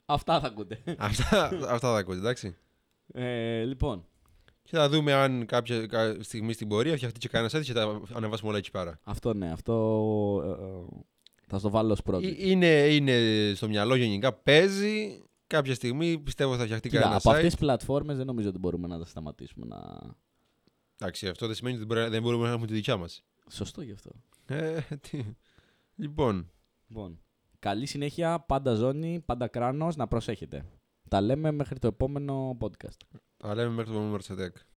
Αυτά 0.06 0.40
θα 0.40 0.46
ακούτε. 0.46 0.82
αυτά, 0.98 1.44
αυτά 1.68 1.78
θα 1.90 1.96
ακούτε, 1.96 2.18
εντάξει. 2.18 2.56
Ε, 3.12 3.62
λοιπόν, 3.64 4.06
Και 4.62 4.76
θα 4.76 4.88
δούμε 4.88 5.12
αν 5.12 5.46
κάποια 5.46 5.86
κα- 5.86 6.16
στιγμή 6.22 6.52
στην 6.52 6.68
πορεία 6.68 6.96
φτιαχτεί 6.96 7.18
και 7.18 7.28
κανένα 7.28 7.54
site 7.54 7.72
και 7.72 7.78
θα 7.78 8.00
ανεβάσουμε 8.14 8.48
όλα 8.48 8.58
εκεί 8.58 8.70
πέρα. 8.70 9.00
αυτό 9.04 9.34
ναι, 9.34 9.50
αυτό 9.52 9.74
ε, 10.44 10.50
ε, 10.50 11.00
θα 11.46 11.58
στο 11.58 11.70
βάλω 11.70 11.92
ως 11.92 12.02
πρώτο. 12.02 12.26
Ε, 12.26 12.34
Είναι, 12.50 12.66
είναι 12.94 13.52
στο 13.54 13.68
μυαλό 13.68 13.94
γενικά, 13.94 14.32
παίζει. 14.32 15.22
Κάποια 15.46 15.74
στιγμή 15.74 16.18
πιστεύω 16.18 16.56
θα 16.56 16.64
φτιαχτεί 16.64 16.88
Κοίτα, 16.88 17.00
κανένα 17.00 17.18
από 17.20 17.30
site. 17.30 17.34
αυτές 17.34 17.50
τις 17.50 17.60
πλατφόρμες 17.60 18.16
δεν 18.16 18.26
νομίζω 18.26 18.48
ότι 18.48 18.58
μπορούμε 18.58 18.86
να 18.86 18.98
τα 18.98 19.04
σταματήσουμε 19.04 19.66
να... 19.66 19.78
Εντάξει, 20.98 21.28
αυτό 21.28 21.46
δεν 21.46 21.54
σημαίνει 21.54 21.76
ότι 21.76 21.86
δεν, 21.86 21.96
μπορεί- 21.96 22.10
δεν 22.10 22.22
μπορούμε 22.22 22.44
να 22.44 22.50
έχουμε 22.50 22.66
τη 22.66 22.72
δικιά 22.72 22.96
μας. 22.96 23.22
Σωστό 23.50 23.82
γι' 23.82 23.92
αυτό. 23.92 24.10
Ε, 24.46 24.78
τι. 25.10 25.24
Λοιπόν, 25.94 26.50
Λοιπόν, 26.96 27.20
καλή 27.58 27.86
συνέχεια, 27.86 28.40
πάντα 28.40 28.74
ζώνη, 28.74 29.20
πάντα 29.20 29.48
κράνος, 29.48 29.96
να 29.96 30.08
προσέχετε. 30.08 30.64
Τα 31.08 31.20
λέμε 31.20 31.50
μέχρι 31.50 31.78
το 31.78 31.86
επόμενο 31.86 32.56
podcast. 32.60 32.96
τα 33.36 33.54
λέμε 33.54 33.70
μέχρι 33.70 33.92
το 33.92 33.98
επόμενο 33.98 34.16
Mercedes. 34.16 34.73